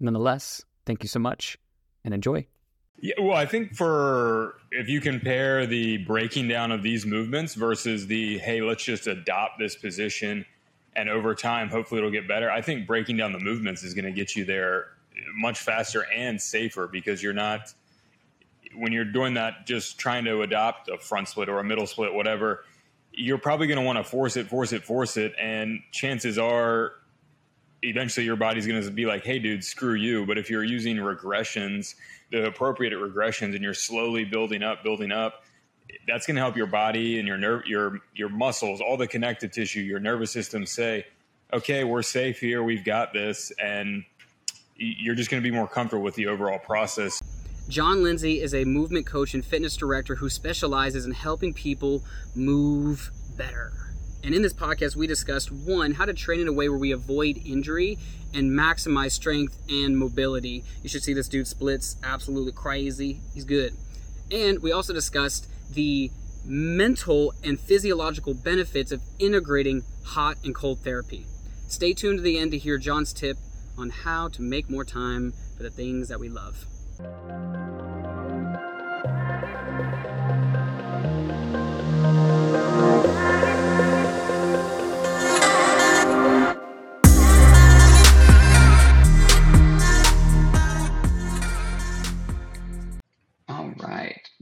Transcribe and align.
Nonetheless, 0.00 0.62
thank 0.86 1.02
you 1.02 1.08
so 1.08 1.18
much 1.18 1.58
and 2.04 2.14
enjoy. 2.14 2.46
Yeah, 3.00 3.14
well, 3.20 3.36
I 3.36 3.46
think 3.46 3.76
for 3.76 4.54
if 4.72 4.88
you 4.88 5.00
compare 5.00 5.66
the 5.66 5.98
breaking 5.98 6.48
down 6.48 6.72
of 6.72 6.82
these 6.82 7.06
movements 7.06 7.54
versus 7.54 8.06
the 8.06 8.38
hey, 8.38 8.60
let's 8.60 8.84
just 8.84 9.06
adopt 9.06 9.58
this 9.58 9.76
position 9.76 10.44
and 10.98 11.08
over 11.08 11.34
time, 11.34 11.68
hopefully 11.68 11.98
it'll 11.98 12.10
get 12.10 12.26
better. 12.26 12.50
I 12.50 12.60
think 12.60 12.88
breaking 12.88 13.18
down 13.18 13.32
the 13.32 13.38
movements 13.38 13.84
is 13.84 13.94
going 13.94 14.06
to 14.06 14.12
get 14.12 14.34
you 14.34 14.44
there 14.44 14.86
much 15.32 15.60
faster 15.60 16.04
and 16.12 16.40
safer 16.40 16.88
because 16.88 17.22
you're 17.22 17.32
not 17.32 17.72
when 18.74 18.92
you're 18.92 19.04
doing 19.04 19.34
that 19.34 19.66
just 19.66 19.98
trying 19.98 20.24
to 20.24 20.42
adopt 20.42 20.88
a 20.88 20.98
front 20.98 21.28
split 21.28 21.48
or 21.48 21.60
a 21.60 21.64
middle 21.64 21.86
split, 21.86 22.12
whatever. 22.12 22.64
You're 23.12 23.38
probably 23.38 23.68
going 23.68 23.78
to 23.78 23.84
want 23.84 23.98
to 23.98 24.04
force 24.04 24.36
it, 24.36 24.48
force 24.48 24.72
it, 24.72 24.82
force 24.84 25.16
it, 25.16 25.34
and 25.40 25.80
chances 25.92 26.36
are 26.36 26.92
eventually 27.82 28.26
your 28.26 28.36
body's 28.36 28.66
going 28.66 28.82
to 28.82 28.90
be 28.90 29.06
like, 29.06 29.24
hey, 29.24 29.38
dude, 29.38 29.64
screw 29.64 29.94
you. 29.94 30.26
But 30.26 30.38
if 30.38 30.50
you're 30.50 30.64
using 30.64 30.96
regressions, 30.96 31.94
the 32.30 32.46
appropriate 32.46 32.92
regressions, 32.92 33.54
and 33.54 33.62
you're 33.62 33.74
slowly 33.74 34.24
building 34.24 34.62
up, 34.62 34.82
building 34.82 35.12
up, 35.12 35.44
that's 36.06 36.26
going 36.26 36.34
to 36.34 36.42
help 36.42 36.56
your 36.56 36.66
body 36.66 37.18
and 37.18 37.26
your 37.26 37.38
nerve, 37.38 37.66
your 37.66 38.00
your 38.14 38.28
muscles, 38.28 38.80
all 38.80 38.96
the 38.96 39.06
connective 39.06 39.52
tissue, 39.52 39.80
your 39.80 40.00
nervous 40.00 40.30
system 40.30 40.66
say, 40.66 41.06
okay, 41.52 41.84
we're 41.84 42.02
safe 42.02 42.38
here, 42.38 42.62
we've 42.62 42.84
got 42.84 43.12
this, 43.12 43.52
and 43.62 44.04
you're 44.76 45.14
just 45.14 45.30
going 45.30 45.42
to 45.42 45.48
be 45.48 45.54
more 45.54 45.66
comfortable 45.66 46.04
with 46.04 46.14
the 46.14 46.26
overall 46.26 46.58
process. 46.58 47.22
John 47.68 48.02
Lindsay 48.02 48.40
is 48.40 48.54
a 48.54 48.64
movement 48.64 49.06
coach 49.06 49.34
and 49.34 49.44
fitness 49.44 49.76
director 49.76 50.14
who 50.14 50.30
specializes 50.30 51.04
in 51.04 51.12
helping 51.12 51.52
people 51.52 52.02
move 52.34 53.10
better. 53.36 53.72
And 54.22 54.34
in 54.34 54.42
this 54.42 54.52
podcast, 54.52 54.96
we 54.96 55.06
discussed 55.06 55.50
one, 55.52 55.92
how 55.92 56.04
to 56.04 56.12
train 56.12 56.40
in 56.40 56.48
a 56.48 56.52
way 56.52 56.68
where 56.68 56.78
we 56.78 56.92
avoid 56.92 57.40
injury 57.44 57.98
and 58.34 58.50
maximize 58.50 59.12
strength 59.12 59.58
and 59.68 59.96
mobility. 59.96 60.64
You 60.82 60.88
should 60.88 61.02
see 61.02 61.14
this 61.14 61.28
dude 61.28 61.46
splits 61.46 61.96
absolutely 62.02 62.52
crazy. 62.52 63.20
He's 63.32 63.44
good. 63.44 63.74
And 64.30 64.60
we 64.60 64.72
also 64.72 64.92
discussed 64.92 65.48
the 65.72 66.10
mental 66.44 67.32
and 67.44 67.58
physiological 67.60 68.34
benefits 68.34 68.92
of 68.92 69.02
integrating 69.18 69.82
hot 70.04 70.36
and 70.44 70.54
cold 70.54 70.80
therapy. 70.80 71.26
Stay 71.68 71.92
tuned 71.92 72.18
to 72.18 72.22
the 72.22 72.38
end 72.38 72.50
to 72.52 72.58
hear 72.58 72.78
John's 72.78 73.12
tip 73.12 73.36
on 73.76 73.90
how 73.90 74.28
to 74.28 74.42
make 74.42 74.68
more 74.68 74.84
time 74.84 75.32
for 75.56 75.62
the 75.62 75.70
things 75.70 76.08
that 76.08 76.18
we 76.18 76.28
love. 76.28 76.66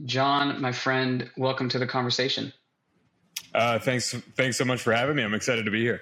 John, 0.07 0.61
my 0.61 0.73
friend, 0.73 1.29
welcome 1.37 1.69
to 1.69 1.79
the 1.79 1.87
conversation. 1.87 2.53
Uh, 3.53 3.79
thanks, 3.79 4.13
thanks 4.37 4.57
so 4.57 4.65
much 4.65 4.81
for 4.81 4.93
having 4.93 5.15
me. 5.17 5.23
I'm 5.23 5.33
excited 5.35 5.65
to 5.65 5.71
be 5.71 5.81
here. 5.81 6.01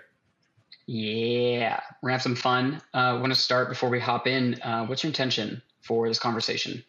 Yeah, 0.88 1.80
we're 2.02 2.10
gonna 2.10 2.16
have 2.16 2.22
some 2.22 2.36
fun. 2.36 2.82
Uh, 2.94 2.98
I 2.98 3.14
want 3.14 3.34
to 3.34 3.40
start 3.40 3.70
before 3.70 3.90
we 3.90 4.00
hop 4.00 4.28
in. 4.28 4.62
Uh, 4.62 4.86
what's 4.86 5.04
your 5.04 5.10
intention 5.10 5.62
for 5.82 6.08
this 6.08 6.20
conversation? 6.20 6.84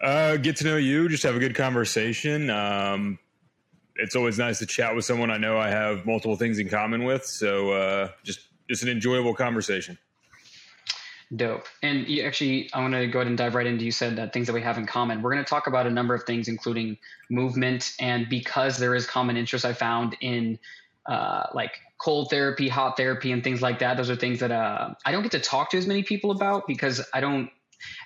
Uh, 0.00 0.36
get 0.38 0.56
to 0.56 0.64
know 0.64 0.76
you, 0.78 1.08
just 1.08 1.22
have 1.24 1.36
a 1.36 1.40
good 1.40 1.54
conversation. 1.54 2.50
Um, 2.50 3.18
it's 3.96 4.16
always 4.16 4.38
nice 4.38 4.58
to 4.60 4.66
chat 4.66 4.96
with 4.96 5.04
someone 5.04 5.30
I 5.30 5.38
know 5.38 5.58
I 5.58 5.70
have 5.70 6.06
multiple 6.06 6.36
things 6.36 6.58
in 6.58 6.68
common 6.70 7.04
with. 7.04 7.26
So 7.26 7.72
uh, 7.72 8.10
just 8.24 8.40
just 8.68 8.82
an 8.82 8.88
enjoyable 8.88 9.34
conversation. 9.34 9.98
Dope. 11.34 11.66
And 11.80 12.08
you 12.08 12.24
actually, 12.24 12.70
I 12.72 12.80
want 12.80 12.94
to 12.94 13.06
go 13.06 13.20
ahead 13.20 13.28
and 13.28 13.38
dive 13.38 13.54
right 13.54 13.66
into. 13.66 13.84
You 13.84 13.92
said 13.92 14.16
that 14.16 14.32
things 14.32 14.48
that 14.48 14.52
we 14.52 14.62
have 14.62 14.78
in 14.78 14.86
common. 14.86 15.22
We're 15.22 15.32
going 15.32 15.44
to 15.44 15.48
talk 15.48 15.68
about 15.68 15.86
a 15.86 15.90
number 15.90 16.12
of 16.12 16.24
things, 16.24 16.48
including 16.48 16.98
movement, 17.30 17.94
and 18.00 18.28
because 18.28 18.78
there 18.78 18.96
is 18.96 19.06
common 19.06 19.36
interest, 19.36 19.64
I 19.64 19.72
found 19.72 20.16
in 20.20 20.58
uh, 21.06 21.46
like 21.54 21.78
cold 21.98 22.30
therapy, 22.30 22.68
hot 22.68 22.96
therapy, 22.96 23.30
and 23.30 23.44
things 23.44 23.62
like 23.62 23.78
that. 23.78 23.96
Those 23.96 24.10
are 24.10 24.16
things 24.16 24.40
that 24.40 24.50
uh, 24.50 24.94
I 25.06 25.12
don't 25.12 25.22
get 25.22 25.32
to 25.32 25.40
talk 25.40 25.70
to 25.70 25.78
as 25.78 25.86
many 25.86 26.02
people 26.02 26.32
about 26.32 26.66
because 26.66 27.00
I 27.14 27.20
don't. 27.20 27.50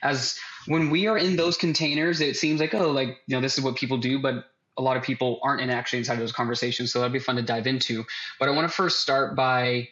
As 0.02 0.38
when 0.66 0.91
we 0.91 1.06
are 1.06 1.16
in 1.16 1.36
those 1.36 1.56
containers, 1.56 2.20
it 2.20 2.36
seems 2.36 2.60
like 2.60 2.74
oh, 2.74 2.91
like 2.91 3.08
you 3.26 3.36
know, 3.36 3.41
this 3.41 3.56
is 3.56 3.64
what 3.64 3.76
people 3.76 3.96
do, 3.96 4.20
but 4.20 4.44
a 4.76 4.82
lot 4.82 4.98
of 4.98 5.02
people 5.02 5.41
aren't 5.42 5.62
in 5.62 5.70
actually 5.70 6.00
inside 6.00 6.14
of 6.14 6.20
those 6.20 6.32
conversations. 6.32 6.92
So 6.92 6.98
that'd 6.98 7.12
be 7.12 7.18
fun 7.20 7.36
to 7.36 7.42
dive 7.42 7.66
into. 7.66 8.04
But 8.38 8.50
I 8.50 8.52
want 8.52 8.68
to 8.68 8.74
first 8.74 9.00
start 9.00 9.34
by 9.34 9.88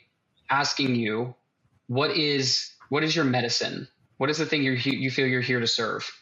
asking 0.51 0.97
you, 0.97 1.35
what 1.87 2.11
is 2.11 2.72
what 2.93 3.03
is 3.03 3.17
your 3.17 3.25
medicine? 3.25 3.89
What 4.19 4.29
is 4.29 4.37
the 4.37 4.45
thing 4.45 4.63
you 4.63 4.73
you 4.73 5.11
feel 5.11 5.27
you're 5.27 5.41
here 5.41 5.61
to 5.61 5.67
serve? 5.67 6.13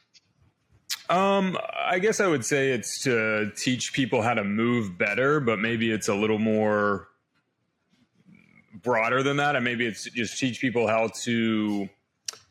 Um, 1.08 1.58
I 1.76 1.98
guess 1.98 2.20
I 2.20 2.28
would 2.28 2.44
say 2.44 2.70
it's 2.70 3.02
to 3.02 3.50
teach 3.56 3.92
people 3.92 4.22
how 4.22 4.34
to 4.34 4.44
move 4.44 4.96
better, 4.96 5.40
but 5.40 5.58
maybe 5.58 5.90
it's 5.90 6.06
a 6.06 6.14
little 6.14 6.38
more 6.38 7.08
broader 8.84 9.24
than 9.24 9.38
that. 9.38 9.56
And 9.56 9.64
maybe 9.64 9.84
it's 9.84 10.04
just 10.04 10.38
teach 10.38 10.60
people 10.60 10.86
how 10.86 11.08
to 11.22 11.88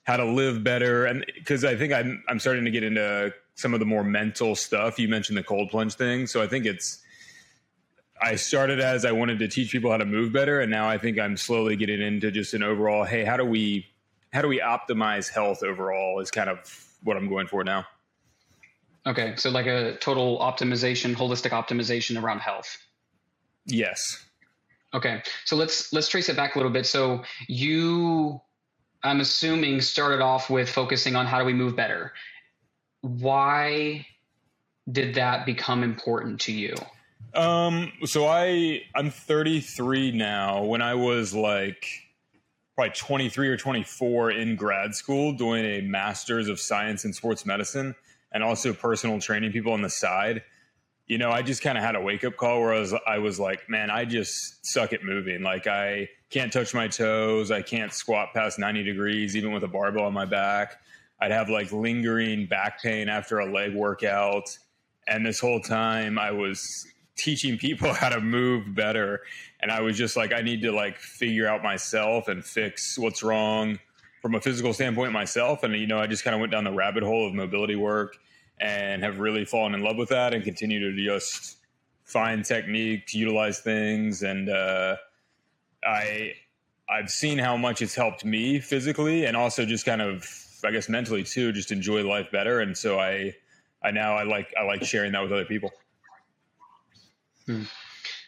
how 0.03 0.17
to 0.17 0.25
live 0.25 0.65
better. 0.65 1.05
And 1.05 1.25
because 1.35 1.63
I 1.63 1.77
think 1.77 1.93
I'm 1.93 2.21
I'm 2.27 2.39
starting 2.39 2.65
to 2.65 2.71
get 2.71 2.83
into 2.83 3.33
some 3.55 3.73
of 3.73 3.79
the 3.79 3.85
more 3.85 4.03
mental 4.03 4.53
stuff. 4.53 4.99
You 4.99 5.07
mentioned 5.07 5.37
the 5.37 5.43
cold 5.43 5.69
plunge 5.69 5.93
thing, 5.93 6.27
so 6.27 6.41
I 6.41 6.47
think 6.47 6.65
it's. 6.65 7.01
I 8.21 8.35
started 8.35 8.81
as 8.81 9.05
I 9.05 9.13
wanted 9.13 9.39
to 9.39 9.47
teach 9.47 9.71
people 9.71 9.91
how 9.91 9.97
to 9.97 10.05
move 10.05 10.33
better, 10.33 10.59
and 10.59 10.69
now 10.69 10.89
I 10.89 10.97
think 10.97 11.17
I'm 11.17 11.37
slowly 11.37 11.77
getting 11.77 12.01
into 12.01 12.31
just 12.31 12.53
an 12.53 12.63
overall. 12.63 13.05
Hey, 13.05 13.23
how 13.23 13.37
do 13.37 13.45
we 13.45 13.85
how 14.31 14.41
do 14.41 14.47
we 14.47 14.59
optimize 14.59 15.29
health 15.29 15.63
overall? 15.63 16.19
Is 16.19 16.31
kind 16.31 16.49
of 16.49 16.59
what 17.03 17.17
I'm 17.17 17.29
going 17.29 17.47
for 17.47 17.63
now. 17.63 17.85
Okay, 19.07 19.33
so 19.37 19.49
like 19.49 19.65
a 19.65 19.97
total 19.97 20.39
optimization, 20.39 21.15
holistic 21.15 21.51
optimization 21.51 22.21
around 22.21 22.39
health. 22.39 22.77
Yes. 23.65 24.25
Okay, 24.93 25.21
so 25.45 25.55
let's 25.55 25.93
let's 25.93 26.07
trace 26.07 26.29
it 26.29 26.35
back 26.35 26.55
a 26.55 26.59
little 26.59 26.71
bit. 26.71 26.85
So 26.85 27.23
you, 27.47 28.41
I'm 29.03 29.19
assuming, 29.19 29.81
started 29.81 30.21
off 30.21 30.49
with 30.49 30.69
focusing 30.69 31.15
on 31.15 31.25
how 31.25 31.39
do 31.39 31.45
we 31.45 31.53
move 31.53 31.75
better. 31.75 32.13
Why 33.01 34.05
did 34.91 35.15
that 35.15 35.45
become 35.45 35.83
important 35.83 36.41
to 36.41 36.51
you? 36.51 36.75
Um, 37.33 37.91
so 38.05 38.27
I 38.27 38.81
I'm 38.95 39.11
33 39.11 40.11
now. 40.11 40.63
When 40.63 40.81
I 40.81 40.95
was 40.95 41.33
like 41.33 41.85
probably 42.79 42.95
23 42.95 43.49
or 43.49 43.57
24 43.57 44.31
in 44.31 44.55
grad 44.55 44.95
school 44.95 45.33
doing 45.33 45.65
a 45.65 45.81
master's 45.81 46.47
of 46.47 46.57
science 46.57 47.03
in 47.03 47.11
sports 47.11 47.45
medicine 47.45 47.93
and 48.31 48.41
also 48.41 48.71
personal 48.71 49.19
training 49.19 49.51
people 49.51 49.73
on 49.73 49.81
the 49.81 49.89
side. 49.89 50.43
You 51.05 51.17
know 51.17 51.29
i 51.29 51.41
just 51.41 51.61
kind 51.61 51.77
of 51.77 51.83
had 51.83 51.97
a 51.97 52.01
wake 52.01 52.23
up 52.23 52.37
call 52.37 52.61
where 52.61 52.73
i 52.73 52.79
was 52.79 52.93
i 53.05 53.17
was 53.17 53.37
like 53.37 53.67
man 53.67 53.89
i 53.89 54.05
just 54.05 54.65
suck 54.65 54.93
at 54.93 55.03
moving. 55.03 55.41
Like 55.41 55.67
i 55.67 56.07
can't 56.29 56.53
touch 56.53 56.73
my 56.73 56.87
toes. 56.87 57.51
I 57.51 57.61
can't 57.61 57.91
squat 57.91 58.29
past 58.33 58.59
90 58.59 58.83
degrees 58.83 59.35
even 59.35 59.51
with 59.51 59.63
a 59.63 59.67
barbell 59.67 60.05
on 60.05 60.13
my 60.13 60.25
back. 60.25 60.79
I'd 61.19 61.31
have 61.31 61.49
like 61.49 61.73
lingering 61.73 62.45
back 62.45 62.81
pain 62.81 63.09
after 63.09 63.39
a 63.39 63.51
leg 63.51 63.75
workout. 63.75 64.57
And 65.05 65.25
this 65.25 65.41
whole 65.41 65.59
time 65.59 66.17
i 66.17 66.31
was 66.31 66.87
teaching 67.19 67.57
people 67.57 67.93
how 68.01 68.09
to 68.09 68.21
move 68.21 68.73
better 68.73 69.21
and 69.59 69.71
i 69.71 69.81
was 69.81 69.97
just 69.97 70.15
like 70.15 70.33
i 70.33 70.41
need 70.41 70.61
to 70.61 70.71
like 70.71 70.97
figure 70.97 71.47
out 71.47 71.61
myself 71.61 72.27
and 72.27 72.43
fix 72.43 72.97
what's 72.97 73.21
wrong 73.21 73.77
from 74.21 74.35
a 74.35 74.41
physical 74.41 74.73
standpoint 74.73 75.11
myself. 75.11 75.63
And, 75.63 75.73
you 75.75 75.87
know, 75.87 75.99
I 75.99 76.07
just 76.07 76.23
kind 76.23 76.33
of 76.33 76.39
went 76.39 76.51
down 76.51 76.63
the 76.63 76.71
rabbit 76.71 77.03
hole 77.03 77.27
of 77.27 77.33
mobility 77.33 77.75
work 77.75 78.17
and 78.59 79.03
have 79.03 79.19
really 79.19 79.45
fallen 79.45 79.73
in 79.73 79.81
love 79.81 79.97
with 79.97 80.09
that 80.09 80.33
and 80.33 80.43
continue 80.43 80.79
to 80.79 81.05
just 81.05 81.57
find 82.03 82.43
techniques, 82.43 83.13
utilize 83.13 83.59
things. 83.59 84.23
And 84.23 84.49
uh, 84.49 84.97
I, 85.83 86.33
I've 86.89 87.09
seen 87.09 87.37
how 87.37 87.55
much 87.55 87.81
it's 87.81 87.95
helped 87.95 88.25
me 88.25 88.59
physically 88.59 89.25
and 89.25 89.37
also 89.37 89.65
just 89.65 89.85
kind 89.85 90.01
of, 90.01 90.27
I 90.65 90.71
guess, 90.71 90.89
mentally 90.89 91.23
too, 91.23 91.53
just 91.53 91.71
enjoy 91.71 92.03
life 92.03 92.29
better. 92.31 92.59
And 92.59 92.77
so 92.77 92.99
I, 92.99 93.35
I 93.81 93.91
now 93.91 94.17
I 94.17 94.23
like, 94.23 94.53
I 94.59 94.63
like 94.63 94.83
sharing 94.83 95.13
that 95.13 95.21
with 95.21 95.31
other 95.31 95.45
people. 95.45 95.71
Hmm. 97.49 97.63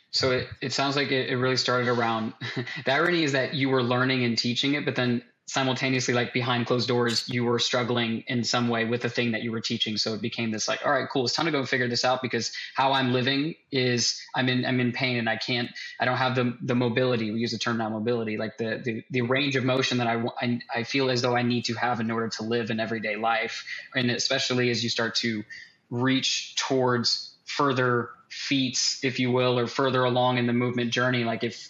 So 0.10 0.32
it, 0.32 0.48
it 0.62 0.74
sounds 0.74 0.96
like 0.96 1.12
it, 1.12 1.30
it 1.30 1.36
really 1.36 1.56
started 1.56 1.88
around 1.88 2.34
the 2.86 2.92
irony 2.92 3.24
is 3.24 3.34
that 3.34 3.54
you 3.54 3.70
were 3.70 3.84
learning 3.84 4.24
and 4.24 4.36
teaching 4.36 4.74
it, 4.74 4.84
but 4.84 4.96
then 4.96 5.22
simultaneously 5.46 6.14
like 6.14 6.34
behind 6.34 6.66
closed 6.66 6.88
doors 6.88 7.28
you 7.28 7.44
were 7.44 7.60
struggling 7.60 8.24
in 8.28 8.44
some 8.44 8.70
way 8.70 8.86
with 8.86 9.02
the 9.02 9.10
thing 9.10 9.32
that 9.32 9.42
you 9.42 9.52
were 9.52 9.60
teaching 9.60 9.98
so 9.98 10.14
it 10.14 10.22
became 10.22 10.50
this 10.50 10.68
like 10.68 10.86
all 10.86 10.92
right 10.94 11.10
cool 11.12 11.26
it's 11.26 11.34
time 11.34 11.46
to 11.46 11.52
go 11.52 11.66
figure 11.66 11.90
this 11.90 12.06
out 12.06 12.22
because 12.22 12.54
how 12.74 12.94
i'm 12.94 13.12
living 13.12 13.54
is 13.70 14.22
i'm 14.34 14.48
in 14.48 14.66
i'm 14.66 14.80
in 14.80 14.94
pain 14.94 15.18
and 15.18 15.28
i 15.28 15.36
can't 15.36 15.70
i 16.00 16.06
don't 16.06 16.16
have 16.16 16.36
the 16.36 16.58
the 16.62 16.76
mobility 16.76 17.32
we 17.32 17.40
use 17.40 17.52
the 17.52 17.58
term 17.58 17.78
now 17.80 17.90
mobility 17.90 18.38
like 18.38 18.58
the 18.58 18.80
the, 18.86 19.04
the 19.10 19.22
range 19.24 19.58
of 19.58 19.66
motion 19.66 19.98
that 19.98 20.08
I, 20.08 20.24
I 20.40 20.60
i 20.74 20.84
feel 20.84 21.10
as 21.10 21.22
though 21.22 21.36
i 21.36 21.42
need 21.42 21.66
to 21.66 21.74
have 21.74 22.00
in 22.00 22.12
order 22.12 22.30
to 22.30 22.44
live 22.44 22.70
in 22.70 22.80
everyday 22.80 23.18
life 23.18 23.66
and 23.94 24.10
especially 24.10 24.70
as 24.70 24.82
you 24.86 24.90
start 24.90 25.16
to 25.16 25.44
reach 25.90 26.56
towards 26.56 27.31
further 27.46 28.10
feats 28.30 29.04
if 29.04 29.20
you 29.20 29.32
will 29.32 29.60
or 29.60 29.68
further 29.68 30.04
along 30.06 30.38
in 30.38 30.48
the 30.48 30.54
movement 30.54 30.92
journey 30.92 31.24
like 31.24 31.44
if 31.44 31.70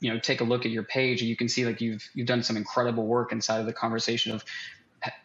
you 0.00 0.12
know 0.12 0.18
take 0.18 0.40
a 0.40 0.44
look 0.44 0.66
at 0.66 0.72
your 0.72 0.82
page 0.82 1.20
and 1.20 1.28
you 1.28 1.36
can 1.36 1.48
see 1.48 1.64
like 1.64 1.80
you've 1.80 2.02
you've 2.14 2.26
done 2.26 2.42
some 2.42 2.56
incredible 2.56 3.06
work 3.06 3.30
inside 3.32 3.60
of 3.60 3.66
the 3.66 3.72
conversation 3.72 4.32
of 4.32 4.44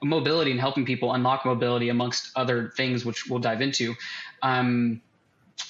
mobility 0.03 0.51
and 0.51 0.59
helping 0.59 0.85
people 0.85 1.13
unlock 1.13 1.45
mobility 1.45 1.89
amongst 1.89 2.31
other 2.35 2.73
things 2.75 3.05
which 3.05 3.27
we'll 3.29 3.39
dive 3.39 3.61
into. 3.61 3.95
Um, 4.41 5.01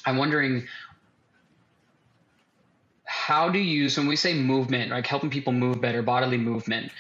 i'm 0.06 0.18
wondering 0.18 0.68
how 3.06 3.48
do 3.50 3.60
you 3.60 3.88
so 3.88 4.02
when 4.02 4.08
we 4.08 4.16
say 4.16 4.34
movement 4.34 4.92
like 4.92 5.08
helping 5.08 5.30
people 5.30 5.54
move 5.54 5.80
better 5.80 6.02
bodily 6.02 6.38
movement 6.38 6.92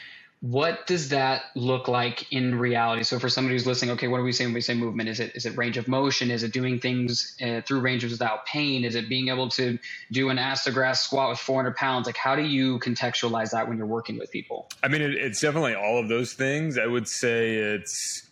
what 0.42 0.86
does 0.86 1.10
that 1.10 1.46
look 1.56 1.88
like 1.88 2.32
in 2.32 2.60
reality? 2.60 3.04
So 3.04 3.18
for 3.18 3.28
somebody 3.28 3.56
who's 3.56 3.66
listening 3.66 3.92
okay 3.92 4.08
what 4.08 4.20
are 4.20 4.24
we 4.24 4.32
saying 4.32 4.50
when 4.50 4.56
we 4.56 4.62
say 4.62 4.76
movement? 4.76 5.10
Is 5.10 5.20
it 5.20 5.36
is 5.36 5.46
it 5.48 5.58
range 5.58 5.78
of 5.78 5.88
motion? 5.88 6.30
Is 6.30 6.44
it 6.44 6.54
doing 6.54 6.80
things 6.80 7.36
uh, 7.42 7.62
through 7.62 7.80
ranges 7.80 8.12
without 8.12 8.46
pain? 8.46 8.86
Is 8.86 8.94
it 8.94 9.10
being 9.10 9.30
able 9.30 9.50
to 9.50 9.80
do 10.12 10.30
an 10.30 10.38
grass 10.74 11.02
squat 11.02 11.30
with 11.30 11.40
400 11.40 11.76
pounds? 11.76 12.06
Like 12.06 12.18
how 12.18 12.36
do 12.36 12.44
you 12.44 12.78
contextualize 12.80 13.52
that 13.52 13.68
when 13.68 13.78
you're 13.78 13.88
working 13.88 14.20
with 14.20 14.32
people? 14.32 14.70
I 14.84 14.90
mean 14.90 15.02
it, 15.02 15.16
it's 15.16 15.42
definitely 15.42 15.74
all 15.74 16.00
of 16.00 16.08
those 16.08 16.34
things. 16.34 16.78
I 16.78 16.86
would 16.86 17.08
say 17.08 17.56
it's 17.56 18.30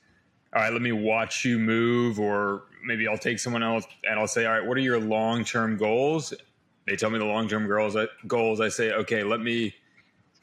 all 0.56 0.62
right 0.62 0.72
let 0.72 0.84
me 0.84 0.92
watch 0.92 1.44
you 1.44 1.57
move 1.57 2.19
or 2.19 2.63
maybe 2.84 3.07
i'll 3.07 3.18
take 3.18 3.40
someone 3.40 3.62
else 3.62 3.84
and 4.10 4.18
i'll 4.18 4.28
say 4.28 4.46
all 4.46 4.54
right 4.54 4.66
what 4.66 4.78
are 4.78 4.81
your 4.81 5.00
long-term 5.00 5.78
goals? 5.78 6.36
They 6.86 6.96
tell 6.96 7.10
me 7.10 7.18
the 7.18 7.25
long-term 7.25 7.68
goals 7.68 7.98
goals. 8.28 8.62
I 8.62 8.69
say 8.69 8.92
okay 8.92 9.24
let 9.24 9.42
me 9.42 9.74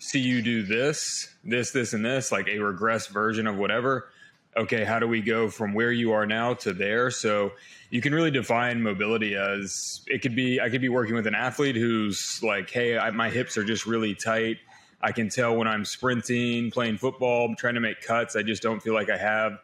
see 0.02 0.19
you 0.19 0.43
do 0.43 0.64
this, 0.64 1.32
this, 1.44 1.70
this, 1.70 1.93
and 1.93 2.04
this, 2.04 2.32
like 2.32 2.49
a 2.49 2.58
regress 2.58 3.06
version 3.06 3.46
of 3.46 3.56
whatever. 3.56 4.08
Okay, 4.56 4.82
how 4.82 4.99
do 4.99 5.06
we 5.06 5.22
go 5.22 5.49
from 5.49 5.75
where 5.75 5.93
you 5.93 6.10
are 6.12 6.26
now 6.26 6.54
to 6.54 6.72
there? 6.72 7.08
So 7.10 7.52
you 7.88 8.02
can 8.02 8.12
really 8.12 8.32
define 8.32 8.82
mobility 8.82 9.37
as 9.37 10.02
it 10.08 10.20
could 10.20 10.34
be. 10.34 10.60
I 10.60 10.70
could 10.70 10.81
be 10.81 10.88
working 10.88 11.14
with 11.14 11.28
an 11.28 11.37
athlete 11.37 11.76
who's 11.76 12.40
like, 12.43 12.69
hey, 12.69 12.99
I, 12.99 13.10
my 13.10 13.31
hips 13.31 13.56
are 13.56 13.62
just 13.62 13.87
really 13.87 14.14
tight. 14.14 14.58
I 15.00 15.12
can 15.12 15.28
tell 15.28 15.54
when 15.56 15.69
I'm 15.69 15.84
sprinting, 15.84 16.72
playing 16.72 16.99
football, 16.99 17.54
trying 17.54 17.75
to 17.75 17.81
make 17.81 18.02
cuts. 18.02 18.34
I 18.34 18.43
just 18.43 18.60
don't 18.60 18.82
feel 18.82 18.94
like 18.94 19.08
I 19.08 19.16
have 19.16 19.60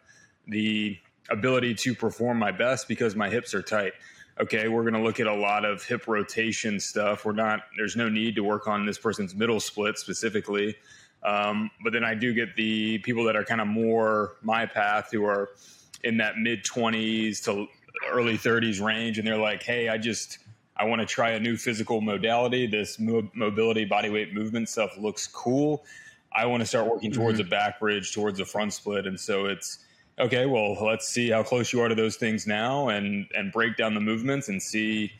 the 0.46 0.96
ability 1.30 1.74
to 1.74 1.94
perform 1.94 2.38
my 2.38 2.52
best 2.52 2.86
because 2.86 3.16
my 3.16 3.28
hips 3.28 3.54
are 3.54 3.62
tight 3.62 3.92
okay, 4.40 4.68
we're 4.68 4.82
going 4.82 4.94
to 4.94 5.02
look 5.02 5.20
at 5.20 5.26
a 5.26 5.34
lot 5.34 5.64
of 5.64 5.82
hip 5.82 6.06
rotation 6.06 6.78
stuff. 6.78 7.24
We're 7.24 7.32
not, 7.32 7.62
there's 7.76 7.96
no 7.96 8.08
need 8.08 8.36
to 8.36 8.44
work 8.44 8.68
on 8.68 8.86
this 8.86 8.98
person's 8.98 9.34
middle 9.34 9.60
split 9.60 9.98
specifically. 9.98 10.76
Um, 11.24 11.70
but 11.82 11.92
then 11.92 12.04
I 12.04 12.14
do 12.14 12.32
get 12.32 12.54
the 12.54 12.98
people 12.98 13.24
that 13.24 13.34
are 13.34 13.44
kind 13.44 13.60
of 13.60 13.66
more 13.66 14.36
my 14.42 14.66
path 14.66 15.08
who 15.10 15.24
are 15.24 15.50
in 16.04 16.18
that 16.18 16.38
mid 16.38 16.64
20s 16.64 17.42
to 17.44 17.66
early 18.08 18.38
30s 18.38 18.80
range. 18.80 19.18
And 19.18 19.26
they're 19.26 19.36
like, 19.36 19.62
hey, 19.62 19.88
I 19.88 19.98
just, 19.98 20.38
I 20.76 20.84
want 20.84 21.00
to 21.00 21.06
try 21.06 21.30
a 21.30 21.40
new 21.40 21.56
physical 21.56 22.00
modality. 22.00 22.68
This 22.68 23.00
mo- 23.00 23.30
mobility, 23.34 23.84
body 23.84 24.10
weight 24.10 24.32
movement 24.32 24.68
stuff 24.68 24.96
looks 24.96 25.26
cool. 25.26 25.84
I 26.32 26.46
want 26.46 26.60
to 26.60 26.66
start 26.66 26.86
working 26.86 27.10
towards 27.10 27.40
mm-hmm. 27.40 27.48
a 27.48 27.50
back 27.50 27.80
bridge, 27.80 28.12
towards 28.12 28.38
a 28.38 28.44
front 28.44 28.72
split. 28.72 29.06
And 29.06 29.18
so 29.18 29.46
it's, 29.46 29.78
okay, 30.18 30.46
well, 30.46 30.76
let's 30.84 31.08
see 31.08 31.30
how 31.30 31.42
close 31.42 31.72
you 31.72 31.80
are 31.80 31.88
to 31.88 31.94
those 31.94 32.16
things 32.16 32.46
now, 32.46 32.88
and 32.88 33.26
and 33.34 33.52
break 33.52 33.76
down 33.76 33.94
the 33.94 34.00
movements 34.00 34.48
and 34.48 34.62
see 34.62 35.12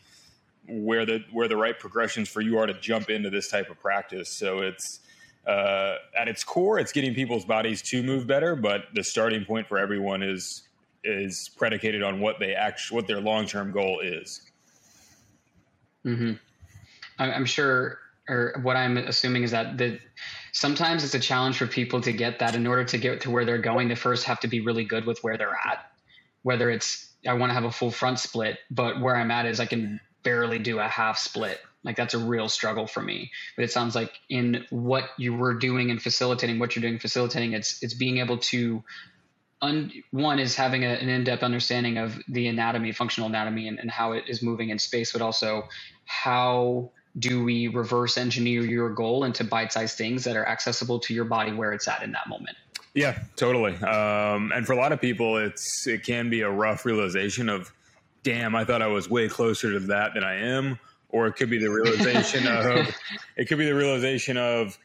where 0.67 1.05
the 1.05 1.23
where 1.31 1.47
the 1.47 1.57
right 1.57 1.77
progressions 1.79 2.29
for 2.29 2.41
you 2.41 2.57
are 2.57 2.65
to 2.65 2.73
jump 2.79 3.09
into 3.09 3.29
this 3.29 3.49
type 3.49 3.69
of 3.69 3.79
practice. 3.79 4.29
So 4.29 4.59
it's 4.59 4.99
uh, 5.47 5.95
at 6.17 6.27
its 6.27 6.43
core, 6.43 6.79
it's 6.79 6.91
getting 6.91 7.13
people's 7.13 7.45
bodies 7.45 7.81
to 7.83 8.03
move 8.03 8.27
better, 8.27 8.55
but 8.55 8.85
the 8.93 9.03
starting 9.03 9.45
point 9.45 9.67
for 9.67 9.77
everyone 9.77 10.21
is 10.21 10.63
is 11.03 11.49
predicated 11.57 12.03
on 12.03 12.19
what 12.19 12.39
they 12.39 12.53
actually 12.53 12.95
what 12.95 13.07
their 13.07 13.21
long 13.21 13.45
term 13.45 13.71
goal 13.71 13.99
is. 14.01 14.41
Mm-hmm. 16.05 16.33
I'm 17.17 17.45
sure, 17.45 17.99
or 18.29 18.55
what 18.61 18.77
I'm 18.77 18.97
assuming 18.97 19.43
is 19.43 19.51
that 19.51 19.77
the 19.77 19.99
sometimes 20.59 21.05
it's 21.05 21.13
a 21.13 21.19
challenge 21.19 21.57
for 21.57 21.67
people 21.67 22.01
to 22.01 22.11
get 22.11 22.39
that 22.39 22.53
in 22.53 22.67
order 22.67 22.83
to 22.83 22.97
get 22.97 23.21
to 23.21 23.31
where 23.31 23.45
they're 23.45 23.57
going 23.57 23.87
they 23.87 23.95
first 23.95 24.25
have 24.25 24.41
to 24.41 24.47
be 24.47 24.59
really 24.59 24.83
good 24.83 25.05
with 25.05 25.23
where 25.23 25.37
they're 25.37 25.57
at. 25.65 25.91
Whether 26.43 26.69
it's 26.69 27.07
i 27.27 27.33
want 27.33 27.49
to 27.49 27.53
have 27.53 27.65
a 27.65 27.71
full 27.71 27.91
front 27.91 28.17
split 28.17 28.59
but 28.71 29.01
where 29.01 29.15
i'm 29.15 29.29
at 29.29 29.45
is 29.45 29.59
i 29.59 29.65
can 29.65 29.99
barely 30.23 30.59
do 30.59 30.79
a 30.79 30.87
half 30.87 31.17
split. 31.17 31.59
Like 31.83 31.95
that's 31.95 32.13
a 32.13 32.19
real 32.19 32.49
struggle 32.49 32.87
for 32.87 33.01
me. 33.01 33.31
But 33.55 33.63
it 33.63 33.71
sounds 33.71 33.95
like 33.95 34.11
in 34.29 34.65
what 34.69 35.05
you 35.17 35.33
were 35.33 35.53
doing 35.53 35.91
and 35.91 36.01
facilitating 36.01 36.59
what 36.59 36.75
you're 36.75 36.81
doing 36.81 36.99
facilitating 36.99 37.53
it's 37.53 37.81
it's 37.81 37.93
being 37.93 38.17
able 38.17 38.37
to 38.37 38.83
un, 39.61 39.91
one 40.11 40.39
is 40.39 40.55
having 40.55 40.83
a, 40.83 40.89
an 40.89 41.07
in-depth 41.07 41.43
understanding 41.43 41.97
of 41.97 42.19
the 42.27 42.47
anatomy 42.47 42.91
functional 42.91 43.29
anatomy 43.29 43.67
and, 43.67 43.79
and 43.79 43.89
how 43.89 44.11
it 44.11 44.25
is 44.27 44.41
moving 44.41 44.69
in 44.69 44.79
space 44.79 45.13
but 45.13 45.21
also 45.21 45.69
how 46.05 46.91
do 47.19 47.43
we 47.43 47.67
reverse 47.67 48.17
engineer 48.17 48.61
your 48.63 48.89
goal 48.89 49.23
into 49.23 49.43
bite-sized 49.43 49.97
things 49.97 50.23
that 50.23 50.35
are 50.35 50.47
accessible 50.47 50.99
to 50.99 51.13
your 51.13 51.25
body 51.25 51.51
where 51.51 51.73
it's 51.73 51.87
at 51.87 52.01
in 52.01 52.11
that 52.11 52.27
moment? 52.27 52.57
Yeah 52.93 53.19
totally. 53.35 53.75
Um, 53.75 54.51
and 54.53 54.65
for 54.65 54.73
a 54.73 54.77
lot 54.77 54.91
of 54.91 55.01
people 55.01 55.37
it's 55.37 55.85
it 55.87 56.03
can 56.03 56.29
be 56.29 56.41
a 56.41 56.49
rough 56.49 56.85
realization 56.85 57.49
of 57.49 57.71
damn 58.23 58.55
i 58.55 58.65
thought 58.65 58.81
i 58.81 58.87
was 58.87 59.09
way 59.09 59.29
closer 59.29 59.71
to 59.71 59.79
that 59.79 60.13
than 60.13 60.23
i 60.23 60.35
am. 60.35 60.79
Or 61.11 61.25
it 61.25 61.33
could 61.33 61.49
be 61.49 61.57
the 61.57 61.69
realization 61.69 62.47
of 62.47 62.95
it 63.35 63.45
could 63.47 63.57
be 63.57 63.65
the 63.65 63.75
realization 63.75 64.37
of 64.37 64.77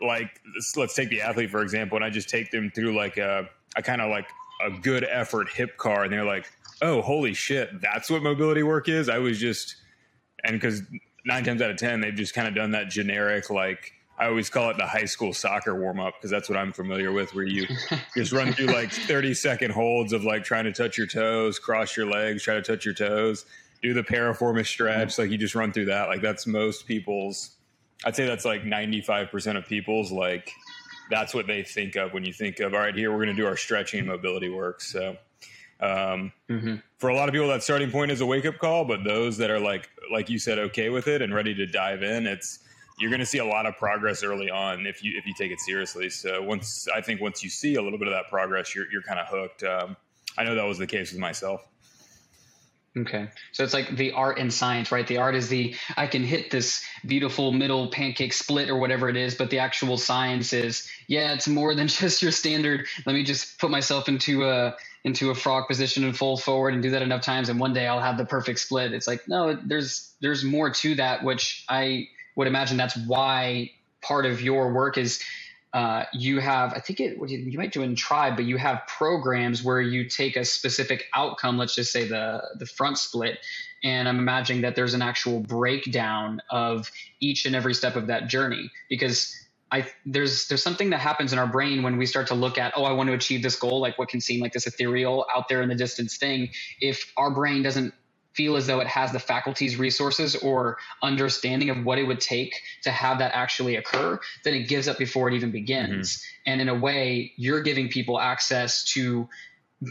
like 0.00 0.40
let's 0.76 0.94
take 0.94 1.10
the 1.10 1.20
athlete 1.22 1.50
for 1.50 1.62
example 1.62 1.96
and 1.96 2.04
i 2.04 2.10
just 2.10 2.28
take 2.28 2.50
them 2.50 2.70
through 2.74 2.96
like 2.96 3.16
a, 3.18 3.48
a 3.76 3.82
kind 3.82 4.00
of 4.00 4.10
like 4.10 4.26
a 4.64 4.70
good 4.70 5.04
effort 5.10 5.48
hip 5.48 5.76
CAR 5.76 6.04
and 6.04 6.12
they're 6.12 6.24
like 6.24 6.50
oh 6.82 7.02
holy 7.02 7.34
shit 7.34 7.80
that's 7.80 8.10
what 8.10 8.22
mobility 8.22 8.62
work 8.62 8.88
is? 8.88 9.08
I 9.08 9.18
was 9.18 9.38
just 9.38 9.76
and 10.44 10.60
because 10.60 10.82
nine 11.24 11.44
times 11.44 11.62
out 11.62 11.70
of 11.70 11.76
ten 11.76 12.00
they've 12.00 12.14
just 12.14 12.34
kind 12.34 12.48
of 12.48 12.54
done 12.54 12.72
that 12.72 12.88
generic 12.88 13.50
like 13.50 13.92
I 14.18 14.26
always 14.26 14.50
call 14.50 14.70
it 14.70 14.76
the 14.76 14.86
high 14.86 15.06
school 15.06 15.32
soccer 15.32 15.74
warm 15.74 15.98
up 15.98 16.14
because 16.16 16.30
that's 16.30 16.48
what 16.48 16.56
I'm 16.56 16.72
familiar 16.72 17.10
with, 17.10 17.34
where 17.34 17.44
you 17.44 17.66
just 18.16 18.30
run 18.30 18.52
through 18.52 18.66
like 18.66 18.92
30 18.92 19.34
second 19.34 19.72
holds 19.72 20.12
of 20.12 20.22
like 20.22 20.44
trying 20.44 20.62
to 20.64 20.72
touch 20.72 20.96
your 20.96 21.08
toes, 21.08 21.58
cross 21.58 21.96
your 21.96 22.06
legs, 22.06 22.44
try 22.44 22.54
to 22.54 22.62
touch 22.62 22.84
your 22.84 22.94
toes, 22.94 23.46
do 23.82 23.94
the 23.94 24.02
piriformis 24.02 24.66
stretch. 24.66 25.18
Like 25.18 25.30
you 25.30 25.38
just 25.38 25.56
run 25.56 25.72
through 25.72 25.86
that. 25.86 26.08
Like 26.08 26.22
that's 26.22 26.46
most 26.46 26.86
people's, 26.86 27.56
I'd 28.04 28.14
say 28.14 28.26
that's 28.26 28.44
like 28.44 28.62
95% 28.62 29.56
of 29.56 29.66
people's, 29.66 30.12
like 30.12 30.52
that's 31.10 31.34
what 31.34 31.46
they 31.48 31.64
think 31.64 31.96
of 31.96 32.12
when 32.12 32.24
you 32.24 32.32
think 32.32 32.60
of, 32.60 32.74
all 32.74 32.80
right, 32.80 32.94
here 32.94 33.10
we're 33.10 33.24
going 33.24 33.34
to 33.34 33.42
do 33.42 33.46
our 33.46 33.56
stretching 33.56 34.00
and 34.00 34.08
mobility 34.08 34.50
work. 34.50 34.82
So, 34.82 35.16
um, 35.80 36.32
mm-hmm. 36.48 36.76
For 36.98 37.08
a 37.08 37.16
lot 37.16 37.28
of 37.28 37.32
people, 37.32 37.48
that 37.48 37.64
starting 37.64 37.90
point 37.90 38.12
is 38.12 38.20
a 38.20 38.26
wake 38.26 38.46
up 38.46 38.58
call, 38.58 38.84
but 38.84 39.02
those 39.02 39.38
that 39.38 39.50
are 39.50 39.58
like, 39.58 39.90
like 40.12 40.30
you 40.30 40.38
said, 40.38 40.58
okay 40.58 40.90
with 40.90 41.08
it 41.08 41.22
and 41.22 41.34
ready 41.34 41.54
to 41.54 41.66
dive 41.66 42.02
in, 42.02 42.26
it's 42.26 42.60
you're 42.98 43.10
going 43.10 43.20
to 43.20 43.26
see 43.26 43.38
a 43.38 43.44
lot 43.44 43.66
of 43.66 43.76
progress 43.78 44.22
early 44.22 44.50
on 44.50 44.86
if 44.86 45.02
you 45.02 45.16
if 45.16 45.26
you 45.26 45.34
take 45.36 45.50
it 45.50 45.60
seriously. 45.60 46.10
So 46.10 46.42
once 46.42 46.86
I 46.94 47.00
think 47.00 47.20
once 47.20 47.42
you 47.42 47.50
see 47.50 47.74
a 47.76 47.82
little 47.82 47.98
bit 47.98 48.08
of 48.08 48.14
that 48.14 48.28
progress, 48.28 48.74
you're 48.74 48.90
you're 48.92 49.02
kind 49.02 49.18
of 49.18 49.26
hooked. 49.26 49.62
Um, 49.64 49.96
I 50.36 50.44
know 50.44 50.54
that 50.54 50.64
was 50.64 50.78
the 50.78 50.86
case 50.86 51.12
with 51.12 51.20
myself. 51.20 51.66
Okay. 52.96 53.30
So 53.52 53.64
it's 53.64 53.72
like 53.72 53.96
the 53.96 54.12
art 54.12 54.38
and 54.38 54.52
science, 54.52 54.92
right? 54.92 55.06
The 55.06 55.16
art 55.16 55.34
is 55.34 55.48
the 55.48 55.74
I 55.96 56.06
can 56.06 56.22
hit 56.22 56.50
this 56.50 56.84
beautiful 57.06 57.50
middle 57.50 57.88
pancake 57.88 58.34
split 58.34 58.68
or 58.68 58.76
whatever 58.76 59.08
it 59.08 59.16
is, 59.16 59.34
but 59.34 59.48
the 59.48 59.60
actual 59.60 59.96
science 59.96 60.52
is, 60.52 60.86
yeah, 61.08 61.32
it's 61.32 61.48
more 61.48 61.74
than 61.74 61.88
just 61.88 62.20
your 62.20 62.32
standard. 62.32 62.86
Let 63.06 63.14
me 63.14 63.24
just 63.24 63.58
put 63.58 63.70
myself 63.70 64.08
into 64.08 64.44
a 64.44 64.76
into 65.04 65.30
a 65.30 65.34
frog 65.34 65.66
position 65.66 66.04
and 66.04 66.16
fold 66.16 66.42
forward 66.42 66.74
and 66.74 66.82
do 66.82 66.90
that 66.90 67.02
enough 67.02 67.22
times 67.22 67.48
and 67.48 67.58
one 67.58 67.72
day 67.72 67.86
I'll 67.86 68.00
have 68.00 68.18
the 68.18 68.24
perfect 68.24 68.60
split. 68.60 68.92
It's 68.92 69.08
like, 69.08 69.26
no, 69.26 69.54
there's 69.54 70.12
there's 70.20 70.44
more 70.44 70.70
to 70.70 70.94
that 70.96 71.24
which 71.24 71.64
I 71.68 72.08
would 72.36 72.46
imagine 72.46 72.76
that's 72.76 72.96
why 72.96 73.72
part 74.00 74.26
of 74.26 74.40
your 74.40 74.72
work 74.72 74.98
is 74.98 75.22
uh, 75.72 76.04
you 76.12 76.38
have, 76.38 76.74
I 76.74 76.80
think 76.80 77.00
it, 77.00 77.16
you 77.30 77.58
might 77.58 77.72
do 77.72 77.82
in 77.82 77.96
Tribe, 77.96 78.36
but 78.36 78.44
you 78.44 78.58
have 78.58 78.82
programs 78.86 79.64
where 79.64 79.80
you 79.80 80.06
take 80.06 80.36
a 80.36 80.44
specific 80.44 81.06
outcome, 81.14 81.56
let's 81.56 81.74
just 81.74 81.90
say 81.90 82.06
the, 82.06 82.42
the 82.58 82.66
front 82.66 82.98
split, 82.98 83.38
and 83.82 84.06
I'm 84.06 84.18
imagining 84.18 84.62
that 84.62 84.76
there's 84.76 84.92
an 84.92 85.00
actual 85.00 85.40
breakdown 85.40 86.42
of 86.50 86.90
each 87.20 87.46
and 87.46 87.56
every 87.56 87.72
step 87.72 87.96
of 87.96 88.08
that 88.08 88.28
journey 88.28 88.70
because 88.90 89.34
I, 89.72 89.86
there's 90.04 90.48
there's 90.48 90.62
something 90.62 90.90
that 90.90 91.00
happens 91.00 91.32
in 91.32 91.38
our 91.38 91.46
brain 91.46 91.82
when 91.82 91.96
we 91.96 92.04
start 92.04 92.26
to 92.26 92.34
look 92.34 92.58
at 92.58 92.74
oh 92.76 92.84
I 92.84 92.92
want 92.92 93.08
to 93.08 93.14
achieve 93.14 93.42
this 93.42 93.56
goal 93.56 93.80
like 93.80 93.98
what 93.98 94.10
can 94.10 94.20
seem 94.20 94.40
like 94.40 94.52
this 94.52 94.66
ethereal 94.66 95.26
out 95.34 95.48
there 95.48 95.62
in 95.62 95.70
the 95.70 95.74
distance 95.74 96.18
thing 96.18 96.50
if 96.80 97.10
our 97.16 97.30
brain 97.30 97.62
doesn't 97.62 97.94
feel 98.34 98.56
as 98.56 98.66
though 98.66 98.80
it 98.80 98.86
has 98.86 99.12
the 99.12 99.18
faculty's 99.18 99.76
resources 99.76 100.36
or 100.36 100.78
understanding 101.02 101.70
of 101.70 101.84
what 101.84 101.98
it 101.98 102.04
would 102.04 102.20
take 102.20 102.54
to 102.82 102.90
have 102.90 103.18
that 103.18 103.32
actually 103.34 103.76
occur, 103.76 104.18
then 104.44 104.54
it 104.54 104.68
gives 104.68 104.88
up 104.88 104.98
before 104.98 105.28
it 105.28 105.34
even 105.34 105.50
begins. 105.50 106.16
Mm-hmm. 106.16 106.50
And 106.52 106.60
in 106.62 106.68
a 106.68 106.74
way, 106.74 107.32
you're 107.36 107.62
giving 107.62 107.88
people 107.88 108.18
access 108.18 108.84
to 108.92 109.28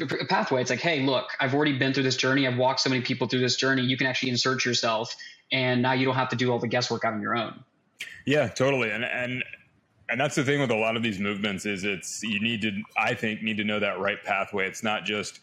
a 0.02 0.26
pathway. 0.26 0.62
It's 0.62 0.70
like, 0.70 0.80
hey, 0.80 1.02
look, 1.02 1.30
I've 1.40 1.54
already 1.54 1.78
been 1.78 1.94
through 1.94 2.04
this 2.04 2.16
journey. 2.16 2.48
I've 2.48 2.58
walked 2.58 2.80
so 2.80 2.90
many 2.90 3.02
people 3.02 3.28
through 3.28 3.42
this 3.42 3.58
journey. 3.58 3.84
You 3.84 3.98
can 3.98 4.08
actually 4.08 4.30
insert 4.30 4.66
yourself, 4.66 5.16
and 5.52 5.82
now 5.82 5.94
you 5.94 6.06
don't 6.06 6.16
have 6.16 6.30
to 6.30 6.36
do 6.36 6.52
all 6.52 6.60
the 6.60 6.68
guesswork 6.68 7.04
out 7.06 7.14
on 7.14 7.22
your 7.22 7.36
own. 7.36 7.64
Yeah, 8.26 8.48
totally. 8.48 8.90
And 8.90 9.04
and 9.04 9.44
and 10.12 10.20
that's 10.20 10.36
the 10.36 10.44
thing 10.44 10.60
with 10.60 10.72
a 10.72 10.76
lot 10.76 10.98
of 10.98 11.04
these 11.04 11.20
movements 11.20 11.66
is 11.66 11.84
it's 11.84 12.22
you 12.22 12.40
need 12.40 12.62
to 12.62 12.72
I 12.98 13.14
think 13.14 13.42
need 13.42 13.58
to 13.58 13.64
know 13.64 13.80
that 13.80 14.00
right 14.00 14.22
pathway. 14.24 14.68
It's 14.68 14.84
not 14.84 15.06
just 15.06 15.40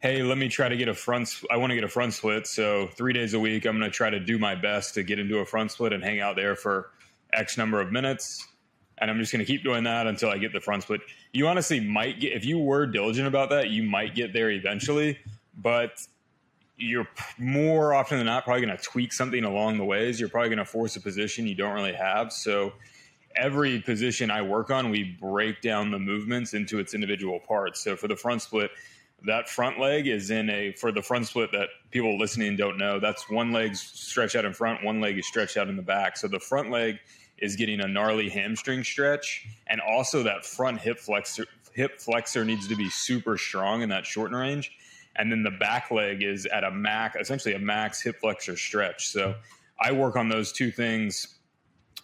hey, 0.00 0.22
let 0.22 0.38
me 0.38 0.48
try 0.48 0.68
to 0.68 0.76
get 0.76 0.88
a 0.88 0.94
front. 0.94 1.42
I 1.50 1.58
want 1.58 1.70
to 1.70 1.74
get 1.74 1.84
a 1.84 1.88
front 1.88 2.14
split. 2.14 2.46
So 2.46 2.88
three 2.96 3.12
days 3.12 3.34
a 3.34 3.40
week, 3.40 3.66
I'm 3.66 3.78
going 3.78 3.90
to 3.90 3.94
try 3.94 4.08
to 4.08 4.18
do 4.18 4.38
my 4.38 4.54
best 4.54 4.94
to 4.94 5.02
get 5.02 5.18
into 5.18 5.38
a 5.38 5.44
front 5.44 5.72
split 5.72 5.92
and 5.92 6.02
hang 6.02 6.20
out 6.20 6.36
there 6.36 6.56
for 6.56 6.90
X 7.34 7.58
number 7.58 7.80
of 7.80 7.92
minutes. 7.92 8.46
And 8.98 9.10
I'm 9.10 9.18
just 9.18 9.30
going 9.32 9.44
to 9.44 9.50
keep 9.50 9.62
doing 9.62 9.84
that 9.84 10.06
until 10.06 10.30
I 10.30 10.38
get 10.38 10.52
the 10.52 10.60
front 10.60 10.82
split. 10.82 11.02
You 11.32 11.46
honestly 11.48 11.80
might 11.80 12.18
get, 12.18 12.32
if 12.32 12.44
you 12.44 12.58
were 12.58 12.86
diligent 12.86 13.28
about 13.28 13.50
that, 13.50 13.68
you 13.68 13.82
might 13.82 14.14
get 14.14 14.32
there 14.32 14.50
eventually. 14.50 15.18
But 15.56 16.00
you're 16.78 17.08
more 17.38 17.92
often 17.92 18.16
than 18.16 18.26
not 18.26 18.44
probably 18.44 18.64
going 18.64 18.76
to 18.76 18.82
tweak 18.82 19.12
something 19.12 19.44
along 19.44 19.76
the 19.76 19.84
ways. 19.84 20.18
You're 20.18 20.30
probably 20.30 20.48
going 20.48 20.58
to 20.58 20.64
force 20.64 20.96
a 20.96 21.00
position 21.00 21.46
you 21.46 21.54
don't 21.54 21.74
really 21.74 21.92
have. 21.92 22.32
So 22.32 22.72
every 23.36 23.80
position 23.80 24.30
I 24.30 24.42
work 24.42 24.70
on, 24.70 24.90
we 24.90 25.16
break 25.20 25.60
down 25.60 25.90
the 25.90 25.98
movements 25.98 26.54
into 26.54 26.78
its 26.78 26.94
individual 26.94 27.40
parts. 27.40 27.80
So 27.80 27.96
for 27.96 28.08
the 28.08 28.16
front 28.16 28.42
split, 28.42 28.70
that 29.26 29.48
front 29.48 29.78
leg 29.78 30.06
is 30.06 30.30
in 30.30 30.48
a 30.50 30.72
for 30.72 30.92
the 30.92 31.02
front 31.02 31.26
split 31.26 31.52
that 31.52 31.68
people 31.90 32.18
listening 32.18 32.56
don't 32.56 32.78
know 32.78 32.98
that's 32.98 33.28
one 33.28 33.52
leg 33.52 33.76
stretched 33.76 34.34
out 34.34 34.44
in 34.44 34.52
front 34.54 34.82
one 34.82 35.00
leg 35.00 35.18
is 35.18 35.26
stretched 35.26 35.56
out 35.56 35.68
in 35.68 35.76
the 35.76 35.82
back. 35.82 36.16
So 36.16 36.28
the 36.28 36.40
front 36.40 36.70
leg 36.70 36.98
is 37.38 37.56
getting 37.56 37.80
a 37.80 37.88
gnarly 37.88 38.28
hamstring 38.28 38.84
stretch 38.84 39.46
and 39.66 39.80
also 39.80 40.22
that 40.22 40.44
front 40.44 40.80
hip 40.80 40.98
flexor 40.98 41.46
hip 41.72 42.00
flexor 42.00 42.44
needs 42.44 42.66
to 42.68 42.76
be 42.76 42.88
super 42.88 43.36
strong 43.36 43.82
in 43.82 43.90
that 43.90 44.06
shorten 44.06 44.36
range. 44.36 44.72
And 45.16 45.30
then 45.30 45.42
the 45.42 45.50
back 45.50 45.90
leg 45.90 46.22
is 46.22 46.46
at 46.46 46.64
a 46.64 46.70
max 46.70 47.16
essentially 47.20 47.54
a 47.54 47.58
max 47.58 48.00
hip 48.00 48.20
flexor 48.20 48.56
stretch. 48.56 49.08
So 49.08 49.34
i 49.78 49.92
work 49.92 50.16
on 50.16 50.28
those 50.28 50.52
two 50.52 50.70
things 50.70 51.36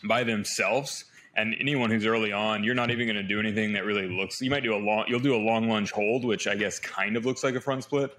by 0.04 0.24
themselves 0.24 1.06
and 1.36 1.54
anyone 1.60 1.90
who's 1.90 2.06
early 2.06 2.32
on, 2.32 2.64
you're 2.64 2.74
not 2.74 2.90
even 2.90 3.06
going 3.06 3.16
to 3.16 3.22
do 3.22 3.38
anything 3.38 3.74
that 3.74 3.84
really 3.84 4.08
looks. 4.08 4.40
You 4.40 4.50
might 4.50 4.62
do 4.62 4.74
a 4.74 4.78
long. 4.78 5.04
You'll 5.06 5.20
do 5.20 5.34
a 5.34 5.38
long 5.38 5.68
lunge 5.68 5.92
hold, 5.92 6.24
which 6.24 6.46
I 6.46 6.54
guess 6.54 6.78
kind 6.78 7.16
of 7.16 7.26
looks 7.26 7.44
like 7.44 7.54
a 7.54 7.60
front 7.60 7.84
split, 7.84 8.16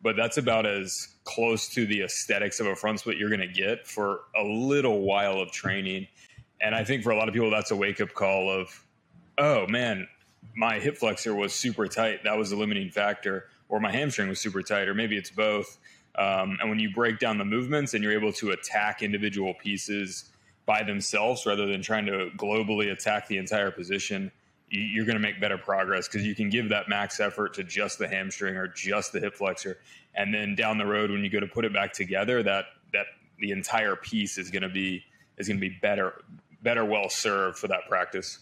but 0.00 0.16
that's 0.16 0.38
about 0.38 0.66
as 0.66 1.08
close 1.24 1.68
to 1.70 1.84
the 1.84 2.02
aesthetics 2.02 2.60
of 2.60 2.66
a 2.66 2.76
front 2.76 3.00
split 3.00 3.18
you're 3.18 3.28
going 3.28 3.40
to 3.40 3.48
get 3.48 3.86
for 3.86 4.20
a 4.38 4.44
little 4.44 5.00
while 5.00 5.40
of 5.40 5.50
training. 5.50 6.06
And 6.60 6.74
I 6.74 6.84
think 6.84 7.02
for 7.02 7.10
a 7.10 7.16
lot 7.16 7.28
of 7.28 7.34
people, 7.34 7.50
that's 7.50 7.72
a 7.72 7.76
wake 7.76 8.00
up 8.00 8.14
call 8.14 8.48
of, 8.48 8.84
oh 9.36 9.66
man, 9.66 10.06
my 10.54 10.78
hip 10.78 10.96
flexor 10.96 11.34
was 11.34 11.52
super 11.52 11.88
tight. 11.88 12.22
That 12.22 12.38
was 12.38 12.50
the 12.50 12.56
limiting 12.56 12.90
factor, 12.90 13.48
or 13.68 13.80
my 13.80 13.90
hamstring 13.90 14.28
was 14.28 14.40
super 14.40 14.62
tight, 14.62 14.88
or 14.88 14.94
maybe 14.94 15.16
it's 15.16 15.30
both. 15.30 15.76
Um, 16.16 16.58
and 16.60 16.70
when 16.70 16.78
you 16.78 16.92
break 16.92 17.18
down 17.18 17.38
the 17.38 17.44
movements 17.44 17.94
and 17.94 18.02
you're 18.02 18.12
able 18.12 18.32
to 18.34 18.50
attack 18.50 19.02
individual 19.02 19.54
pieces 19.54 20.30
by 20.66 20.82
themselves 20.82 21.46
rather 21.46 21.66
than 21.66 21.82
trying 21.82 22.06
to 22.06 22.30
globally 22.36 22.92
attack 22.92 23.26
the 23.28 23.38
entire 23.38 23.70
position, 23.70 24.30
you're 24.68 25.04
going 25.04 25.16
to 25.16 25.22
make 25.22 25.40
better 25.40 25.58
progress 25.58 26.06
because 26.06 26.24
you 26.24 26.34
can 26.34 26.48
give 26.48 26.68
that 26.68 26.88
max 26.88 27.18
effort 27.18 27.54
to 27.54 27.64
just 27.64 27.98
the 27.98 28.06
hamstring 28.06 28.56
or 28.56 28.68
just 28.68 29.12
the 29.12 29.20
hip 29.20 29.34
flexor, 29.34 29.78
and 30.14 30.32
then 30.32 30.54
down 30.54 30.78
the 30.78 30.86
road 30.86 31.10
when 31.10 31.24
you 31.24 31.30
go 31.30 31.40
to 31.40 31.46
put 31.46 31.64
it 31.64 31.72
back 31.72 31.92
together, 31.92 32.42
that 32.42 32.66
that 32.92 33.06
the 33.38 33.50
entire 33.50 33.96
piece 33.96 34.38
is 34.38 34.50
going 34.50 34.62
to 34.62 34.68
be 34.68 35.02
is 35.38 35.48
going 35.48 35.58
to 35.58 35.68
be 35.68 35.76
better 35.82 36.22
better 36.62 36.84
well 36.84 37.08
served 37.08 37.58
for 37.58 37.68
that 37.68 37.88
practice. 37.88 38.38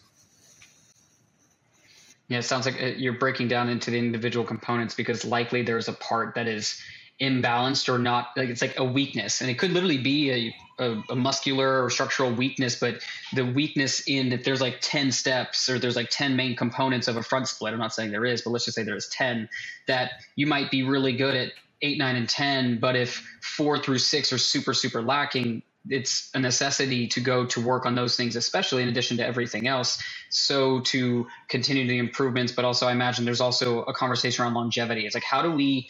Yeah, 2.27 2.39
it 2.39 2.43
sounds 2.43 2.67
like 2.67 2.79
uh, 2.81 2.85
you're 2.85 3.17
breaking 3.17 3.47
down 3.47 3.69
into 3.69 3.89
the 3.89 3.97
individual 3.97 4.45
components 4.45 4.93
because 4.93 5.25
likely 5.25 5.63
there's 5.63 5.87
a 5.87 5.93
part 5.93 6.35
that 6.35 6.47
is 6.47 6.79
imbalanced 7.19 7.89
or 7.89 7.97
not 7.97 8.27
like 8.37 8.49
it's 8.49 8.61
like 8.61 8.79
a 8.79 8.83
weakness 8.83 9.41
and 9.41 9.49
it 9.49 9.55
could 9.55 9.71
literally 9.71 9.97
be 9.97 10.31
a, 10.31 10.55
a, 10.79 11.03
a, 11.09 11.15
muscular 11.15 11.83
or 11.83 11.89
structural 11.89 12.31
weakness 12.31 12.79
but 12.79 13.01
the 13.33 13.45
weakness 13.45 14.07
in 14.07 14.29
that 14.29 14.43
there's 14.43 14.61
like 14.61 14.77
10 14.81 15.11
steps 15.11 15.69
or 15.69 15.79
there's 15.79 15.95
like 15.95 16.09
10 16.09 16.35
main 16.35 16.55
components 16.55 17.07
of 17.07 17.17
a 17.17 17.23
front 17.23 17.47
split. 17.47 17.73
I'm 17.73 17.79
not 17.79 17.93
saying 17.93 18.11
there 18.11 18.25
is 18.25 18.41
but 18.41 18.51
let's 18.51 18.65
just 18.65 18.75
say 18.75 18.83
there's 18.83 19.09
10 19.09 19.49
that 19.87 20.11
you 20.35 20.47
might 20.47 20.71
be 20.71 20.83
really 20.83 21.13
good 21.13 21.35
at 21.35 21.51
8 21.81 21.97
9 21.97 22.15
and 22.15 22.29
10 22.29 22.79
but 22.79 22.95
if 22.95 23.25
4 23.41 23.79
through 23.79 23.99
6 23.99 24.33
are 24.33 24.37
super 24.37 24.73
super 24.73 25.01
lacking 25.01 25.63
it's 25.87 26.29
a 26.33 26.39
necessity 26.39 27.07
to 27.07 27.21
go 27.21 27.45
to 27.45 27.61
work 27.61 27.85
on 27.85 27.95
those 27.95 28.17
things 28.17 28.35
especially 28.35 28.83
in 28.83 28.89
addition 28.89 29.17
to 29.17 29.25
everything 29.25 29.67
else. 29.67 30.01
So 30.29 30.81
to 30.81 31.27
continue 31.47 31.87
the 31.87 31.97
improvements 31.97 32.51
but 32.51 32.65
also 32.65 32.87
i 32.87 32.91
imagine 32.91 33.25
there's 33.25 33.41
also 33.41 33.83
a 33.83 33.93
conversation 33.93 34.43
around 34.43 34.53
longevity. 34.53 35.05
It's 35.05 35.15
like 35.15 35.23
how 35.23 35.41
do 35.41 35.51
we 35.51 35.89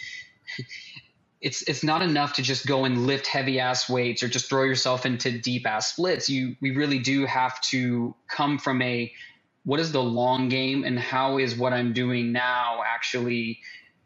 it's 1.41 1.62
it's 1.63 1.84
not 1.84 2.01
enough 2.01 2.34
to 2.34 2.41
just 2.41 2.67
go 2.67 2.86
and 2.86 3.08
lift 3.08 3.25
heavy 3.25 3.60
ass 3.60 3.89
weights 3.89 4.24
or 4.24 4.27
just 4.27 4.50
throw 4.50 4.63
yourself 4.63 5.05
into 5.05 5.39
deep 5.39 5.65
ass 5.65 5.93
splits. 5.93 6.29
You 6.29 6.55
we 6.62 6.72
really 6.72 7.00
do 7.00 7.25
have 7.25 7.60
to 7.69 8.13
come 8.27 8.58
from 8.58 8.81
a 8.81 9.12
what 9.63 9.79
is 9.79 9.91
the 9.91 10.03
long 10.03 10.50
game 10.50 10.84
and 10.84 11.00
how 11.00 11.38
is 11.38 11.55
what 11.55 11.74
I'm 11.74 11.93
doing 11.93 12.31
now 12.31 12.81
actually 12.86 13.60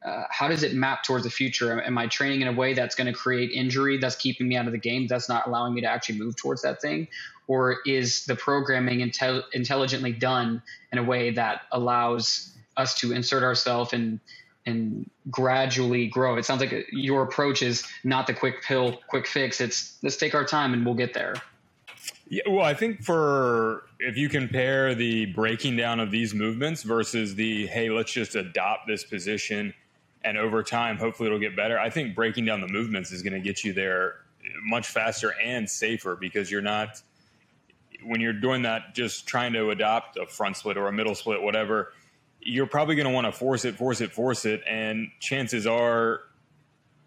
uh, 0.04 0.24
how 0.30 0.50
does 0.50 0.64
it 0.64 0.74
map 0.74 1.04
towards 1.04 1.24
the 1.24 1.30
future? 1.30 1.82
Am 1.82 1.98
I 1.98 2.08
training 2.08 2.42
in 2.42 2.50
a 2.50 2.52
way 2.52 2.74
that's 2.74 2.94
going 2.94 3.08
to 3.08 3.14
create 3.14 3.52
injury 3.52 3.98
that's 3.98 4.18
keeping 4.18 4.50
me 4.50 4.58
out 4.58 4.66
of 4.66 4.74
the 4.74 4.78
game, 4.78 5.08
that's 5.08 5.30
not 5.30 5.48
allowing 5.48 5.74
me 5.74 5.82
to 5.82 5.88
actually 5.88 6.20
move 6.20 6.36
towards 6.36 6.62
that 6.64 6.82
thing? 6.82 7.08
Or 7.48 7.78
is 7.86 8.26
the 8.26 8.36
programming 8.36 9.00
intel- 9.00 9.44
intelligently 9.54 10.12
done 10.12 10.62
in 10.92 10.98
a 10.98 11.04
way 11.04 11.32
that 11.32 11.62
allows 11.72 12.52
us 12.76 12.96
to 12.96 13.14
insert 13.14 13.44
ourselves 13.44 13.94
and 13.94 14.20
and 14.66 15.10
gradually 15.30 16.08
grow. 16.08 16.38
It 16.38 16.46
sounds 16.46 16.62
like 16.62 16.88
your 16.92 17.24
approach 17.24 17.62
is 17.62 17.84
not 18.04 18.28
the 18.28 18.34
quick 18.34 18.64
pill, 18.64 19.00
quick 19.08 19.28
fix. 19.28 19.60
It's 19.62 19.98
let's 20.04 20.18
take 20.18 20.36
our 20.36 20.46
time 20.46 20.74
and 20.74 20.86
we'll 20.86 20.96
get 20.96 21.14
there. 21.14 21.36
Yeah, 22.28 22.44
well, 22.50 22.66
I 22.66 22.74
think 22.74 23.04
for 23.04 23.84
if 24.00 24.18
you 24.18 24.30
compare 24.30 24.96
the 24.96 25.28
breaking 25.28 25.76
down 25.76 26.00
of 26.00 26.12
these 26.12 26.34
movements 26.34 26.84
versus 26.84 27.36
the 27.36 27.68
hey, 27.68 27.90
let's 27.90 28.12
just 28.12 28.36
adopt 28.36 28.88
this 28.88 29.04
position 29.04 29.74
and 30.26 30.38
over 30.38 30.64
time, 30.64 30.98
hopefully 30.98 31.28
it'll 31.28 31.40
get 31.40 31.56
better. 31.56 31.78
I 31.78 31.90
think 31.90 32.16
breaking 32.16 32.46
down 32.46 32.62
the 32.62 32.68
movements 32.68 33.12
is 33.12 33.22
going 33.22 33.34
to 33.34 33.42
get 33.42 33.64
you 33.64 33.74
there 33.74 34.22
much 34.64 34.88
faster 34.88 35.34
and 35.44 35.70
safer 35.70 36.16
because 36.16 36.50
you're 36.50 36.62
not 36.62 37.02
when 38.04 38.20
you're 38.20 38.34
doing 38.34 38.64
that 38.64 38.94
just 38.94 39.28
trying 39.28 39.54
to 39.54 39.70
adopt 39.70 40.18
a 40.18 40.26
front 40.26 40.58
split 40.58 40.78
or 40.78 40.88
a 40.88 40.92
middle 40.92 41.16
split, 41.16 41.42
whatever 41.42 41.94
you're 42.46 42.68
probably 42.68 42.96
going 42.96 43.08
to 43.08 43.14
want 43.14 43.26
to 43.26 43.32
force 43.32 43.66
it, 43.66 43.76
force 43.76 44.02
it, 44.02 44.12
force 44.12 44.46
it, 44.46 44.62
and 44.68 45.10
chances 45.20 45.66
are 45.68 46.22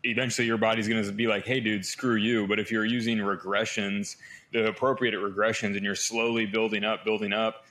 eventually 0.02 0.46
your 0.46 0.58
body's 0.58 0.88
going 0.88 1.02
to 1.04 1.12
be 1.12 1.26
like, 1.26 1.46
"Hey, 1.46 1.60
dude, 1.60 1.84
screw 1.84 2.16
you." 2.16 2.46
But 2.46 2.58
if 2.58 2.70
you're 2.70 2.84
using 2.84 3.18
regressions, 3.18 4.16
the 4.52 4.66
appropriate 4.66 5.14
regressions, 5.14 5.76
and 5.76 5.84
you're 5.84 5.94
slowly 5.94 6.46
building 6.46 6.84
up, 6.84 7.04
building 7.04 7.32
up, 7.32 7.64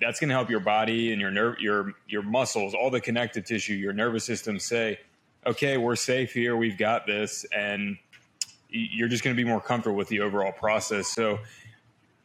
that's 0.00 0.20
going 0.20 0.28
to 0.28 0.34
help 0.34 0.50
your 0.50 0.60
body 0.60 1.12
and 1.12 1.20
your 1.20 1.30
nerve, 1.30 1.56
your 1.60 1.92
your 2.06 2.22
muscles, 2.22 2.74
all 2.74 2.90
the 2.90 3.00
connective 3.00 3.44
tissue, 3.44 3.74
your 3.74 3.92
nervous 3.92 4.24
system 4.24 4.58
say, 4.58 4.98
"Okay, 5.46 5.76
we're 5.76 5.96
safe 5.96 6.32
here. 6.32 6.56
We've 6.56 6.78
got 6.78 7.06
this," 7.06 7.44
and 7.56 7.98
you're 8.68 9.08
just 9.08 9.24
going 9.24 9.34
to 9.34 9.42
be 9.42 9.48
more 9.48 9.60
comfortable 9.60 9.96
with 9.96 10.08
the 10.08 10.20
overall 10.20 10.52
process. 10.52 11.08
So, 11.08 11.38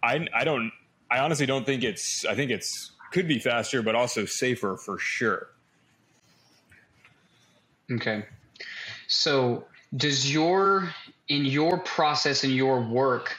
I 0.02 0.28
I 0.34 0.44
don't 0.44 0.72
I 1.10 1.20
honestly 1.20 1.46
don't 1.46 1.66
think 1.66 1.84
it's 1.84 2.26
I 2.26 2.36
think 2.36 2.52
it's 2.52 2.92
could 3.14 3.28
be 3.28 3.40
faster, 3.40 3.82
but 3.82 3.96
also 3.96 4.26
safer 4.26 4.76
for 4.76 4.98
sure. 5.00 5.48
Okay. 7.92 8.26
So, 9.08 9.66
does 9.96 10.32
your 10.32 10.94
in 11.30 11.46
your 11.46 11.78
process 11.80 12.44
and 12.44 12.54
your 12.54 12.82
work 12.82 13.38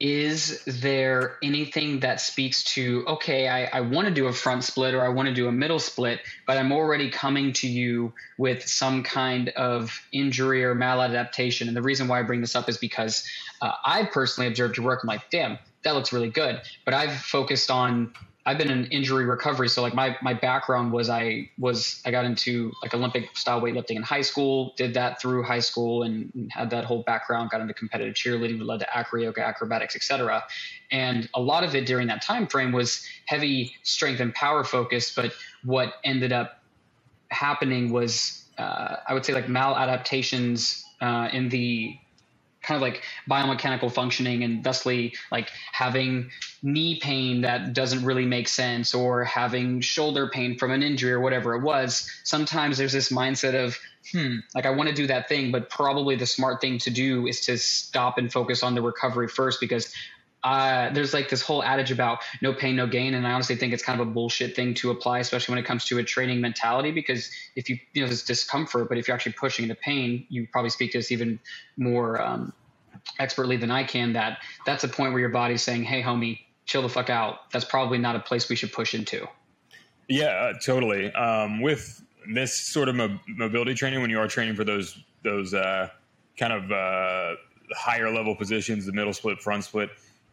is 0.00 0.64
there 0.64 1.36
anything 1.42 2.00
that 2.00 2.20
speaks 2.20 2.62
to 2.62 3.04
okay 3.08 3.48
i, 3.48 3.64
I 3.64 3.80
want 3.80 4.06
to 4.06 4.14
do 4.14 4.28
a 4.28 4.32
front 4.32 4.62
split 4.62 4.94
or 4.94 5.04
i 5.04 5.08
want 5.08 5.28
to 5.28 5.34
do 5.34 5.48
a 5.48 5.52
middle 5.52 5.80
split 5.80 6.20
but 6.46 6.56
i'm 6.56 6.70
already 6.70 7.10
coming 7.10 7.52
to 7.54 7.66
you 7.66 8.12
with 8.38 8.66
some 8.68 9.02
kind 9.02 9.48
of 9.50 10.00
injury 10.12 10.64
or 10.64 10.76
maladaptation 10.76 11.66
and 11.66 11.76
the 11.76 11.82
reason 11.82 12.06
why 12.06 12.20
i 12.20 12.22
bring 12.22 12.40
this 12.40 12.54
up 12.54 12.68
is 12.68 12.78
because 12.78 13.26
uh, 13.60 13.72
i 13.84 14.04
personally 14.04 14.46
observed 14.46 14.76
your 14.76 14.86
work 14.86 15.00
i'm 15.02 15.08
like 15.08 15.28
damn 15.30 15.58
that 15.82 15.96
looks 15.96 16.12
really 16.12 16.30
good 16.30 16.60
but 16.84 16.94
i've 16.94 17.16
focused 17.16 17.70
on 17.70 18.12
I've 18.48 18.56
been 18.56 18.70
in 18.70 18.86
injury 18.86 19.26
recovery. 19.26 19.68
So 19.68 19.82
like 19.82 19.92
my 19.92 20.16
my 20.22 20.32
background 20.32 20.90
was 20.90 21.10
I 21.10 21.50
was 21.58 22.00
I 22.06 22.10
got 22.10 22.24
into 22.24 22.72
like 22.82 22.94
Olympic 22.94 23.36
style 23.36 23.60
weightlifting 23.60 23.96
in 23.96 24.02
high 24.02 24.22
school, 24.22 24.72
did 24.78 24.94
that 24.94 25.20
through 25.20 25.42
high 25.42 25.58
school 25.58 26.02
and 26.02 26.50
had 26.50 26.70
that 26.70 26.86
whole 26.86 27.02
background, 27.02 27.50
got 27.50 27.60
into 27.60 27.74
competitive 27.74 28.14
cheerleading, 28.14 28.64
led 28.64 28.80
to 28.80 28.96
acro 28.96 29.20
yoga, 29.20 29.46
acrobatics, 29.46 29.94
etc. 29.94 30.44
And 30.90 31.28
a 31.34 31.40
lot 31.42 31.62
of 31.62 31.74
it 31.74 31.84
during 31.84 32.06
that 32.06 32.22
time 32.22 32.46
frame 32.46 32.72
was 32.72 33.04
heavy 33.26 33.74
strength 33.82 34.20
and 34.20 34.32
power 34.32 34.64
focused. 34.64 35.14
But 35.14 35.34
what 35.62 35.96
ended 36.02 36.32
up 36.32 36.62
happening 37.30 37.92
was 37.92 38.46
uh, 38.56 38.96
I 39.06 39.12
would 39.12 39.26
say 39.26 39.34
like 39.34 39.48
maladaptations 39.48 40.84
uh, 41.02 41.28
in 41.34 41.50
the 41.50 41.98
kind 42.68 42.76
of 42.76 42.82
like 42.82 43.02
biomechanical 43.28 43.90
functioning 43.90 44.44
and 44.44 44.62
thusly 44.62 45.14
like 45.32 45.50
having 45.72 46.30
knee 46.62 47.00
pain 47.00 47.40
that 47.40 47.72
doesn't 47.72 48.04
really 48.04 48.26
make 48.26 48.46
sense 48.46 48.94
or 48.94 49.24
having 49.24 49.80
shoulder 49.80 50.28
pain 50.28 50.58
from 50.58 50.70
an 50.70 50.82
injury 50.82 51.12
or 51.12 51.20
whatever 51.20 51.54
it 51.54 51.62
was 51.62 52.10
sometimes 52.24 52.76
there's 52.76 52.92
this 52.92 53.10
mindset 53.10 53.54
of 53.54 53.78
hmm 54.12 54.36
like 54.54 54.66
i 54.66 54.70
want 54.70 54.88
to 54.88 54.94
do 54.94 55.06
that 55.06 55.28
thing 55.28 55.50
but 55.50 55.70
probably 55.70 56.14
the 56.14 56.26
smart 56.26 56.60
thing 56.60 56.78
to 56.78 56.90
do 56.90 57.26
is 57.26 57.40
to 57.40 57.56
stop 57.56 58.18
and 58.18 58.30
focus 58.30 58.62
on 58.62 58.74
the 58.74 58.82
recovery 58.82 59.28
first 59.28 59.60
because 59.60 59.92
uh, 60.44 60.90
there's 60.92 61.12
like 61.12 61.28
this 61.28 61.42
whole 61.42 61.62
adage 61.62 61.90
about 61.90 62.20
no 62.42 62.52
pain, 62.52 62.76
no 62.76 62.86
gain, 62.86 63.14
and 63.14 63.26
I 63.26 63.32
honestly 63.32 63.56
think 63.56 63.72
it's 63.72 63.82
kind 63.82 64.00
of 64.00 64.06
a 64.06 64.10
bullshit 64.10 64.54
thing 64.54 64.74
to 64.74 64.90
apply, 64.90 65.18
especially 65.18 65.52
when 65.52 65.58
it 65.58 65.66
comes 65.66 65.84
to 65.86 65.98
a 65.98 66.04
training 66.04 66.40
mentality. 66.40 66.92
Because 66.92 67.30
if 67.56 67.68
you, 67.68 67.78
you 67.92 68.02
know, 68.02 68.06
there's 68.06 68.22
discomfort, 68.22 68.88
but 68.88 68.98
if 68.98 69.08
you're 69.08 69.14
actually 69.14 69.32
pushing 69.32 69.64
into 69.64 69.74
pain, 69.74 70.26
you 70.28 70.46
probably 70.52 70.70
speak 70.70 70.92
to 70.92 70.98
this 70.98 71.10
even 71.10 71.40
more 71.76 72.22
um, 72.22 72.52
expertly 73.18 73.56
than 73.56 73.70
I 73.70 73.82
can. 73.82 74.12
That 74.12 74.38
that's 74.64 74.84
a 74.84 74.88
point 74.88 75.12
where 75.12 75.20
your 75.20 75.30
body's 75.30 75.62
saying, 75.62 75.84
"Hey, 75.84 76.02
homie, 76.02 76.40
chill 76.66 76.82
the 76.82 76.88
fuck 76.88 77.10
out." 77.10 77.50
That's 77.50 77.64
probably 77.64 77.98
not 77.98 78.14
a 78.14 78.20
place 78.20 78.48
we 78.48 78.56
should 78.56 78.72
push 78.72 78.94
into. 78.94 79.26
Yeah, 80.08 80.26
uh, 80.26 80.52
totally. 80.64 81.12
Um, 81.12 81.60
with 81.60 82.02
this 82.32 82.56
sort 82.56 82.88
of 82.88 82.94
mo- 82.94 83.18
mobility 83.26 83.74
training, 83.74 84.00
when 84.02 84.10
you 84.10 84.20
are 84.20 84.28
training 84.28 84.54
for 84.54 84.64
those 84.64 84.96
those 85.24 85.52
uh, 85.52 85.88
kind 86.38 86.52
of 86.52 86.70
uh, 86.70 87.34
higher 87.76 88.14
level 88.14 88.36
positions, 88.36 88.86
the 88.86 88.92
middle 88.92 89.12
split, 89.12 89.40
front 89.40 89.64
split 89.64 89.90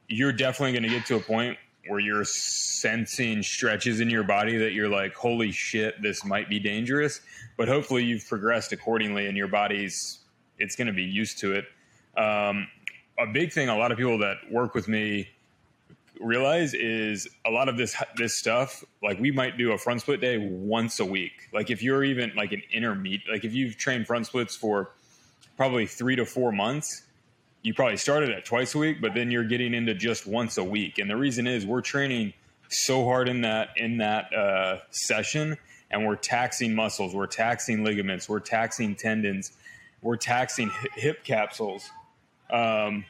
you're 0.07 0.31
definitely 0.31 0.73
going 0.73 0.83
to 0.83 0.89
get 0.89 1.05
to 1.07 1.15
a 1.15 1.19
point 1.19 1.57
where 1.87 1.99
you're 1.99 2.23
sensing 2.25 3.43
stretches 3.43 3.99
in 3.99 4.09
your 4.09 4.23
body 4.23 4.57
that 4.57 4.73
you're 4.73 4.89
like, 4.89 5.13
holy 5.13 5.51
shit, 5.51 6.01
this 6.01 6.25
might 6.25 6.49
be 6.49 6.59
dangerous. 6.59 7.21
But 7.57 7.67
hopefully 7.67 8.03
you've 8.03 8.27
progressed 8.27 8.71
accordingly 8.71 9.27
and 9.27 9.37
your 9.37 9.47
body's, 9.47 10.19
it's 10.57 10.75
going 10.75 10.87
to 10.87 10.93
be 10.93 11.03
used 11.03 11.37
to 11.39 11.53
it. 11.53 11.65
Um, 12.17 12.67
a 13.19 13.27
big 13.27 13.51
thing 13.51 13.69
a 13.69 13.77
lot 13.77 13.91
of 13.91 13.97
people 13.97 14.17
that 14.19 14.37
work 14.51 14.73
with 14.73 14.87
me 14.87 15.29
realize 16.21 16.73
is 16.73 17.27
a 17.45 17.49
lot 17.49 17.67
of 17.67 17.77
this 17.77 17.95
this 18.15 18.33
stuff 18.33 18.83
like 19.03 19.19
we 19.19 19.31
might 19.31 19.57
do 19.57 19.73
a 19.73 19.77
front 19.77 20.01
split 20.01 20.21
day 20.21 20.37
once 20.37 21.01
a 21.01 21.05
week 21.05 21.49
like 21.53 21.69
if 21.69 21.83
you're 21.83 22.05
even 22.05 22.31
like 22.37 22.53
an 22.53 22.61
intermediate 22.71 23.29
like 23.29 23.43
if 23.43 23.53
you've 23.53 23.77
trained 23.77 24.07
front 24.07 24.25
splits 24.25 24.55
for 24.55 24.91
probably 25.57 25.85
three 25.85 26.15
to 26.15 26.25
four 26.25 26.53
months 26.53 27.03
you 27.65 27.73
probably 27.73 27.97
started 27.97 28.29
at 28.29 28.45
twice 28.45 28.75
a 28.75 28.77
week, 28.77 29.01
but 29.01 29.15
then 29.15 29.31
you're 29.31 29.43
getting 29.43 29.73
into 29.73 29.95
just 29.95 30.27
once 30.27 30.59
a 30.59 30.63
week. 30.63 30.99
And 30.99 31.09
the 31.09 31.17
reason 31.17 31.47
is 31.47 31.65
we're 31.65 31.81
training 31.81 32.33
so 32.69 33.03
hard 33.05 33.27
in 33.27 33.41
that 33.41 33.69
in 33.75 33.97
that 33.97 34.31
uh, 34.31 34.77
session, 34.91 35.57
and 35.89 36.05
we're 36.05 36.15
taxing 36.15 36.75
muscles, 36.75 37.15
we're 37.15 37.25
taxing 37.25 37.83
ligaments, 37.83 38.29
we're 38.29 38.39
taxing 38.39 38.95
tendons, 38.95 39.51
we're 40.03 40.15
taxing 40.15 40.69
hip 40.93 41.23
capsules. 41.23 41.89
Um, 42.51 43.03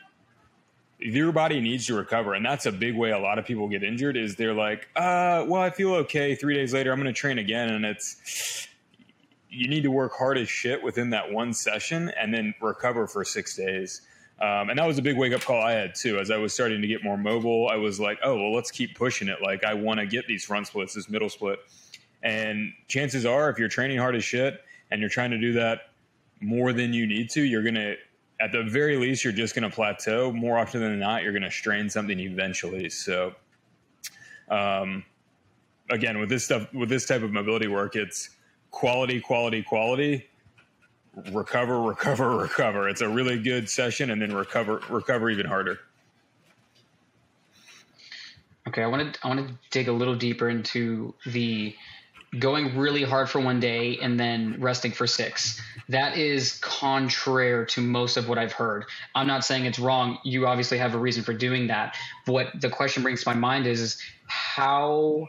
your 1.00 1.34
body 1.34 1.60
needs 1.60 1.88
to 1.88 1.96
recover, 1.96 2.34
and 2.34 2.46
that's 2.46 2.66
a 2.66 2.72
big 2.72 2.96
way 2.96 3.12
a 3.12 3.20
lot 3.20 3.38
of 3.38 3.46
people 3.46 3.68
get 3.68 3.84
injured. 3.84 4.16
Is 4.16 4.38
they're 4.38 4.54
like, 4.54 4.88
uh, 4.96 5.44
well, 5.50 5.62
I 5.62 5.70
feel 5.70 5.96
okay. 5.96 6.34
Three 6.34 6.56
days 6.56 6.74
later, 6.74 6.94
I'm 6.94 7.02
going 7.02 7.14
to 7.14 7.20
train 7.20 7.40
again, 7.40 7.74
and 7.74 7.84
it's 7.84 8.70
you 9.50 9.68
need 9.68 9.84
to 9.84 9.92
work 9.92 10.14
hard 10.18 10.38
as 10.38 10.48
shit 10.48 10.82
within 10.82 11.10
that 11.10 11.30
one 11.30 11.52
session 11.54 12.10
and 12.18 12.34
then 12.34 12.54
recover 12.62 13.06
for 13.06 13.26
six 13.26 13.58
days. 13.58 14.02
Um, 14.42 14.70
and 14.70 14.78
that 14.78 14.86
was 14.86 14.98
a 14.98 15.02
big 15.02 15.18
wake 15.18 15.34
up 15.34 15.42
call 15.42 15.62
I 15.62 15.72
had 15.72 15.96
too. 15.96 16.20
As 16.20 16.30
I 16.30 16.38
was 16.38 16.54
starting 16.54 16.82
to 16.82 16.88
get 16.88 17.04
more 17.04 17.18
mobile, 17.18 17.70
I 17.70 17.78
was 17.78 18.00
like, 18.00 18.20
oh, 18.24 18.36
well, 18.36 18.54
let's 18.54 18.70
keep 18.70 18.96
pushing 18.96 19.30
it. 19.30 19.42
Like, 19.42 19.64
I 19.64 19.74
want 19.74 20.02
to 20.02 20.06
get 20.06 20.28
these 20.28 20.44
front 20.44 20.68
splits, 20.68 20.94
this 20.94 21.10
middle 21.10 21.30
split. 21.30 21.60
And 22.22 22.74
chances 22.88 23.26
are, 23.26 23.50
if 23.50 23.58
you're 23.58 23.70
training 23.70 23.98
hard 23.98 24.16
as 24.16 24.26
shit 24.26 24.62
and 24.92 25.00
you're 25.00 25.10
trying 25.10 25.32
to 25.32 25.38
do 25.38 25.54
that 25.54 25.92
more 26.42 26.74
than 26.74 26.92
you 26.92 27.08
need 27.08 27.30
to, 27.32 27.42
you're 27.42 27.64
going 27.64 27.76
to, 27.76 27.96
at 28.42 28.52
the 28.52 28.64
very 28.64 28.98
least, 28.98 29.24
you're 29.24 29.32
just 29.32 29.56
going 29.56 29.70
to 29.70 29.74
plateau. 29.74 30.34
More 30.34 30.58
often 30.58 30.82
than 30.82 31.00
not, 31.00 31.24
you're 31.24 31.32
going 31.32 31.44
to 31.44 31.52
strain 31.52 31.90
something 31.90 32.20
eventually. 32.20 32.90
So, 32.90 33.34
um, 34.50 35.06
again, 35.90 36.20
with 36.20 36.28
this 36.28 36.44
stuff, 36.44 36.74
with 36.74 36.90
this 36.90 37.06
type 37.06 37.24
of 37.24 37.32
mobility 37.32 37.68
work, 37.68 37.96
it's 37.96 38.32
quality, 38.72 39.22
quality, 39.22 39.64
quality 39.64 40.28
recover, 41.32 41.82
recover, 41.82 42.38
recover. 42.38 42.90
It's 42.90 43.02
a 43.02 43.10
really 43.10 43.42
good 43.42 43.70
session, 43.70 44.12
and 44.12 44.22
then 44.22 44.34
recover, 44.34 44.82
recover 44.90 45.30
even 45.30 45.46
harder. 45.46 45.80
Okay, 48.68 48.82
I 48.82 48.88
want 48.88 49.14
to 49.14 49.20
I 49.24 49.28
want 49.28 49.48
to 49.48 49.54
dig 49.70 49.88
a 49.88 49.94
little 49.94 50.16
deeper 50.16 50.50
into 50.50 51.14
the 51.28 51.76
going 52.40 52.78
really 52.78 53.04
hard 53.04 53.30
for 53.30 53.40
one 53.40 53.60
day 53.60 53.98
and 54.02 54.20
then 54.20 54.58
resting 54.60 54.92
for 54.92 55.08
six. 55.08 55.62
That 55.90 56.18
is 56.18 56.60
contrary 56.60 57.66
to 57.68 57.82
most 57.82 58.18
of 58.18 58.28
what 58.28 58.38
I've 58.38 58.52
heard. 58.52 58.86
I'm 59.14 59.28
not 59.28 59.46
saying 59.46 59.66
it's 59.66 59.80
wrong. 59.80 60.18
You 60.24 60.48
obviously 60.48 60.78
have 60.78 60.96
a 60.96 60.98
reason 60.98 61.24
for 61.24 61.34
doing 61.34 61.68
that. 61.68 61.96
What 62.26 62.48
the 62.60 62.70
question 62.70 63.04
brings 63.04 63.24
to 63.24 63.30
my 63.30 63.36
mind 63.36 63.68
is, 63.68 63.80
is 63.80 64.02
how 64.28 65.28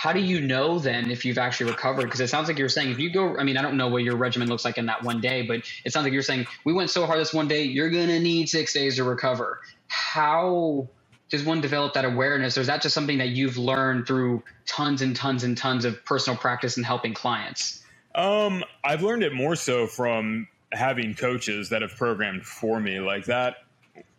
how 0.00 0.14
do 0.14 0.20
you 0.20 0.40
know 0.40 0.78
then 0.78 1.10
if 1.10 1.26
you've 1.26 1.36
actually 1.36 1.70
recovered? 1.70 2.04
Because 2.04 2.20
it 2.20 2.30
sounds 2.30 2.48
like 2.48 2.58
you're 2.58 2.70
saying 2.70 2.90
if 2.90 2.98
you 2.98 3.10
go, 3.10 3.36
I 3.36 3.44
mean, 3.44 3.58
I 3.58 3.62
don't 3.62 3.76
know 3.76 3.88
what 3.88 4.02
your 4.02 4.16
regimen 4.16 4.48
looks 4.48 4.64
like 4.64 4.78
in 4.78 4.86
that 4.86 5.02
one 5.02 5.20
day, 5.20 5.42
but 5.42 5.60
it 5.84 5.92
sounds 5.92 6.04
like 6.04 6.14
you're 6.14 6.22
saying 6.22 6.46
we 6.64 6.72
went 6.72 6.88
so 6.88 7.04
hard 7.04 7.20
this 7.20 7.34
one 7.34 7.48
day, 7.48 7.64
you're 7.64 7.90
gonna 7.90 8.18
need 8.18 8.48
six 8.48 8.72
days 8.72 8.96
to 8.96 9.04
recover. 9.04 9.60
How 9.88 10.88
does 11.28 11.44
one 11.44 11.60
develop 11.60 11.92
that 11.92 12.06
awareness, 12.06 12.56
or 12.56 12.62
is 12.62 12.66
that 12.68 12.80
just 12.80 12.94
something 12.94 13.18
that 13.18 13.28
you've 13.28 13.58
learned 13.58 14.06
through 14.06 14.42
tons 14.64 15.02
and 15.02 15.14
tons 15.14 15.44
and 15.44 15.54
tons 15.54 15.84
of 15.84 16.02
personal 16.06 16.38
practice 16.38 16.78
and 16.78 16.86
helping 16.86 17.12
clients? 17.12 17.84
Um, 18.14 18.64
I've 18.82 19.02
learned 19.02 19.22
it 19.22 19.34
more 19.34 19.54
so 19.54 19.86
from 19.86 20.48
having 20.72 21.12
coaches 21.14 21.68
that 21.68 21.82
have 21.82 21.94
programmed 21.94 22.46
for 22.46 22.80
me 22.80 23.00
like 23.00 23.26
that. 23.26 23.64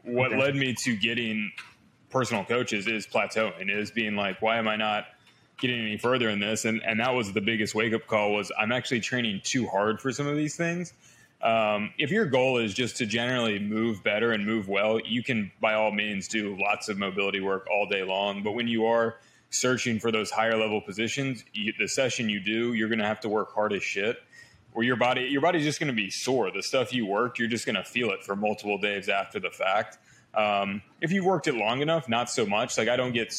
What 0.04 0.28
okay. 0.28 0.39
led 0.39 0.56
me 0.56 0.76
to 0.84 0.96
getting 0.96 1.52
personal 2.12 2.46
coaches 2.46 2.86
is 2.86 3.08
plateauing, 3.08 3.76
is 3.76 3.89
being 3.89 4.15
like, 4.15 4.44
why 4.44 4.58
am 4.58 4.67
I 4.67 4.76
not 4.76 5.06
getting 5.62 5.80
any 5.80 5.97
further 5.97 6.30
in 6.30 6.39
this. 6.39 6.65
And, 6.65 6.82
and 6.84 7.00
that 7.00 7.13
was 7.13 7.32
the 7.32 7.41
biggest 7.41 7.74
wake 7.74 7.93
up 7.93 8.08
call 8.08 8.34
was 8.34 8.52
I'm 8.60 8.71
actually 8.71 9.00
training 9.00 9.41
too 9.43 9.67
hard 9.67 10.02
for 10.02 10.12
some 10.12 10.28
of 10.28 10.36
these 10.36 10.56
things. 10.56 10.93
Um, 11.41 11.93
if 11.97 12.12
your 12.12 12.26
goal 12.26 12.58
is 12.58 12.74
just 12.74 12.97
to 12.97 13.06
generally 13.06 13.58
move 13.58 14.04
better 14.04 14.32
and 14.32 14.45
move 14.45 14.67
well, 14.67 15.00
you 15.00 15.24
can 15.24 15.52
by 15.60 15.74
all 15.74 15.91
means 15.91 16.28
do 16.28 16.56
lots 16.60 16.89
of 16.89 16.97
mobility 16.97 17.39
work 17.39 17.67
all 17.71 17.88
day 17.88 18.04
long. 18.04 18.43
But 18.43 18.52
when 18.52 18.67
you 18.67 18.86
are 18.86 19.15
searching 19.50 20.00
for 20.00 20.12
those 20.12 20.30
higher 20.30 20.58
level 20.58 20.82
positions, 20.82 21.43
you, 21.54 21.74
the 21.80 21.88
session 21.88 22.30
you 22.30 22.39
do, 22.39 22.74
you're 22.74 22.89
going 22.89 23.00
to 23.00 23.06
have 23.06 23.21
to 23.21 23.30
work 23.30 23.54
hard 23.54 23.74
as 23.74 23.84
shit. 23.84 24.17
Or 24.74 24.84
your 24.84 24.95
body, 24.95 25.24
your 25.24 25.41
body's 25.41 25.63
just 25.63 25.80
going 25.80 25.89
to 25.91 25.95
be 25.95 26.10
sore. 26.10 26.50
The 26.52 26.63
stuff 26.63 26.93
you 26.93 27.06
worked, 27.06 27.39
you're 27.39 27.50
just 27.50 27.65
going 27.65 27.76
to 27.76 27.84
feel 27.84 28.12
it 28.12 28.24
for 28.24 28.36
multiple 28.36 28.78
days 28.78 29.10
after 29.10 29.39
the 29.39 29.50
fact. 29.50 29.97
Um, 30.34 30.82
if 31.02 31.12
you 31.12 31.26
worked 31.26 31.47
it 31.47 31.56
long 31.56 31.82
enough, 31.82 32.08
not 32.08 32.30
so 32.30 32.45
much. 32.45 32.78
Like 32.78 32.88
I 32.88 32.95
don't 32.95 33.12
get 33.12 33.34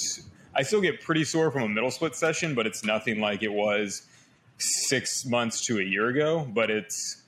I 0.54 0.62
still 0.62 0.80
get 0.80 1.00
pretty 1.00 1.24
sore 1.24 1.50
from 1.50 1.62
a 1.62 1.68
middle 1.68 1.90
split 1.90 2.14
session, 2.14 2.54
but 2.54 2.66
it's 2.66 2.84
nothing 2.84 3.20
like 3.20 3.42
it 3.42 3.52
was 3.52 4.02
six 4.58 5.24
months 5.24 5.64
to 5.66 5.78
a 5.78 5.82
year 5.82 6.08
ago. 6.08 6.46
But 6.52 6.70
it's, 6.70 7.22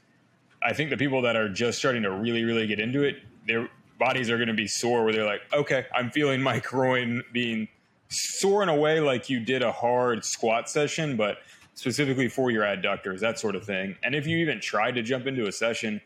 I 0.63 0.73
think 0.73 0.91
the 0.91 0.97
people 0.97 1.23
that 1.23 1.37
are 1.37 1.49
just 1.49 1.79
starting 1.79 2.03
to 2.03 2.11
really, 2.11 2.45
really 2.45 2.67
get 2.67 2.81
into 2.81 3.03
it, 3.03 3.17
their 3.47 3.69
bodies 3.99 4.31
are 4.31 4.37
going 4.37 4.49
to 4.49 4.55
be 4.55 4.67
sore 4.67 5.05
where 5.05 5.13
they're 5.13 5.25
like, 5.25 5.43
okay, 5.53 5.87
I'm 5.95 6.11
feeling 6.11 6.43
my 6.43 6.59
groin 6.59 7.23
being 7.33 7.69
sore 8.09 8.63
in 8.63 8.69
a 8.69 8.77
way 8.77 9.01
like 9.01 9.31
you 9.31 9.41
did 9.41 9.63
a 9.63 9.73
hard 9.73 10.25
squat 10.25 10.69
session, 10.69 11.17
but 11.17 11.39
specifically 11.75 12.29
for 12.29 12.51
your 12.51 12.65
adductors, 12.65 13.21
that 13.21 13.39
sort 13.39 13.57
of 13.57 13.65
thing. 13.65 13.97
And 14.03 14.15
if 14.15 14.27
you 14.27 14.39
even 14.39 14.61
try 14.61 14.91
to 14.93 15.03
jump 15.03 15.27
into 15.27 15.47
a 15.47 15.53
session, 15.53 16.01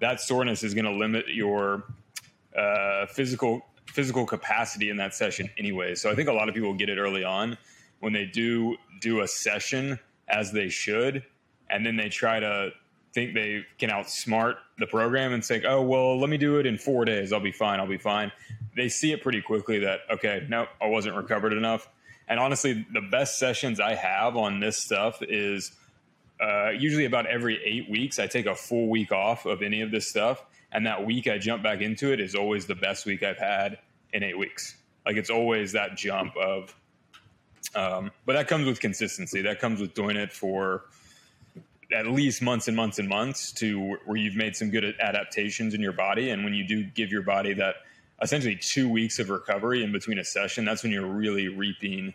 that 0.00 0.20
soreness 0.20 0.62
is 0.62 0.74
going 0.74 0.84
to 0.84 0.92
limit 0.92 1.26
your 1.28 1.84
uh, 2.56 3.06
physical 3.06 3.62
physical 3.88 4.26
capacity 4.26 4.90
in 4.90 4.96
that 4.98 5.14
session 5.14 5.50
anyway. 5.58 5.94
So 5.94 6.10
I 6.10 6.14
think 6.14 6.28
a 6.28 6.32
lot 6.32 6.48
of 6.48 6.54
people 6.54 6.74
get 6.74 6.88
it 6.88 6.98
early 6.98 7.24
on 7.24 7.58
when 8.00 8.12
they 8.12 8.26
do 8.26 8.76
do 9.00 9.20
a 9.20 9.28
session 9.28 9.98
as 10.28 10.52
they 10.52 10.68
should, 10.68 11.24
and 11.70 11.84
then 11.84 11.96
they 11.96 12.08
try 12.08 12.38
to 12.40 12.70
think 13.14 13.34
they 13.34 13.64
can 13.78 13.90
outsmart 13.90 14.56
the 14.78 14.86
program 14.86 15.32
and 15.32 15.44
say, 15.44 15.62
"Oh, 15.64 15.82
well, 15.82 16.18
let 16.20 16.28
me 16.28 16.36
do 16.36 16.58
it 16.58 16.66
in 16.66 16.78
four 16.78 17.04
days. 17.04 17.32
I'll 17.32 17.40
be 17.40 17.52
fine. 17.52 17.80
I'll 17.80 17.86
be 17.86 17.98
fine." 17.98 18.30
They 18.76 18.88
see 18.88 19.12
it 19.12 19.22
pretty 19.22 19.40
quickly 19.40 19.80
that 19.80 20.00
okay, 20.10 20.46
no, 20.48 20.66
I 20.80 20.86
wasn't 20.86 21.16
recovered 21.16 21.52
enough. 21.52 21.88
And 22.28 22.38
honestly, 22.38 22.86
the 22.92 23.00
best 23.00 23.38
sessions 23.38 23.80
I 23.80 23.94
have 23.94 24.36
on 24.36 24.60
this 24.60 24.76
stuff 24.76 25.22
is 25.22 25.72
uh, 26.40 26.70
usually 26.70 27.06
about 27.06 27.26
every 27.26 27.58
eight 27.64 27.88
weeks. 27.90 28.18
I 28.18 28.26
take 28.26 28.46
a 28.46 28.54
full 28.54 28.88
week 28.88 29.12
off 29.12 29.46
of 29.46 29.62
any 29.62 29.80
of 29.80 29.90
this 29.90 30.08
stuff 30.08 30.44
and 30.72 30.86
that 30.86 31.04
week 31.04 31.28
I 31.28 31.38
jump 31.38 31.62
back 31.62 31.80
into 31.80 32.12
it 32.12 32.20
is 32.20 32.34
always 32.34 32.66
the 32.66 32.74
best 32.74 33.06
week 33.06 33.22
I've 33.22 33.38
had 33.38 33.78
in 34.12 34.22
eight 34.22 34.38
weeks. 34.38 34.76
Like 35.06 35.16
it's 35.16 35.30
always 35.30 35.72
that 35.72 35.96
jump 35.96 36.36
of, 36.36 36.74
um, 37.74 38.10
but 38.26 38.34
that 38.34 38.48
comes 38.48 38.66
with 38.66 38.80
consistency. 38.80 39.42
That 39.42 39.60
comes 39.60 39.80
with 39.80 39.94
doing 39.94 40.16
it 40.16 40.32
for 40.32 40.84
at 41.92 42.06
least 42.06 42.42
months 42.42 42.68
and 42.68 42.76
months 42.76 42.98
and 42.98 43.08
months 43.08 43.52
to 43.52 43.96
where 44.04 44.16
you've 44.16 44.36
made 44.36 44.54
some 44.54 44.70
good 44.70 44.94
adaptations 45.00 45.74
in 45.74 45.80
your 45.80 45.92
body. 45.92 46.30
And 46.30 46.44
when 46.44 46.54
you 46.54 46.64
do 46.66 46.84
give 46.84 47.10
your 47.10 47.22
body 47.22 47.54
that 47.54 47.76
essentially 48.20 48.56
two 48.56 48.88
weeks 48.90 49.18
of 49.18 49.30
recovery 49.30 49.82
in 49.82 49.92
between 49.92 50.18
a 50.18 50.24
session, 50.24 50.64
that's 50.64 50.82
when 50.82 50.92
you're 50.92 51.06
really 51.06 51.48
reaping 51.48 52.12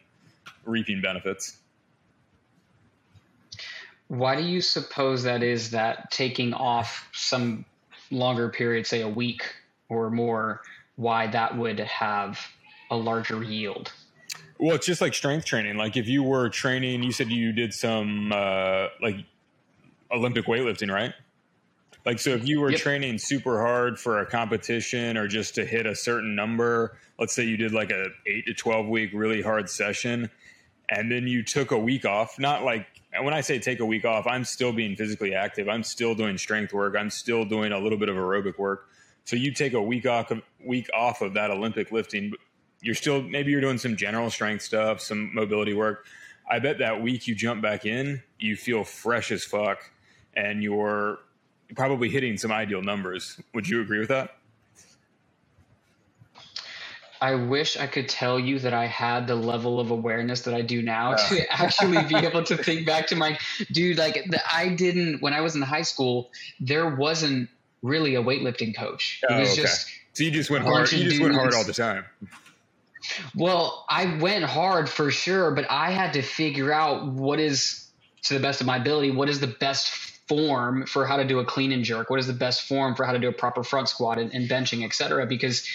reaping 0.66 1.02
benefits 1.02 1.58
Why 4.08 4.36
do 4.36 4.44
you 4.44 4.62
suppose 4.62 5.24
that 5.24 5.42
is 5.42 5.72
that 5.72 6.12
taking 6.12 6.54
off 6.54 7.10
some 7.14 7.66
longer 8.14 8.50
period, 8.50 8.88
say 8.88 9.02
a 9.02 9.10
week 9.10 9.44
or 9.90 10.10
more, 10.10 10.62
why 10.96 11.28
that 11.28 11.58
would 11.58 11.80
have 11.80 12.40
a 12.92 12.96
larger 12.96 13.44
yield? 13.44 13.92
Well, 14.60 14.76
it's 14.76 14.86
just 14.86 15.02
like 15.02 15.14
strength 15.14 15.46
training. 15.46 15.78
Like 15.78 15.98
if 15.98 16.08
you 16.08 16.24
were 16.24 16.50
training, 16.50 17.04
you 17.04 17.12
said 17.12 17.30
you 17.30 17.52
did 17.52 17.74
some 17.74 18.32
uh, 18.32 18.88
like 19.02 19.18
Olympic 20.12 20.46
weightlifting, 20.46 20.94
right? 20.94 21.14
Like 22.06 22.20
so, 22.20 22.32
if 22.32 22.48
you 22.48 22.60
were 22.60 22.72
yep. 22.72 22.80
training 22.80 23.18
super 23.18 23.60
hard 23.60 24.00
for 24.00 24.20
a 24.20 24.26
competition 24.26 25.18
or 25.18 25.28
just 25.28 25.56
to 25.56 25.66
hit 25.66 25.86
a 25.86 25.96
certain 25.96 26.36
number, 26.36 26.98
let's 27.18 27.34
say 27.34 27.44
you 27.44 27.58
did 27.58 27.72
like 27.72 27.92
a 27.92 28.06
eight 28.28 28.46
to 28.46 28.54
twelve 28.54 28.88
week 28.88 29.12
really 29.14 29.42
hard 29.42 29.70
session, 29.70 30.30
and 30.90 31.12
then 31.12 31.28
you 31.28 31.44
took 31.44 31.72
a 31.72 31.78
week 31.78 32.06
off. 32.06 32.40
Not 32.40 32.64
like 32.64 32.88
when 33.22 33.34
I 33.34 33.42
say 33.42 33.60
take 33.60 33.80
a 33.80 33.86
week 33.86 34.06
off, 34.06 34.26
I'm 34.28 34.44
still 34.44 34.74
being 34.74 34.96
physically 34.96 35.34
active. 35.34 35.70
I'm 35.70 35.84
still 35.84 36.16
doing 36.16 36.38
strength 36.38 36.74
work. 36.74 36.96
I'm 36.98 37.10
still 37.10 37.46
doing 37.46 37.72
a 37.72 37.80
little 37.80 37.98
bit 37.98 38.10
of 38.10 38.16
aerobic 38.16 38.58
work. 38.58 38.90
So 39.26 39.36
you 39.36 39.54
take 39.54 39.74
a 39.74 39.82
week 39.82 40.06
off 40.06 40.32
of, 40.32 40.42
week 40.64 40.90
off 40.94 41.22
of 41.22 41.34
that 41.36 41.50
Olympic 41.50 41.92
lifting, 41.92 42.34
you're 42.82 42.96
still 42.96 43.22
maybe 43.22 43.52
you're 43.52 43.62
doing 43.62 43.78
some 43.78 43.96
general 43.96 44.30
strength 44.30 44.62
stuff, 44.62 45.00
some 45.00 45.34
mobility 45.34 45.74
work. 45.74 46.06
I 46.50 46.60
bet 46.60 46.80
that 46.80 47.02
week 47.02 47.28
you 47.28 47.36
jump 47.36 47.62
back 47.62 47.86
in, 47.86 48.22
you 48.38 48.58
feel 48.58 48.84
fresh 48.84 49.32
as 49.32 49.46
fuck, 49.46 49.90
and 50.36 50.62
you're 50.62 51.20
probably 51.76 52.10
hitting 52.10 52.38
some 52.38 52.52
ideal 52.52 52.82
numbers. 52.82 53.40
Would 53.54 53.70
you 53.70 53.82
agree 53.82 54.00
with 54.00 54.10
that? 54.10 54.38
I 57.24 57.36
wish 57.36 57.78
I 57.78 57.88
could 57.88 58.10
tell 58.10 58.38
you 58.38 58.60
that 58.60 58.74
I 58.74 58.86
had 58.86 59.28
the 59.28 59.36
level 59.36 59.80
of 59.80 59.92
awareness 59.92 60.42
that 60.42 60.54
I 60.54 60.62
do 60.62 60.82
now 60.82 61.14
to 61.14 61.54
actually 61.62 62.04
be 62.04 62.18
able 62.18 62.44
to 62.44 62.58
think 62.58 62.86
back 62.86 63.08
to 63.08 63.16
my 63.16 63.40
dude. 63.72 63.98
Like 63.98 64.26
the, 64.30 64.42
I 64.54 64.68
didn't 64.68 65.22
when 65.22 65.34
I 65.34 65.40
was 65.40 65.56
in 65.56 65.62
high 65.62 65.84
school. 65.84 66.32
There 66.60 66.94
wasn't 66.94 67.50
really 67.82 68.16
a 68.16 68.22
weightlifting 68.22 68.76
coach. 68.76 69.22
Oh, 69.30 69.38
it 69.38 69.40
was 69.40 69.54
okay. 69.54 69.62
just 69.62 69.88
so 70.12 70.26
you 70.26 70.32
just 70.32 70.50
went 70.50 70.66
hard. 70.66 70.92
You 70.92 71.10
just 71.10 71.22
went 71.22 71.34
hard 71.34 71.54
all 71.54 71.64
the 71.64 71.72
time. 71.72 72.04
Well, 73.34 73.86
I 73.90 74.18
went 74.18 74.44
hard 74.44 74.90
for 74.90 75.10
sure, 75.10 75.52
but 75.52 75.66
I 75.70 75.92
had 75.92 76.12
to 76.14 76.22
figure 76.22 76.74
out 76.74 77.08
what 77.08 77.40
is, 77.40 77.88
to 78.24 78.34
the 78.34 78.40
best 78.42 78.60
of 78.60 78.68
my 78.68 78.78
ability, 78.78 79.12
what 79.12 79.30
is 79.30 79.40
the 79.40 79.48
best 79.48 79.90
form 80.28 80.86
for 80.86 81.06
how 81.06 81.18
to 81.18 81.26
do 81.26 81.40
a 81.40 81.46
clean 81.46 81.72
and 81.72 81.86
jerk? 81.86 82.10
What 82.10 82.20
is 82.20 82.28
the 82.28 82.34
best 82.34 82.68
form 82.68 82.96
for 82.96 83.06
how 83.06 83.14
to 83.14 83.20
do 83.20 83.30
a 83.30 83.34
proper 83.34 83.64
front 83.64 83.88
squat 83.90 84.20
and, 84.20 84.34
and 84.34 84.50
benching, 84.50 84.84
et 84.84 84.94
cetera? 84.94 85.26
Because 85.26 85.66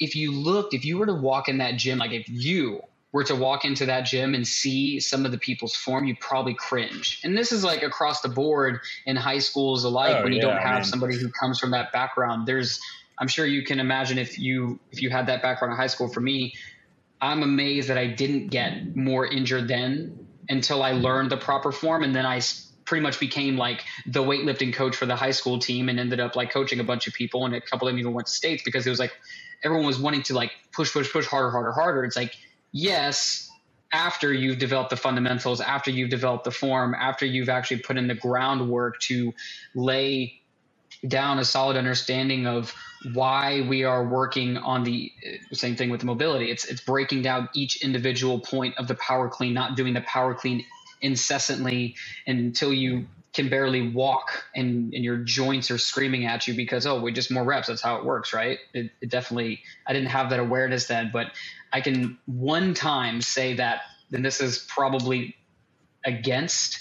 if 0.00 0.16
you 0.16 0.32
looked, 0.32 0.74
if 0.74 0.84
you 0.84 0.98
were 0.98 1.06
to 1.06 1.14
walk 1.14 1.48
in 1.48 1.58
that 1.58 1.76
gym, 1.76 1.98
like 1.98 2.12
if 2.12 2.28
you 2.28 2.82
were 3.12 3.24
to 3.24 3.36
walk 3.36 3.64
into 3.64 3.86
that 3.86 4.02
gym 4.02 4.34
and 4.34 4.46
see 4.46 4.98
some 4.98 5.24
of 5.24 5.30
the 5.30 5.38
people's 5.38 5.76
form, 5.76 6.04
you'd 6.04 6.18
probably 6.18 6.54
cringe. 6.54 7.20
And 7.22 7.38
this 7.38 7.52
is 7.52 7.62
like 7.62 7.82
across 7.82 8.22
the 8.22 8.28
board 8.28 8.80
in 9.06 9.14
high 9.14 9.38
schools 9.38 9.84
alike 9.84 10.16
oh, 10.18 10.24
when 10.24 10.32
you 10.32 10.38
yeah, 10.38 10.48
don't 10.48 10.60
have 10.60 10.74
man. 10.74 10.84
somebody 10.84 11.16
who 11.16 11.30
comes 11.30 11.60
from 11.60 11.70
that 11.70 11.92
background. 11.92 12.46
There's 12.46 12.80
I'm 13.18 13.28
sure 13.28 13.46
you 13.46 13.62
can 13.62 13.78
imagine 13.78 14.18
if 14.18 14.38
you 14.38 14.80
if 14.90 15.00
you 15.00 15.10
had 15.10 15.28
that 15.28 15.42
background 15.42 15.72
in 15.72 15.78
high 15.78 15.86
school. 15.86 16.08
For 16.08 16.20
me, 16.20 16.54
I'm 17.20 17.42
amazed 17.42 17.88
that 17.88 17.98
I 17.98 18.08
didn't 18.08 18.48
get 18.48 18.96
more 18.96 19.26
injured 19.26 19.68
then 19.68 20.26
until 20.48 20.82
I 20.82 20.92
learned 20.92 21.30
the 21.30 21.36
proper 21.36 21.72
form, 21.72 22.02
and 22.02 22.14
then 22.14 22.26
I 22.26 22.40
pretty 22.84 23.02
much 23.02 23.18
became 23.18 23.56
like 23.56 23.84
the 24.06 24.22
weightlifting 24.22 24.74
coach 24.74 24.96
for 24.96 25.06
the 25.06 25.16
high 25.16 25.30
school 25.30 25.58
team 25.58 25.88
and 25.88 25.98
ended 25.98 26.20
up 26.20 26.36
like 26.36 26.50
coaching 26.50 26.80
a 26.80 26.84
bunch 26.84 27.06
of 27.06 27.14
people 27.14 27.46
and 27.46 27.54
a 27.54 27.60
couple 27.60 27.88
of 27.88 27.92
them 27.92 27.98
even 27.98 28.12
went 28.12 28.26
to 28.26 28.32
states 28.32 28.62
because 28.62 28.86
it 28.86 28.90
was 28.90 28.98
like 28.98 29.12
everyone 29.62 29.86
was 29.86 29.98
wanting 29.98 30.22
to 30.24 30.34
like 30.34 30.52
push 30.72 30.92
push 30.92 31.10
push 31.12 31.26
harder 31.26 31.50
harder 31.50 31.72
harder. 31.72 32.04
It's 32.04 32.16
like 32.16 32.34
yes 32.72 33.50
after 33.92 34.32
you've 34.32 34.58
developed 34.58 34.90
the 34.90 34.96
fundamentals 34.96 35.60
after 35.60 35.90
you've 35.90 36.10
developed 36.10 36.44
the 36.44 36.50
form 36.50 36.94
after 36.94 37.24
you've 37.24 37.48
actually 37.48 37.78
put 37.78 37.96
in 37.96 38.08
the 38.08 38.14
groundwork 38.14 38.98
to 39.00 39.32
lay 39.74 40.40
down 41.06 41.38
a 41.38 41.44
solid 41.44 41.76
understanding 41.76 42.46
of 42.46 42.74
why 43.12 43.60
we 43.68 43.84
are 43.84 44.04
working 44.04 44.56
on 44.56 44.84
the 44.84 45.12
uh, 45.26 45.54
same 45.54 45.76
thing 45.76 45.90
with 45.90 46.00
the 46.00 46.06
mobility. 46.06 46.50
It's 46.50 46.64
it's 46.64 46.80
breaking 46.80 47.22
down 47.22 47.48
each 47.54 47.82
individual 47.82 48.40
point 48.40 48.76
of 48.78 48.88
the 48.88 48.94
power 48.94 49.28
clean 49.28 49.54
not 49.54 49.76
doing 49.76 49.94
the 49.94 50.00
power 50.00 50.34
clean 50.34 50.64
incessantly 51.00 51.96
until 52.26 52.72
you 52.72 53.06
can 53.34 53.48
barely 53.48 53.90
walk 53.90 54.44
and, 54.54 54.94
and 54.94 55.04
your 55.04 55.16
joints 55.18 55.70
are 55.70 55.78
screaming 55.78 56.24
at 56.24 56.46
you 56.46 56.54
because 56.54 56.86
oh 56.86 57.00
we 57.00 57.12
just 57.12 57.30
more 57.30 57.44
reps. 57.44 57.68
That's 57.68 57.82
how 57.82 57.96
it 57.96 58.04
works 58.04 58.32
right? 58.32 58.58
It, 58.72 58.90
it 59.00 59.10
definitely 59.10 59.62
i 59.86 59.92
didn't 59.92 60.10
have 60.10 60.30
that 60.30 60.40
awareness 60.40 60.86
then 60.86 61.10
but 61.12 61.32
i 61.72 61.80
can 61.80 62.18
one 62.26 62.74
time 62.74 63.20
say 63.20 63.54
that 63.54 63.82
and 64.12 64.24
this 64.24 64.40
is 64.40 64.58
probably 64.58 65.36
against 66.04 66.78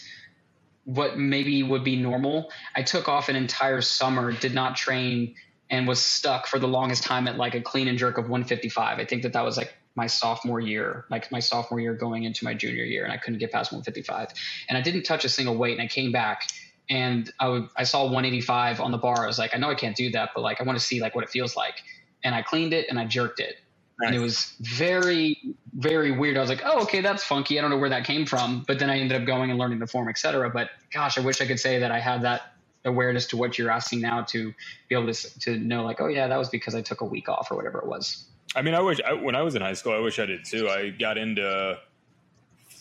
what 0.85 1.17
maybe 1.17 1.63
would 1.63 1.83
be 1.83 1.95
normal. 1.95 2.51
I 2.75 2.83
took 2.83 3.07
off 3.07 3.29
an 3.29 3.35
entire 3.35 3.81
summer 3.81 4.31
did 4.31 4.53
not 4.53 4.75
train 4.75 5.35
and 5.69 5.87
was 5.87 6.01
stuck 6.01 6.45
for 6.45 6.59
the 6.59 6.67
longest 6.67 7.03
time 7.03 7.27
at 7.27 7.37
like 7.37 7.55
a 7.55 7.61
clean 7.61 7.87
and 7.87 7.97
jerk 7.97 8.17
of 8.17 8.25
155 8.25 8.99
i 8.99 9.05
think 9.05 9.23
that 9.23 9.33
that 9.33 9.43
was 9.43 9.57
like 9.57 9.73
my 9.95 10.07
sophomore 10.07 10.59
year, 10.59 11.05
like 11.09 11.31
my 11.31 11.39
sophomore 11.39 11.79
year 11.79 11.93
going 11.93 12.23
into 12.23 12.43
my 12.43 12.53
junior 12.53 12.83
year, 12.83 13.03
and 13.03 13.13
I 13.13 13.17
couldn't 13.17 13.39
get 13.39 13.51
past 13.51 13.71
155. 13.71 14.29
And 14.69 14.77
I 14.77 14.81
didn't 14.81 15.03
touch 15.03 15.23
a 15.25 15.29
single 15.29 15.55
weight, 15.55 15.77
and 15.77 15.81
I 15.81 15.87
came 15.87 16.11
back 16.11 16.47
and 16.89 17.31
I, 17.39 17.47
would, 17.47 17.69
I 17.77 17.83
saw 17.83 18.03
185 18.03 18.81
on 18.81 18.91
the 18.91 18.97
bar. 18.97 19.23
I 19.23 19.27
was 19.27 19.39
like, 19.39 19.55
I 19.55 19.57
know 19.57 19.69
I 19.69 19.75
can't 19.75 19.95
do 19.95 20.11
that, 20.11 20.31
but 20.35 20.41
like 20.41 20.59
I 20.59 20.63
want 20.63 20.77
to 20.77 20.83
see 20.83 21.01
like 21.01 21.15
what 21.15 21.23
it 21.23 21.29
feels 21.29 21.55
like. 21.55 21.75
And 22.23 22.35
I 22.35 22.41
cleaned 22.41 22.73
it 22.73 22.87
and 22.89 22.99
I 22.99 23.05
jerked 23.05 23.39
it. 23.39 23.55
Nice. 23.99 24.07
And 24.07 24.15
it 24.15 24.19
was 24.19 24.55
very, 24.59 25.55
very 25.73 26.11
weird. 26.11 26.35
I 26.35 26.41
was 26.41 26.49
like, 26.49 26.61
oh, 26.65 26.81
okay, 26.83 27.01
that's 27.01 27.23
funky. 27.23 27.57
I 27.57 27.61
don't 27.61 27.69
know 27.69 27.77
where 27.77 27.89
that 27.89 28.05
came 28.05 28.25
from. 28.25 28.63
But 28.67 28.79
then 28.79 28.89
I 28.89 28.99
ended 28.99 29.21
up 29.21 29.25
going 29.25 29.49
and 29.49 29.59
learning 29.59 29.79
the 29.79 29.87
form, 29.87 30.09
et 30.09 30.17
cetera. 30.17 30.49
But 30.49 30.69
gosh, 30.91 31.17
I 31.17 31.21
wish 31.21 31.41
I 31.41 31.45
could 31.45 31.59
say 31.59 31.79
that 31.79 31.91
I 31.91 31.99
had 31.99 32.23
that 32.23 32.53
awareness 32.85 33.27
to 33.27 33.37
what 33.37 33.57
you're 33.57 33.71
asking 33.71 34.01
now 34.01 34.23
to 34.23 34.53
be 34.89 34.95
able 34.95 35.11
to, 35.13 35.39
to 35.39 35.57
know 35.57 35.83
like, 35.83 36.01
oh 36.01 36.07
yeah, 36.07 36.27
that 36.27 36.37
was 36.37 36.49
because 36.49 36.75
I 36.75 36.81
took 36.81 37.01
a 37.01 37.05
week 37.05 37.29
off 37.29 37.49
or 37.51 37.55
whatever 37.55 37.79
it 37.79 37.87
was. 37.87 38.25
I 38.55 38.61
mean, 38.61 38.73
I 38.75 38.81
wish 38.81 38.99
I, 39.01 39.13
when 39.13 39.35
I 39.35 39.41
was 39.41 39.55
in 39.55 39.61
high 39.61 39.73
school, 39.73 39.93
I 39.93 39.99
wish 39.99 40.19
I 40.19 40.25
did 40.25 40.45
too. 40.45 40.69
I 40.69 40.89
got 40.89 41.17
into 41.17 41.79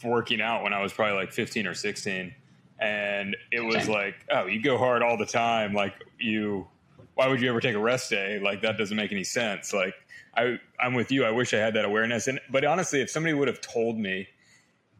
working 0.05 0.41
out 0.41 0.63
when 0.63 0.73
I 0.73 0.83
was 0.83 0.93
probably 0.93 1.17
like 1.17 1.33
15 1.33 1.67
or 1.67 1.75
16, 1.75 2.35
and 2.81 3.37
it 3.51 3.61
was 3.61 3.89
like, 3.89 4.17
oh, 4.31 4.47
you 4.47 4.63
go 4.63 4.77
hard 4.77 5.03
all 5.03 5.17
the 5.17 5.27
time. 5.27 5.73
Like 5.73 5.95
you, 6.19 6.67
why 7.15 7.29
would 7.29 7.41
you 7.41 7.49
ever 7.49 7.61
take 7.61 7.75
a 7.75 7.81
rest 7.81 8.11
day? 8.11 8.39
Like 8.39 8.63
that 8.63 8.77
doesn't 8.77 8.97
make 8.97 9.13
any 9.13 9.25
sense. 9.25 9.73
Like 9.73 9.95
I, 10.37 10.59
I'm 10.81 10.95
with 10.95 11.11
you. 11.11 11.25
I 11.25 11.31
wish 11.31 11.55
I 11.55 11.59
had 11.59 11.75
that 11.75 11.85
awareness. 11.85 12.27
And 12.27 12.41
but 12.51 12.65
honestly, 12.65 13.01
if 13.01 13.11
somebody 13.11 13.35
would 13.35 13.49
have 13.49 13.61
told 13.61 13.99
me, 13.99 14.29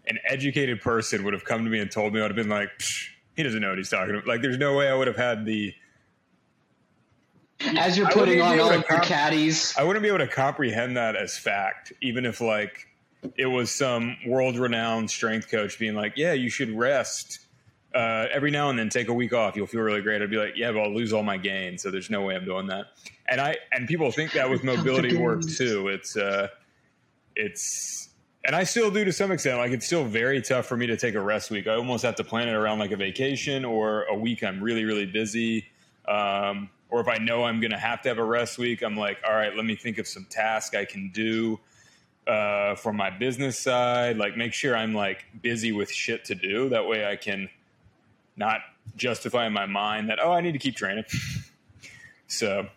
an 0.07 0.19
educated 0.29 0.81
person 0.81 1.25
would 1.25 1.33
have 1.33 1.45
come 1.45 1.65
to 1.65 1.71
me 1.71 1.79
and 1.79 1.91
told 1.91 2.13
me, 2.13 2.21
I 2.21 2.23
would 2.23 2.33
have 2.33 2.37
been 2.37 2.49
like, 2.49 2.71
he 3.37 3.43
doesn't 3.43 3.61
know 3.61 3.69
what 3.71 3.79
he's 3.79 3.89
talking 3.91 4.15
about. 4.15 4.27
Like, 4.27 4.43
there's 4.43 4.59
no 4.59 4.77
way 4.77 4.89
I 4.89 4.95
would 4.95 5.07
have 5.07 5.17
had 5.17 5.45
the 5.45 5.75
as 7.79 7.97
you're 7.97 8.09
putting 8.09 8.41
on 8.41 8.59
all 8.59 8.73
of 8.73 8.85
your 8.89 9.01
caddies. 9.01 9.75
I 9.77 9.85
wouldn't 9.85 10.03
be 10.03 10.09
able 10.09 10.19
to 10.19 10.29
comprehend 10.29 10.97
that 10.97 11.17
as 11.17 11.37
fact, 11.37 11.93
even 12.01 12.27
if 12.27 12.41
like 12.41 12.89
it 13.37 13.47
was 13.47 13.71
some 13.71 14.17
world 14.27 14.57
renowned 14.57 15.11
strength 15.11 15.51
coach 15.51 15.79
being 15.79 15.95
like, 15.95 16.15
"Yeah, 16.17 16.33
you 16.33 16.51
should 16.51 16.77
rest." 16.77 17.41
Uh, 17.95 18.27
every 18.33 18.51
now 18.51 18.71
and 18.71 18.79
then 18.79 18.89
take 18.89 19.09
a 19.09 19.13
week 19.13 19.35
off 19.35 19.55
you'll 19.55 19.67
feel 19.67 19.83
really 19.83 20.01
great 20.01 20.23
i'd 20.23 20.31
be 20.31 20.39
like 20.39 20.55
yeah 20.57 20.73
but 20.73 20.81
i'll 20.81 20.95
lose 20.95 21.13
all 21.13 21.23
my 21.23 21.37
gains. 21.37 21.83
so 21.83 21.91
there's 21.91 22.09
no 22.09 22.23
way 22.23 22.35
i'm 22.35 22.43
doing 22.43 22.67
that 22.67 22.87
and 23.27 23.39
i 23.39 23.55
and 23.71 23.87
people 23.87 24.11
think 24.11 24.33
that 24.33 24.49
with 24.49 24.65
mobility 24.65 25.15
work 25.15 25.43
too 25.47 25.89
it's 25.89 26.17
uh 26.17 26.49
it's 27.37 28.09
and 28.47 28.57
i 28.57 28.65
still 28.65 28.91
do 28.91 29.05
to 29.05 29.13
some 29.13 29.31
extent 29.31 29.59
like 29.59 29.73
it's 29.73 29.85
still 29.85 30.05
very 30.05 30.41
tough 30.41 30.65
for 30.65 30.75
me 30.75 30.87
to 30.87 30.97
take 30.97 31.15
a 31.15 31.21
rest 31.21 31.51
week 31.51 31.67
i 31.67 31.75
almost 31.75 32.03
have 32.03 32.15
to 32.15 32.25
plan 32.25 32.49
it 32.49 32.55
around 32.55 32.79
like 32.79 32.93
a 32.93 32.97
vacation 32.97 33.63
or 33.63 34.05
a 34.05 34.15
week 34.15 34.43
i'm 34.43 34.63
really 34.63 34.85
really 34.85 35.05
busy 35.05 35.67
um, 36.09 36.71
or 36.93 37.01
if 37.01 37.09
I 37.09 37.17
know 37.17 37.45
I'm 37.45 37.59
going 37.59 37.71
to 37.71 37.79
have 37.79 38.03
to 38.03 38.11
have 38.11 38.19
a 38.19 38.25
rest 38.25 38.59
week, 38.59 38.83
I'm 38.83 38.99
like, 38.99 39.17
all 39.27 39.35
right, 39.35 39.57
let 39.57 39.65
me 39.65 39.75
think 39.75 39.97
of 39.97 40.07
some 40.07 40.27
task 40.29 40.77
I 40.77 40.85
can 40.85 41.11
do 41.15 41.59
uh, 42.27 42.75
from 42.75 42.97
my 42.97 43.09
business 43.09 43.59
side. 43.59 44.19
Like, 44.19 44.37
make 44.37 44.53
sure 44.53 44.77
I'm 44.77 44.93
like 44.93 45.25
busy 45.41 45.73
with 45.73 45.91
shit 45.91 46.27
to 46.27 46.35
do. 46.35 46.69
That 46.69 46.87
way, 46.87 47.07
I 47.07 47.17
can 47.17 47.49
not 48.37 48.61
justify 48.95 49.47
in 49.47 49.55
my 49.55 49.65
mind 49.65 50.11
that 50.11 50.19
oh, 50.23 50.33
I 50.33 50.43
need 50.43 50.53
to 50.53 50.59
keep 50.59 50.77
training. 50.77 51.05
so, 52.27 52.69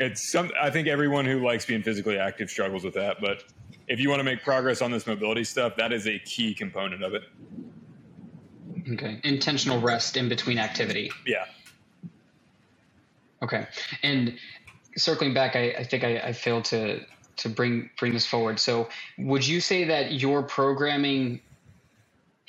it's 0.00 0.32
some. 0.32 0.50
I 0.60 0.70
think 0.70 0.88
everyone 0.88 1.24
who 1.24 1.38
likes 1.38 1.64
being 1.64 1.84
physically 1.84 2.18
active 2.18 2.50
struggles 2.50 2.82
with 2.82 2.94
that. 2.94 3.18
But 3.20 3.44
if 3.86 4.00
you 4.00 4.08
want 4.08 4.18
to 4.18 4.24
make 4.24 4.42
progress 4.42 4.82
on 4.82 4.90
this 4.90 5.06
mobility 5.06 5.44
stuff, 5.44 5.76
that 5.76 5.92
is 5.92 6.08
a 6.08 6.18
key 6.18 6.54
component 6.54 7.04
of 7.04 7.14
it. 7.14 7.22
Okay, 8.94 9.20
intentional 9.22 9.80
rest 9.80 10.16
in 10.16 10.28
between 10.28 10.58
activity. 10.58 11.12
Yeah, 11.24 11.44
Okay, 13.42 13.66
and 14.02 14.36
circling 14.96 15.34
back, 15.34 15.56
I, 15.56 15.70
I 15.70 15.84
think 15.84 16.04
I, 16.04 16.18
I 16.18 16.32
failed 16.32 16.64
to 16.66 17.00
to 17.36 17.48
bring 17.48 17.90
bring 17.98 18.12
this 18.12 18.26
forward. 18.26 18.58
So, 18.58 18.88
would 19.18 19.46
you 19.46 19.60
say 19.60 19.84
that 19.84 20.12
your 20.12 20.42
programming 20.42 21.40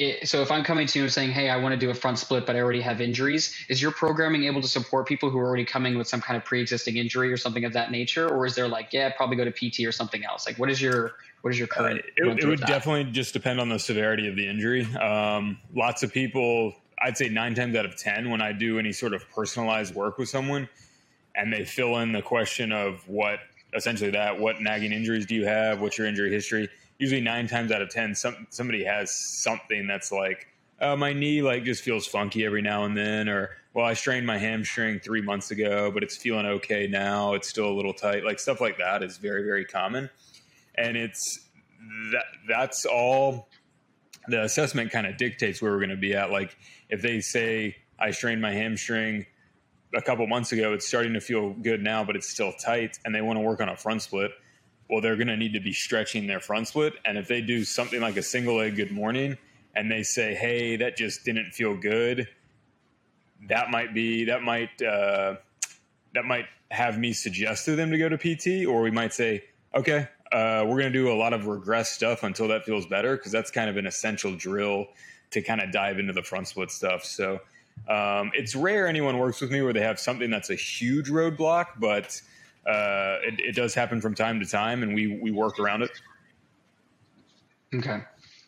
it, 0.02 0.28
so 0.28 0.42
if 0.42 0.52
I'm 0.52 0.64
coming 0.64 0.88
to 0.88 1.00
you 1.00 1.06
and 1.06 1.14
saying, 1.14 1.32
"Hey, 1.32 1.50
I 1.50 1.58
want 1.58 1.74
to 1.74 1.78
do 1.80 1.92
a 1.92 1.94
front 1.94 2.18
split, 2.18 2.46
but 2.46 2.56
I 2.56 2.60
already 2.60 2.82
have 2.82 3.02
injuries," 3.02 3.56
is 3.70 3.82
your 3.82 3.92
programming 3.92 4.46
able 4.46 4.62
to 4.62 4.68
support 4.68 5.08
people 5.08 5.30
who 5.30 5.38
are 5.38 5.46
already 5.46 5.66
coming 5.66 5.98
with 5.98 6.08
some 6.08 6.22
kind 6.22 6.36
of 6.36 6.44
pre-existing 6.44 6.98
injury 6.98 7.32
or 7.32 7.38
something 7.38 7.66
of 7.66 7.74
that 7.74 7.92
nature, 7.92 8.28
or 8.28 8.46
is 8.46 8.56
there 8.56 8.68
like, 8.68 8.90
yeah, 8.92 9.12
probably 9.12 9.38
go 9.38 9.46
to 9.46 9.52
PT 9.52 9.86
or 9.86 9.92
something 9.92 10.26
else? 10.26 10.48
Like, 10.48 10.58
what 10.58 10.70
is 10.72 10.82
your 10.82 11.14
what 11.42 11.54
is 11.54 11.60
your 11.60 11.68
current? 11.68 12.00
Uh, 12.00 12.32
it, 12.32 12.44
it 12.44 12.48
would 12.48 12.62
definitely 12.62 13.12
just 13.12 13.34
depend 13.34 13.62
on 13.62 13.70
the 13.70 13.80
severity 13.80 14.28
of 14.28 14.36
the 14.36 14.48
injury. 14.48 14.86
Um, 14.96 15.60
lots 15.76 16.04
of 16.04 16.12
people 16.12 16.74
I'd 17.04 17.18
say 17.18 17.30
nine 17.30 17.56
times 17.56 17.76
out 17.76 17.86
of 17.86 17.96
10, 17.96 18.30
when 18.30 18.42
I 18.42 18.52
do 18.52 18.80
any 18.80 18.92
sort 18.92 19.14
of 19.14 19.30
personalized 19.30 19.96
work 19.96 20.18
with 20.18 20.30
someone 20.30 20.70
and 21.36 21.52
they 21.52 21.66
fill 21.66 21.98
in 22.00 22.12
the 22.12 22.22
question 22.22 22.72
of 22.72 23.08
what 23.08 23.40
essentially 23.74 24.12
that, 24.12 24.40
what 24.40 24.62
nagging 24.62 24.92
injuries 24.92 25.26
do 25.26 25.36
you 25.36 25.46
have? 25.46 25.82
What's 25.82 25.98
your 25.98 26.08
injury 26.08 26.32
history? 26.32 26.70
Usually 27.00 27.22
nine 27.22 27.48
times 27.48 27.72
out 27.72 27.82
of 27.82 27.90
10, 27.90 28.16
some, 28.16 28.48
somebody 28.50 28.84
has 28.84 29.12
something 29.42 29.88
that's 29.88 30.12
like, 30.12 30.48
oh, 30.82 30.96
my 30.96 31.14
knee 31.14 31.42
like 31.42 31.64
just 31.64 31.84
feels 31.84 32.06
funky 32.06 32.46
every 32.46 32.62
now 32.62 32.86
and 32.86 32.98
then, 32.98 33.30
or 33.30 33.52
well, 33.74 33.86
I 33.86 33.94
strained 33.94 34.28
my 34.28 34.38
hamstring 34.38 35.00
three 35.00 35.22
months 35.22 35.52
ago, 35.52 35.92
but 35.92 36.04
it's 36.04 36.18
feeling 36.18 36.46
okay 36.46 36.88
now. 36.88 37.34
It's 37.34 37.48
still 37.48 37.70
a 37.70 37.74
little 37.74 37.94
tight. 37.94 38.26
Like 38.26 38.40
stuff 38.40 38.60
like 38.60 38.78
that 38.80 39.02
is 39.02 39.18
very, 39.18 39.44
very 39.44 39.64
common. 39.64 40.10
And 40.76 40.98
it's 40.98 41.48
that 42.12 42.26
that's 42.48 42.86
all 42.86 43.48
the 44.28 44.44
assessment 44.44 44.92
kind 44.92 45.08
of 45.08 45.18
dictates 45.18 45.62
where 45.62 45.72
we're 45.72 45.80
going 45.80 45.90
to 45.90 45.96
be 45.96 46.14
at. 46.14 46.32
Like 46.32 46.56
if 46.92 47.02
they 47.02 47.22
say 47.22 47.78
I 47.98 48.12
strained 48.12 48.42
my 48.42 48.52
hamstring 48.52 49.26
a 49.96 50.02
couple 50.02 50.28
months 50.28 50.52
ago, 50.52 50.74
it's 50.74 50.88
starting 50.88 51.14
to 51.14 51.22
feel 51.22 51.54
good 51.54 51.82
now, 51.82 52.04
but 52.04 52.16
it's 52.16 52.28
still 52.28 52.54
tight, 52.54 53.00
and 53.04 53.16
they 53.16 53.22
want 53.22 53.38
to 53.38 53.42
work 53.42 53.62
on 53.62 53.70
a 53.70 53.76
front 53.76 54.02
split. 54.02 54.32
Well, 54.90 55.02
they're 55.02 55.16
going 55.16 55.28
to 55.28 55.38
need 55.38 55.54
to 55.54 55.62
be 55.62 55.72
stretching 55.72 56.28
their 56.28 56.42
front 56.42 56.68
split. 56.68 56.94
And 57.06 57.18
if 57.18 57.28
they 57.28 57.42
do 57.42 57.64
something 57.64 58.02
like 58.02 58.18
a 58.18 58.22
single 58.22 58.58
leg 58.58 58.76
good 58.76 58.92
morning 58.92 59.38
and 59.74 59.90
they 59.90 60.04
say, 60.04 60.34
hey, 60.36 60.76
that 60.76 60.98
just 60.98 61.24
didn't 61.24 61.52
feel 61.52 61.78
good, 61.78 62.28
that 63.48 63.72
might 63.72 63.94
be, 63.94 64.26
that 64.26 64.44
might, 64.44 64.82
uh, 64.82 65.36
that 66.14 66.26
might 66.26 66.46
have 66.72 67.00
me 67.00 67.14
suggest 67.14 67.64
to 67.66 67.78
them 67.78 67.90
to 67.92 67.98
go 67.98 68.10
to 68.10 68.18
PT, 68.18 68.68
or 68.68 68.82
we 68.82 68.92
might 68.92 69.14
say, 69.14 69.46
okay, 69.74 70.10
uh, 70.34 70.64
we're 70.68 70.80
going 70.80 70.92
to 70.92 71.00
do 71.00 71.10
a 71.10 71.16
lot 71.16 71.32
of 71.32 71.48
regress 71.48 71.90
stuff 71.90 72.24
until 72.24 72.50
that 72.50 72.66
feels 72.66 72.86
better 72.86 73.16
because 73.16 73.32
that's 73.32 73.50
kind 73.50 73.70
of 73.70 73.78
an 73.78 73.86
essential 73.86 74.36
drill 74.36 74.88
to 75.32 75.42
kind 75.42 75.62
of 75.62 75.72
dive 75.72 76.00
into 76.00 76.14
the 76.14 76.24
front 76.24 76.48
split 76.48 76.72
stuff. 76.72 77.04
So 77.04 77.40
um, 77.88 78.32
it's 78.34 78.56
rare 78.56 78.88
anyone 78.88 79.18
works 79.18 79.42
with 79.42 79.52
me 79.52 79.62
where 79.62 79.74
they 79.74 79.82
have 79.82 80.00
something 80.00 80.30
that's 80.30 80.50
a 80.50 80.56
huge 80.56 81.10
roadblock, 81.10 81.68
but 81.80 82.22
uh, 82.68 83.18
it, 83.24 83.40
it, 83.40 83.56
does 83.56 83.74
happen 83.74 84.00
from 84.02 84.14
time 84.14 84.40
to 84.40 84.46
time, 84.46 84.84
and 84.84 84.94
we 84.94 85.20
we 85.20 85.32
work 85.32 85.60
around 85.60 85.82
it. 85.82 85.92
Okay, 87.74 88.02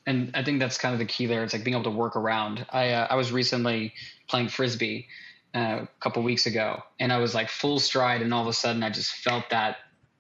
and 0.06 0.30
I 0.36 0.44
think 0.44 0.60
that's 0.60 0.78
kind 0.78 0.94
of 0.94 1.00
the 1.00 1.06
key 1.06 1.26
there. 1.26 1.44
It's 1.44 1.54
like 1.54 1.64
being 1.64 1.74
able 1.74 1.92
to 1.92 1.98
work 1.98 2.16
around. 2.16 2.66
I 2.70 2.90
uh, 2.92 3.08
I 3.10 3.16
was 3.16 3.32
recently 3.32 3.94
playing 4.28 4.50
frisbee 4.50 5.08
uh, 5.56 5.80
a 5.84 5.90
couple 6.00 6.22
weeks 6.22 6.46
ago, 6.46 6.84
and 7.00 7.12
I 7.12 7.18
was 7.18 7.34
like 7.34 7.50
full 7.50 7.80
stride, 7.80 8.22
and 8.22 8.32
all 8.34 8.44
of 8.44 8.48
a 8.48 8.54
sudden 8.54 8.84
I 8.84 8.92
just 8.92 9.14
felt 9.14 9.50
that 9.50 9.78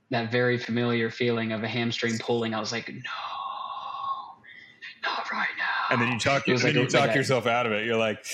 that 0.10 0.32
very 0.32 0.58
familiar 0.58 1.12
feeling 1.12 1.52
of 1.52 1.64
a 1.64 1.68
hamstring 1.68 2.18
pulling. 2.18 2.56
I 2.56 2.60
was 2.60 2.72
like, 2.72 2.88
no, 2.88 3.02
not 5.04 5.32
right 5.32 5.48
now. 5.58 5.73
And 5.90 6.02
then 6.02 6.12
you 6.12 6.20
talk, 6.20 6.48
and 6.48 6.64
like, 6.64 6.74
you 6.74 6.88
talk 6.88 7.08
like 7.08 7.16
yourself 7.16 7.48
out 7.48 7.66
of 7.66 7.72
it. 7.72 7.86
You're 7.86 7.98
like, 7.98 8.26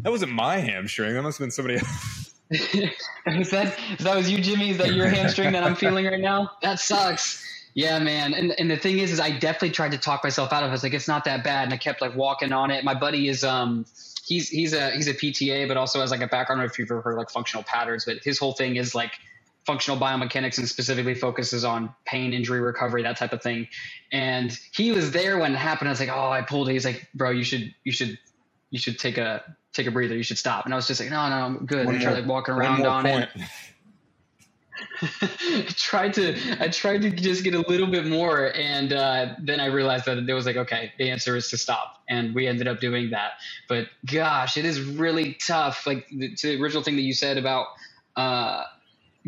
that 0.00 0.10
wasn't 0.10 0.32
my 0.32 0.56
hamstring. 0.58 1.14
That 1.14 1.22
must 1.22 1.38
have 1.38 1.44
been 1.44 1.50
somebody 1.50 1.78
else. 1.78 2.34
is 2.50 3.50
that 3.50 3.78
is 3.98 4.04
that 4.04 4.16
was 4.16 4.30
you, 4.30 4.38
Jimmy? 4.38 4.70
Is 4.70 4.78
that 4.78 4.94
your 4.94 5.08
hamstring 5.08 5.52
that 5.52 5.64
I'm 5.64 5.74
feeling 5.74 6.04
right 6.06 6.20
now? 6.20 6.50
That 6.62 6.78
sucks. 6.78 7.42
Yeah, 7.74 7.98
man. 7.98 8.34
And 8.34 8.54
and 8.58 8.70
the 8.70 8.76
thing 8.76 8.98
is, 8.98 9.10
is 9.10 9.18
I 9.18 9.30
definitely 9.30 9.70
tried 9.70 9.92
to 9.92 9.98
talk 9.98 10.22
myself 10.22 10.52
out 10.52 10.62
of 10.62 10.68
it. 10.68 10.70
I 10.70 10.72
was 10.72 10.82
like, 10.82 10.94
it's 10.94 11.08
not 11.08 11.24
that 11.24 11.42
bad, 11.42 11.64
and 11.64 11.72
I 11.72 11.76
kept 11.76 12.00
like 12.00 12.14
walking 12.14 12.52
on 12.52 12.70
it. 12.70 12.84
My 12.84 12.94
buddy 12.94 13.28
is 13.28 13.42
um 13.42 13.86
he's 14.24 14.48
he's 14.48 14.72
a 14.72 14.90
he's 14.90 15.08
a 15.08 15.14
PTA, 15.14 15.66
but 15.66 15.76
also 15.76 16.00
has 16.00 16.10
like 16.10 16.20
a 16.20 16.26
background 16.26 16.62
if 16.62 16.78
you've 16.78 16.90
ever 16.90 17.00
heard 17.00 17.16
like 17.16 17.30
functional 17.30 17.64
patterns. 17.64 18.04
But 18.04 18.18
his 18.22 18.38
whole 18.38 18.52
thing 18.52 18.76
is 18.76 18.94
like 18.94 19.12
functional 19.66 19.98
biomechanics 19.98 20.58
and 20.58 20.68
specifically 20.68 21.14
focuses 21.14 21.64
on 21.64 21.94
pain, 22.04 22.32
injury 22.32 22.60
recovery, 22.60 23.02
that 23.02 23.16
type 23.16 23.32
of 23.32 23.42
thing. 23.42 23.68
And 24.12 24.56
he 24.72 24.92
was 24.92 25.10
there 25.12 25.38
when 25.38 25.54
it 25.54 25.58
happened. 25.58 25.88
I 25.88 25.92
was 25.92 26.00
like, 26.00 26.10
oh, 26.10 26.30
I 26.30 26.42
pulled 26.42 26.68
it. 26.68 26.72
He's 26.72 26.84
like, 26.84 27.08
bro, 27.14 27.30
you 27.30 27.44
should, 27.44 27.74
you 27.84 27.92
should, 27.92 28.18
you 28.70 28.78
should 28.78 28.98
take 28.98 29.18
a 29.18 29.42
take 29.72 29.86
a 29.86 29.90
breather. 29.90 30.16
You 30.16 30.22
should 30.22 30.38
stop. 30.38 30.64
And 30.64 30.74
I 30.74 30.76
was 30.76 30.86
just 30.86 31.00
like, 31.00 31.10
no, 31.10 31.28
no, 31.28 31.36
I'm 31.36 31.66
good. 31.66 31.86
One 31.86 31.96
and 31.96 32.04
more, 32.04 32.12
like 32.14 32.26
walking 32.26 32.54
around 32.54 32.86
on 32.86 33.04
point. 33.04 33.28
it. 33.34 33.42
I 35.02 35.66
tried 35.70 36.14
to 36.14 36.36
I 36.60 36.68
tried 36.68 37.02
to 37.02 37.10
just 37.10 37.44
get 37.44 37.54
a 37.54 37.60
little 37.68 37.86
bit 37.86 38.06
more, 38.06 38.52
and 38.54 38.92
uh, 38.92 39.34
then 39.40 39.60
I 39.60 39.66
realized 39.66 40.06
that 40.06 40.18
it 40.18 40.32
was 40.32 40.46
like, 40.46 40.56
okay, 40.56 40.92
the 40.98 41.10
answer 41.10 41.36
is 41.36 41.50
to 41.50 41.58
stop, 41.58 42.02
and 42.08 42.34
we 42.34 42.46
ended 42.46 42.68
up 42.68 42.80
doing 42.80 43.10
that. 43.10 43.32
But 43.68 43.88
gosh, 44.06 44.56
it 44.56 44.64
is 44.64 44.80
really 44.80 45.34
tough. 45.34 45.86
Like 45.86 46.08
the, 46.08 46.34
the 46.40 46.60
original 46.60 46.82
thing 46.82 46.96
that 46.96 47.02
you 47.02 47.14
said 47.14 47.38
about 47.38 47.66
uh, 48.16 48.64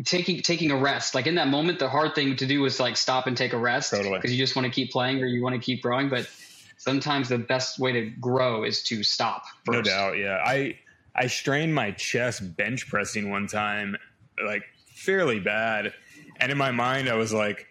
taking 0.05 0.41
taking 0.41 0.69
a 0.71 0.75
rest 0.75 1.15
like 1.15 1.25
in 1.25 1.35
that 1.35 1.47
moment 1.47 1.79
the 1.79 1.89
hard 1.89 2.13
thing 2.13 2.35
to 2.35 2.45
do 2.45 2.63
is 2.65 2.79
like 2.79 2.95
stop 2.95 3.25
and 3.25 3.35
take 3.35 3.53
a 3.53 3.57
rest 3.57 3.91
because 3.91 4.05
totally. 4.05 4.31
you 4.31 4.37
just 4.37 4.55
want 4.55 4.65
to 4.65 4.71
keep 4.71 4.91
playing 4.91 5.21
or 5.21 5.25
you 5.25 5.41
want 5.41 5.55
to 5.55 5.59
keep 5.61 5.81
growing 5.81 6.07
but 6.07 6.29
sometimes 6.77 7.29
the 7.29 7.37
best 7.37 7.79
way 7.79 7.91
to 7.91 8.09
grow 8.21 8.63
is 8.63 8.83
to 8.83 9.03
stop 9.03 9.45
first. 9.65 9.75
no 9.75 9.81
doubt 9.81 10.17
yeah 10.17 10.39
i 10.45 10.77
i 11.15 11.25
strained 11.25 11.73
my 11.73 11.91
chest 11.91 12.55
bench 12.55 12.87
pressing 12.87 13.31
one 13.31 13.47
time 13.47 13.97
like 14.45 14.63
fairly 14.93 15.39
bad 15.39 15.91
and 16.39 16.51
in 16.51 16.57
my 16.57 16.71
mind 16.71 17.09
i 17.09 17.15
was 17.15 17.33
like 17.33 17.67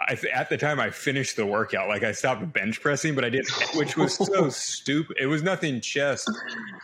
I, 0.00 0.18
at 0.34 0.48
the 0.48 0.56
time 0.56 0.80
I 0.80 0.90
finished 0.90 1.36
the 1.36 1.46
workout. 1.46 1.86
Like 1.86 2.02
I 2.02 2.10
stopped 2.10 2.52
bench 2.52 2.80
pressing, 2.80 3.14
but 3.14 3.24
I 3.24 3.28
didn't, 3.28 3.52
which 3.76 3.96
was 3.96 4.16
so 4.16 4.48
stupid. 4.50 5.16
It 5.20 5.26
was 5.26 5.44
nothing 5.44 5.80
chest 5.80 6.28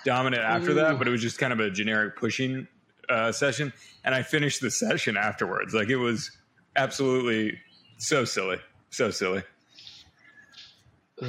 dominant 0.05 0.45
after 0.45 0.73
that, 0.75 0.99
but 0.99 1.09
it 1.09 1.11
was 1.11 1.21
just 1.21 1.37
kind 1.37 1.53
of 1.53 1.59
a 1.59 1.69
generic 1.69 2.17
pushing 2.17 2.69
uh, 3.09 3.33
session, 3.33 3.73
and 4.05 4.15
I 4.15 4.23
finished 4.23 4.61
the 4.61 4.71
session 4.71 5.17
afterwards. 5.17 5.75
Like 5.75 5.89
it 5.89 5.97
was 5.97 6.31
absolutely 6.77 7.59
so 7.99 8.25
silly, 8.25 8.59
so 8.91 9.11
silly. 9.11 9.43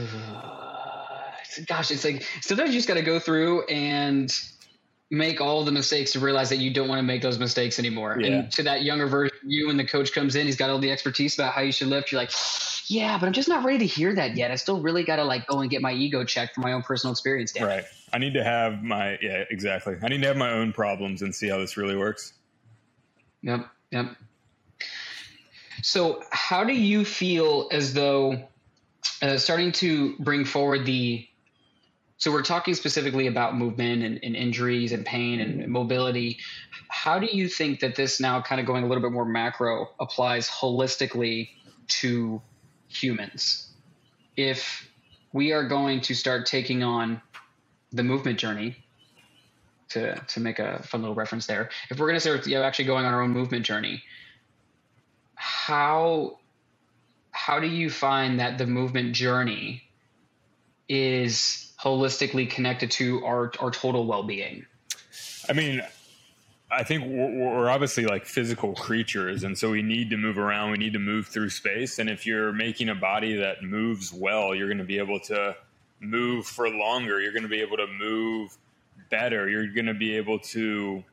gosh, 1.67 1.91
it's 1.91 2.05
like 2.05 2.25
sometimes 2.41 2.69
you 2.69 2.75
just 2.75 2.87
got 2.87 2.95
to 2.95 3.01
go 3.01 3.19
through 3.19 3.65
and 3.65 4.31
make 5.11 5.41
all 5.41 5.63
the 5.65 5.71
mistakes 5.71 6.11
to 6.11 6.19
realize 6.19 6.49
that 6.49 6.57
you 6.57 6.71
don't 6.71 6.87
want 6.87 6.99
to 6.99 7.03
make 7.03 7.21
those 7.21 7.39
mistakes 7.39 7.79
anymore. 7.79 8.17
Yeah. 8.19 8.27
And 8.27 8.51
to 8.53 8.63
that 8.63 8.83
younger 8.83 9.07
version, 9.07 9.37
you 9.43 9.67
when 9.67 9.77
the 9.77 9.85
coach 9.85 10.13
comes 10.13 10.35
in, 10.35 10.45
he's 10.45 10.55
got 10.55 10.69
all 10.69 10.79
the 10.79 10.91
expertise 10.91 11.33
about 11.33 11.53
how 11.53 11.61
you 11.61 11.71
should 11.71 11.87
lift. 11.87 12.11
You're 12.11 12.21
like, 12.21 12.31
yeah, 12.89 13.19
but 13.19 13.27
I'm 13.27 13.33
just 13.33 13.47
not 13.47 13.63
ready 13.63 13.77
to 13.79 13.85
hear 13.85 14.15
that 14.15 14.35
yet. 14.35 14.49
I 14.49 14.55
still 14.55 14.81
really 14.81 15.03
got 15.03 15.17
to 15.17 15.23
like 15.23 15.45
go 15.45 15.59
and 15.59 15.69
get 15.69 15.79
my 15.79 15.93
ego 15.93 16.23
checked 16.23 16.55
for 16.55 16.61
my 16.61 16.73
own 16.73 16.81
personal 16.81 17.11
experience. 17.11 17.51
Dan. 17.51 17.67
Right. 17.67 17.83
I 18.11 18.17
need 18.17 18.33
to 18.33 18.43
have 18.43 18.81
my 18.81 19.19
yeah 19.21 19.43
exactly. 19.51 19.95
I 20.01 20.07
need 20.07 20.21
to 20.21 20.27
have 20.27 20.37
my 20.37 20.51
own 20.51 20.73
problems 20.73 21.21
and 21.21 21.33
see 21.33 21.47
how 21.47 21.59
this 21.59 21.77
really 21.77 21.95
works. 21.95 22.33
Yep. 23.43 23.67
Yep. 23.91 24.15
So, 25.83 26.23
how 26.31 26.63
do 26.63 26.73
you 26.73 27.05
feel 27.05 27.69
as 27.71 27.93
though 27.93 28.47
uh, 29.21 29.37
starting 29.37 29.71
to 29.73 30.15
bring 30.17 30.43
forward 30.43 30.85
the 30.85 31.27
so 32.17 32.31
we're 32.31 32.41
talking 32.41 32.73
specifically 32.73 33.27
about 33.27 33.55
movement 33.55 34.03
and, 34.03 34.19
and, 34.23 34.35
injuries 34.35 34.91
and 34.91 35.05
pain 35.05 35.39
and 35.39 35.69
mobility. 35.69 36.39
How 36.89 37.17
do 37.17 37.27
you 37.31 37.47
think 37.47 37.79
that 37.79 37.95
this 37.95 38.19
now 38.19 38.41
kind 38.41 38.59
of 38.59 38.67
going 38.67 38.83
a 38.83 38.87
little 38.87 39.01
bit 39.01 39.13
more 39.13 39.23
macro 39.23 39.87
applies 40.01 40.49
holistically 40.49 41.51
to 42.01 42.41
humans? 42.89 43.67
If 44.35 44.87
we 45.31 45.53
are 45.53 45.67
going 45.67 46.01
to 46.01 46.15
start 46.15 46.45
taking 46.45 46.83
on 46.83 47.21
the 47.91 48.03
movement 48.03 48.39
journey, 48.39 48.75
to 49.89 50.15
to 50.15 50.39
make 50.39 50.59
a 50.59 50.83
fun 50.83 51.01
little 51.01 51.15
reference 51.15 51.47
there, 51.47 51.69
if 51.89 51.99
we're 51.99 52.07
going 52.07 52.15
to 52.15 52.19
start 52.19 52.45
you 52.47 52.55
know, 52.55 52.63
actually 52.63 52.85
going 52.85 53.05
on 53.05 53.13
our 53.13 53.21
own 53.21 53.31
movement 53.31 53.65
journey, 53.65 54.03
how 55.35 56.39
how 57.31 57.59
do 57.59 57.67
you 57.67 57.89
find 57.89 58.39
that 58.39 58.57
the 58.57 58.67
movement 58.67 59.13
journey 59.13 59.83
is 60.87 61.71
holistically 61.79 62.49
connected 62.49 62.91
to 62.91 63.25
our 63.25 63.51
our 63.59 63.71
total 63.71 64.05
well-being? 64.05 64.65
I 65.47 65.53
mean, 65.53 65.81
I 66.71 66.83
think 66.83 67.05
we're 67.07 67.69
obviously 67.69 68.05
like 68.05 68.25
physical 68.25 68.73
creatures, 68.75 69.43
and 69.43 69.57
so 69.57 69.71
we 69.71 69.81
need 69.81 70.11
to 70.11 70.17
move 70.17 70.37
around. 70.37 70.71
We 70.71 70.77
need 70.77 70.93
to 70.93 70.99
move 70.99 71.27
through 71.27 71.49
space. 71.49 71.97
And 71.97 72.09
if 72.09 72.27
you're 72.27 72.53
making 72.53 72.89
a 72.89 72.95
body 72.95 73.35
that 73.37 73.63
moves 73.63 74.13
well, 74.13 74.53
you're 74.53 74.67
going 74.67 74.77
to 74.77 74.83
be 74.83 74.99
able 74.99 75.19
to 75.21 75.55
move 75.99 76.45
for 76.45 76.69
longer. 76.69 77.19
You're 77.19 77.31
going 77.31 77.43
to 77.43 77.49
be 77.49 77.61
able 77.61 77.77
to 77.77 77.87
move 77.87 78.55
better. 79.09 79.49
You're 79.49 79.67
going 79.67 79.87
to 79.87 79.95
be 79.95 80.15
able 80.15 80.39
to, 80.39 81.03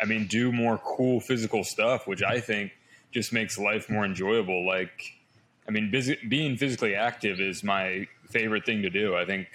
I 0.00 0.04
mean, 0.04 0.26
do 0.28 0.52
more 0.52 0.78
cool 0.78 1.20
physical 1.20 1.64
stuff, 1.64 2.06
which 2.06 2.22
I 2.22 2.38
think 2.40 2.70
just 3.10 3.32
makes 3.32 3.58
life 3.58 3.90
more 3.90 4.04
enjoyable. 4.04 4.64
Like, 4.64 5.18
I 5.66 5.72
mean, 5.72 5.90
busy, 5.90 6.16
being 6.28 6.56
physically 6.56 6.94
active 6.94 7.40
is 7.40 7.64
my 7.64 8.06
favorite 8.28 8.64
thing 8.64 8.82
to 8.82 8.90
do. 8.90 9.16
I 9.16 9.24
think 9.24 9.48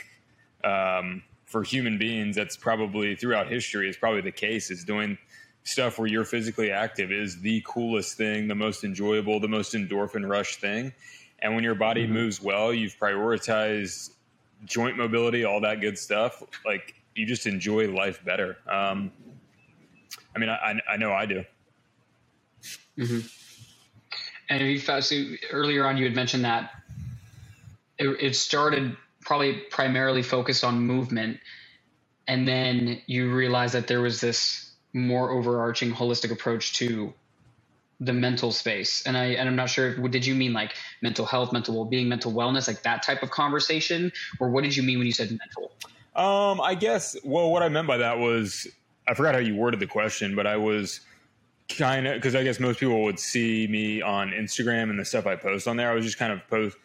um, 0.63 1.23
for 1.56 1.63
human 1.63 1.98
beings, 1.98 2.36
that's 2.36 2.58
probably 2.58 3.15
throughout 3.15 3.48
history 3.48 3.88
is 3.88 3.96
probably 3.96 4.20
the 4.20 4.30
case. 4.30 4.70
Is 4.70 4.84
doing 4.84 5.18
stuff 5.63 5.98
where 5.98 6.06
you're 6.06 6.26
physically 6.26 6.70
active 6.70 7.13
is 7.13 7.39
the 7.39 7.63
coolest 7.65 8.18
thing, 8.18 8.50
the 8.50 8.56
most 8.56 8.84
enjoyable, 8.84 9.39
the 9.39 9.48
most 9.48 9.74
endorphin 9.74 10.28
rush 10.30 10.58
thing. 10.58 10.91
And 11.39 11.56
when 11.56 11.63
your 11.63 11.74
body 11.74 12.04
mm-hmm. 12.04 12.13
moves 12.13 12.41
well, 12.41 12.74
you've 12.74 12.98
prioritized 12.98 14.10
joint 14.65 14.98
mobility, 14.98 15.46
all 15.46 15.62
that 15.62 15.80
good 15.80 15.98
stuff. 15.98 16.44
Like 16.65 16.94
you 17.15 17.26
just 17.26 17.48
enjoy 17.48 17.89
life 17.89 18.22
better. 18.26 18.58
Um, 18.70 19.13
I 20.36 20.39
mean, 20.39 20.50
I, 20.50 20.78
I 20.89 20.98
know 20.98 21.13
I 21.13 21.26
do. 21.26 21.46
Mm-hmm. 22.98 23.20
And 24.50 24.62
you 24.62 24.80
so 24.80 25.24
earlier 25.52 25.88
on, 25.88 25.96
you 25.96 26.04
had 26.04 26.15
mentioned 26.15 26.44
that 26.44 26.72
it, 27.98 28.10
it 28.20 28.36
started 28.36 28.98
probably 29.26 29.54
primarily 29.72 30.22
focused 30.22 30.64
on 30.64 30.80
movement. 30.80 31.40
and 32.28 32.48
then 32.48 33.00
you 33.06 33.32
realize 33.32 33.74
that 33.74 33.88
there 33.88 34.02
was 34.02 34.20
this 34.20 34.72
more 34.94 35.30
overarching 35.30 35.92
holistic 35.92 36.32
approach 36.32 36.74
to 36.74 37.14
the 38.00 38.14
mental 38.14 38.52
space. 38.52 39.06
And 39.06 39.18
i 39.18 39.26
and 39.26 39.48
i'm 39.48 39.56
not 39.56 39.70
sure 39.70 39.96
did 40.08 40.26
you 40.26 40.36
mean 40.36 40.54
like 40.54 40.74
mental 41.02 41.26
health 41.26 41.54
mental 41.54 41.76
well-being 41.76 42.10
mental 42.10 42.32
wellness 42.34 42.68
like 42.68 42.82
that 42.84 43.04
type 43.04 43.22
of 43.24 43.30
conversation? 43.30 44.12
Or 44.40 44.50
what 44.50 44.64
did 44.64 44.76
you 44.76 44.84
mean 44.84 44.98
when 44.98 45.08
you 45.08 45.14
said 45.14 45.30
mental? 45.30 45.72
Um 46.16 46.62
i 46.62 46.76
guess 46.76 47.16
well 47.24 47.52
what 47.52 47.62
i 47.62 47.70
meant 47.70 47.88
by 47.88 47.98
that 47.98 48.18
was 48.18 48.68
i 49.08 49.14
forgot 49.14 49.34
how 49.36 49.42
you 49.42 49.56
worded 49.56 49.80
the 49.80 49.88
question 49.88 50.36
but 50.36 50.48
i 50.48 50.58
was 50.58 51.02
kind 51.70 52.08
of 52.08 52.16
because 52.16 52.36
i 52.36 52.44
guess 52.44 52.60
most 52.60 52.80
people 52.80 53.04
would 53.04 53.20
see 53.20 53.68
me 53.68 54.02
on 54.02 54.32
instagram 54.32 54.90
and 54.90 55.00
the 55.00 55.06
stuff 55.06 55.26
i 55.26 55.36
post 55.36 55.68
on 55.68 55.78
there. 55.78 55.92
I 55.92 55.94
was 55.94 56.06
just 56.06 56.18
kind 56.18 56.32
of 56.32 56.46
post 56.48 56.78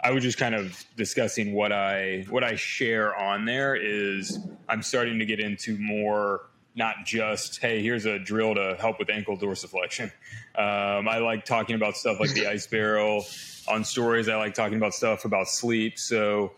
I 0.00 0.12
was 0.12 0.22
just 0.22 0.38
kind 0.38 0.54
of 0.54 0.84
discussing 0.96 1.54
what 1.54 1.72
I 1.72 2.24
what 2.28 2.44
I 2.44 2.54
share 2.54 3.16
on 3.16 3.44
there 3.44 3.74
is 3.74 4.38
I'm 4.68 4.82
starting 4.82 5.18
to 5.18 5.26
get 5.26 5.40
into 5.40 5.76
more 5.78 6.42
not 6.76 7.04
just 7.04 7.60
hey 7.60 7.82
here's 7.82 8.06
a 8.06 8.18
drill 8.18 8.54
to 8.54 8.76
help 8.78 8.98
with 8.98 9.10
ankle 9.10 9.36
dorsiflexion. 9.36 10.12
Um, 10.58 11.06
I 11.06 11.18
like 11.18 11.44
talking 11.44 11.76
about 11.76 11.96
stuff 11.96 12.18
like 12.18 12.32
the 12.32 12.48
ice 12.48 12.66
barrel 12.66 13.24
on 13.68 13.84
stories. 13.84 14.28
I 14.28 14.34
like 14.34 14.54
talking 14.54 14.76
about 14.76 14.92
stuff 14.92 15.24
about 15.24 15.46
sleep. 15.46 16.00
So 16.00 16.54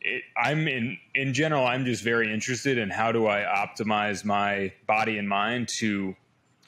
it, 0.00 0.24
I'm 0.36 0.66
in 0.66 0.98
in 1.14 1.34
general 1.34 1.64
I'm 1.64 1.84
just 1.84 2.02
very 2.02 2.34
interested 2.34 2.78
in 2.78 2.90
how 2.90 3.12
do 3.12 3.28
I 3.28 3.42
optimize 3.42 4.24
my 4.24 4.72
body 4.88 5.18
and 5.18 5.28
mind 5.28 5.68
to 5.78 6.16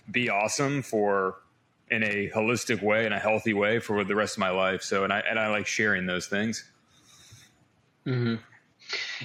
be 0.08 0.28
awesome 0.30 0.82
for 0.82 1.38
in 1.90 2.02
a 2.02 2.30
holistic 2.30 2.82
way, 2.82 3.06
in 3.06 3.12
a 3.12 3.18
healthy 3.18 3.52
way 3.52 3.80
for 3.80 4.04
the 4.04 4.14
rest 4.14 4.36
of 4.36 4.38
my 4.38 4.50
life. 4.50 4.82
So, 4.82 5.04
and 5.04 5.12
I 5.12 5.20
and 5.20 5.38
I 5.38 5.48
like 5.48 5.66
sharing 5.66 6.06
those 6.06 6.26
things. 6.26 6.64
Mm-hmm. 8.06 8.36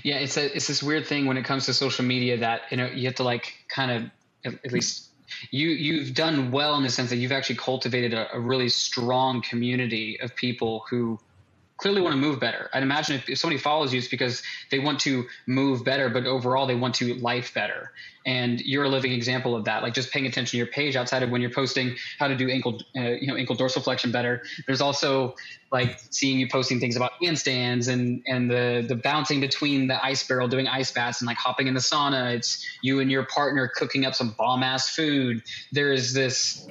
Yeah, 0.03 0.17
it's 0.17 0.37
a 0.37 0.55
it's 0.55 0.67
this 0.67 0.83
weird 0.83 1.07
thing 1.07 1.25
when 1.25 1.37
it 1.37 1.45
comes 1.45 1.65
to 1.65 1.73
social 1.73 2.05
media 2.05 2.37
that 2.37 2.61
you 2.71 2.77
know 2.77 2.87
you 2.87 3.05
have 3.05 3.15
to 3.15 3.23
like 3.23 3.53
kind 3.67 3.91
of 3.91 4.03
at, 4.45 4.65
at 4.65 4.71
least 4.71 5.09
you 5.51 5.69
you've 5.69 6.13
done 6.13 6.51
well 6.51 6.75
in 6.75 6.83
the 6.83 6.89
sense 6.89 7.09
that 7.09 7.17
you've 7.17 7.31
actually 7.31 7.55
cultivated 7.55 8.13
a, 8.13 8.33
a 8.33 8.39
really 8.39 8.69
strong 8.69 9.41
community 9.41 10.19
of 10.21 10.35
people 10.35 10.85
who 10.89 11.19
clearly 11.77 12.01
want 12.01 12.13
to 12.13 12.17
move 12.17 12.39
better. 12.39 12.69
I'd 12.73 12.83
imagine 12.83 13.17
if, 13.17 13.29
if, 13.29 13.37
somebody 13.37 13.59
follows 13.59 13.91
you, 13.91 13.99
it's 13.99 14.07
because 14.07 14.41
they 14.71 14.79
want 14.79 14.99
to 15.01 15.25
move 15.45 15.83
better, 15.83 16.09
but 16.09 16.25
overall 16.25 16.67
they 16.67 16.75
want 16.75 16.95
to 16.95 17.15
life 17.15 17.53
better. 17.53 17.91
And 18.25 18.61
you're 18.61 18.85
a 18.85 18.89
living 18.89 19.11
example 19.11 19.55
of 19.55 19.65
that. 19.65 19.83
Like 19.83 19.93
just 19.93 20.11
paying 20.11 20.25
attention 20.25 20.51
to 20.51 20.57
your 20.57 20.67
page 20.67 20.95
outside 20.95 21.21
of 21.21 21.29
when 21.29 21.41
you're 21.41 21.51
posting 21.51 21.95
how 22.17 22.27
to 22.27 22.35
do 22.35 22.49
ankle, 22.49 22.81
uh, 22.95 23.01
you 23.01 23.27
know, 23.27 23.35
ankle 23.35 23.55
dorsiflexion 23.55 24.11
better. 24.11 24.43
There's 24.65 24.81
also 24.81 25.35
like 25.71 25.99
seeing 26.09 26.39
you 26.39 26.47
posting 26.47 26.79
things 26.79 26.95
about 26.95 27.11
handstands 27.21 27.91
and 27.91 28.23
and 28.25 28.49
the 28.49 28.85
the 28.87 28.95
bouncing 28.95 29.41
between 29.41 29.87
the 29.87 30.03
ice 30.03 30.25
barrel, 30.25 30.47
doing 30.47 30.67
ice 30.67 30.91
baths, 30.91 31.21
and 31.21 31.27
like 31.27 31.37
hopping 31.37 31.67
in 31.67 31.73
the 31.73 31.81
sauna. 31.81 32.33
It's 32.33 32.65
you 32.81 32.99
and 32.99 33.11
your 33.11 33.25
partner 33.25 33.67
cooking 33.67 34.05
up 34.05 34.15
some 34.15 34.33
bomb 34.37 34.63
ass 34.63 34.89
food. 34.89 35.43
There 35.71 35.91
is 35.91 36.13
this 36.13 36.67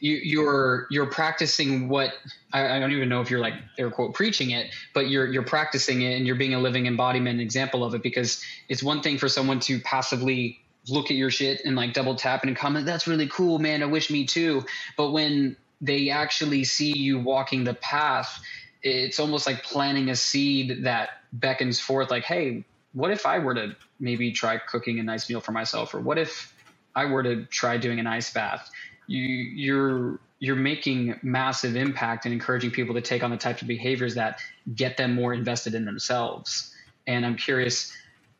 you, 0.00 0.16
you're 0.16 0.86
you're 0.90 1.06
practicing 1.06 1.88
what 1.88 2.12
I, 2.52 2.76
I, 2.76 2.78
don't 2.78 2.92
even 2.92 3.08
know 3.08 3.20
if 3.20 3.30
you're 3.30 3.40
like 3.40 3.54
air 3.78 3.90
quote 3.90 4.14
preaching 4.14 4.50
it, 4.50 4.74
but 4.92 5.08
you're 5.08 5.26
you're 5.32 5.44
practicing 5.44 6.02
it 6.02 6.16
and 6.16 6.26
you're 6.26 6.36
being 6.36 6.54
a 6.54 6.60
living 6.60 6.86
embodiment 6.86 7.40
example 7.40 7.84
of 7.84 7.94
it 7.94 8.02
because 8.02 8.42
it's 8.68 8.82
one 8.82 9.02
thing 9.02 9.18
for 9.18 9.28
someone 9.28 9.60
to 9.60 9.80
passively 9.80 10.60
look 10.88 11.10
at 11.10 11.16
your 11.16 11.30
shit 11.30 11.62
and 11.64 11.76
like 11.76 11.94
double 11.94 12.14
tap 12.14 12.44
and 12.44 12.56
comment 12.56 12.86
that's 12.86 13.06
really 13.06 13.28
cool 13.28 13.58
man. 13.58 13.82
I 13.82 13.86
wish 13.86 14.10
me 14.10 14.26
too, 14.26 14.64
but 14.96 15.12
when 15.12 15.56
they 15.80 16.10
actually 16.10 16.64
see 16.64 16.96
you 16.96 17.18
walking 17.18 17.64
the 17.64 17.74
path, 17.74 18.42
it's 18.82 19.18
almost 19.18 19.46
like 19.46 19.62
planting 19.62 20.10
a 20.10 20.16
seed 20.16 20.84
that 20.84 21.10
beckons 21.32 21.80
forth 21.80 22.10
like 22.10 22.24
hey 22.24 22.64
what 22.94 23.10
if 23.10 23.26
I 23.26 23.40
were 23.40 23.54
to 23.54 23.76
maybe 23.98 24.32
try 24.32 24.56
cooking 24.56 25.00
a 25.00 25.02
nice 25.02 25.28
meal 25.28 25.40
for 25.40 25.52
myself? 25.52 25.94
Or 25.94 26.00
what 26.00 26.16
if 26.16 26.54
I 26.94 27.06
were 27.06 27.22
to 27.24 27.44
try 27.46 27.76
doing 27.76 27.98
an 27.98 28.06
ice 28.06 28.32
bath 28.32 28.70
you 29.06 29.26
you're 29.26 30.20
you're 30.38 30.56
making 30.56 31.18
massive 31.22 31.76
impact 31.76 32.26
and 32.26 32.34
encouraging 32.34 32.70
people 32.70 32.94
to 32.94 33.00
take 33.00 33.22
on 33.22 33.30
the 33.30 33.36
types 33.36 33.62
of 33.62 33.68
behaviors 33.68 34.14
that 34.16 34.40
get 34.74 34.96
them 34.96 35.14
more 35.14 35.32
invested 35.32 35.74
in 35.74 35.84
themselves. 35.86 36.74
And 37.06 37.24
I'm 37.24 37.36
curious, 37.36 37.92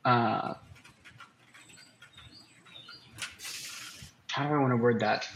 uh, 0.05 0.55
how 4.31 4.48
do 4.48 4.55
I 4.55 4.59
want 4.59 4.72
to 4.72 4.77
word 4.77 5.00
that? 5.00 5.27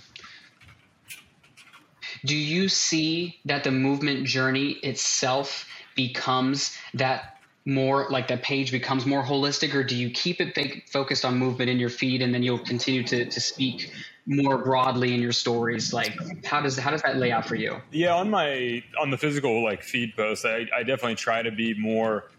Do 2.24 2.36
you 2.36 2.68
see 2.68 3.38
that 3.44 3.64
the 3.64 3.70
movement 3.70 4.26
journey 4.26 4.72
itself 4.82 5.66
becomes 5.94 6.76
that 6.94 7.37
more 7.68 8.06
like 8.08 8.28
that 8.28 8.42
page 8.42 8.72
becomes 8.72 9.04
more 9.04 9.22
holistic 9.22 9.74
or 9.74 9.84
do 9.84 9.94
you 9.94 10.08
keep 10.08 10.40
it 10.40 10.88
focused 10.88 11.22
on 11.22 11.36
movement 11.36 11.68
in 11.68 11.78
your 11.78 11.90
feed 11.90 12.22
and 12.22 12.32
then 12.32 12.42
you'll 12.42 12.58
continue 12.58 13.02
to, 13.02 13.26
to 13.26 13.40
speak 13.40 13.92
more 14.24 14.56
broadly 14.56 15.12
in 15.14 15.20
your 15.20 15.32
stories? 15.32 15.92
Like 15.92 16.16
how 16.46 16.62
does 16.62 16.78
how 16.78 16.90
does 16.90 17.02
that 17.02 17.16
lay 17.16 17.30
out 17.30 17.44
for 17.44 17.56
you? 17.56 17.76
Yeah 17.90 18.14
on 18.14 18.30
my 18.30 18.82
on 18.98 19.10
the 19.10 19.18
physical 19.18 19.62
like 19.62 19.82
feed 19.82 20.16
post 20.16 20.46
i, 20.46 20.66
I 20.74 20.82
definitely 20.82 21.16
try 21.16 21.42
to 21.42 21.50
be 21.50 21.78
more 21.78 22.30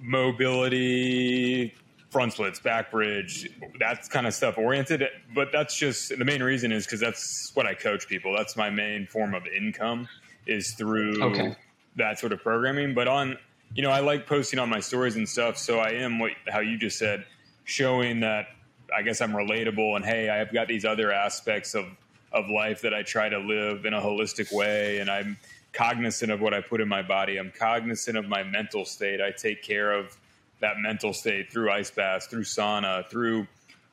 mobility 0.00 1.74
front 2.08 2.32
splits 2.32 2.60
back 2.60 2.90
bridge 2.90 3.50
that 3.78 4.08
kind 4.08 4.26
of 4.26 4.32
stuff 4.32 4.56
oriented. 4.56 5.04
But 5.34 5.52
that's 5.52 5.76
just 5.76 6.16
the 6.16 6.24
main 6.24 6.42
reason 6.42 6.72
is 6.72 6.86
because 6.86 7.00
that's 7.00 7.50
what 7.54 7.66
i 7.66 7.74
coach 7.74 8.08
people. 8.08 8.34
That's 8.34 8.56
my 8.56 8.70
main 8.70 9.06
form 9.06 9.34
of 9.34 9.46
income 9.46 10.08
is 10.46 10.72
through 10.72 11.22
okay. 11.22 11.56
that 11.96 12.18
sort 12.18 12.32
of 12.32 12.42
programming. 12.42 12.94
But 12.94 13.06
on 13.06 13.36
you 13.74 13.82
know 13.82 13.90
i 13.90 14.00
like 14.00 14.26
posting 14.26 14.58
on 14.58 14.68
my 14.68 14.80
stories 14.80 15.16
and 15.16 15.28
stuff 15.28 15.56
so 15.56 15.78
i 15.78 15.90
am 15.90 16.18
what 16.18 16.32
how 16.48 16.60
you 16.60 16.76
just 16.76 16.98
said 16.98 17.24
showing 17.64 18.20
that 18.20 18.46
I 18.94 19.02
guess 19.02 19.20
I'm 19.20 19.32
relatable 19.32 19.96
and 19.96 20.04
hey, 20.04 20.28
I've 20.28 20.52
got 20.52 20.68
these 20.68 20.84
other 20.84 21.12
aspects 21.12 21.74
of 21.74 21.86
of 22.32 22.48
life 22.48 22.80
that 22.80 22.94
I 22.94 23.02
try 23.02 23.28
to 23.28 23.38
live 23.38 23.84
in 23.84 23.92
a 23.92 24.00
holistic 24.00 24.50
way 24.52 24.98
and 24.98 25.10
I'm 25.10 25.36
cognizant 25.74 26.32
of 26.32 26.40
what 26.40 26.54
I 26.54 26.62
put 26.62 26.80
in 26.80 26.88
my 26.88 27.02
body. 27.02 27.36
I'm 27.36 27.50
cognizant 27.50 28.16
of 28.16 28.26
my 28.26 28.42
mental 28.42 28.86
state. 28.86 29.20
I 29.20 29.32
take 29.32 29.62
care 29.62 29.92
of 29.92 30.16
that 30.60 30.78
mental 30.78 31.12
state 31.12 31.52
through 31.52 31.70
ice 31.70 31.90
baths, 31.90 32.26
through 32.26 32.44
sauna, 32.44 33.06
through 33.08 33.46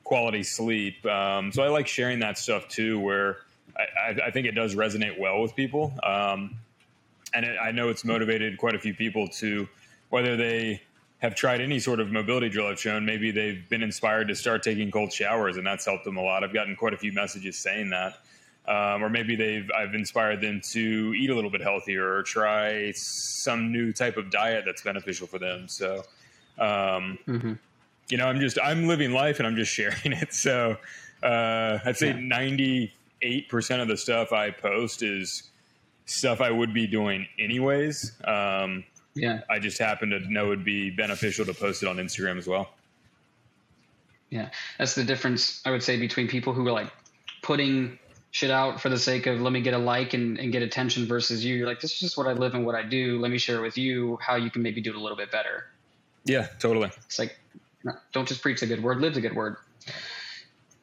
quality 0.04 0.42
sleep. 0.42 1.04
Um, 1.04 1.52
so 1.52 1.62
I 1.62 1.68
like 1.68 1.86
sharing 1.86 2.20
that 2.20 2.38
stuff 2.38 2.66
too, 2.68 2.98
where 2.98 3.38
I, 3.76 4.28
I, 4.28 4.30
think 4.30 4.46
it 4.46 4.52
does 4.52 4.74
resonate 4.74 5.18
well 5.18 5.42
with 5.42 5.54
people. 5.54 5.92
Um, 6.02 6.56
and 7.34 7.44
it, 7.44 7.56
I 7.60 7.70
know 7.72 7.88
it's 7.88 8.04
motivated 8.04 8.58
quite 8.58 8.74
a 8.74 8.78
few 8.78 8.94
people 8.94 9.28
to 9.28 9.68
whether 10.10 10.36
they 10.36 10.82
have 11.20 11.34
tried 11.34 11.60
any 11.60 11.78
sort 11.78 12.00
of 12.00 12.10
mobility 12.10 12.48
drill 12.48 12.66
I've 12.66 12.80
shown, 12.80 13.04
maybe 13.04 13.30
they've 13.30 13.68
been 13.68 13.82
inspired 13.82 14.28
to 14.28 14.34
start 14.34 14.62
taking 14.62 14.90
cold 14.90 15.12
showers, 15.12 15.58
and 15.58 15.66
that's 15.66 15.84
helped 15.84 16.04
them 16.04 16.16
a 16.16 16.22
lot. 16.22 16.42
I've 16.42 16.54
gotten 16.54 16.74
quite 16.74 16.94
a 16.94 16.96
few 16.96 17.12
messages 17.12 17.56
saying 17.56 17.90
that. 17.90 18.18
Um, 18.66 19.02
or 19.02 19.08
maybe 19.08 19.36
they've 19.36 19.68
I've 19.76 19.94
inspired 19.94 20.40
them 20.40 20.60
to 20.72 21.14
eat 21.16 21.30
a 21.30 21.34
little 21.34 21.50
bit 21.50 21.62
healthier 21.62 22.06
or 22.12 22.22
try 22.22 22.92
some 22.94 23.72
new 23.72 23.92
type 23.92 24.16
of 24.16 24.30
diet 24.30 24.64
that's 24.66 24.82
beneficial 24.82 25.26
for 25.26 25.38
them. 25.38 25.66
So, 25.66 26.04
um, 26.58 27.18
mm-hmm. 27.26 27.54
you 28.08 28.18
know, 28.18 28.26
I'm 28.26 28.38
just 28.38 28.58
I'm 28.62 28.86
living 28.86 29.12
life 29.12 29.38
and 29.38 29.46
I'm 29.46 29.56
just 29.56 29.72
sharing 29.74 30.12
it. 30.12 30.34
So, 30.34 30.76
uh, 31.22 31.78
I'd 31.84 31.96
say 31.96 32.12
ninety 32.12 32.92
eight 33.22 33.48
percent 33.48 33.80
of 33.82 33.88
the 33.88 33.96
stuff 33.96 34.32
I 34.32 34.50
post 34.50 35.02
is 35.02 35.49
stuff 36.10 36.40
I 36.40 36.50
would 36.50 36.74
be 36.74 36.86
doing 36.86 37.26
anyways. 37.38 38.12
Um, 38.24 38.84
yeah. 39.14 39.40
I 39.48 39.58
just 39.58 39.78
happen 39.78 40.10
to 40.10 40.20
know 40.32 40.46
it'd 40.46 40.64
be 40.64 40.90
beneficial 40.90 41.44
to 41.46 41.54
post 41.54 41.82
it 41.82 41.88
on 41.88 41.96
Instagram 41.96 42.38
as 42.38 42.46
well. 42.46 42.70
Yeah. 44.28 44.50
That's 44.78 44.94
the 44.94 45.04
difference, 45.04 45.62
I 45.64 45.70
would 45.70 45.82
say, 45.82 45.98
between 45.98 46.28
people 46.28 46.52
who 46.52 46.66
are 46.66 46.72
like 46.72 46.92
putting 47.42 47.98
shit 48.32 48.50
out 48.50 48.80
for 48.80 48.88
the 48.88 48.98
sake 48.98 49.26
of 49.26 49.40
let 49.40 49.52
me 49.52 49.60
get 49.60 49.74
a 49.74 49.78
like 49.78 50.14
and, 50.14 50.38
and 50.38 50.52
get 50.52 50.62
attention 50.62 51.06
versus 51.06 51.44
you. 51.44 51.56
You're 51.56 51.66
like, 51.66 51.80
this 51.80 51.92
is 51.92 52.00
just 52.00 52.16
what 52.16 52.26
I 52.26 52.32
live 52.32 52.54
and 52.54 52.64
what 52.64 52.74
I 52.74 52.82
do. 52.82 53.18
Let 53.18 53.30
me 53.30 53.38
share 53.38 53.60
with 53.60 53.76
you 53.76 54.18
how 54.20 54.36
you 54.36 54.50
can 54.50 54.62
maybe 54.62 54.80
do 54.80 54.90
it 54.90 54.96
a 54.96 55.00
little 55.00 55.16
bit 55.16 55.32
better. 55.32 55.66
Yeah, 56.24 56.46
totally. 56.58 56.90
It's 57.06 57.18
like, 57.18 57.38
don't 58.12 58.28
just 58.28 58.42
preach 58.42 58.62
a 58.62 58.66
good 58.66 58.82
word, 58.82 59.00
live 59.00 59.14
the 59.14 59.20
good 59.20 59.34
word. 59.34 59.56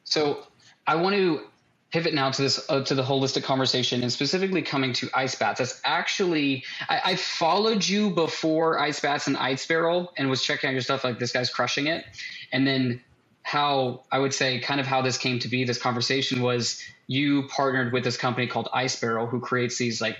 So 0.04 0.46
I 0.86 0.96
want 0.96 1.14
to 1.14 1.42
pivot 1.90 2.14
now 2.14 2.30
to 2.30 2.42
this 2.42 2.64
uh, 2.68 2.82
to 2.84 2.94
the 2.94 3.02
holistic 3.02 3.44
conversation 3.44 4.02
and 4.02 4.12
specifically 4.12 4.62
coming 4.62 4.92
to 4.94 5.08
ice 5.14 5.34
baths. 5.34 5.58
That's 5.58 5.80
actually 5.84 6.64
I, 6.88 7.00
I, 7.04 7.16
followed 7.16 7.86
you 7.86 8.10
before 8.10 8.78
ice 8.78 9.00
baths 9.00 9.26
and 9.26 9.36
ice 9.36 9.66
barrel 9.66 10.12
and 10.16 10.28
was 10.28 10.42
checking 10.42 10.68
out 10.68 10.72
your 10.72 10.82
stuff 10.82 11.04
like 11.04 11.18
this 11.18 11.32
guy's 11.32 11.50
crushing 11.50 11.86
it. 11.86 12.04
And 12.52 12.66
then 12.66 13.02
how 13.42 14.02
i 14.12 14.18
would 14.18 14.34
say 14.34 14.60
kind 14.60 14.78
of 14.78 14.86
how 14.86 15.00
this 15.00 15.16
came 15.16 15.38
to 15.38 15.48
be 15.48 15.64
this 15.64 15.78
conversation 15.78 16.42
was 16.42 16.82
you 17.06 17.48
partnered 17.48 17.94
with 17.94 18.04
this 18.04 18.18
company 18.18 18.46
called 18.46 18.68
ice 18.74 19.00
barrel 19.00 19.26
who 19.26 19.40
creates 19.40 19.78
these 19.78 20.02
like 20.02 20.18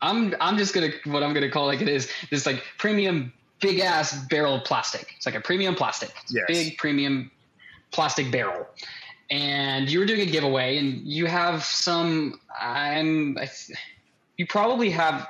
i'm 0.00 0.34
i'm 0.40 0.56
just 0.56 0.72
gonna 0.72 0.88
what 1.04 1.22
i'm 1.22 1.34
gonna 1.34 1.50
call 1.50 1.66
like 1.66 1.82
it 1.82 1.88
is 1.88 2.10
this 2.30 2.46
like 2.46 2.62
premium 2.78 3.30
big 3.60 3.80
ass 3.80 4.18
barrel 4.26 4.56
of 4.56 4.64
plastic. 4.64 5.14
It's 5.16 5.26
like 5.26 5.34
a 5.34 5.40
premium 5.40 5.74
plastic. 5.74 6.12
Yes. 6.28 6.44
big 6.48 6.78
premium 6.78 7.30
plastic 7.92 8.30
barrel 8.30 8.66
and 9.30 9.90
you 9.90 9.98
were 9.98 10.06
doing 10.06 10.20
a 10.20 10.26
giveaway 10.26 10.78
and 10.78 11.06
you 11.06 11.26
have 11.26 11.64
some 11.64 12.40
i'm 12.60 13.38
you 14.36 14.46
probably 14.46 14.90
have 14.90 15.26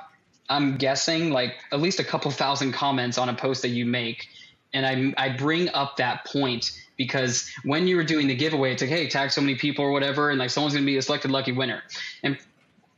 i'm 0.49 0.77
guessing 0.77 1.31
like 1.31 1.55
at 1.71 1.79
least 1.79 1.99
a 1.99 2.03
couple 2.03 2.31
thousand 2.31 2.71
comments 2.71 3.17
on 3.17 3.29
a 3.29 3.33
post 3.33 3.61
that 3.61 3.69
you 3.69 3.85
make 3.85 4.27
And 4.73 4.85
I, 4.85 5.13
I 5.25 5.29
bring 5.29 5.69
up 5.69 5.97
that 5.97 6.25
point 6.25 6.71
because 6.97 7.49
when 7.63 7.87
you 7.87 7.95
were 7.97 8.03
doing 8.03 8.27
the 8.27 8.35
giveaway, 8.35 8.73
it's 8.73 8.81
like, 8.81 8.91
hey, 8.91 9.07
tag 9.09 9.31
so 9.31 9.41
many 9.41 9.55
people 9.55 9.83
or 9.83 9.91
whatever, 9.91 10.29
and 10.29 10.39
like 10.39 10.49
someone's 10.49 10.73
gonna 10.73 10.85
be 10.85 10.97
a 10.97 11.01
selected 11.01 11.31
lucky 11.31 11.51
winner. 11.51 11.83
And 12.23 12.37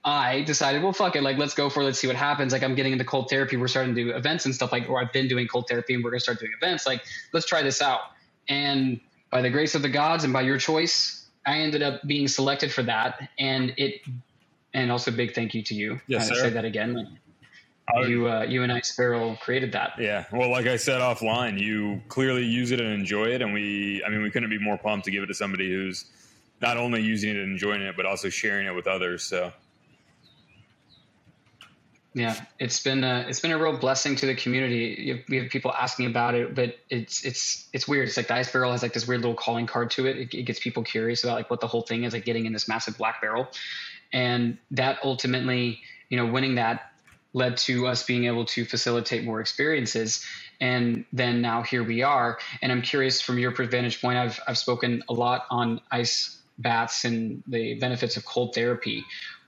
I 0.06 0.42
decided, 0.42 0.84
well, 0.84 0.94
fuck 0.94 1.16
it, 1.16 1.24
like 1.24 1.38
let's 1.38 1.54
go 1.56 1.70
for 1.70 1.82
it, 1.82 1.86
let's 1.86 2.00
see 2.00 2.08
what 2.08 2.16
happens. 2.16 2.54
Like 2.54 2.64
I'm 2.64 2.76
getting 2.76 2.92
into 2.92 3.06
cold 3.06 3.30
therapy, 3.30 3.58
we're 3.58 3.68
starting 3.70 3.96
to 3.96 4.04
do 4.04 4.12
events 4.12 4.46
and 4.46 4.54
stuff 4.54 4.72
like, 4.72 4.90
or 4.90 5.02
I've 5.02 5.14
been 5.14 5.28
doing 5.28 5.48
cold 5.48 5.68
therapy 5.68 5.94
and 5.96 6.04
we're 6.04 6.12
gonna 6.12 6.20
start 6.20 6.40
doing 6.40 6.52
events. 6.62 6.86
Like, 6.86 7.04
let's 7.32 7.48
try 7.48 7.64
this 7.64 7.82
out. 7.82 8.02
And 8.50 9.00
by 9.34 9.42
the 9.42 9.50
grace 9.50 9.74
of 9.74 9.82
the 9.82 9.90
gods 9.90 10.24
and 10.24 10.32
by 10.32 10.42
your 10.42 10.60
choice, 10.60 11.26
I 11.44 11.58
ended 11.58 11.82
up 11.82 12.06
being 12.06 12.28
selected 12.28 12.72
for 12.72 12.84
that. 12.84 13.30
And 13.40 13.74
it, 13.78 14.02
and 14.76 14.92
also 14.92 15.10
big 15.10 15.34
thank 15.34 15.56
you 15.56 15.64
to 15.64 15.74
you. 15.74 16.00
Yes, 16.06 16.28
sir. 16.28 16.36
Say 16.36 16.50
that 16.52 16.66
again. 16.66 17.18
You, 18.06 18.30
uh, 18.30 18.44
you 18.44 18.62
and 18.62 18.72
ice 18.72 18.96
barrel, 18.96 19.36
created 19.42 19.72
that. 19.72 19.94
Yeah. 19.98 20.26
Well, 20.32 20.52
like 20.52 20.68
I 20.68 20.78
said 20.78 21.02
offline, 21.02 21.60
you 21.60 22.02
clearly 22.10 22.46
use 22.46 22.72
it 22.72 22.80
and 22.80 22.94
enjoy 22.94 23.26
it, 23.26 23.42
and 23.42 23.54
we, 23.54 24.04
I 24.06 24.10
mean, 24.10 24.22
we 24.22 24.30
couldn't 24.30 24.52
be 24.52 24.60
more 24.60 24.78
pumped 24.78 25.06
to 25.06 25.12
give 25.12 25.24
it 25.24 25.28
to 25.28 25.34
somebody 25.34 25.70
who's 25.70 26.06
not 26.62 26.78
only 26.78 27.02
using 27.02 27.32
it 27.32 27.38
and 27.38 27.52
enjoying 27.52 27.82
it, 27.82 27.98
but 27.98 28.06
also 28.06 28.30
sharing 28.30 28.68
it 28.68 28.74
with 28.74 28.88
others. 28.88 29.24
So 29.24 29.52
yeah, 32.16 32.36
it's 32.60 32.84
been 32.84 33.04
a, 33.04 33.26
it's 33.28 33.40
been 33.40 33.52
a 33.52 33.58
real 33.58 33.78
blessing 33.78 34.16
to 34.18 34.28
the 34.28 34.36
community. 34.36 35.24
We 35.28 35.38
have 35.38 35.50
people 35.50 35.72
asking 35.72 36.06
about 36.06 36.36
it, 36.36 36.54
but 36.54 36.78
it's 36.90 37.26
it's 37.26 37.68
it's 37.74 37.88
weird. 37.88 38.08
It's 38.08 38.18
like 38.18 38.28
the 38.28 38.36
ice 38.36 38.52
barrel 38.52 38.72
has 38.72 38.84
like 38.84 38.94
this 38.94 39.08
weird 39.08 39.22
little 39.22 39.36
calling 39.36 39.66
card 39.66 39.90
to 39.92 40.06
it. 40.06 40.18
It, 40.18 40.34
it 40.34 40.44
gets 40.44 40.60
people 40.60 40.84
curious 40.84 41.24
about 41.24 41.36
like 41.36 41.50
what 41.50 41.60
the 41.60 41.68
whole 41.68 41.82
thing 41.82 42.04
is, 42.04 42.14
like 42.14 42.26
getting 42.26 42.46
in 42.46 42.54
this 42.54 42.68
massive 42.68 42.98
black 42.98 43.22
barrel, 43.22 43.48
and 44.12 44.60
that 44.72 45.00
ultimately, 45.04 45.82
you 46.10 46.18
know, 46.18 46.28
winning 46.28 46.56
that 46.56 46.92
led 47.34 47.58
to 47.58 47.88
us 47.88 48.04
being 48.04 48.26
able 48.26 48.46
to 48.46 48.64
facilitate 48.64 49.24
more 49.24 49.42
experiences. 49.42 50.24
And 50.62 51.06
then 51.12 51.42
now 51.42 51.64
here 51.64 51.84
we 51.84 52.04
are. 52.04 52.38
And 52.62 52.72
I'm 52.72 52.84
curious 52.84 53.22
from 53.22 53.40
your 53.40 53.52
vantage 53.52 54.02
point. 54.02 54.20
I've 54.20 54.40
I've 54.48 54.58
spoken 54.60 55.04
a 55.10 55.14
lot 55.14 55.46
on 55.50 55.82
ice 55.92 56.40
baths 56.60 57.06
and 57.06 57.44
the 57.48 57.74
benefits 57.80 58.18
of 58.18 58.26
cold 58.26 58.54
therapy 58.54 59.04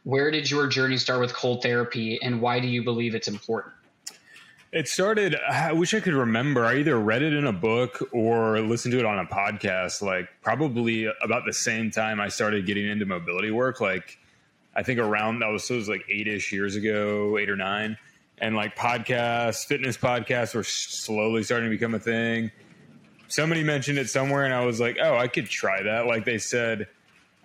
where 0.06 0.30
did 0.32 0.50
your 0.50 0.68
journey 0.68 0.98
start 0.98 1.20
with 1.20 1.34
cold 1.34 1.62
therapy 1.64 2.20
and 2.22 2.40
why 2.40 2.60
do 2.60 2.68
you 2.68 2.84
believe 2.84 3.16
it's 3.16 3.28
important? 3.28 3.74
It 4.72 4.88
started, 4.88 5.36
I 5.50 5.74
wish 5.74 5.94
I 5.94 6.00
could 6.00 6.14
remember. 6.14 6.64
I 6.64 6.78
either 6.78 7.00
read 7.00 7.24
it 7.24 7.34
in 7.34 7.48
a 7.48 7.54
book 7.54 8.08
or 8.12 8.60
listened 8.60 8.92
to 8.92 9.00
it 9.00 9.06
on 9.06 9.18
a 9.18 9.26
podcast, 9.26 10.02
like 10.02 10.30
probably 10.44 11.08
about 11.24 11.44
the 11.46 11.54
same 11.54 11.90
time 11.92 12.22
I 12.22 12.28
started 12.28 12.66
getting 12.66 12.86
into 12.88 13.06
mobility 13.06 13.52
work. 13.52 13.82
Like, 13.82 14.20
I 14.76 14.84
think 14.84 15.00
around 15.00 15.40
that 15.40 15.48
was, 15.48 15.64
so 15.64 15.74
it 15.74 15.78
was 15.78 15.90
like 15.90 16.06
eight 16.10 16.28
ish 16.28 16.52
years 16.52 16.76
ago, 16.76 17.38
eight 17.40 17.50
or 17.50 17.56
nine. 17.56 17.98
And 18.38 18.56
like 18.56 18.76
podcasts, 18.76 19.66
fitness 19.66 19.98
podcasts 19.98 20.54
were 20.54 20.64
slowly 20.64 21.42
starting 21.42 21.70
to 21.70 21.76
become 21.76 21.96
a 21.96 22.00
thing. 22.00 22.52
Somebody 23.28 23.64
mentioned 23.64 23.98
it 23.98 24.10
somewhere, 24.10 24.46
and 24.46 24.54
I 24.54 24.66
was 24.66 24.80
like, 24.80 24.98
oh, 25.02 25.18
I 25.18 25.30
could 25.30 25.46
try 25.46 25.82
that. 25.82 26.06
Like 26.06 26.26
they 26.26 26.38
said, 26.38 26.88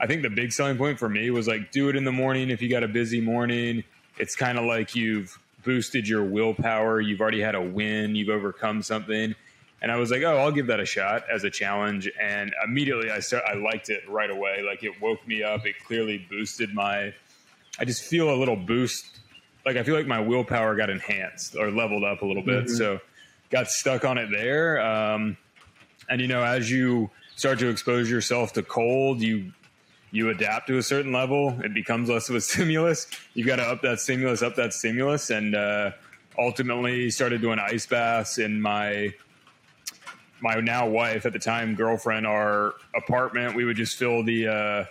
I 0.01 0.07
think 0.07 0.23
the 0.23 0.31
big 0.31 0.51
selling 0.51 0.79
point 0.79 0.99
for 0.99 1.09
me 1.09 1.31
was 1.31 1.47
like 1.47 1.71
do 1.71 1.91
it 1.91 1.97
in 1.97 2.05
the 2.05 2.13
morning 2.13 2.49
if 2.49 2.63
you 2.63 2.71
got 2.71 2.83
a 2.83 2.89
busy 2.89 3.21
morning. 3.21 3.85
It's 4.19 4.35
kind 4.35 4.59
of 4.59 4.65
like 4.65 4.97
you've 4.97 5.39
boosted 5.63 6.09
your 6.09 6.25
willpower. 6.25 7.01
You've 7.01 7.21
already 7.21 7.41
had 7.41 7.55
a 7.55 7.61
win. 7.61 8.15
You've 8.15 8.31
overcome 8.31 8.83
something. 8.83 9.35
And 9.83 9.93
I 9.93 9.97
was 9.97 10.11
like, 10.11 10.23
oh, 10.23 10.39
I'll 10.39 10.53
give 10.53 10.67
that 10.69 10.81
a 10.81 10.87
shot 10.87 11.25
as 11.31 11.45
a 11.45 11.51
challenge. 11.51 12.11
And 12.21 12.53
immediately 12.65 13.11
I 13.11 13.21
start, 13.21 13.45
I 13.47 13.55
liked 13.55 13.91
it 13.91 14.03
right 14.09 14.31
away. 14.31 14.63
Like 14.67 14.83
it 14.83 15.01
woke 15.01 15.27
me 15.27 15.43
up. 15.43 15.67
It 15.67 15.77
clearly 15.87 16.27
boosted 16.31 16.75
my. 16.75 17.15
I 17.79 17.85
just 17.85 18.05
feel 18.05 18.33
a 18.33 18.37
little 18.37 18.57
boost. 18.57 19.21
Like 19.67 19.77
I 19.77 19.83
feel 19.83 19.95
like 19.95 20.07
my 20.07 20.21
willpower 20.21 20.77
got 20.77 20.91
enhanced 20.91 21.57
or 21.57 21.71
leveled 21.71 22.05
up 22.05 22.23
a 22.23 22.27
little 22.27 22.43
bit. 22.43 22.65
Mm-hmm. 22.65 22.75
So 22.75 23.01
got 23.51 23.69
stuck 23.69 24.05
on 24.05 24.17
it 24.17 24.31
there. 24.31 24.81
Um, 24.81 25.37
and 26.09 26.21
you 26.21 26.27
know, 26.27 26.43
as 26.43 26.71
you 26.71 27.11
start 27.37 27.59
to 27.61 27.69
expose 27.69 28.11
yourself 28.11 28.53
to 28.55 28.63
cold, 28.63 29.21
you 29.21 29.53
you 30.11 30.29
adapt 30.29 30.67
to 30.69 30.79
a 30.79 30.83
certain 30.83 31.13
level, 31.13 31.59
it 31.63 31.75
becomes 31.75 32.09
less 32.09 32.29
of 32.29 32.35
a 32.35 32.41
stimulus. 32.41 33.07
You've 33.35 33.47
got 33.47 33.57
to 33.57 33.65
up 33.65 33.83
that 33.83 34.01
stimulus, 34.01 34.43
up 34.43 34.57
that 34.57 34.73
stimulus, 34.73 35.31
and 35.31 35.55
uh, 35.55 35.93
ultimately 36.39 37.11
started 37.11 37.41
doing 37.41 37.59
ice 37.59 37.87
baths 37.87 38.39
in 38.39 38.61
my 38.61 39.15
my 40.43 40.55
now 40.55 40.89
wife 40.89 41.27
at 41.27 41.35
the 41.35 41.39
time 41.39 41.75
girlfriend 41.75 42.27
our 42.27 42.75
apartment. 42.95 43.55
We 43.55 43.65
would 43.65 43.77
just 43.77 43.97
fill 43.97 44.25
the. 44.25 44.49
Uh, 44.49 44.85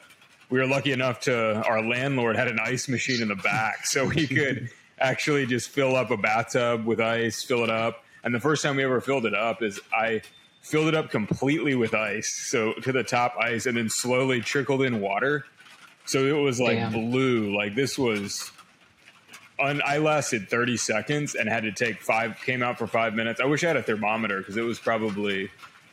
we 0.50 0.60
were 0.60 0.66
lucky 0.66 0.92
enough 0.92 1.20
to 1.22 1.62
our 1.64 1.82
landlord 1.82 2.36
had 2.36 2.48
an 2.48 2.60
ice 2.60 2.88
machine 2.88 3.22
in 3.22 3.28
the 3.28 3.36
back, 3.36 3.86
so 3.86 4.06
we 4.06 4.28
could 4.36 4.70
actually 5.00 5.46
just 5.46 5.70
fill 5.70 5.96
up 5.96 6.12
a 6.12 6.18
bathtub 6.18 6.86
with 6.86 7.00
ice, 7.00 7.44
fill 7.44 7.64
it 7.64 7.70
up. 7.70 8.04
And 8.24 8.34
the 8.34 8.40
first 8.40 8.64
time 8.64 8.76
we 8.76 8.84
ever 8.84 9.00
filled 9.00 9.26
it 9.26 9.34
up 9.34 9.62
is 9.62 9.80
I 9.94 10.22
filled 10.70 10.88
it 10.88 10.96
up 10.96 11.10
completely 11.10 11.74
with 11.74 11.96
ice, 11.96 12.30
so 12.30 12.74
to 12.74 12.92
the 12.92 13.04
top 13.04 13.36
ice, 13.40 13.66
and 13.66 13.76
then 13.76 13.90
slowly 13.90 14.40
trickled 14.40 14.84
in 14.84 15.02
water. 15.02 15.46
So 16.06 16.26
it 16.26 16.40
was 16.40 16.60
like 16.60 16.78
Damn. 16.78 16.92
blue. 16.92 17.56
Like 17.56 17.76
this 17.76 17.98
was. 17.98 18.52
Un, 19.60 19.82
I 19.86 19.98
lasted 19.98 20.50
30 20.50 20.78
seconds 20.78 21.36
and 21.36 21.50
had 21.50 21.64
to 21.64 21.72
take 21.72 22.02
five. 22.02 22.38
Came 22.46 22.64
out 22.64 22.78
for 22.78 22.88
five 22.88 23.14
minutes. 23.14 23.42
I 23.42 23.46
wish 23.46 23.64
I 23.64 23.68
had 23.68 23.78
a 23.78 23.84
thermometer 23.84 24.38
because 24.40 24.58
it 24.58 24.62
was 24.62 24.80
probably. 24.80 25.50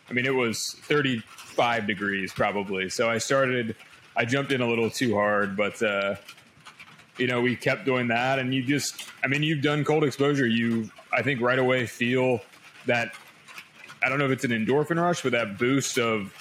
I 0.08 0.12
mean, 0.12 0.26
it 0.26 0.34
was 0.34 0.76
35 0.82 1.86
degrees 1.86 2.32
probably. 2.32 2.90
So 2.90 3.08
I 3.08 3.18
started. 3.18 3.74
I 4.14 4.24
jumped 4.24 4.52
in 4.52 4.60
a 4.60 4.68
little 4.68 4.88
too 4.90 5.14
hard, 5.14 5.56
but 5.56 5.82
uh, 5.82 6.16
you 7.18 7.26
know, 7.26 7.40
we 7.40 7.56
kept 7.56 7.86
doing 7.86 8.08
that, 8.08 8.38
and 8.38 8.54
you 8.54 8.62
just. 8.62 9.08
I 9.24 9.26
mean, 9.26 9.42
you've 9.42 9.62
done 9.62 9.84
cold 9.84 10.04
exposure. 10.04 10.46
You, 10.46 10.90
I 11.12 11.22
think, 11.22 11.40
right 11.40 11.58
away 11.58 11.86
feel 11.86 12.40
that 12.84 13.14
I 14.06 14.08
don't 14.08 14.20
know 14.20 14.26
if 14.26 14.30
it's 14.30 14.44
an 14.44 14.52
endorphin 14.52 15.02
rush, 15.02 15.22
but 15.22 15.32
that 15.32 15.58
boost 15.58 15.98
of 15.98 16.32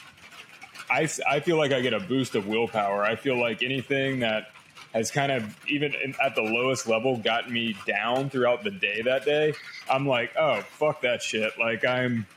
I, 0.87 1.09
I 1.27 1.39
feel 1.39 1.57
like 1.57 1.71
I 1.71 1.81
get 1.81 1.93
a 1.93 1.99
boost 1.99 2.35
of 2.35 2.45
willpower. 2.45 3.03
I 3.03 3.15
feel 3.15 3.39
like 3.39 3.63
anything 3.63 4.19
that 4.19 4.51
has 4.93 5.09
kind 5.09 5.31
of 5.31 5.57
even 5.67 5.91
at 6.23 6.35
the 6.35 6.43
lowest 6.43 6.87
level 6.87 7.17
gotten 7.17 7.51
me 7.51 7.75
down 7.87 8.29
throughout 8.29 8.63
the 8.63 8.69
day 8.69 9.01
that 9.01 9.25
day. 9.25 9.55
I'm 9.89 10.07
like, 10.07 10.31
oh 10.37 10.61
fuck 10.61 11.01
that 11.01 11.23
shit. 11.23 11.53
Like 11.57 11.83
I'm, 11.83 12.27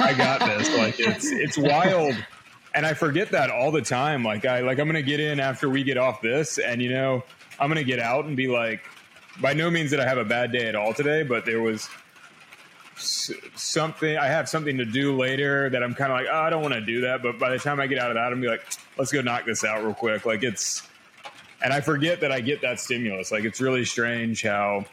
I 0.00 0.12
got 0.12 0.40
this. 0.40 0.68
like 0.78 1.00
it's 1.00 1.32
it's 1.32 1.56
wild, 1.56 2.14
and 2.74 2.84
I 2.84 2.92
forget 2.92 3.30
that 3.30 3.50
all 3.50 3.70
the 3.70 3.80
time. 3.80 4.22
Like 4.22 4.44
I 4.44 4.60
like 4.60 4.78
I'm 4.78 4.86
gonna 4.86 5.00
get 5.00 5.18
in 5.18 5.40
after 5.40 5.70
we 5.70 5.82
get 5.82 5.96
off 5.96 6.20
this, 6.20 6.58
and 6.58 6.82
you 6.82 6.90
know 6.90 7.24
I'm 7.58 7.68
gonna 7.68 7.84
get 7.84 8.00
out 8.00 8.26
and 8.26 8.36
be 8.36 8.48
like, 8.48 8.84
by 9.40 9.54
no 9.54 9.70
means 9.70 9.92
did 9.92 10.00
I 10.00 10.06
have 10.06 10.18
a 10.18 10.26
bad 10.26 10.52
day 10.52 10.68
at 10.68 10.76
all 10.76 10.92
today, 10.92 11.22
but 11.22 11.46
there 11.46 11.62
was 11.62 11.88
something 12.98 14.16
I 14.16 14.26
have 14.26 14.48
something 14.48 14.76
to 14.78 14.84
do 14.84 15.16
later 15.16 15.70
that 15.70 15.82
I'm 15.82 15.94
kind 15.94 16.12
of 16.12 16.18
like, 16.18 16.26
oh, 16.30 16.40
I 16.40 16.50
don't 16.50 16.62
want 16.62 16.74
to 16.74 16.80
do 16.80 17.02
that. 17.02 17.22
But 17.22 17.38
by 17.38 17.50
the 17.50 17.58
time 17.58 17.80
I 17.80 17.86
get 17.86 17.98
out 17.98 18.10
of 18.10 18.14
that, 18.14 18.32
I'm 18.32 18.40
be 18.40 18.48
like, 18.48 18.64
let's 18.96 19.12
go 19.12 19.20
knock 19.20 19.44
this 19.44 19.64
out 19.64 19.84
real 19.84 19.94
quick. 19.94 20.26
Like 20.26 20.42
it's, 20.42 20.82
and 21.62 21.72
I 21.72 21.80
forget 21.80 22.20
that 22.20 22.32
I 22.32 22.40
get 22.40 22.60
that 22.62 22.80
stimulus. 22.80 23.32
Like 23.32 23.44
it's 23.44 23.60
really 23.60 23.84
strange 23.84 24.42
how 24.42 24.84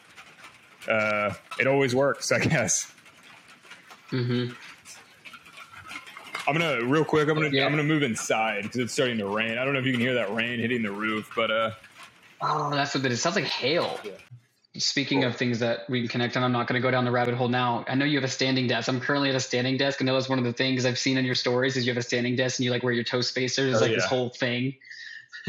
uh, 0.90 1.34
it 1.60 1.68
always 1.68 1.96
works. 1.96 2.32
I 2.32 2.40
guess. 2.46 2.92
Mm-hmm. 4.12 4.54
I'm 6.48 6.54
gonna 6.54 6.86
real 6.86 7.04
quick. 7.04 7.28
I'm 7.28 7.36
gonna 7.36 7.50
yeah. 7.50 7.66
I'm 7.66 7.72
gonna 7.72 7.84
move 7.84 8.04
inside 8.04 8.64
because 8.64 8.78
it's 8.78 8.94
starting 8.94 9.18
to 9.18 9.28
rain. 9.28 9.58
I 9.58 9.66
don't 9.66 9.74
know 9.74 9.80
if 9.80 9.86
you 9.86 9.92
can 9.92 10.02
hear 10.02 10.14
that 10.14 10.34
rain 10.34 10.60
hitting 10.60 10.84
the 10.84 10.92
roof, 10.92 11.32
but 11.36 11.50
uh. 11.50 11.72
Oh, 12.42 12.70
that's 12.70 12.94
what 12.94 13.06
it 13.06 13.12
is. 13.12 13.20
It 13.20 13.22
sounds 13.22 13.36
like 13.36 13.46
hail. 13.46 14.00
Yeah. 14.04 14.12
Speaking 14.78 15.22
cool. 15.22 15.30
of 15.30 15.36
things 15.38 15.60
that 15.60 15.90
we 15.90 16.02
can 16.02 16.10
connect 16.10 16.38
on, 16.38 16.44
I'm 16.44 16.52
not 16.52 16.68
going 16.68 16.80
to 16.80 16.86
go 16.86 16.92
down 16.92 17.06
the 17.06 17.12
rabbit 17.12 17.36
hole 17.36 17.48
now. 17.48 17.86
I 17.88 17.96
know 17.96 18.06
you 18.06 18.18
have 18.18 18.24
a 18.24 18.32
standing 18.32 18.68
desk. 18.68 18.88
I'm 18.88 19.00
currently 19.00 19.30
at 19.30 19.36
a 19.36 19.40
standing 19.40 19.78
desk. 19.78 20.02
I 20.02 20.06
know 20.06 20.14
that's 20.14 20.30
one 20.30 20.40
of 20.40 20.46
the 20.46 20.54
things 20.54 20.86
I've 20.86 20.98
seen 20.98 21.18
in 21.18 21.26
your 21.26 21.36
stories 21.36 21.78
is 21.78 21.86
you 21.86 21.92
have 21.92 21.98
a 21.98 22.06
standing 22.06 22.36
desk 22.36 22.60
and 22.60 22.66
you 22.66 22.72
like 22.72 22.84
wear 22.84 22.94
your 22.94 23.04
toe 23.04 23.22
spacers, 23.22 23.78
oh, 23.78 23.80
like 23.80 23.92
yeah. 23.92 23.98
this 23.98 24.06
whole 24.06 24.30
thing. 24.30 24.76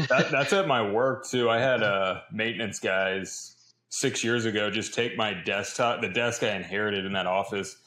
that, 0.09 0.29
that's 0.31 0.53
at 0.53 0.67
my 0.67 0.89
work 0.89 1.27
too. 1.27 1.49
I 1.49 1.59
had 1.59 1.83
uh, 1.83 2.21
maintenance 2.31 2.79
guys 2.79 3.55
six 3.89 4.23
years 4.23 4.45
ago 4.45 4.69
just 4.69 4.93
take 4.93 5.17
my 5.17 5.33
desktop, 5.33 6.01
the 6.01 6.09
desk 6.09 6.43
I 6.43 6.55
inherited 6.55 7.05
in 7.05 7.13
that 7.13 7.27
office. 7.27 7.77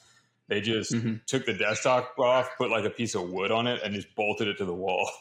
They 0.49 0.61
just 0.61 0.93
mm-hmm. 0.93 1.17
took 1.27 1.47
the 1.47 1.55
desktop 1.55 2.19
off, 2.19 2.51
put 2.59 2.71
like 2.71 2.85
a 2.85 2.91
piece 2.91 3.15
of 3.15 3.31
wood 3.31 3.53
on 3.53 3.67
it, 3.67 3.81
and 3.85 3.95
just 3.95 4.15
bolted 4.17 4.49
it 4.49 4.59
to 4.59 4.65
the 4.65 4.75
wall. 4.75 5.09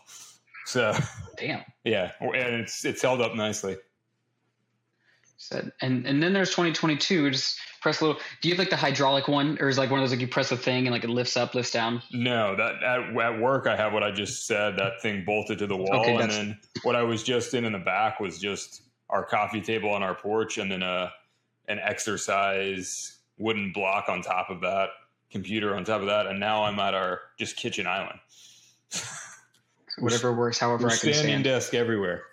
So, 0.65 0.95
damn, 1.35 1.63
yeah, 1.83 2.11
and 2.21 2.61
it's 2.61 2.85
it's 2.85 3.01
held 3.01 3.21
up 3.21 3.33
nicely. 3.33 3.77
Said 5.41 5.71
and 5.81 6.05
and 6.05 6.21
then 6.21 6.33
there's 6.33 6.49
2022. 6.49 7.31
Just 7.31 7.59
press 7.81 8.01
a 8.01 8.05
little. 8.05 8.21
Do 8.41 8.49
you 8.49 8.55
have 8.55 8.59
like 8.59 8.69
the 8.69 8.75
hydraulic 8.75 9.29
one, 9.29 9.57
or 9.61 9.69
is 9.69 9.77
like 9.77 9.89
one 9.89 9.97
of 9.97 10.03
those 10.03 10.11
like 10.11 10.19
you 10.19 10.27
press 10.27 10.51
a 10.51 10.57
thing 10.57 10.85
and 10.85 10.93
like 10.93 11.05
it 11.05 11.09
lifts 11.09 11.37
up, 11.37 11.55
lifts 11.55 11.71
down? 11.71 12.03
No, 12.11 12.57
that 12.57 12.83
at, 12.83 13.15
at 13.17 13.39
work 13.39 13.65
I 13.65 13.77
have 13.77 13.93
what 13.93 14.03
I 14.03 14.11
just 14.11 14.45
said. 14.45 14.75
That 14.75 15.01
thing 15.01 15.23
bolted 15.25 15.59
to 15.59 15.67
the 15.67 15.77
wall, 15.77 16.01
okay, 16.01 16.15
and 16.17 16.29
then 16.29 16.59
what 16.83 16.97
I 16.97 17.03
was 17.03 17.23
just 17.23 17.53
in 17.53 17.63
in 17.63 17.71
the 17.71 17.79
back 17.79 18.19
was 18.19 18.37
just 18.37 18.81
our 19.09 19.23
coffee 19.23 19.61
table 19.61 19.91
on 19.91 20.03
our 20.03 20.13
porch, 20.13 20.57
and 20.57 20.69
then 20.69 20.83
a 20.83 21.09
an 21.69 21.79
exercise 21.79 23.19
wooden 23.37 23.71
block 23.71 24.09
on 24.09 24.21
top 24.21 24.49
of 24.49 24.59
that, 24.59 24.89
computer 25.31 25.73
on 25.73 25.85
top 25.85 26.01
of 26.01 26.07
that, 26.07 26.27
and 26.27 26.37
now 26.37 26.65
I'm 26.65 26.77
at 26.79 26.93
our 26.93 27.21
just 27.39 27.55
kitchen 27.55 27.87
island. 27.87 28.19
Whatever 29.99 30.33
works, 30.33 30.59
however 30.59 30.87
I 30.87 30.97
can 30.97 31.13
standing 31.13 31.43
desk 31.43 31.73
everywhere. 31.73 32.23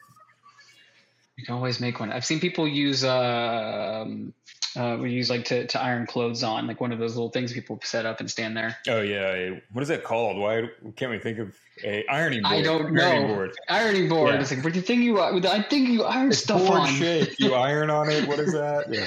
You 1.37 1.45
can 1.45 1.55
always 1.55 1.81
make 1.81 2.01
one. 2.01 2.13
I've 2.13 2.25
seen 2.25 2.41
people 2.41 2.67
use 2.67 3.05
uh, 3.05 4.03
um, 4.05 4.33
uh, 4.77 4.97
we 5.01 5.11
use 5.11 5.31
like 5.31 5.45
to, 5.47 5.67
to 5.67 5.83
iron 5.83 6.07
clothes 6.07 6.43
on, 6.43 6.67
like 6.67 6.81
one 6.81 6.93
of 6.93 6.99
those 6.99 7.15
little 7.15 7.31
things 7.31 7.53
people 7.53 7.79
set 7.83 8.07
up 8.07 8.21
and 8.21 8.31
stand 8.31 8.57
there. 8.57 8.77
Oh 8.89 9.01
yeah, 9.01 9.59
what 9.73 9.83
is 9.83 9.89
that 9.89 10.05
called? 10.05 10.39
Why 10.39 10.69
can't 10.97 11.11
we 11.11 11.19
think 11.19 11.39
of 11.39 11.55
a 11.85 12.07
ironing 12.09 12.43
board? 12.43 12.55
I 12.55 12.63
don't 12.63 12.93
know. 12.93 13.03
Ironing 13.03 13.27
board. 13.29 13.57
Ironing 13.69 14.09
board. 14.09 14.35
Yeah. 14.35 14.41
It's 14.41 14.51
like, 14.51 14.65
what 14.65 14.73
do 14.73 14.79
you 14.79 14.85
think 14.85 15.03
you? 15.03 15.21
I 15.21 15.63
think 15.63 15.89
you 15.89 16.05
iron 16.05 16.29
it's 16.29 16.39
stuff 16.39 16.69
on. 16.71 16.89
Shape. 16.89 17.35
You 17.39 17.55
iron 17.55 17.91
on 17.91 18.11
it. 18.11 18.27
What 18.29 18.39
is 18.39 18.53
that? 18.53 18.87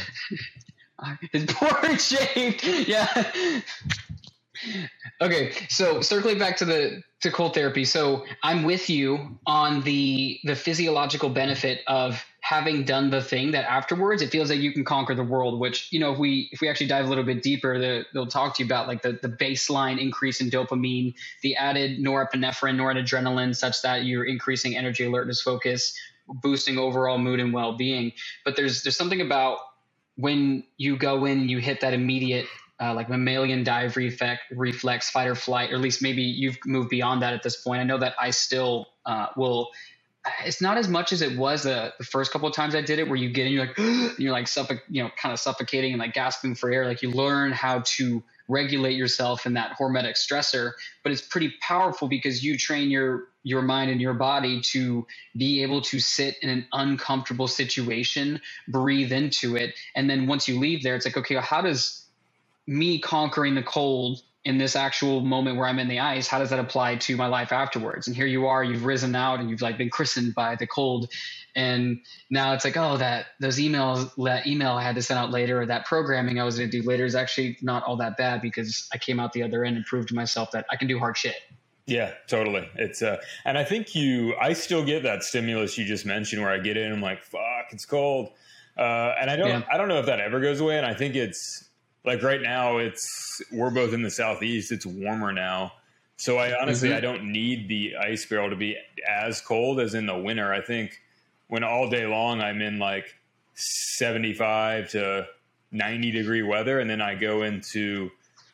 Yeah. 1.01 1.15
It's 1.31 1.53
board 1.53 2.01
shaped. 2.01 2.65
Yeah. 2.65 3.23
Okay, 5.21 5.53
so 5.69 6.01
circling 6.01 6.37
back 6.39 6.57
to 6.57 6.65
the 6.65 7.03
to 7.21 7.31
cold 7.31 7.53
therapy. 7.53 7.85
So 7.85 8.25
I'm 8.43 8.63
with 8.63 8.89
you 8.89 9.39
on 9.45 9.81
the 9.81 10.39
the 10.43 10.55
physiological 10.55 11.29
benefit 11.29 11.81
of 11.87 12.23
having 12.41 12.83
done 12.83 13.09
the 13.09 13.21
thing 13.21 13.51
that 13.51 13.65
afterwards 13.65 14.21
it 14.21 14.31
feels 14.31 14.49
like 14.49 14.59
you 14.59 14.71
can 14.71 14.83
conquer 14.83 15.13
the 15.13 15.23
world 15.23 15.59
which 15.59 15.91
you 15.91 15.99
know 15.99 16.13
if 16.13 16.17
we 16.17 16.49
if 16.51 16.61
we 16.61 16.69
actually 16.69 16.87
dive 16.87 17.05
a 17.05 17.07
little 17.07 17.23
bit 17.23 17.43
deeper 17.43 17.77
the, 17.77 18.03
they'll 18.13 18.25
talk 18.25 18.55
to 18.55 18.63
you 18.63 18.65
about 18.65 18.87
like 18.87 19.01
the, 19.01 19.19
the 19.21 19.27
baseline 19.27 20.01
increase 20.01 20.41
in 20.41 20.49
dopamine 20.49 21.13
the 21.43 21.55
added 21.57 21.99
norepinephrine 21.99 22.75
noradrenaline 22.75 23.55
such 23.55 23.81
that 23.81 24.05
you're 24.05 24.25
increasing 24.25 24.75
energy 24.75 25.05
alertness 25.05 25.41
focus 25.41 25.95
boosting 26.41 26.77
overall 26.77 27.17
mood 27.17 27.39
and 27.39 27.53
well-being 27.53 28.11
but 28.45 28.55
there's 28.55 28.83
there's 28.83 28.97
something 28.97 29.21
about 29.21 29.59
when 30.15 30.63
you 30.77 30.97
go 30.97 31.25
in 31.25 31.49
you 31.49 31.59
hit 31.59 31.81
that 31.81 31.93
immediate 31.93 32.47
uh, 32.81 32.93
like 32.93 33.09
mammalian 33.09 33.63
dive 33.63 33.97
reflex, 33.97 34.41
reflex, 34.51 35.09
fight 35.09 35.27
or 35.27 35.35
flight, 35.35 35.71
or 35.71 35.75
at 35.75 35.81
least 35.81 36.01
maybe 36.01 36.23
you've 36.23 36.57
moved 36.65 36.89
beyond 36.89 37.21
that 37.21 37.33
at 37.33 37.43
this 37.43 37.61
point. 37.61 37.81
I 37.81 37.83
know 37.83 37.97
that 37.97 38.15
I 38.19 38.31
still 38.31 38.87
uh, 39.05 39.27
will 39.35 39.69
it's 40.45 40.61
not 40.61 40.77
as 40.77 40.87
much 40.87 41.11
as 41.11 41.21
it 41.21 41.37
was 41.37 41.63
the, 41.63 41.93
the 41.97 42.03
first 42.03 42.31
couple 42.31 42.47
of 42.47 42.53
times 42.53 42.75
I 42.75 42.81
did 42.81 42.99
it, 42.99 43.07
where 43.07 43.15
you 43.15 43.29
get 43.29 43.47
in, 43.47 43.53
you're 43.53 43.65
like, 43.65 43.77
you're 44.19 44.31
like 44.31 44.45
suffoc- 44.45 44.81
you 44.89 45.03
know, 45.03 45.09
kind 45.21 45.33
of 45.33 45.39
suffocating 45.39 45.93
and 45.93 45.99
like 45.99 46.13
gasping 46.13 46.55
for 46.55 46.71
air. 46.71 46.85
Like 46.85 47.01
you 47.01 47.11
learn 47.11 47.51
how 47.51 47.81
to 47.85 48.23
regulate 48.47 48.95
yourself 48.95 49.45
in 49.45 49.53
that 49.53 49.77
hormetic 49.79 50.15
stressor, 50.15 50.71
but 51.03 51.11
it's 51.11 51.21
pretty 51.21 51.53
powerful 51.61 52.07
because 52.07 52.43
you 52.43 52.57
train 52.57 52.89
your 52.89 53.25
your 53.43 53.61
mind 53.61 53.89
and 53.89 54.01
your 54.01 54.13
body 54.13 54.59
to 54.61 55.07
be 55.37 55.63
able 55.63 55.81
to 55.81 55.99
sit 55.99 56.35
in 56.41 56.49
an 56.49 56.67
uncomfortable 56.73 57.47
situation, 57.47 58.41
breathe 58.67 59.13
into 59.13 59.55
it, 59.55 59.73
and 59.95 60.09
then 60.09 60.27
once 60.27 60.47
you 60.47 60.59
leave 60.59 60.83
there, 60.83 60.95
it's 60.95 61.05
like, 61.05 61.15
okay, 61.15 61.35
how 61.35 61.61
does 61.61 62.05
me 62.69 62.99
conquering 62.99 63.55
the 63.55 63.63
cold 63.63 64.21
in 64.45 64.59
this 64.59 64.75
actual 64.75 65.21
moment 65.21 65.57
where 65.57 65.67
I'm 65.67 65.79
in 65.79 65.87
the 65.87 65.99
ice, 65.99 66.27
how 66.27 66.37
does 66.37 66.51
that 66.51 66.59
apply 66.59 66.97
to 66.97 67.17
my 67.17 67.25
life 67.25 67.51
afterwards? 67.51 68.05
And 68.05 68.15
here 68.15 68.27
you 68.27 68.45
are, 68.45 68.63
you've 68.63 68.85
risen 68.85 69.15
out 69.15 69.39
and 69.39 69.49
you've 69.49 69.61
like 69.61 69.77
been 69.77 69.89
christened 69.89 70.35
by 70.35 70.55
the 70.55 70.67
cold. 70.67 71.11
And 71.55 71.99
now 72.29 72.53
it's 72.53 72.63
like, 72.63 72.77
oh, 72.77 72.95
that 72.97 73.25
those 73.39 73.57
emails, 73.57 74.11
that 74.23 74.45
email 74.45 74.73
I 74.73 74.83
had 74.83 74.93
to 74.95 75.01
send 75.01 75.17
out 75.17 75.31
later, 75.31 75.59
or 75.61 75.65
that 75.65 75.87
programming 75.87 76.39
I 76.39 76.43
was 76.43 76.59
going 76.59 76.69
to 76.69 76.81
do 76.81 76.87
later 76.87 77.05
is 77.05 77.15
actually 77.15 77.57
not 77.63 77.83
all 77.83 77.97
that 77.97 78.17
bad 78.17 78.39
because 78.39 78.87
I 78.93 78.99
came 78.99 79.19
out 79.19 79.33
the 79.33 79.41
other 79.41 79.65
end 79.65 79.75
and 79.75 79.85
proved 79.85 80.09
to 80.09 80.15
myself 80.15 80.51
that 80.51 80.67
I 80.71 80.75
can 80.75 80.87
do 80.87 80.99
hard 80.99 81.17
shit. 81.17 81.35
Yeah, 81.87 82.13
totally. 82.27 82.69
It's 82.75 83.01
uh, 83.01 83.17
and 83.45 83.57
I 83.57 83.63
think 83.63 83.95
you, 83.95 84.35
I 84.39 84.53
still 84.53 84.85
get 84.85 85.01
that 85.03 85.23
stimulus 85.23 85.75
you 85.75 85.85
just 85.85 86.05
mentioned 86.05 86.43
where 86.43 86.51
I 86.51 86.59
get 86.59 86.77
in, 86.77 86.91
I'm 86.91 87.01
like, 87.01 87.23
fuck, 87.23 87.71
it's 87.71 87.85
cold. 87.85 88.29
Uh, 88.77 89.15
and 89.19 89.31
I 89.31 89.35
don't, 89.35 89.49
yeah. 89.49 89.63
I 89.71 89.77
don't 89.77 89.87
know 89.87 89.97
if 89.97 90.05
that 90.05 90.19
ever 90.19 90.39
goes 90.39 90.59
away. 90.59 90.77
And 90.77 90.85
I 90.85 90.93
think 90.93 91.15
it's, 91.15 91.68
like 92.05 92.23
right 92.23 92.41
now 92.41 92.77
it's 92.77 93.41
we're 93.51 93.71
both 93.71 93.93
in 93.93 94.01
the 94.01 94.11
southeast. 94.11 94.71
It's 94.71 94.85
warmer 94.85 95.31
now. 95.31 95.73
So 96.17 96.37
i 96.37 96.59
honestly 96.59 96.89
mm-hmm. 96.89 96.97
i 96.97 97.01
don't 97.01 97.23
need 97.31 97.69
the 97.69 97.95
ice 97.95 98.25
barrel 98.25 98.49
to 98.49 98.55
be 98.55 98.77
as 99.07 99.41
cold 99.41 99.79
as 99.79 99.93
in 99.93 100.05
the 100.05 100.17
winter. 100.17 100.53
I 100.53 100.61
think 100.61 101.01
when 101.47 101.63
all 101.63 101.89
day 101.89 102.05
long 102.05 102.41
i'm 102.41 102.61
in 102.61 102.77
like 102.79 103.15
75 103.55 104.89
to 104.91 105.27
90 105.71 106.11
degree 106.11 106.41
weather 106.41 106.79
and 106.79 106.89
then 106.89 107.01
i 107.01 107.15
go 107.15 107.43
into 107.43 108.11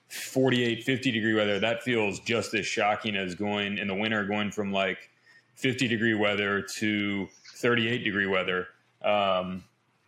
48 0.09 0.83
50 0.83 1.11
degree 1.11 1.33
weather. 1.33 1.59
That 1.59 1.83
feels 1.83 2.19
just 2.19 2.53
as 2.53 2.65
shocking 2.65 3.15
as 3.15 3.35
going 3.35 3.77
in 3.77 3.87
the 3.87 3.95
winter 3.95 4.23
going 4.25 4.51
from 4.51 4.71
like 4.71 5.09
50 5.55 5.87
degree 5.87 6.13
weather 6.13 6.65
to 6.77 7.27
38 7.55 8.03
degree 8.03 8.27
weather. 8.27 8.67
Um, 9.03 9.63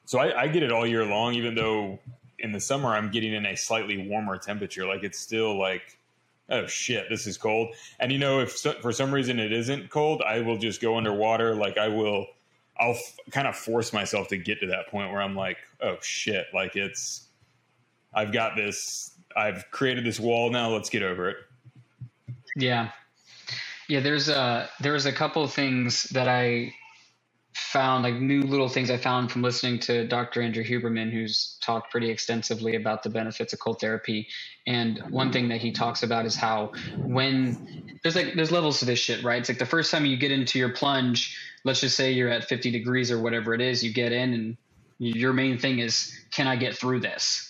so 0.06 0.20
I, 0.20 0.44
I, 0.44 0.48
get 0.48 0.64
it 0.64 0.72
all 0.72 0.88
year 0.88 1.06
long 1.06 1.36
even 1.36 1.54
though 1.54 2.00
in 2.40 2.52
the 2.52 2.60
summer 2.60 2.90
I'm 2.90 3.12
getting 3.12 3.34
in 3.34 3.46
a 3.46 3.56
slightly 3.56 4.08
warmer 4.08 4.38
temperature. 4.38 4.86
Like 4.86 5.04
it's 5.04 5.20
still 5.20 5.58
like, 5.58 5.98
oh 6.50 6.68
shit, 6.68 7.08
this 7.10 7.28
is 7.28 7.38
cold. 7.38 7.76
And 8.00 8.12
you 8.12 8.20
know, 8.20 8.40
if 8.40 8.58
so, 8.58 8.74
for 8.82 8.92
some 8.92 9.14
reason 9.14 9.40
it 9.40 9.52
isn't 9.52 9.90
cold, 9.90 10.22
I 10.22 10.42
will 10.42 10.58
just 10.58 10.82
go 10.82 10.98
underwater. 10.98 11.56
Like 11.56 11.78
I 11.78 11.88
will, 11.88 12.28
I'll 12.80 12.92
f- 12.92 13.18
kind 13.32 13.48
of 13.48 13.56
force 13.56 13.92
myself 13.92 14.28
to 14.30 14.38
get 14.38 14.60
to 14.62 14.68
that 14.68 14.88
point 14.88 15.12
where 15.12 15.22
I'm 15.22 15.36
like, 15.36 15.58
oh 15.82 15.98
shit, 16.02 16.46
like 16.54 16.76
it's, 16.76 17.28
I've 18.14 18.32
got 18.32 18.56
this, 18.56 19.12
I've 19.36 19.70
created 19.72 20.06
this 20.06 20.20
wall 20.20 20.50
now. 20.50 20.70
Let's 20.70 20.90
get 20.90 21.04
over 21.04 21.30
it. 21.30 21.38
Yeah. 22.56 22.92
Yeah, 23.88 24.02
there's 24.02 24.28
a 24.28 24.70
there's 24.82 25.06
a 25.06 25.14
couple 25.14 25.44
of 25.44 25.54
things 25.54 26.04
that 26.12 26.28
I 26.28 26.74
found 27.58 28.04
like 28.04 28.14
new 28.14 28.44
little 28.44 28.70
things 28.70 28.92
I 28.92 28.98
found 28.98 29.32
from 29.32 29.42
listening 29.42 29.80
to 29.80 30.08
Dr. 30.08 30.42
Andrew 30.42 30.64
Huberman, 30.64 31.12
who's 31.12 31.58
talked 31.62 31.92
pretty 31.92 32.10
extensively 32.10 32.76
about 32.76 33.02
the 33.02 33.10
benefits 33.10 33.52
of 33.52 33.60
cold 33.60 33.82
therapy. 33.82 34.28
And 34.68 35.00
one 35.10 35.32
thing 35.32 35.50
that 35.50 35.60
he 35.60 35.72
talks 35.72 36.04
about 36.04 36.26
is 36.26 36.36
how 36.36 36.72
when 36.98 37.98
there's 38.04 38.16
like 38.16 38.36
there's 38.36 38.52
levels 38.52 38.80
to 38.80 38.86
this 38.86 39.00
shit, 39.00 39.24
right? 39.24 39.40
It's 39.40 39.50
like 39.50 39.58
the 39.58 39.66
first 39.66 39.92
time 39.92 40.06
you 40.06 40.18
get 40.18 40.32
into 40.32 40.60
your 40.60 40.70
plunge, 40.70 41.36
let's 41.64 41.82
just 41.82 41.98
say 41.98 42.12
you're 42.12 42.30
at 42.30 42.46
50 42.46 42.70
degrees 42.70 43.12
or 43.12 43.20
whatever 43.20 43.56
it 43.56 43.62
is, 43.62 43.84
you 43.84 43.92
get 43.92 44.12
in 44.12 44.34
and 44.34 44.58
your 45.00 45.34
main 45.34 45.58
thing 45.58 45.80
is, 45.80 46.16
can 46.32 46.48
I 46.48 46.56
get 46.56 46.78
through 46.78 47.00
this? 47.00 47.47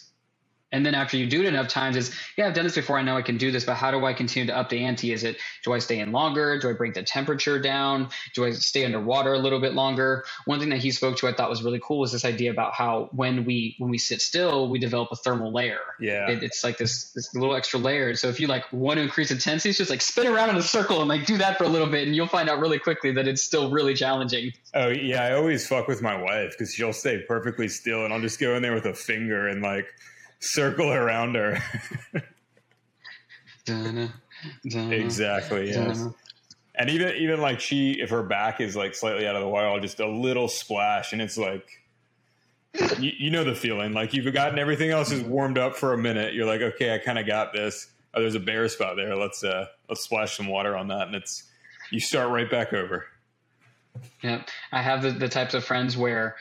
And 0.72 0.86
then 0.86 0.96
after 0.96 1.16
you 1.16 1.28
do 1.28 1.42
it 1.42 1.46
enough 1.46 1.70
times, 1.70 1.96
is 1.96 2.14
yeah, 2.38 2.48
I've 2.48 2.54
done 2.54 2.66
this 2.66 2.76
before. 2.76 3.00
I 3.00 3.02
know 3.02 3.16
I 3.16 3.22
can 3.22 3.38
do 3.38 3.52
this, 3.52 3.64
but 3.64 3.76
how 3.76 3.90
do 3.90 4.06
I 4.06 4.14
continue 4.14 4.48
to 4.48 4.58
up 4.58 4.70
the 4.70 4.84
ante? 4.84 5.14
Is 5.14 5.24
it 5.24 5.38
do 5.64 5.74
I 5.74 5.80
stay 5.80 6.00
in 6.00 6.12
longer? 6.12 6.60
Do 6.60 6.70
I 6.70 6.74
bring 6.74 6.92
the 6.92 7.04
temperature 7.04 7.58
down? 7.58 8.10
Do 8.34 8.46
I 8.46 8.52
stay 8.52 8.84
underwater 8.84 9.34
a 9.34 9.40
little 9.40 9.62
bit 9.62 9.74
longer? 9.74 10.26
One 10.46 10.60
thing 10.60 10.70
that 10.70 10.80
he 10.80 10.92
spoke 10.92 11.18
to 11.18 11.28
I 11.28 11.34
thought 11.34 11.50
was 11.50 11.64
really 11.64 11.80
cool 11.82 12.00
was 12.00 12.12
this 12.12 12.26
idea 12.26 12.52
about 12.52 12.74
how 12.74 13.10
when 13.14 13.46
we 13.46 13.76
when 13.80 13.90
we 13.90 13.98
sit 13.98 14.22
still, 14.22 14.70
we 14.70 14.78
develop 14.78 15.10
a 15.12 15.16
thermal 15.16 15.54
layer. 15.54 15.80
Yeah, 16.02 16.30
it, 16.30 16.44
it's 16.44 16.64
like 16.66 16.78
this 16.78 17.12
this 17.14 17.34
little 17.34 17.56
extra 17.56 17.80
layer. 17.80 18.14
So 18.16 18.28
if 18.28 18.40
you 18.42 18.48
like 18.48 18.66
want 18.74 18.98
to 18.98 19.04
increase 19.04 19.32
intensity, 19.32 19.70
it's 19.70 19.78
just 19.78 19.90
like 19.90 20.02
spin 20.02 20.28
around 20.28 20.50
in 20.50 20.58
a 20.58 20.62
circle 20.62 21.00
and 21.00 21.08
like 21.08 21.26
do 21.26 21.38
that 21.38 21.58
for 21.58 21.64
a 21.64 21.70
little 21.70 21.88
bit, 21.88 22.08
and 22.08 22.16
you'll 22.16 22.28
find 22.28 22.50
out 22.50 22.60
really 22.60 22.80
quickly 22.80 23.14
that 23.14 23.26
it's 23.26 23.42
still 23.42 23.72
really 23.72 23.94
challenging. 23.94 24.52
Oh 24.74 24.90
yeah, 24.90 25.24
I 25.24 25.34
always 25.34 25.66
fuck 25.66 25.88
with 25.88 26.02
my 26.02 26.22
wife 26.22 26.52
because 26.52 26.74
she'll 26.74 26.92
stay 26.92 27.20
perfectly 27.26 27.70
still, 27.70 28.04
and 28.04 28.14
I'll 28.14 28.22
just 28.22 28.40
go 28.40 28.56
in 28.56 28.62
there 28.62 28.74
with 28.74 28.86
a 28.86 28.94
finger 28.94 29.48
and 29.48 29.62
like 29.62 29.88
circle 30.40 30.92
around 30.92 31.36
her. 31.36 31.60
dun, 33.66 34.12
dun, 34.70 34.94
exactly. 34.94 35.70
Yes. 35.70 36.00
Dun. 36.00 36.16
And 36.76 36.90
even 36.90 37.16
even 37.16 37.42
like 37.42 37.60
she, 37.60 37.94
if 37.94 38.12
her 38.12 38.24
back 38.24 38.62
is 38.62 38.76
like 38.76 38.94
slightly 38.94 39.28
out 39.28 39.36
of 39.36 39.42
the 39.42 39.48
water, 39.48 39.68
I'll 39.68 39.80
just 39.80 40.00
a 40.00 40.08
little 40.08 40.48
splash, 40.48 41.14
and 41.14 41.22
it's 41.22 41.38
like. 41.38 41.68
You, 43.00 43.12
you 43.18 43.32
know 43.32 43.44
the 43.44 43.56
feeling 43.56 43.94
like 43.94 44.14
you've 44.14 44.32
gotten 44.32 44.60
everything 44.60 44.92
else 44.92 45.12
is 45.12 45.24
warmed 45.24 45.58
up 45.58 45.76
for 45.76 45.94
a 45.94 45.98
minute 45.98 46.36
you're 46.36 46.46
like 46.46 46.62
okay 46.62 46.94
i 46.94 47.00
kind 47.00 47.18
of 47.18 47.26
got 47.26 47.52
this 47.52 47.88
oh 48.14 48.22
there's 48.22 48.36
a 48.36 48.40
bare 48.40 48.68
spot 48.68 48.96
there 48.98 49.16
let's 49.16 49.44
uh 49.44 49.66
let's 49.90 50.04
splash 50.04 50.38
some 50.38 50.46
water 50.46 50.78
on 50.78 50.90
that 50.90 51.08
and 51.08 51.16
it's 51.16 51.44
you 51.92 52.00
start 52.00 52.30
right 52.30 52.52
back 52.52 52.74
over 52.74 53.08
yeah 54.22 54.44
i 54.72 54.82
have 54.82 55.02
the, 55.02 55.10
the 55.10 55.30
types 55.30 55.56
of 55.56 55.66
friends 55.66 55.98
where 55.98 56.36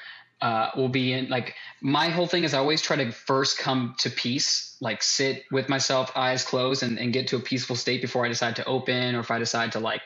uh, 0.47 0.71
will 0.77 0.89
be 0.89 1.13
in 1.13 1.29
like 1.29 1.57
my 1.81 2.09
whole 2.09 2.29
thing 2.29 2.45
is 2.45 2.55
I 2.55 2.59
always 2.59 2.81
try 2.81 2.95
to 2.95 3.11
first 3.11 3.59
come 3.59 3.97
to 3.99 4.11
peace, 4.11 4.77
like 4.81 5.03
sit 5.03 5.43
with 5.51 5.69
myself, 5.69 6.13
eyes 6.15 6.45
closed, 6.45 6.85
and, 6.85 7.01
and 7.01 7.13
get 7.13 7.27
to 7.29 7.37
a 7.37 7.41
peaceful 7.41 7.75
state 7.75 8.01
before 8.01 8.25
I 8.25 8.29
decide 8.29 8.55
to 8.57 8.65
open 8.65 9.17
or 9.17 9.21
if 9.21 9.33
I 9.33 9.41
decide 9.41 9.73
to 9.73 9.81
like, 9.81 10.03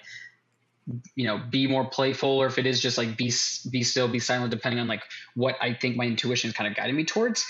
you 1.14 1.26
know, 1.26 1.43
be 1.51 1.66
more 1.66 1.84
playful 1.84 2.30
or 2.30 2.47
if 2.47 2.57
it 2.57 2.64
is 2.64 2.80
just 2.80 2.97
like 2.97 3.18
be 3.18 3.30
be 3.70 3.82
still, 3.82 4.09
be 4.09 4.18
silent, 4.18 4.51
depending 4.51 4.80
on 4.80 4.88
like 4.88 5.03
what 5.34 5.57
I 5.61 5.74
think 5.74 5.99
my 5.99 6.07
intuition 6.07 6.49
is 6.49 6.57
kind 6.57 6.70
of 6.70 6.74
guiding 6.74 6.97
me 6.97 7.05
towards. 7.05 7.45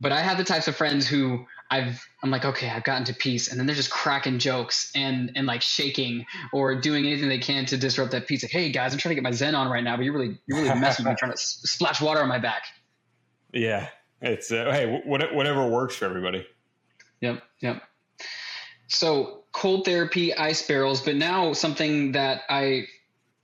But 0.00 0.10
I 0.10 0.20
have 0.20 0.36
the 0.36 0.42
types 0.42 0.66
of 0.66 0.74
friends 0.74 1.06
who 1.06 1.46
I've 1.70 2.04
I'm 2.22 2.30
like, 2.30 2.44
okay, 2.44 2.68
I've 2.70 2.84
gotten 2.84 3.04
to 3.04 3.14
peace, 3.14 3.50
and 3.50 3.58
then 3.58 3.66
they're 3.66 3.76
just 3.76 3.90
cracking 3.90 4.38
jokes 4.38 4.90
and 4.94 5.32
and 5.34 5.46
like 5.46 5.62
shaking 5.62 6.26
or 6.52 6.80
doing 6.80 7.06
anything 7.06 7.28
they 7.28 7.38
can 7.38 7.66
to 7.66 7.76
disrupt 7.76 8.12
that 8.12 8.26
peace. 8.26 8.42
Like, 8.42 8.52
hey 8.52 8.70
guys, 8.70 8.92
I'm 8.92 8.98
trying 8.98 9.10
to 9.10 9.14
get 9.16 9.24
my 9.24 9.32
zen 9.32 9.54
on 9.54 9.70
right 9.70 9.84
now, 9.84 9.96
but 9.96 10.04
you're 10.04 10.14
really 10.14 10.38
you're 10.46 10.58
really 10.58 10.80
messing 10.80 11.04
with 11.04 11.12
me, 11.12 11.16
trying 11.18 11.32
to 11.32 11.38
splash 11.38 12.00
water 12.00 12.20
on 12.20 12.28
my 12.28 12.38
back. 12.38 12.64
Yeah, 13.52 13.88
it's 14.20 14.52
uh, 14.52 14.70
hey, 14.70 15.02
whatever 15.04 15.68
works 15.68 15.96
for 15.96 16.04
everybody. 16.04 16.46
Yep, 17.20 17.42
yep. 17.60 17.82
So 18.88 19.44
cold 19.52 19.84
therapy, 19.84 20.34
ice 20.34 20.66
barrels, 20.66 21.00
but 21.00 21.16
now 21.16 21.52
something 21.52 22.12
that 22.12 22.42
I 22.48 22.86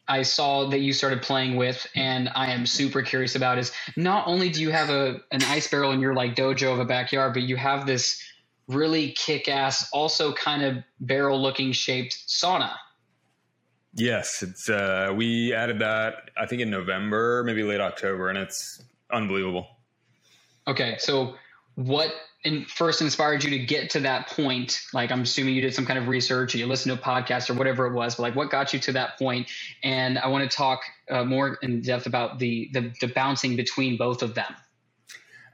I 0.08 0.22
saw 0.22 0.68
that 0.68 0.80
you 0.80 0.92
started 0.92 1.22
playing 1.22 1.56
with, 1.56 1.86
and 1.94 2.28
I 2.34 2.52
am 2.52 2.66
super 2.66 3.02
curious 3.02 3.34
about 3.36 3.58
is 3.58 3.72
not 3.96 4.26
only 4.26 4.50
do 4.50 4.60
you 4.60 4.70
have 4.70 4.90
a 4.90 5.20
an 5.30 5.42
ice 5.44 5.68
barrel 5.68 5.92
in 5.92 6.00
your 6.00 6.14
like 6.14 6.34
dojo 6.34 6.72
of 6.72 6.80
a 6.80 6.84
backyard, 6.84 7.34
but 7.34 7.42
you 7.42 7.56
have 7.56 7.86
this 7.86 8.22
really 8.68 9.12
kick 9.12 9.48
ass, 9.48 9.88
also 9.92 10.32
kind 10.32 10.62
of 10.62 10.84
barrel 11.00 11.40
looking 11.40 11.72
shaped 11.72 12.26
sauna. 12.28 12.74
Yes, 13.94 14.42
it's 14.42 14.68
uh, 14.68 15.12
we 15.14 15.52
added 15.52 15.78
that 15.80 16.30
I 16.36 16.46
think 16.46 16.62
in 16.62 16.70
November, 16.70 17.44
maybe 17.44 17.62
late 17.62 17.80
October, 17.80 18.28
and 18.28 18.38
it's 18.38 18.82
unbelievable. 19.12 19.66
Okay, 20.66 20.96
so 20.98 21.34
what 21.74 22.12
in, 22.44 22.64
first 22.64 23.00
inspired 23.00 23.44
you 23.44 23.50
to 23.50 23.58
get 23.58 23.90
to 23.90 24.00
that 24.00 24.28
point? 24.28 24.80
Like, 24.92 25.10
I'm 25.10 25.22
assuming 25.22 25.54
you 25.54 25.60
did 25.60 25.74
some 25.74 25.86
kind 25.86 25.98
of 25.98 26.08
research, 26.08 26.54
or 26.54 26.58
you 26.58 26.66
listened 26.66 26.96
to 26.96 27.00
a 27.00 27.04
podcast, 27.04 27.50
or 27.50 27.54
whatever 27.54 27.86
it 27.86 27.92
was. 27.92 28.16
But 28.16 28.22
like, 28.22 28.36
what 28.36 28.50
got 28.50 28.72
you 28.72 28.78
to 28.80 28.92
that 28.92 29.18
point? 29.18 29.48
And 29.82 30.18
I 30.18 30.28
want 30.28 30.48
to 30.48 30.56
talk 30.56 30.80
uh, 31.10 31.24
more 31.24 31.58
in 31.62 31.80
depth 31.80 32.06
about 32.06 32.38
the, 32.38 32.70
the 32.72 32.92
the 33.00 33.08
bouncing 33.08 33.56
between 33.56 33.96
both 33.96 34.22
of 34.22 34.34
them. 34.34 34.54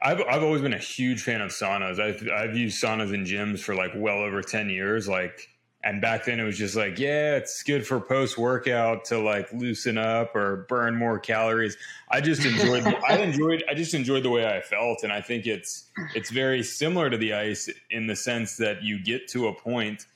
I've 0.03 0.21
I've 0.29 0.43
always 0.43 0.63
been 0.63 0.75
a 0.75 0.79
huge 0.79 1.23
fan 1.23 1.41
of 1.41 1.51
saunas. 1.51 2.01
I've 2.01 2.27
I've 2.31 2.57
used 2.57 2.83
saunas 2.83 3.13
in 3.13 3.25
gyms 3.25 3.61
for 3.61 3.75
like 3.75 3.93
well 3.97 4.19
over 4.19 4.43
ten 4.43 4.71
years. 4.71 5.09
Like 5.09 5.49
and 5.85 6.01
back 6.01 6.25
then 6.25 6.41
it 6.41 6.45
was 6.45 6.59
just 6.59 6.75
like, 6.75 6.99
yeah, 6.99 7.37
it's 7.37 7.63
good 7.63 7.87
for 7.87 8.01
post 8.01 8.37
workout 8.37 9.05
to 9.07 9.19
like 9.19 9.53
loosen 9.53 9.97
up 9.97 10.35
or 10.35 10.67
burn 10.69 10.97
more 10.97 11.21
calories. 11.21 11.77
I 12.11 12.21
just 12.21 12.45
enjoyed, 12.45 12.85
I 13.09 13.19
enjoyed, 13.19 13.63
I 13.71 13.75
just 13.75 13.95
enjoyed 13.95 14.25
the 14.25 14.31
way 14.31 14.45
I 14.45 14.61
felt. 14.61 15.05
And 15.05 15.13
I 15.13 15.21
think 15.21 15.47
it's, 15.47 15.89
it's 16.17 16.31
very 16.31 16.65
similar 16.65 17.11
to 17.11 17.17
the 17.17 17.33
ice 17.33 17.71
in 17.91 18.09
the 18.09 18.17
sense 18.17 18.57
that 18.57 18.83
you 18.83 19.03
get 19.03 19.29
to 19.29 19.47
a 19.47 19.55
point, 19.55 20.07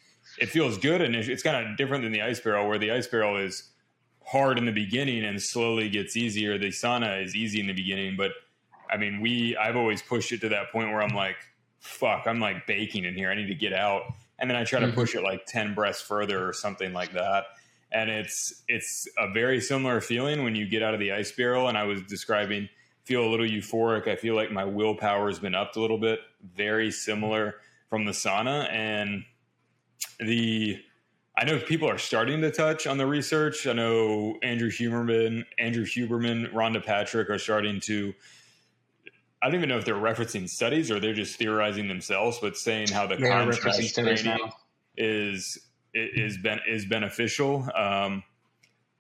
it 0.40 0.46
feels 0.46 0.78
good. 0.78 1.00
And 1.00 1.14
it's 1.14 1.44
kind 1.44 1.64
of 1.64 1.76
different 1.76 2.02
than 2.02 2.12
the 2.12 2.22
ice 2.22 2.40
barrel 2.40 2.66
where 2.66 2.78
the 2.78 2.90
ice 2.90 3.06
barrel 3.06 3.36
is 3.36 3.70
hard 4.26 4.58
in 4.58 4.64
the 4.64 4.72
beginning 4.72 5.24
and 5.24 5.40
slowly 5.40 5.88
gets 5.88 6.16
easier. 6.16 6.58
The 6.58 6.68
sauna 6.68 7.24
is 7.24 7.36
easy 7.36 7.60
in 7.60 7.68
the 7.68 7.72
beginning, 7.72 8.16
but 8.16 8.32
I 8.90 8.96
mean, 8.96 9.20
we, 9.20 9.56
I've 9.56 9.76
always 9.76 10.02
pushed 10.02 10.32
it 10.32 10.40
to 10.40 10.48
that 10.48 10.72
point 10.72 10.90
where 10.90 11.02
I'm 11.02 11.14
like, 11.14 11.36
fuck, 11.78 12.24
I'm 12.26 12.40
like 12.40 12.66
baking 12.66 13.04
in 13.04 13.14
here. 13.14 13.30
I 13.30 13.36
need 13.36 13.46
to 13.46 13.54
get 13.54 13.72
out 13.72 14.02
and 14.43 14.51
then 14.51 14.57
I 14.57 14.64
try 14.64 14.80
to 14.80 14.86
mm-hmm. 14.86 14.97
push 14.97 15.14
it 15.14 15.22
like 15.22 15.47
10 15.47 15.72
breaths 15.72 16.03
further 16.03 16.47
or 16.47 16.53
something 16.53 16.93
like 16.93 17.12
that. 17.12 17.45
And 17.93 18.11
it's 18.11 18.64
it's 18.68 19.07
a 19.16 19.30
very 19.32 19.61
similar 19.61 20.01
feeling 20.01 20.43
when 20.43 20.57
you 20.57 20.66
get 20.66 20.82
out 20.82 20.95
of 20.95 21.01
the 21.01 21.12
ice 21.12 21.30
barrel. 21.30 21.68
And 21.68 21.78
I 21.78 21.84
was 21.84 22.03
describing 22.03 22.68
feel 23.05 23.24
a 23.24 23.30
little 23.30 23.47
euphoric. 23.47 24.09
I 24.09 24.16
feel 24.16 24.34
like 24.34 24.51
my 24.51 24.64
willpower 24.64 25.28
has 25.28 25.38
been 25.38 25.55
upped 25.55 25.76
a 25.76 25.80
little 25.80 25.99
bit. 25.99 26.20
Very 26.57 26.90
similar 26.90 27.57
from 27.88 28.05
the 28.05 28.12
sauna 28.12 28.68
and 28.70 29.24
the. 30.18 30.76
I 31.38 31.45
know 31.45 31.59
people 31.59 31.88
are 31.88 31.99
starting 31.99 32.43
to 32.43 32.51
touch 32.51 32.86
on 32.86 32.99
the 32.99 33.07
research. 33.07 33.66
I 33.66 33.72
know 33.72 34.38
Andrew 34.43 34.70
Huberman, 34.70 35.45
Andrew 35.57 35.86
Huberman, 35.86 36.53
Rhonda 36.53 36.84
Patrick 36.84 37.30
are 37.30 37.38
starting 37.38 37.80
to 37.82 38.12
I 39.43 39.47
don't 39.47 39.57
even 39.57 39.68
know 39.68 39.78
if 39.78 39.84
they're 39.84 39.95
referencing 39.95 40.49
studies 40.49 40.90
or 40.90 41.01
they're 41.01 41.14
just 41.14 41.36
theorizing 41.36 41.88
themselves, 41.88 42.38
but 42.40 42.57
saying 42.57 42.88
how 42.88 43.09
the 43.09 43.18
yeah, 43.18 43.45
contrast 43.45 43.95
training 43.95 44.38
is 44.97 45.59
is 45.93 46.38
ben, 46.38 46.61
is 46.68 46.86
beneficial. 46.86 47.68
Um, 47.74 48.22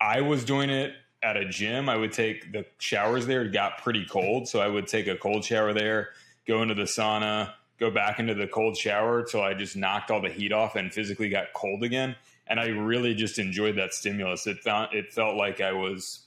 I 0.00 0.20
was 0.20 0.44
doing 0.44 0.68
it 0.68 0.94
at 1.22 1.36
a 1.36 1.44
gym. 1.44 1.88
I 1.88 1.96
would 1.96 2.12
take 2.12 2.52
the 2.52 2.66
showers 2.78 3.26
there. 3.26 3.42
It 3.42 3.52
got 3.52 3.78
pretty 3.78 4.04
cold, 4.04 4.48
so 4.48 4.60
I 4.60 4.66
would 4.66 4.88
take 4.88 5.06
a 5.06 5.16
cold 5.16 5.44
shower 5.44 5.72
there, 5.72 6.08
go 6.46 6.62
into 6.62 6.74
the 6.74 6.82
sauna, 6.82 7.52
go 7.78 7.90
back 7.90 8.18
into 8.18 8.34
the 8.34 8.48
cold 8.48 8.76
shower 8.76 9.22
till 9.22 9.42
I 9.42 9.54
just 9.54 9.76
knocked 9.76 10.10
all 10.10 10.20
the 10.20 10.28
heat 10.28 10.52
off 10.52 10.74
and 10.74 10.92
physically 10.92 11.28
got 11.28 11.52
cold 11.54 11.84
again. 11.84 12.16
And 12.48 12.58
I 12.58 12.66
really 12.66 13.14
just 13.14 13.38
enjoyed 13.38 13.76
that 13.76 13.94
stimulus. 13.94 14.46
It 14.48 14.58
felt 14.58 14.92
it 14.92 15.12
felt 15.12 15.36
like 15.36 15.60
I 15.60 15.72
was 15.72 16.26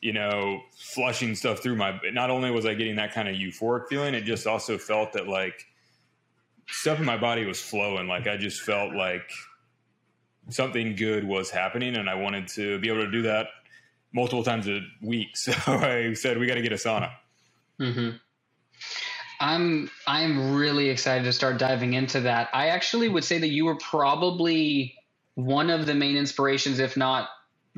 you 0.00 0.12
know, 0.12 0.62
flushing 0.76 1.34
stuff 1.34 1.60
through 1.60 1.76
my. 1.76 1.98
Not 2.12 2.30
only 2.30 2.50
was 2.50 2.66
I 2.66 2.74
getting 2.74 2.96
that 2.96 3.12
kind 3.12 3.28
of 3.28 3.34
euphoric 3.34 3.88
feeling, 3.88 4.14
it 4.14 4.22
just 4.22 4.46
also 4.46 4.78
felt 4.78 5.12
that 5.14 5.28
like 5.28 5.66
stuff 6.68 6.98
in 6.98 7.04
my 7.04 7.16
body 7.16 7.44
was 7.44 7.60
flowing. 7.60 8.06
Like 8.06 8.26
I 8.26 8.36
just 8.36 8.62
felt 8.62 8.94
like 8.94 9.30
something 10.50 10.94
good 10.96 11.24
was 11.24 11.50
happening, 11.50 11.96
and 11.96 12.08
I 12.08 12.14
wanted 12.14 12.48
to 12.48 12.78
be 12.78 12.88
able 12.88 13.04
to 13.04 13.10
do 13.10 13.22
that 13.22 13.48
multiple 14.12 14.44
times 14.44 14.68
a 14.68 14.80
week. 15.02 15.28
So 15.34 15.52
I 15.66 16.14
said, 16.14 16.38
we 16.38 16.46
got 16.46 16.54
to 16.54 16.62
get 16.62 16.72
a 16.72 16.76
sauna. 16.76 17.10
Mm-hmm. 17.80 18.16
I'm 19.40 19.90
I'm 20.06 20.54
really 20.54 20.88
excited 20.88 21.24
to 21.24 21.32
start 21.32 21.58
diving 21.58 21.94
into 21.94 22.20
that. 22.20 22.48
I 22.52 22.68
actually 22.68 23.08
would 23.08 23.24
say 23.24 23.38
that 23.38 23.48
you 23.48 23.64
were 23.64 23.76
probably 23.76 24.94
one 25.34 25.70
of 25.70 25.86
the 25.86 25.94
main 25.94 26.16
inspirations, 26.16 26.80
if 26.80 26.96
not 26.96 27.28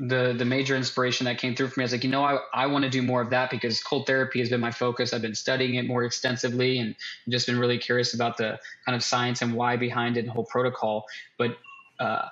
the 0.07 0.33
the 0.35 0.45
major 0.45 0.75
inspiration 0.75 1.25
that 1.25 1.37
came 1.37 1.55
through 1.55 1.67
for 1.67 1.79
me. 1.79 1.83
I 1.83 1.85
was 1.85 1.91
like, 1.91 2.03
you 2.03 2.09
know, 2.09 2.23
I, 2.23 2.39
I 2.53 2.65
want 2.65 2.83
to 2.85 2.89
do 2.89 3.03
more 3.03 3.21
of 3.21 3.29
that 3.29 3.51
because 3.51 3.83
cold 3.83 4.07
therapy 4.07 4.39
has 4.39 4.49
been 4.49 4.59
my 4.59 4.71
focus. 4.71 5.13
I've 5.13 5.21
been 5.21 5.35
studying 5.35 5.75
it 5.75 5.85
more 5.85 6.03
extensively 6.03 6.79
and 6.79 6.95
just 7.29 7.45
been 7.45 7.59
really 7.59 7.77
curious 7.77 8.15
about 8.15 8.37
the 8.37 8.59
kind 8.83 8.95
of 8.95 9.03
science 9.03 9.43
and 9.43 9.53
why 9.53 9.77
behind 9.77 10.17
it 10.17 10.21
and 10.21 10.29
whole 10.29 10.45
protocol. 10.45 11.05
But 11.37 11.57
uh, 11.99 12.29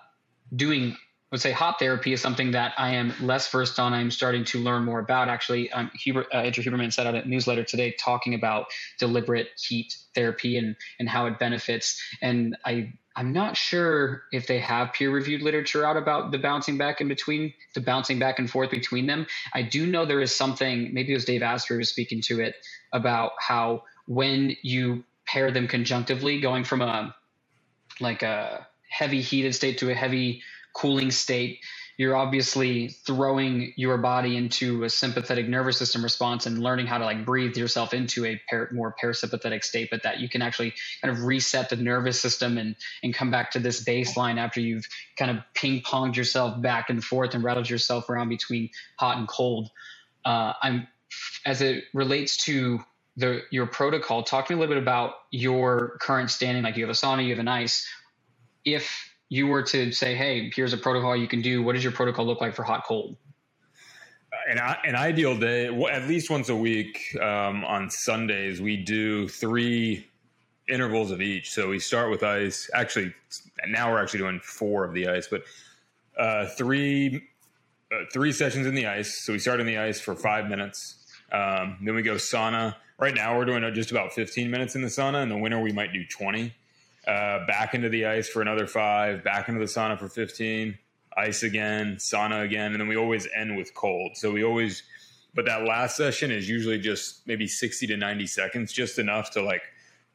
doing 0.56 0.98
would 1.32 1.42
say 1.42 1.52
hot 1.52 1.78
therapy 1.80 2.14
is 2.14 2.22
something 2.22 2.52
that 2.52 2.74
I 2.78 2.96
am 2.96 3.14
less 3.22 3.50
versed 3.52 3.80
on. 3.80 3.94
I'm 3.94 4.12
starting 4.12 4.46
to 4.46 4.60
learn 4.60 4.84
more 4.84 5.00
about. 5.00 5.30
Actually, 5.30 5.72
um, 5.72 5.92
Huber, 5.94 6.26
uh, 6.34 6.38
Andrew 6.38 6.64
Huberman 6.64 6.92
said 6.92 7.06
out 7.06 7.16
a 7.16 7.28
newsletter 7.28 7.64
today 7.64 7.96
talking 8.00 8.34
about 8.34 8.68
deliberate 8.98 9.50
heat 9.58 9.96
therapy 10.16 10.58
and 10.58 10.76
and 11.00 11.08
how 11.08 11.28
it 11.28 11.38
benefits. 11.38 12.02
And 12.22 12.58
I 12.66 12.94
I'm 13.16 13.34
not 13.34 13.58
sure 13.58 14.24
if 14.32 14.48
they 14.48 14.60
have 14.60 14.94
peer 14.94 15.12
reviewed 15.12 15.42
literature 15.42 15.86
out 15.86 15.98
about 15.98 16.32
the 16.32 16.38
bouncing 16.38 16.78
back 16.78 17.02
in 17.02 17.10
between, 17.10 17.54
the 17.76 17.82
bouncing 17.82 18.18
back 18.18 18.40
and 18.40 18.50
forth 18.50 18.72
between 18.72 19.08
them. 19.08 19.28
I 19.54 19.62
do 19.62 19.86
know 19.86 20.06
there 20.06 20.22
is 20.22 20.34
something, 20.34 20.94
maybe 20.94 21.12
it 21.12 21.16
was 21.16 21.26
Dave 21.26 21.42
Asprey 21.42 21.78
was 21.78 21.90
speaking 21.90 22.22
to 22.28 22.40
it, 22.40 22.56
about 22.94 23.34
how 23.38 23.84
when 24.08 24.56
you 24.62 25.04
pair 25.28 25.52
them 25.52 25.68
conjunctively, 25.68 26.40
going 26.40 26.64
from 26.64 26.82
a 26.82 27.14
like 28.00 28.24
a 28.24 28.66
heavy 28.90 29.22
heated 29.22 29.54
state 29.54 29.80
to 29.80 29.92
a 29.92 29.94
heavy 29.94 30.42
cooling 30.76 31.12
state, 31.12 31.60
you're 31.98 32.16
obviously 32.16 32.90
throwing 32.90 33.74
your 33.78 33.98
body 33.98 34.38
into 34.38 34.84
a 34.86 34.90
sympathetic 34.90 35.50
nervous 35.50 35.78
system 35.78 36.04
response 36.04 36.46
and 36.46 36.60
learning 36.64 36.88
how 36.88 36.98
to 36.98 37.06
like 37.06 37.26
breathe 37.26 37.58
yourself 37.58 37.94
into 37.94 38.26
a 38.26 38.42
par- 38.50 38.70
more 38.74 38.96
parasympathetic 39.04 39.64
state 39.64 39.90
but 39.92 40.04
that 40.04 40.20
you 40.20 40.30
can 40.30 40.42
actually 40.42 40.74
kind 41.02 41.16
of 41.16 41.24
reset 41.26 41.70
the 41.70 41.76
nervous 41.76 42.20
system 42.20 42.58
and 42.58 42.76
and 43.04 43.14
come 43.14 43.32
back 43.32 43.52
to 43.52 43.60
this 43.60 43.84
baseline 43.84 44.38
after 44.40 44.62
you've 44.62 44.88
kind 45.18 45.32
of 45.32 45.38
ping 45.56 45.82
ponged 45.82 46.16
yourself 46.16 46.62
back 46.62 46.90
and 46.90 47.04
forth 47.04 47.36
and 47.36 47.44
rattled 47.44 47.70
yourself 47.70 48.10
around 48.10 48.30
between 48.30 48.70
hot 48.98 49.18
and 49.18 49.28
cold. 49.28 49.70
Uh, 50.26 50.54
i'm 50.64 50.88
as 51.46 51.62
it 51.62 51.86
relates 51.94 52.38
to 52.38 52.80
the 53.18 53.42
your 53.52 53.68
protocol 53.68 54.24
talk 54.24 54.48
to 54.48 54.54
me 54.54 54.58
a 54.58 54.60
little 54.60 54.76
bit 54.76 54.82
about 54.82 55.14
your 55.32 55.98
current 56.02 56.32
standing. 56.32 56.64
Like 56.64 56.78
you 56.78 56.84
have 56.86 56.90
a 56.90 56.94
sauna 56.98 57.24
you 57.24 57.32
have 57.32 57.40
an 57.40 57.48
ice. 57.48 57.88
If 58.66 59.09
you 59.30 59.46
were 59.48 59.62
to 59.62 59.92
say, 59.92 60.16
hey, 60.16 60.52
here's 60.54 60.74
a 60.74 60.78
protocol 60.78 61.16
you 61.16 61.28
can 61.28 61.42
do, 61.42 61.62
what 61.62 61.74
does 61.74 61.84
your 61.84 61.94
protocol 61.94 62.26
look 62.26 62.42
like 62.42 62.56
for 62.56 62.64
hot 62.64 62.84
cold? 62.86 63.16
An, 64.50 64.58
an 64.58 64.96
ideal 64.96 65.38
day, 65.38 65.68
at 65.68 66.08
least 66.08 66.30
once 66.30 66.50
a 66.50 66.56
week 66.56 67.16
um, 67.22 67.64
on 67.64 67.90
Sundays, 67.90 68.60
we 68.60 68.78
do 68.78 69.28
three 69.28 70.08
intervals 70.68 71.12
of 71.12 71.22
each. 71.22 71.52
So 71.52 71.70
we 71.70 71.80
start 71.80 72.10
with 72.10 72.24
ice. 72.24 72.70
Actually, 72.74 73.14
now 73.68 73.92
we're 73.92 74.02
actually 74.02 74.20
doing 74.20 74.40
four 74.40 74.84
of 74.84 74.94
the 74.94 75.08
ice, 75.08 75.28
but 75.28 75.44
uh, 76.18 76.48
three 76.48 77.24
uh, 77.92 78.06
three 78.14 78.32
sessions 78.32 78.68
in 78.68 78.76
the 78.76 78.86
ice. 78.86 79.26
So 79.26 79.34
we 79.34 79.40
start 79.40 79.60
in 79.60 79.66
the 79.66 79.78
ice 79.78 80.00
for 80.00 80.16
five 80.16 80.48
minutes. 80.48 80.98
Um, 81.32 81.78
then 81.82 81.96
we 81.96 82.04
go 82.04 82.16
sauna. 82.16 82.76
Right 83.00 83.16
now 83.16 83.38
we're 83.38 83.46
doing 83.46 83.74
just 83.74 83.92
about 83.92 84.14
15 84.14 84.52
minutes 84.52 84.76
in 84.76 84.82
the 84.82 84.90
sauna. 84.90 85.24
In 85.24 85.30
the 85.30 85.38
winter 85.38 85.60
we 85.60 85.72
might 85.72 85.92
do 85.92 86.06
20 86.06 86.54
uh, 87.10 87.44
back 87.48 87.74
into 87.74 87.90
the 87.90 88.06
ice 88.06 88.30
for 88.30 88.44
another 88.44 88.68
five, 88.68 89.24
back 89.24 89.50
into 89.50 89.60
the 89.60 89.66
sauna 89.66 89.98
for 89.98 90.08
15, 90.08 90.78
ice 91.18 91.42
again, 91.42 91.96
sauna 91.96 92.44
again. 92.44 92.72
And 92.74 92.80
then 92.80 92.88
we 92.88 92.98
always 92.98 93.28
end 93.36 93.58
with 93.58 93.74
cold. 93.74 94.12
So 94.16 94.32
we 94.32 94.44
always, 94.44 94.84
but 95.34 95.46
that 95.46 95.64
last 95.64 95.98
session 95.98 96.30
is 96.30 96.48
usually 96.48 96.78
just 96.78 97.26
maybe 97.26 97.48
60 97.48 97.88
to 97.88 97.98
90 97.98 98.28
seconds, 98.28 98.72
just 98.72 99.00
enough 99.00 99.32
to 99.32 99.42
like 99.42 99.64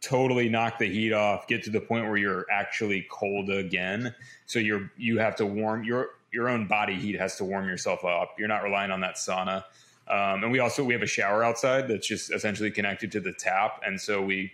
totally 0.03 0.49
knock 0.49 0.79
the 0.79 0.87
heat 0.87 1.13
off, 1.13 1.49
get 1.49 1.65
to 1.65 1.71
the 1.71 1.81
point 1.81 2.07
where 2.07 2.17
you're 2.17 2.47
actually 2.49 3.05
cold 3.11 3.51
again. 3.51 4.15
So 4.47 4.61
you're, 4.61 4.93
you 4.97 5.19
have 5.19 5.35
to 5.37 5.47
warm 5.47 5.83
your, 5.83 6.11
your 6.33 6.49
own 6.49 6.69
body 6.69 6.95
heat 6.95 7.19
has 7.19 7.35
to 7.39 7.45
warm 7.45 7.67
yourself 7.67 8.05
up. 8.05 8.37
You're 8.39 8.47
not 8.47 8.63
relying 8.63 8.93
on 8.93 9.01
that 9.01 9.17
sauna. 9.17 9.65
Um, 10.07 10.45
and 10.45 10.53
we 10.53 10.61
also, 10.61 10.85
we 10.85 10.93
have 10.93 11.03
a 11.03 11.07
shower 11.07 11.43
outside 11.43 11.89
that's 11.89 12.07
just 12.07 12.33
essentially 12.33 12.71
connected 12.71 13.11
to 13.13 13.21
the 13.21 13.33
tap. 13.33 13.81
And 13.85 14.01
so 14.01 14.23
we, 14.23 14.53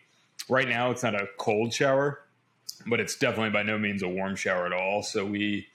right 0.48 0.68
now 0.68 0.90
it's 0.90 1.02
not 1.02 1.14
a 1.14 1.26
cold 1.36 1.74
shower 1.74 2.20
but 2.86 3.00
it's 3.00 3.16
definitely 3.16 3.50
by 3.50 3.62
no 3.62 3.78
means 3.78 4.02
a 4.02 4.08
warm 4.08 4.36
shower 4.36 4.66
at 4.66 4.72
all. 4.72 5.02
So 5.02 5.24
we 5.24 5.66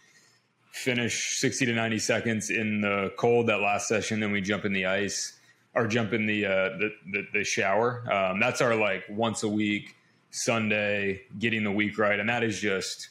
finish 0.72 1.38
60 1.40 1.68
to 1.68 1.74
90 1.74 2.00
seconds 2.00 2.50
in 2.50 2.82
the 2.82 3.14
cold 3.18 3.48
that 3.48 3.62
last 3.62 3.88
session, 3.88 4.20
then 4.20 4.32
we 4.32 4.42
jump 4.42 4.66
in 4.66 4.74
the 4.74 4.86
ice 4.86 5.38
or 5.74 5.88
jump 5.88 6.14
in 6.14 6.26
the 6.26 6.46
uh, 6.46 6.70
the, 6.78 6.90
the, 7.12 7.28
the, 7.34 7.44
shower. 7.44 8.04
Um, 8.12 8.40
that's 8.40 8.62
our 8.62 8.76
like 8.76 9.04
once 9.10 9.44
a 9.44 9.48
week 9.48 9.96
Sunday, 10.32 11.22
getting 11.40 11.64
the 11.64 11.72
week 11.72 11.98
right, 11.98 12.20
and 12.20 12.28
that 12.28 12.44
is 12.44 12.60
just 12.60 13.10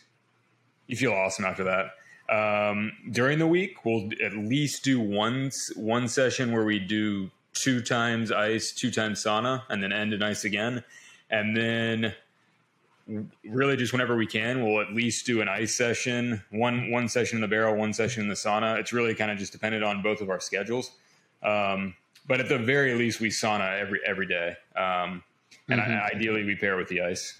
you 0.86 0.96
feel 0.96 1.12
awesome 1.12 1.44
after 1.44 1.64
that. 1.64 1.90
Um, 2.28 2.92
during 3.10 3.38
the 3.38 3.46
week, 3.46 3.84
we'll 3.84 4.10
at 4.22 4.34
least 4.34 4.84
do 4.84 5.00
one 5.00 5.50
one 5.76 6.08
session 6.08 6.52
where 6.52 6.64
we 6.64 6.78
do 6.78 7.30
two 7.54 7.80
times 7.80 8.32
ice, 8.32 8.72
two 8.72 8.90
times 8.90 9.22
sauna, 9.22 9.62
and 9.68 9.82
then 9.82 9.92
end 9.92 10.12
in 10.12 10.22
ice 10.22 10.44
again, 10.44 10.84
and 11.30 11.56
then 11.56 12.14
really 13.44 13.76
just 13.76 13.92
whenever 13.92 14.16
we 14.16 14.26
can, 14.26 14.64
we'll 14.64 14.80
at 14.80 14.92
least 14.92 15.26
do 15.26 15.40
an 15.40 15.48
ice 15.48 15.74
session, 15.74 16.42
one 16.50 16.90
one 16.90 17.08
session 17.08 17.36
in 17.36 17.42
the 17.42 17.48
barrel, 17.48 17.76
one 17.76 17.92
session 17.92 18.22
in 18.22 18.28
the 18.28 18.34
sauna. 18.34 18.78
It's 18.78 18.92
really 18.92 19.14
kind 19.14 19.30
of 19.30 19.38
just 19.38 19.52
dependent 19.52 19.84
on 19.84 20.02
both 20.02 20.20
of 20.20 20.30
our 20.30 20.40
schedules. 20.40 20.90
Um, 21.42 21.94
but 22.26 22.40
at 22.40 22.48
the 22.48 22.58
very 22.58 22.94
least, 22.94 23.20
we 23.20 23.28
sauna 23.28 23.78
every 23.78 24.00
every 24.06 24.26
day, 24.26 24.56
um, 24.76 25.22
and 25.68 25.80
mm-hmm. 25.80 25.92
I, 25.92 26.16
ideally 26.16 26.44
we 26.44 26.56
pair 26.56 26.76
with 26.76 26.88
the 26.88 27.02
ice. 27.02 27.38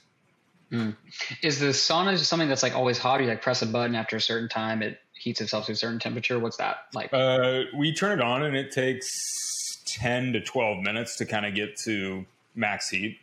Mm. 0.71 0.97
Is 1.43 1.61
the 1.61 1.69
sauna 1.69 2.19
something 2.19 2.49
that's 2.49 2.63
like 2.63 2.75
always 2.75 2.99
hot? 2.99 3.21
Or 3.21 3.23
you 3.23 3.29
like 3.29 3.43
press 3.43 3.63
a 3.63 3.67
button 3.67 3.95
after 3.95 4.17
a 4.17 4.21
certain 4.21 4.49
time, 4.49 4.83
it 4.83 4.99
heats 5.15 5.41
itself 5.41 5.67
to 5.67 5.73
a 5.73 5.77
certain 5.77 5.99
temperature. 5.99 6.39
What's 6.39 6.57
that 6.59 6.89
like? 6.93 7.13
Uh, 7.13 7.63
we 7.77 7.95
turn 7.95 8.19
it 8.19 8.23
on 8.23 8.43
and 8.43 8.57
it 8.57 8.73
takes 8.73 9.83
ten 9.87 10.33
to 10.33 10.41
twelve 10.41 10.83
minutes 10.83 11.17
to 11.17 11.27
kind 11.27 11.47
of 11.47 11.55
get 11.55 11.77
to 11.85 12.27
max 12.55 12.91
heat. 12.91 13.19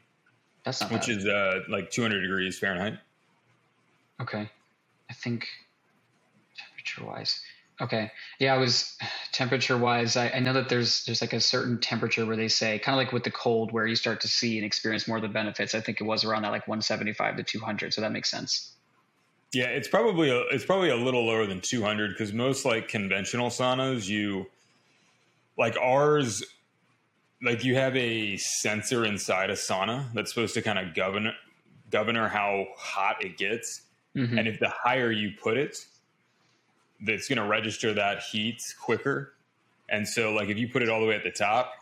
That's 0.63 0.81
not 0.81 0.91
which 0.91 1.07
bad. 1.07 1.17
is 1.17 1.25
uh, 1.25 1.59
like 1.69 1.91
200 1.91 2.21
degrees 2.21 2.59
Fahrenheit. 2.59 2.99
Okay, 4.21 4.49
I 5.09 5.13
think 5.13 5.47
temperature 6.55 7.05
wise. 7.05 7.41
Okay. 7.81 8.11
Yeah, 8.37 8.53
I 8.53 8.57
was 8.57 8.95
temperature 9.31 9.75
wise. 9.75 10.15
I, 10.15 10.29
I, 10.29 10.39
know 10.39 10.53
that 10.53 10.69
there's 10.69 11.03
there's 11.05 11.19
like 11.19 11.33
a 11.33 11.39
certain 11.39 11.79
temperature 11.79 12.25
where 12.27 12.35
they 12.35 12.47
say 12.47 12.77
kind 12.77 12.93
of 12.93 13.03
like 13.03 13.11
with 13.11 13.23
the 13.23 13.31
cold 13.31 13.71
where 13.71 13.87
you 13.87 13.95
start 13.95 14.21
to 14.21 14.27
see 14.27 14.57
and 14.57 14.65
experience 14.65 15.07
more 15.07 15.17
of 15.17 15.23
the 15.23 15.29
benefits. 15.29 15.73
I 15.73 15.81
think 15.81 15.99
it 15.99 16.03
was 16.03 16.23
around 16.23 16.43
that 16.43 16.51
like 16.51 16.67
175 16.67 17.37
to 17.37 17.43
200. 17.43 17.93
So 17.93 18.01
that 18.01 18.11
makes 18.11 18.29
sense. 18.29 18.73
Yeah, 19.51 19.65
it's 19.65 19.87
probably 19.87 20.29
a, 20.29 20.41
it's 20.51 20.63
probably 20.63 20.89
a 20.89 20.95
little 20.95 21.25
lower 21.25 21.47
than 21.47 21.59
200 21.59 22.11
because 22.11 22.33
most 22.33 22.65
like 22.65 22.87
conventional 22.87 23.49
saunas, 23.49 24.07
you 24.07 24.45
like 25.57 25.75
ours, 25.77 26.43
like 27.43 27.63
you 27.63 27.75
have 27.75 27.95
a 27.95 28.37
sensor 28.37 29.05
inside 29.05 29.49
a 29.49 29.53
sauna 29.53 30.11
that's 30.13 30.29
supposed 30.33 30.53
to 30.53 30.61
kind 30.61 30.79
of 30.79 30.93
govern 30.93 31.33
governor 31.89 32.27
how 32.27 32.67
hot 32.77 33.23
it 33.23 33.37
gets, 33.37 33.81
mm-hmm. 34.15 34.37
and 34.37 34.47
if 34.47 34.59
the 34.59 34.69
higher 34.69 35.11
you 35.11 35.31
put 35.41 35.57
it, 35.57 35.77
that's 37.05 37.27
going 37.27 37.37
to 37.37 37.45
register 37.45 37.93
that 37.93 38.19
heat 38.19 38.61
quicker. 38.79 39.33
And 39.89 40.07
so, 40.07 40.33
like, 40.33 40.49
if 40.49 40.57
you 40.57 40.69
put 40.69 40.81
it 40.81 40.89
all 40.89 41.01
the 41.01 41.07
way 41.07 41.15
at 41.15 41.23
the 41.23 41.31
top, 41.31 41.73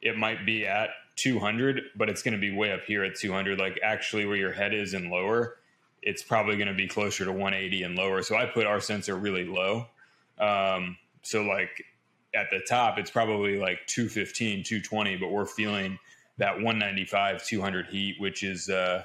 it 0.00 0.16
might 0.16 0.46
be 0.46 0.66
at 0.66 0.90
200, 1.16 1.82
but 1.96 2.08
it's 2.08 2.22
going 2.22 2.34
to 2.34 2.40
be 2.40 2.54
way 2.54 2.72
up 2.72 2.84
here 2.86 3.02
at 3.02 3.16
200. 3.16 3.58
Like, 3.58 3.80
actually, 3.82 4.26
where 4.26 4.36
your 4.36 4.52
head 4.52 4.72
is 4.72 4.94
and 4.94 5.10
lower, 5.10 5.56
it's 6.02 6.22
probably 6.22 6.56
going 6.56 6.68
to 6.68 6.74
be 6.74 6.86
closer 6.86 7.24
to 7.24 7.32
180 7.32 7.82
and 7.82 7.96
lower. 7.96 8.22
So, 8.22 8.36
I 8.36 8.46
put 8.46 8.66
our 8.66 8.80
sensor 8.80 9.16
really 9.16 9.44
low. 9.44 9.86
Um, 10.38 10.98
so, 11.22 11.42
like, 11.42 11.84
at 12.38 12.50
the 12.50 12.60
top, 12.60 12.98
it's 12.98 13.10
probably 13.10 13.58
like 13.58 13.86
215, 13.86 14.62
220, 14.64 15.16
but 15.16 15.30
we're 15.30 15.46
feeling 15.46 15.98
that 16.38 16.54
195, 16.54 17.44
200 17.44 17.86
heat, 17.86 18.16
which 18.20 18.42
is, 18.44 18.70
uh, 18.70 19.02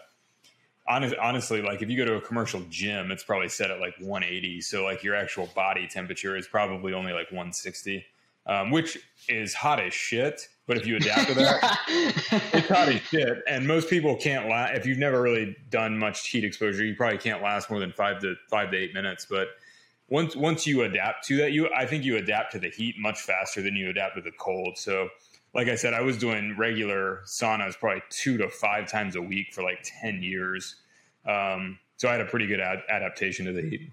honest, 0.88 1.16
honestly, 1.22 1.62
like 1.62 1.82
if 1.82 1.90
you 1.90 1.98
go 1.98 2.06
to 2.06 2.16
a 2.16 2.22
commercial 2.22 2.62
gym, 2.70 3.10
it's 3.12 3.24
probably 3.24 3.50
set 3.50 3.72
at 3.72 3.80
like 3.80 3.96
180. 4.00 4.62
So 4.62 4.84
like 4.84 5.04
your 5.04 5.16
actual 5.16 5.48
body 5.56 5.88
temperature 5.88 6.38
is 6.38 6.48
probably 6.48 6.94
only 6.94 7.12
like 7.12 7.32
160, 7.32 8.06
um, 8.46 8.70
which 8.70 9.00
is 9.28 9.54
hot 9.56 9.80
as 9.80 9.94
shit. 9.94 10.48
But 10.68 10.78
if 10.78 10.86
you 10.86 10.96
adapt 10.96 11.28
to 11.28 11.34
that, 11.34 11.80
it's 12.54 12.68
hot 12.68 12.88
as 12.88 13.02
shit. 13.02 13.42
And 13.50 13.68
most 13.68 13.90
people 13.90 14.16
can't 14.16 14.48
last. 14.48 14.76
If 14.76 14.86
you've 14.86 15.00
never 15.00 15.22
really 15.22 15.58
done 15.70 15.98
much 15.98 16.28
heat 16.28 16.46
exposure, 16.46 16.86
you 16.86 16.96
probably 16.96 17.18
can't 17.18 17.42
last 17.42 17.70
more 17.70 17.80
than 17.80 17.92
five 17.92 18.22
to 18.22 18.36
five 18.50 18.72
to 18.72 18.78
eight 18.78 18.94
minutes. 18.94 19.26
But 19.30 19.50
once 20.10 20.36
once 20.36 20.68
you 20.68 20.84
adapt 20.84 21.26
to 21.28 21.38
that, 21.38 21.52
you 21.52 21.70
I 21.74 21.86
think 21.86 22.04
you 22.04 22.18
adapt 22.18 22.52
to 22.54 22.60
the 22.60 22.70
heat 22.70 22.96
much 22.98 23.20
faster 23.22 23.62
than 23.62 23.76
you 23.76 23.90
adapt 23.90 24.16
to 24.16 24.22
the 24.22 24.32
cold. 24.32 24.78
So 24.78 25.10
like 25.54 25.68
I 25.68 25.76
said, 25.76 25.94
I 25.94 26.02
was 26.02 26.18
doing 26.18 26.56
regular 26.58 27.22
saunas 27.26 27.78
probably 27.80 28.02
two 28.10 28.38
to 28.38 28.50
five 28.50 28.90
times 28.90 29.16
a 29.16 29.22
week 29.22 29.54
for 29.54 29.64
like 29.64 29.80
10 30.02 30.24
years. 30.24 30.76
Um, 31.28 31.78
so 31.98 32.10
I 32.10 32.14
had 32.14 32.22
a 32.22 32.26
pretty 32.26 32.48
good 32.48 32.60
ad- 32.60 32.84
adaptation 32.90 33.46
to 33.46 33.54
the 33.54 33.62
heat. 33.62 33.92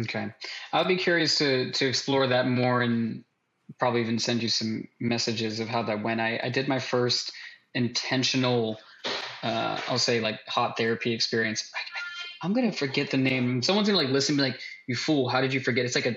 Okay. 0.00 0.32
I'll 0.72 0.86
be 0.86 0.96
curious 0.96 1.38
to, 1.38 1.70
to 1.70 1.86
explore 1.86 2.26
that 2.26 2.48
more 2.48 2.82
and 2.82 3.22
probably 3.78 4.00
even 4.00 4.18
send 4.18 4.42
you 4.42 4.48
some 4.48 4.88
messages 4.98 5.60
of 5.60 5.68
how 5.68 5.82
that 5.84 6.02
went. 6.02 6.20
I, 6.20 6.40
I 6.42 6.48
did 6.48 6.66
my 6.66 6.80
first 6.80 7.32
intentional, 7.74 8.78
uh, 9.44 9.80
I'll 9.88 9.98
say 9.98 10.20
like 10.20 10.40
hot 10.48 10.76
therapy 10.76 11.12
experience. 11.12 11.70
I, 12.42 12.46
am 12.46 12.54
to 12.54 12.72
forget 12.72 13.10
the 13.10 13.16
name. 13.16 13.62
Someone's 13.62 13.88
to 13.88 13.96
like 13.96 14.08
listen 14.08 14.36
to 14.36 14.42
me 14.42 14.48
like, 14.50 14.60
you 14.86 14.96
fool, 14.96 15.28
how 15.28 15.40
did 15.40 15.52
you 15.52 15.60
forget? 15.60 15.84
It's 15.84 15.94
like 15.94 16.06
a, 16.06 16.16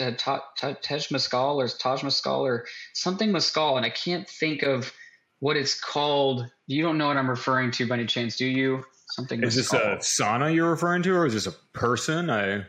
a 0.00 0.74
Tej 0.74 1.06
Mescal 1.10 1.60
or 1.60 1.68
Taj 1.68 2.02
Mescal 2.02 2.44
or 2.46 2.66
something 2.94 3.32
Mescal, 3.32 3.76
and 3.76 3.86
I 3.86 3.90
can't 3.90 4.28
think 4.28 4.62
of 4.62 4.92
what 5.40 5.56
it's 5.56 5.78
called. 5.78 6.50
You 6.66 6.82
don't 6.82 6.98
know 6.98 7.08
what 7.08 7.16
I'm 7.16 7.30
referring 7.30 7.70
to 7.72 7.86
by 7.86 7.94
any 7.94 8.06
chance, 8.06 8.36
do 8.36 8.46
you? 8.46 8.84
Something. 9.10 9.42
Is 9.42 9.54
this 9.54 9.72
a 9.72 9.98
sauna 10.00 10.54
you're 10.54 10.70
referring 10.70 11.02
to, 11.04 11.14
or 11.14 11.26
is 11.26 11.34
this 11.34 11.46
a 11.46 11.52
person? 11.72 12.30
I 12.30 12.64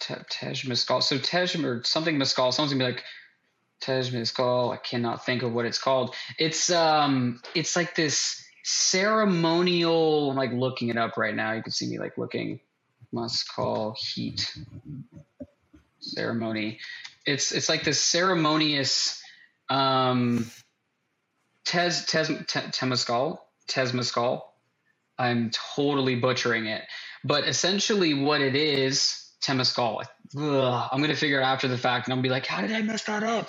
Tej 0.00 0.68
Mescal. 0.68 1.00
So 1.00 1.18
Tej 1.18 1.62
or 1.64 1.82
something 1.84 2.18
Mescal. 2.18 2.52
Someone's 2.52 2.72
gonna 2.72 2.84
be 2.84 2.92
like 2.92 3.04
Tej 3.80 4.10
Mescal. 4.12 4.70
I 4.70 4.76
cannot 4.78 5.24
think 5.24 5.42
of 5.42 5.52
what 5.52 5.66
it's 5.66 5.78
called. 5.78 6.14
It's 6.38 6.70
um, 6.70 7.40
it's 7.54 7.76
like 7.76 7.94
this 7.94 8.42
ceremonial. 8.64 10.30
I'm 10.30 10.36
like 10.36 10.52
looking 10.52 10.88
it 10.88 10.96
up 10.96 11.16
right 11.16 11.34
now. 11.34 11.52
You 11.52 11.62
can 11.62 11.72
see 11.72 11.88
me 11.88 11.98
like 11.98 12.18
looking. 12.18 12.60
Mescal 13.12 13.96
heat 13.98 14.52
ceremony. 16.00 16.78
It's 17.24 17.52
it's 17.52 17.68
like 17.68 17.84
this 17.84 18.00
ceremonious 18.00 19.22
um, 19.68 20.50
Tez 21.64 22.06
Tez 22.06 22.28
Temescal 22.28 23.38
Temescal. 23.68 24.42
I'm 25.18 25.50
totally 25.76 26.16
butchering 26.16 26.66
it, 26.66 26.82
but 27.24 27.48
essentially 27.48 28.14
what 28.14 28.40
it 28.40 28.54
is, 28.54 29.30
Temescal. 29.42 30.04
Ugh, 30.38 30.88
I'm 30.92 31.00
gonna 31.00 31.16
figure 31.16 31.40
it 31.40 31.42
out 31.42 31.54
after 31.54 31.68
the 31.68 31.78
fact, 31.78 32.06
and 32.06 32.12
gonna 32.12 32.22
be 32.22 32.28
like, 32.28 32.46
how 32.46 32.60
did 32.60 32.72
I 32.72 32.82
mess 32.82 33.04
that 33.04 33.22
up? 33.22 33.48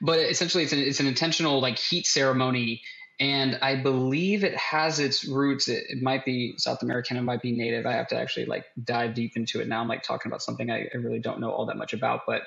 But 0.00 0.18
essentially, 0.20 0.64
it's 0.64 0.72
an 0.72 0.78
it's 0.78 1.00
an 1.00 1.06
intentional 1.06 1.60
like 1.60 1.78
heat 1.78 2.06
ceremony 2.06 2.82
and 3.20 3.58
I 3.60 3.76
believe 3.76 4.44
it 4.44 4.56
has 4.56 4.98
its 4.98 5.26
roots. 5.26 5.68
It, 5.68 5.84
it, 5.90 6.02
might 6.02 6.24
be 6.24 6.54
South 6.56 6.82
American, 6.82 7.18
it 7.18 7.22
might 7.22 7.42
be 7.42 7.52
native. 7.52 7.84
I 7.84 7.92
have 7.92 8.08
to 8.08 8.16
actually 8.16 8.46
like 8.46 8.64
dive 8.82 9.14
deep 9.14 9.36
into 9.36 9.60
it 9.60 9.68
now. 9.68 9.82
I'm 9.82 9.88
like 9.88 10.02
talking 10.02 10.32
about 10.32 10.42
something 10.42 10.70
I, 10.70 10.88
I 10.92 10.96
really 10.96 11.18
don't 11.18 11.38
know 11.38 11.50
all 11.50 11.66
that 11.66 11.76
much 11.76 11.92
about, 11.92 12.22
but 12.26 12.42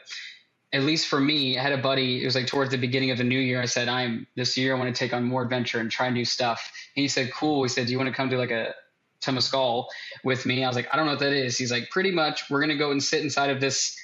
at 0.74 0.82
least 0.82 1.08
for 1.08 1.20
me, 1.20 1.60
I 1.60 1.62
had 1.62 1.74
a 1.74 1.78
buddy. 1.78 2.24
It 2.24 2.26
was 2.26 2.34
like 2.34 2.48
towards 2.48 2.72
the 2.72 2.78
beginning 2.78 3.12
of 3.12 3.20
the 3.20 3.24
new 3.24 3.40
year. 3.40 3.62
I 3.62 3.66
said, 3.66 3.88
"I'm 3.88 4.26
this 4.36 4.58
year. 4.58 4.76
I 4.76 4.80
want 4.80 4.94
to 4.94 4.98
take 4.98 5.14
on 5.14 5.24
more 5.24 5.44
adventure 5.44 5.80
and 5.80 5.92
try 5.92 6.10
new 6.10 6.26
stuff." 6.26 6.72
And 6.96 7.04
he 7.04 7.08
said, 7.08 7.32
"Cool." 7.32 7.62
He 7.62 7.70
said, 7.70 7.86
"Do 7.86 7.92
you 7.92 8.00
want 8.00 8.10
to 8.10 8.16
come 8.16 8.32
to 8.32 8.38
like 8.38 8.50
a 8.50 8.74
Temescal 9.22 9.86
with 10.24 10.48
me?" 10.48 10.64
I 10.64 10.68
was 10.68 10.76
like, 10.76 10.88
"I 10.92 10.98
don't 10.98 11.06
know 11.06 11.12
what 11.12 11.20
that 11.20 11.32
is." 11.32 11.60
He's 11.60 11.72
like, 11.72 11.92
"Pretty 11.92 12.10
much. 12.10 12.50
We're 12.50 12.60
gonna 12.60 12.76
go 12.76 12.90
and 12.90 13.04
sit 13.04 13.22
inside 13.22 13.52
of 13.52 13.62
this 13.62 13.96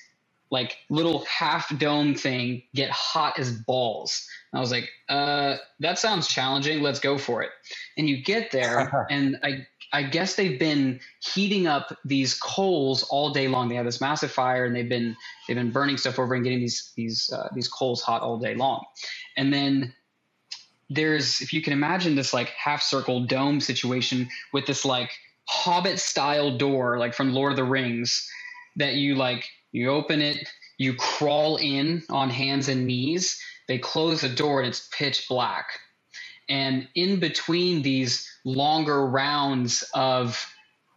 like 0.52 0.78
little 0.90 1.26
half 1.26 1.78
dome 1.78 2.16
thing, 2.16 2.64
get 2.74 2.90
hot 2.90 3.40
as 3.40 3.52
balls." 3.52 4.28
I 4.54 4.60
was 4.60 4.72
like, 4.72 4.90
uh, 5.10 5.58
that 5.80 6.00
sounds 6.00 6.28
challenging. 6.28 6.82
Let's 6.82 7.00
go 7.00 7.18
for 7.18 7.44
it. 7.44 7.52
And 7.98 8.10
you 8.10 8.24
get 8.24 8.52
there, 8.52 9.08
and 9.12 9.38
I, 9.44 9.68
I 9.94 10.04
guess 10.04 10.36
they've 10.36 10.60
been 10.60 11.00
heating 11.20 11.68
up 11.68 11.96
these 12.04 12.34
coals 12.34 13.04
all 13.04 13.32
day 13.32 13.48
long. 13.48 13.70
They 13.70 13.76
have 13.76 13.86
this 13.86 14.02
massive 14.02 14.32
fire, 14.32 14.66
and 14.66 14.76
they've 14.76 14.90
been 14.90 15.16
they've 15.48 15.58
been 15.58 15.72
burning 15.72 15.98
stuff 15.98 16.20
over 16.20 16.34
and 16.34 16.44
getting 16.44 16.60
these 16.60 16.92
these 16.96 17.32
uh, 17.32 17.50
these 17.54 17.68
coals 17.68 18.02
hot 18.02 18.22
all 18.22 18.38
day 18.38 18.56
long. 18.56 18.84
And 19.38 19.54
then 19.54 19.94
there's, 20.90 21.42
if 21.42 21.54
you 21.54 21.62
can 21.62 21.74
imagine 21.74 22.16
this 22.16 22.34
like 22.34 22.50
half 22.50 22.82
circle 22.82 23.24
dome 23.26 23.60
situation 23.60 24.28
with 24.54 24.66
this 24.66 24.86
like 24.86 25.12
Hobbit 25.48 26.00
style 26.00 26.58
door, 26.58 26.98
like 26.98 27.14
from 27.14 27.34
Lord 27.34 27.54
of 27.54 27.58
the 27.58 27.64
Rings, 27.64 28.30
that 28.76 28.96
you 28.96 29.16
like 29.16 29.46
you 29.72 29.90
open 29.90 30.22
it, 30.22 30.48
you 30.78 30.94
crawl 30.96 31.58
in 31.58 32.04
on 32.10 32.30
hands 32.30 32.70
and 32.70 32.86
knees 32.86 33.42
they 33.70 33.78
close 33.78 34.22
the 34.22 34.30
door 34.30 34.60
and 34.60 34.68
it's 34.68 34.90
pitch 34.92 35.28
black. 35.30 35.68
And 36.50 36.88
in 36.96 37.20
between 37.20 37.84
these 37.84 38.28
longer 38.44 39.06
rounds 39.06 39.84
of 39.94 40.44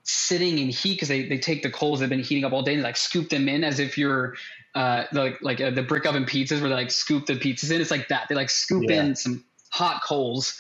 sitting 0.05 0.59
in 0.59 0.71
heat, 0.71 0.95
because 0.95 1.09
they, 1.09 1.29
they 1.29 1.39
take 1.39 1.63
the 1.63 1.71
coals 1.71 1.99
that 1.99 2.05
have 2.05 2.11
been 2.11 2.21
heating 2.21 2.45
up 2.45 2.53
all 2.55 2.63
day 2.63 2.73
and 2.73 2.83
like 2.83 2.97
scoop 2.97 3.29
them 3.29 3.47
in 3.47 3.63
as 3.63 3.79
if 3.79 3.99
you're 3.99 4.35
uh, 4.75 5.05
like 5.13 5.43
like 5.43 5.61
uh, 5.61 5.71
the 5.71 5.83
brick 5.83 6.07
oven 6.07 6.25
pizzas 6.25 6.63
where 6.63 6.71
they 6.71 6.75
like 6.75 6.91
scoop 6.91 7.27
the 7.27 7.35
pizzas 7.35 7.71
in. 7.71 7.83
It's 7.83 7.91
like 7.91 8.09
that. 8.09 8.31
They 8.31 8.35
like 8.35 8.49
scoop 8.49 8.85
yeah. 8.89 9.03
in 9.03 9.17
some 9.17 9.45
hot 9.69 10.03
coals, 10.03 10.59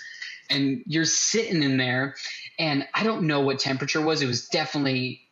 and 0.50 0.82
you're 0.84 1.06
sitting 1.06 1.62
in 1.62 1.78
there. 1.78 2.14
And 2.58 2.86
I 2.92 3.04
don't 3.04 3.26
know 3.26 3.40
what 3.40 3.58
temperature 3.58 4.02
was. 4.02 4.20
It 4.20 4.26
was 4.26 4.48
definitely 4.48 5.22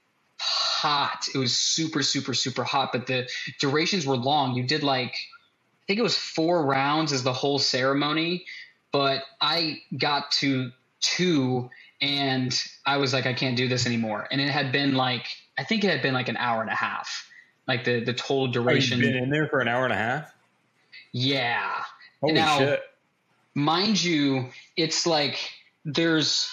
hot. 0.80 1.26
It 1.34 1.38
was 1.38 1.54
super 1.54 2.02
super 2.02 2.34
super 2.34 2.64
hot, 2.64 2.90
but 2.92 3.06
the 3.06 3.28
durations 3.58 4.06
were 4.06 4.16
long. 4.16 4.54
You 4.54 4.64
did 4.64 4.82
like 4.82 5.12
I 5.12 5.84
think 5.86 5.98
it 5.98 6.02
was 6.02 6.16
four 6.16 6.64
rounds 6.64 7.12
as 7.12 7.22
the 7.22 7.32
whole 7.32 7.58
ceremony, 7.58 8.44
but 8.92 9.22
I 9.40 9.82
got 9.96 10.30
to 10.32 10.70
two 11.00 11.70
and 12.00 12.62
I 12.86 12.96
was 12.96 13.12
like, 13.12 13.26
I 13.26 13.34
can't 13.34 13.56
do 13.56 13.68
this 13.68 13.86
anymore. 13.86 14.26
And 14.30 14.40
it 14.40 14.48
had 14.48 14.72
been 14.72 14.94
like, 14.94 15.26
I 15.58 15.64
think 15.64 15.84
it 15.84 15.90
had 15.90 16.00
been 16.00 16.14
like 16.14 16.28
an 16.28 16.36
hour 16.38 16.62
and 16.62 16.70
a 16.70 16.74
half, 16.74 17.28
like 17.68 17.84
the 17.84 18.02
the 18.02 18.14
total 18.14 18.44
oh, 18.44 18.52
duration. 18.52 18.98
Oh, 18.98 19.02
been 19.02 19.16
in 19.16 19.30
there 19.30 19.48
for 19.48 19.60
an 19.60 19.68
hour 19.68 19.84
and 19.84 19.92
a 19.92 19.96
half. 19.96 20.32
Yeah. 21.12 21.70
Holy 22.20 22.34
now, 22.34 22.58
shit! 22.58 22.82
Mind 23.54 24.02
you, 24.02 24.48
it's 24.76 25.06
like 25.06 25.38
there's 25.84 26.50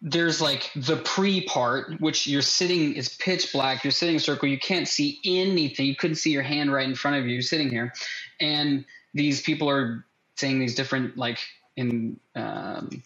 there's 0.00 0.40
like 0.40 0.70
the 0.76 0.96
pre 0.96 1.42
part, 1.42 2.00
which 2.00 2.26
you're 2.26 2.42
sitting 2.42 2.94
is 2.94 3.08
pitch 3.16 3.52
black. 3.52 3.82
You're 3.82 3.90
sitting 3.90 4.14
in 4.14 4.20
a 4.20 4.22
circle. 4.22 4.48
You 4.48 4.58
can't 4.58 4.86
see 4.86 5.18
anything. 5.24 5.86
You 5.86 5.96
couldn't 5.96 6.16
see 6.16 6.30
your 6.30 6.42
hand 6.42 6.72
right 6.72 6.86
in 6.86 6.94
front 6.94 7.16
of 7.16 7.26
you. 7.26 7.32
You're 7.32 7.42
sitting 7.42 7.68
here, 7.68 7.92
and 8.40 8.84
these 9.14 9.42
people 9.42 9.68
are 9.68 10.04
saying 10.36 10.60
these 10.60 10.76
different 10.76 11.16
like 11.16 11.40
in 11.76 12.18
um, 12.36 13.02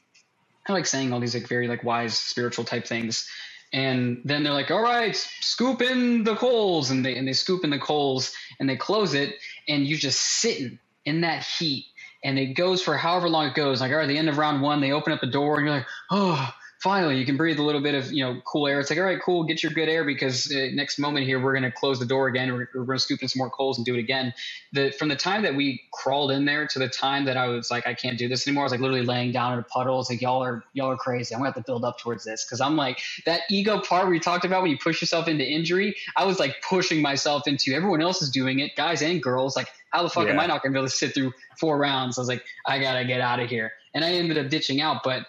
I 0.69 0.73
like 0.73 0.87
saying 0.87 1.13
all 1.13 1.21
these 1.21 1.35
like 1.35 1.49
very 1.49 1.67
like 1.67 1.83
wise 1.83 2.19
spiritual 2.19 2.65
type 2.65 2.87
things. 2.87 3.29
And 3.75 4.21
then 4.27 4.43
they're 4.43 4.53
like, 4.53 4.71
all 4.71 4.83
right, 4.83 5.17
scoop 5.17 5.81
in 5.81 6.25
the 6.25 6.37
coals. 6.37 6.91
And 6.91 7.05
they 7.05 7.17
and 7.17 7.27
they 7.27 7.33
scoop 7.33 7.65
in 7.65 7.71
the 7.71 7.79
coals 7.79 8.35
and 8.61 8.69
they 8.69 8.77
close 8.77 9.15
it, 9.15 9.37
and 9.67 9.87
you're 9.87 9.99
just 9.99 10.21
sitting 10.21 10.79
in 11.07 11.23
that 11.23 11.43
heat. 11.43 11.87
And 12.25 12.39
it 12.39 12.55
goes 12.55 12.83
for 12.83 12.97
however 12.97 13.29
long 13.29 13.49
it 13.49 13.55
goes. 13.55 13.81
Like, 13.81 13.91
all 13.91 13.99
right, 13.99 14.07
the 14.07 14.19
end 14.19 14.29
of 14.29 14.39
round 14.39 14.63
one, 14.63 14.81
they 14.81 14.93
open 14.93 15.13
up 15.13 15.21
the 15.21 15.27
door 15.27 15.57
and 15.57 15.67
you're 15.67 15.75
like, 15.75 15.87
oh, 16.11 16.55
finally 16.83 17.17
you 17.17 17.25
can 17.25 17.37
breathe 17.37 17.61
a 17.61 17.63
little 17.63 17.81
bit 17.81 17.95
of 17.95 18.13
you 18.13 18.25
know 18.25 18.41
cool 18.45 18.67
air. 18.67 18.81
It's 18.81 18.91
like 18.91 18.99
all 18.99 19.05
right, 19.05 19.21
cool, 19.25 19.45
get 19.45 19.63
your 19.63 19.71
good 19.71 19.89
air 19.89 20.05
because 20.05 20.53
uh, 20.53 20.69
next 20.73 20.99
moment 20.99 21.27
here 21.27 21.41
we're 21.41 21.53
going 21.53 21.63
to 21.63 21.71
close 21.71 22.01
the 22.01 22.07
door 22.07 22.27
again. 22.27 22.53
We're, 22.53 22.69
we're 22.75 22.85
going 22.85 22.99
to 22.99 23.03
scoop 23.03 23.23
in 23.23 23.29
some 23.29 23.39
more 23.39 23.51
coals 23.51 23.79
and 23.79 23.87
do 23.87 23.95
it 23.95 24.01
again. 24.01 24.35
The 24.73 24.91
from 24.91 25.09
the 25.09 25.17
time 25.17 25.43
that 25.43 25.55
we 25.55 25.81
crawled 25.93 26.33
in 26.33 26.45
there 26.45 26.67
to 26.67 26.79
the 26.81 26.89
time 26.89 27.27
that 27.27 27.37
I 27.37 27.47
was 27.47 27.71
like 27.71 27.87
I 27.87 27.95
can't 27.95 28.19
do 28.19 28.29
this 28.29 28.47
anymore. 28.47 28.65
I 28.65 28.67
was 28.67 28.73
like 28.73 28.81
literally 28.81 29.07
laying 29.07 29.31
down 29.31 29.53
in 29.53 29.61
a 29.61 29.63
puddle. 29.63 30.01
It's 30.01 30.11
like 30.11 30.21
y'all 30.21 30.43
are 30.43 30.65
y'all 30.73 30.91
are 30.91 30.97
crazy. 30.97 31.35
I'm 31.35 31.41
gonna 31.41 31.53
have 31.53 31.57
to 31.57 31.63
build 31.63 31.85
up 31.85 31.99
towards 31.99 32.25
this 32.25 32.45
because 32.45 32.61
I'm 32.61 32.77
like 32.77 33.01
that 33.27 33.43
ego 33.49 33.81
part 33.81 34.13
you 34.13 34.19
talked 34.19 34.45
about 34.45 34.63
when 34.63 34.73
you 34.73 34.79
push 34.79 35.01
yourself 35.01 35.29
into 35.29 35.49
injury. 35.49 35.95
I 36.17 36.25
was 36.25 36.41
like 36.41 36.57
pushing 36.69 37.01
myself 37.01 37.47
into 37.47 37.73
everyone 37.73 38.03
else 38.03 38.21
is 38.23 38.31
doing 38.31 38.59
it, 38.59 38.75
guys 38.75 39.03
and 39.03 39.23
girls. 39.23 39.57
Like 39.57 39.69
how 39.91 40.03
the 40.03 40.09
fuck 40.09 40.27
yeah. 40.27 40.33
am 40.33 40.41
I 40.41 40.47
not 40.47 40.63
gonna 40.63 40.73
be 40.73 40.79
able 40.79 40.89
to 40.89 40.95
sit 40.95 41.15
through 41.15 41.33
four 41.61 41.79
rounds? 41.79 42.19
I 42.19 42.23
was 42.23 42.29
like 42.29 42.45
I 42.67 42.81
gotta 42.81 43.05
get 43.05 43.21
out 43.21 43.39
of 43.39 43.49
here, 43.49 43.73
and 43.95 44.05
I 44.05 44.13
ended 44.13 44.37
up 44.37 44.51
ditching 44.51 44.81
out, 44.81 45.03
but 45.05 45.27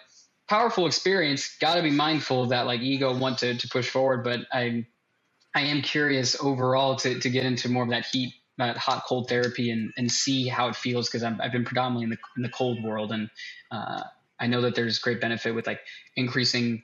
powerful 0.48 0.86
experience. 0.86 1.56
Got 1.60 1.76
to 1.76 1.82
be 1.82 1.90
mindful 1.90 2.42
of 2.42 2.48
that 2.50 2.66
like 2.66 2.80
ego 2.80 3.16
want 3.16 3.38
to, 3.38 3.56
to 3.56 3.68
push 3.68 3.88
forward, 3.88 4.24
but 4.24 4.40
I 4.52 4.86
I 5.54 5.62
am 5.62 5.82
curious 5.82 6.36
overall 6.42 6.96
to, 6.96 7.20
to 7.20 7.30
get 7.30 7.44
into 7.44 7.68
more 7.68 7.84
of 7.84 7.90
that 7.90 8.06
heat, 8.06 8.34
that 8.58 8.76
hot 8.76 9.04
cold 9.06 9.28
therapy, 9.28 9.70
and 9.70 9.92
and 9.96 10.10
see 10.10 10.48
how 10.48 10.68
it 10.68 10.76
feels 10.76 11.08
because 11.08 11.22
I've 11.22 11.52
been 11.52 11.64
predominantly 11.64 12.04
in 12.04 12.10
the 12.10 12.18
in 12.36 12.42
the 12.42 12.48
cold 12.48 12.82
world, 12.82 13.12
and 13.12 13.30
uh, 13.70 14.02
I 14.40 14.46
know 14.46 14.62
that 14.62 14.74
there's 14.74 14.98
great 14.98 15.20
benefit 15.20 15.54
with 15.54 15.66
like 15.66 15.80
increasing 16.16 16.82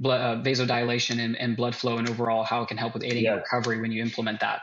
blood 0.00 0.20
uh, 0.20 0.42
vasodilation 0.42 1.18
and, 1.18 1.36
and 1.36 1.56
blood 1.56 1.74
flow, 1.74 1.98
and 1.98 2.08
overall 2.08 2.44
how 2.44 2.62
it 2.62 2.68
can 2.68 2.76
help 2.76 2.94
with 2.94 3.04
aiding 3.04 3.24
yeah. 3.24 3.34
recovery 3.34 3.80
when 3.80 3.92
you 3.92 4.02
implement 4.02 4.40
that. 4.40 4.62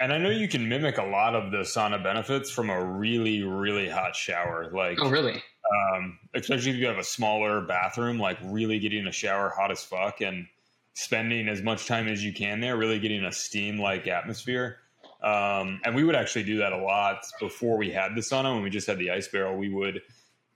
And 0.00 0.12
I 0.12 0.18
know 0.18 0.30
you 0.30 0.46
can 0.46 0.68
mimic 0.68 0.98
a 0.98 1.04
lot 1.04 1.34
of 1.34 1.50
the 1.50 1.58
sauna 1.58 2.02
benefits 2.02 2.50
from 2.50 2.70
a 2.70 2.84
really, 2.84 3.42
really 3.42 3.88
hot 3.88 4.14
shower. 4.14 4.70
Like, 4.72 4.98
oh, 5.00 5.10
really? 5.10 5.42
Um, 5.70 6.18
especially 6.34 6.70
if 6.70 6.76
you 6.76 6.86
have 6.86 6.98
a 6.98 7.04
smaller 7.04 7.60
bathroom, 7.60 8.18
like 8.18 8.38
really 8.42 8.78
getting 8.78 9.06
a 9.06 9.12
shower 9.12 9.50
hot 9.50 9.70
as 9.70 9.82
fuck 9.82 10.20
and 10.20 10.46
spending 10.94 11.48
as 11.48 11.62
much 11.62 11.86
time 11.86 12.08
as 12.08 12.24
you 12.24 12.32
can 12.32 12.60
there, 12.60 12.76
really 12.76 12.98
getting 12.98 13.24
a 13.24 13.32
steam 13.32 13.78
like 13.78 14.06
atmosphere. 14.06 14.78
Um, 15.22 15.80
and 15.84 15.94
we 15.94 16.04
would 16.04 16.14
actually 16.14 16.44
do 16.44 16.58
that 16.58 16.72
a 16.72 16.76
lot 16.76 17.18
before 17.40 17.76
we 17.76 17.90
had 17.90 18.14
the 18.14 18.20
sauna. 18.20 18.54
When 18.54 18.62
we 18.62 18.70
just 18.70 18.86
had 18.86 18.98
the 18.98 19.10
ice 19.10 19.28
barrel, 19.28 19.56
we 19.56 19.68
would 19.68 20.00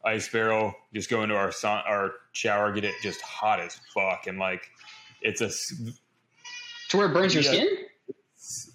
ice 0.04 0.28
barrel, 0.28 0.74
just 0.94 1.10
go 1.10 1.22
into 1.22 1.36
our 1.36 1.52
our 1.64 2.12
shower, 2.32 2.72
get 2.72 2.84
it 2.84 2.94
just 3.02 3.20
hot 3.22 3.60
as 3.60 3.78
fuck, 3.92 4.26
and 4.26 4.38
like 4.38 4.70
it's 5.20 5.40
a 5.40 5.48
to 6.90 6.96
where 6.96 7.06
it 7.06 7.12
burns 7.12 7.34
your 7.34 7.42
skin. 7.42 7.68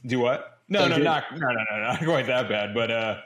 Do 0.05 0.19
what? 0.19 0.59
No, 0.69 0.87
no, 0.87 0.97
not 0.97 1.23
no, 1.31 1.47
no, 1.47 1.63
no, 1.71 1.79
not 1.79 2.03
quite 2.03 2.27
that 2.27 2.49
bad, 2.49 2.73
but 2.73 2.91
uh, 2.91 3.17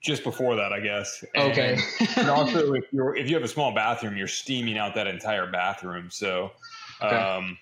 just 0.00 0.24
before 0.24 0.56
that, 0.56 0.72
I 0.72 0.80
guess. 0.80 1.24
And, 1.34 1.52
okay. 1.52 1.78
and 2.16 2.30
also, 2.30 2.72
if 2.72 2.84
you 2.92 3.12
if 3.14 3.28
you 3.28 3.34
have 3.34 3.44
a 3.44 3.48
small 3.48 3.74
bathroom, 3.74 4.16
you're 4.16 4.28
steaming 4.28 4.78
out 4.78 4.94
that 4.94 5.06
entire 5.06 5.50
bathroom. 5.50 6.08
So, 6.10 6.52
okay. 7.02 7.14
um, 7.14 7.58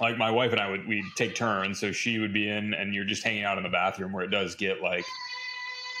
like 0.00 0.18
my 0.18 0.30
wife 0.30 0.52
and 0.52 0.60
I 0.60 0.70
would 0.70 0.86
we'd 0.86 1.04
take 1.16 1.34
turns. 1.34 1.80
So 1.80 1.92
she 1.92 2.18
would 2.18 2.32
be 2.32 2.48
in, 2.48 2.74
and 2.74 2.94
you're 2.94 3.04
just 3.04 3.22
hanging 3.22 3.44
out 3.44 3.56
in 3.56 3.64
the 3.64 3.70
bathroom 3.70 4.12
where 4.12 4.24
it 4.24 4.30
does 4.30 4.54
get 4.54 4.82
like 4.82 5.04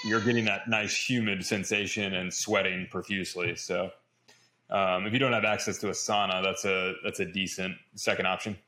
you're 0.04 0.20
getting 0.20 0.44
that 0.46 0.68
nice 0.68 0.96
humid 0.96 1.44
sensation 1.44 2.14
and 2.14 2.32
sweating 2.32 2.86
profusely. 2.90 3.54
So, 3.56 3.90
um, 4.70 5.06
if 5.06 5.12
you 5.12 5.18
don't 5.18 5.32
have 5.32 5.44
access 5.44 5.78
to 5.78 5.88
a 5.88 5.92
sauna, 5.92 6.42
that's 6.42 6.64
a 6.66 6.94
that's 7.02 7.20
a 7.20 7.26
decent 7.26 7.76
second 7.94 8.26
option. 8.26 8.58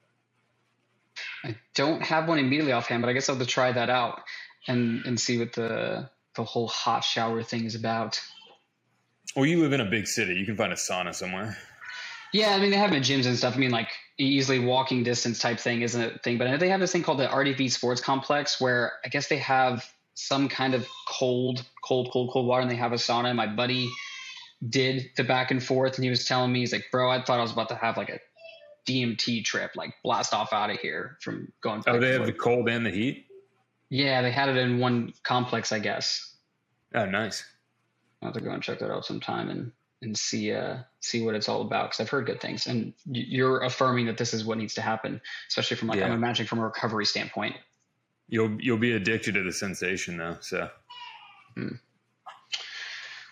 I 1.44 1.54
don't 1.74 2.02
have 2.02 2.28
one 2.28 2.38
immediately 2.38 2.72
offhand, 2.72 3.02
but 3.02 3.10
I 3.10 3.12
guess 3.12 3.28
I'll 3.28 3.36
have 3.36 3.46
to 3.46 3.50
try 3.50 3.72
that 3.72 3.90
out 3.90 4.22
and 4.66 5.04
and 5.04 5.20
see 5.20 5.38
what 5.38 5.52
the 5.52 6.08
the 6.34 6.44
whole 6.44 6.68
hot 6.68 7.04
shower 7.04 7.42
thing 7.42 7.64
is 7.64 7.74
about. 7.74 8.20
Well, 9.36 9.46
you 9.46 9.60
live 9.60 9.72
in 9.72 9.80
a 9.80 9.90
big 9.90 10.06
city. 10.06 10.34
You 10.34 10.44
can 10.44 10.56
find 10.56 10.72
a 10.72 10.76
sauna 10.76 11.14
somewhere. 11.14 11.56
Yeah, 12.32 12.54
I 12.54 12.60
mean 12.60 12.70
they 12.70 12.78
have 12.78 12.90
the 12.90 12.96
gyms 12.96 13.26
and 13.26 13.36
stuff. 13.36 13.56
I 13.56 13.58
mean 13.58 13.70
like 13.70 13.88
easily 14.18 14.58
walking 14.58 15.02
distance 15.02 15.38
type 15.38 15.58
thing 15.58 15.82
isn't 15.82 16.00
a 16.00 16.18
thing, 16.18 16.38
but 16.38 16.58
they 16.60 16.68
have 16.68 16.80
this 16.80 16.92
thing 16.92 17.02
called 17.02 17.18
the 17.18 17.26
RDV 17.26 17.70
Sports 17.70 18.00
Complex 18.00 18.60
where 18.60 18.92
I 19.04 19.08
guess 19.08 19.28
they 19.28 19.38
have 19.38 19.88
some 20.14 20.48
kind 20.48 20.74
of 20.74 20.86
cold, 21.08 21.64
cold, 21.84 22.10
cold, 22.12 22.30
cold 22.32 22.46
water, 22.46 22.62
and 22.62 22.70
they 22.70 22.76
have 22.76 22.92
a 22.92 22.96
sauna. 22.96 23.34
My 23.34 23.46
buddy 23.46 23.90
did 24.68 25.10
the 25.16 25.24
back 25.24 25.50
and 25.50 25.62
forth, 25.62 25.96
and 25.96 26.04
he 26.04 26.10
was 26.10 26.24
telling 26.24 26.52
me 26.52 26.60
he's 26.60 26.72
like, 26.72 26.86
"Bro, 26.90 27.10
I 27.10 27.22
thought 27.22 27.38
I 27.38 27.42
was 27.42 27.52
about 27.52 27.68
to 27.70 27.74
have 27.74 27.96
like 27.96 28.08
a 28.08 28.20
DMT 28.86 29.44
trip, 29.44 29.72
like 29.74 29.94
blast 30.02 30.32
off 30.32 30.52
out 30.52 30.70
of 30.70 30.78
here 30.78 31.18
from 31.20 31.52
going." 31.62 31.82
Oh, 31.86 31.98
they 31.98 32.12
have 32.12 32.26
the 32.26 32.32
cold 32.32 32.68
and 32.68 32.86
the 32.86 32.90
heat. 32.90 33.26
Yeah, 33.92 34.22
they 34.22 34.30
had 34.30 34.48
it 34.48 34.56
in 34.56 34.78
one 34.78 35.12
complex, 35.22 35.70
I 35.70 35.78
guess. 35.78 36.34
Oh, 36.94 37.04
nice. 37.04 37.44
I'll 38.22 38.28
have 38.28 38.34
to 38.34 38.40
go 38.40 38.50
and 38.50 38.62
check 38.62 38.78
that 38.78 38.90
out 38.90 39.04
sometime 39.04 39.50
and 39.50 39.70
and 40.00 40.16
see 40.16 40.50
uh 40.50 40.78
see 41.00 41.22
what 41.22 41.34
it's 41.34 41.46
all 41.46 41.60
about 41.60 41.90
because 41.90 42.00
I've 42.00 42.08
heard 42.08 42.24
good 42.24 42.40
things. 42.40 42.66
And 42.66 42.94
you're 43.04 43.60
affirming 43.60 44.06
that 44.06 44.16
this 44.16 44.32
is 44.32 44.46
what 44.46 44.56
needs 44.56 44.72
to 44.74 44.80
happen, 44.80 45.20
especially 45.46 45.76
from 45.76 45.88
like 45.88 45.98
yeah. 45.98 46.06
I'm 46.06 46.12
imagining 46.12 46.46
from 46.46 46.60
a 46.60 46.64
recovery 46.64 47.04
standpoint. 47.04 47.54
You'll 48.28 48.58
you'll 48.62 48.78
be 48.78 48.92
addicted 48.92 49.34
to 49.34 49.42
the 49.42 49.52
sensation 49.52 50.16
though. 50.16 50.38
So. 50.40 50.70
Hmm. 51.54 51.74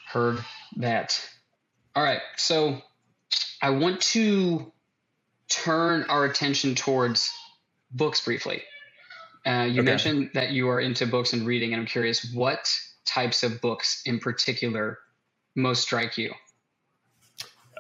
Heard 0.08 0.44
that. 0.76 1.26
All 1.96 2.02
right, 2.02 2.20
so 2.36 2.82
I 3.62 3.70
want 3.70 4.02
to 4.12 4.70
turn 5.48 6.04
our 6.11 6.26
attention 6.26 6.74
towards 6.74 7.32
books 7.92 8.22
briefly. 8.22 8.62
Uh, 9.47 9.66
you 9.70 9.80
okay. 9.80 9.82
mentioned 9.82 10.30
that 10.34 10.51
you 10.51 10.68
are 10.68 10.80
into 10.80 11.07
books 11.07 11.32
and 11.32 11.47
reading, 11.47 11.72
and 11.72 11.80
I'm 11.80 11.86
curious 11.86 12.32
what 12.34 12.70
types 13.07 13.43
of 13.43 13.61
books 13.61 14.03
in 14.05 14.18
particular 14.18 14.99
most 15.57 15.82
strike 15.82 16.18
you. 16.18 16.32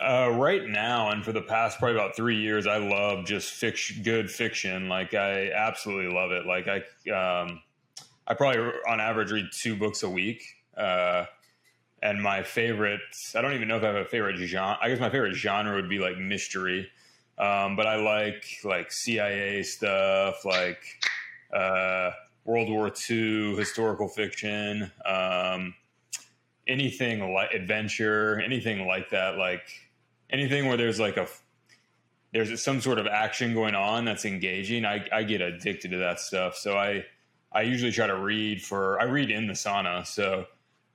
Uh, 0.00 0.30
right 0.34 0.66
now, 0.66 1.10
and 1.10 1.22
for 1.22 1.32
the 1.32 1.42
past 1.42 1.78
probably 1.78 1.94
about 1.94 2.16
three 2.16 2.40
years, 2.40 2.66
I 2.66 2.78
love 2.78 3.26
just 3.26 3.52
fiction, 3.52 4.02
good 4.02 4.30
fiction. 4.30 4.88
Like 4.88 5.12
I 5.12 5.50
absolutely 5.50 6.12
love 6.14 6.32
it. 6.32 6.46
Like 6.46 6.66
I, 6.68 6.78
um, 7.10 7.60
I 8.26 8.32
probably 8.32 8.72
on 8.88 8.98
average 8.98 9.30
read 9.30 9.46
two 9.52 9.76
books 9.76 10.02
a 10.02 10.08
week. 10.08 10.42
Uh, 10.74 11.26
and 12.02 12.22
my 12.22 12.42
favorite, 12.42 13.00
I 13.34 13.42
don't 13.42 13.52
even 13.52 13.68
know 13.68 13.76
if 13.76 13.82
I 13.82 13.88
have 13.88 13.96
a 13.96 14.06
favorite 14.06 14.38
genre. 14.38 14.78
I 14.80 14.88
guess 14.88 15.00
my 15.00 15.10
favorite 15.10 15.34
genre 15.34 15.74
would 15.74 15.90
be 15.90 15.98
like 15.98 16.16
mystery. 16.16 16.88
Um, 17.36 17.76
but 17.76 17.86
I 17.86 17.96
like 17.96 18.44
like 18.64 18.90
CIA 18.92 19.62
stuff, 19.62 20.46
like 20.46 20.82
uh, 21.52 22.10
World 22.44 22.68
War 22.68 22.92
II 23.10 23.56
historical 23.56 24.08
fiction, 24.08 24.90
um, 25.04 25.74
anything 26.66 27.32
like 27.32 27.52
adventure, 27.52 28.40
anything 28.40 28.86
like 28.86 29.10
that, 29.10 29.36
like 29.36 29.62
anything 30.30 30.66
where 30.66 30.76
there's 30.76 31.00
like 31.00 31.16
a 31.16 31.26
there's 32.32 32.62
some 32.62 32.80
sort 32.80 32.98
of 32.98 33.06
action 33.06 33.54
going 33.54 33.74
on 33.74 34.04
that's 34.04 34.24
engaging. 34.24 34.84
I, 34.84 35.04
I 35.12 35.24
get 35.24 35.40
addicted 35.40 35.90
to 35.90 35.96
that 35.98 36.20
stuff. 36.20 36.56
So 36.56 36.76
I 36.76 37.04
I 37.52 37.62
usually 37.62 37.92
try 37.92 38.06
to 38.06 38.16
read 38.16 38.62
for 38.62 39.00
I 39.00 39.04
read 39.04 39.30
in 39.30 39.46
the 39.46 39.54
sauna. 39.54 40.06
So 40.06 40.46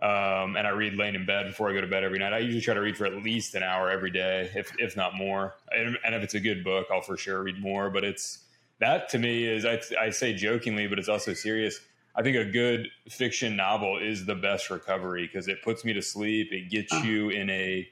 um, 0.02 0.58
and 0.58 0.68
I 0.68 0.72
read 0.72 0.96
laying 0.96 1.16
in 1.16 1.26
bed 1.26 1.48
before 1.48 1.70
I 1.70 1.74
go 1.74 1.82
to 1.82 1.88
bed 1.88 2.04
every 2.04 2.20
night. 2.20 2.34
I 2.34 2.40
usually 2.40 2.62
try 2.62 2.74
to 2.74 2.82
read 2.82 2.98
for 2.98 3.06
at 3.06 3.16
least 3.16 3.56
an 3.56 3.64
hour 3.64 3.90
every 3.90 4.12
day, 4.12 4.52
if 4.56 4.74
if 4.78 4.96
not 4.96 5.16
more. 5.16 5.56
And, 5.72 5.98
and 6.06 6.16
if 6.16 6.24
it's 6.24 6.34
a 6.34 6.40
good 6.40 6.64
book, 6.64 6.88
I'll 6.92 7.02
for 7.02 7.18
sure 7.18 7.44
read 7.44 7.62
more. 7.62 7.90
But 7.90 8.04
it's 8.04 8.40
that 8.80 9.10
to 9.10 9.20
me 9.20 9.46
is 9.46 9.66
I, 9.66 9.82
I 10.00 10.10
say 10.10 10.34
jokingly, 10.34 10.88
but 10.88 11.00
it's 11.00 11.10
also 11.10 11.34
serious. 11.34 11.80
I 12.16 12.24
think 12.24 12.38
a 12.38 12.46
good 12.46 12.88
fiction 13.10 13.56
novel 13.56 13.98
is 14.02 14.26
the 14.26 14.36
best 14.36 14.70
recovery 14.70 15.28
because 15.28 15.48
it 15.48 15.62
puts 15.64 15.84
me 15.84 15.94
to 15.94 16.02
sleep. 16.02 16.50
It 16.52 16.70
gets 16.70 16.94
uh-huh. 16.94 17.06
you 17.06 17.30
in 17.30 17.50
a, 17.50 17.88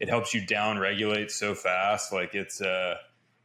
it 0.00 0.08
helps 0.08 0.32
you 0.32 0.46
down 0.46 0.78
regulate 0.78 1.30
so 1.30 1.54
fast. 1.54 2.12
Like 2.12 2.34
it's 2.34 2.60
a, 2.60 2.96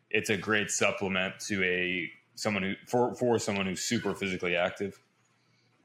it's 0.09 0.29
a 0.29 0.37
great 0.37 0.71
supplement 0.71 1.39
to 1.41 1.63
a 1.63 2.09
someone 2.35 2.63
who 2.63 2.73
for 2.87 3.13
for 3.15 3.37
someone 3.37 3.65
who's 3.65 3.81
super 3.81 4.15
physically 4.15 4.55
active. 4.55 4.99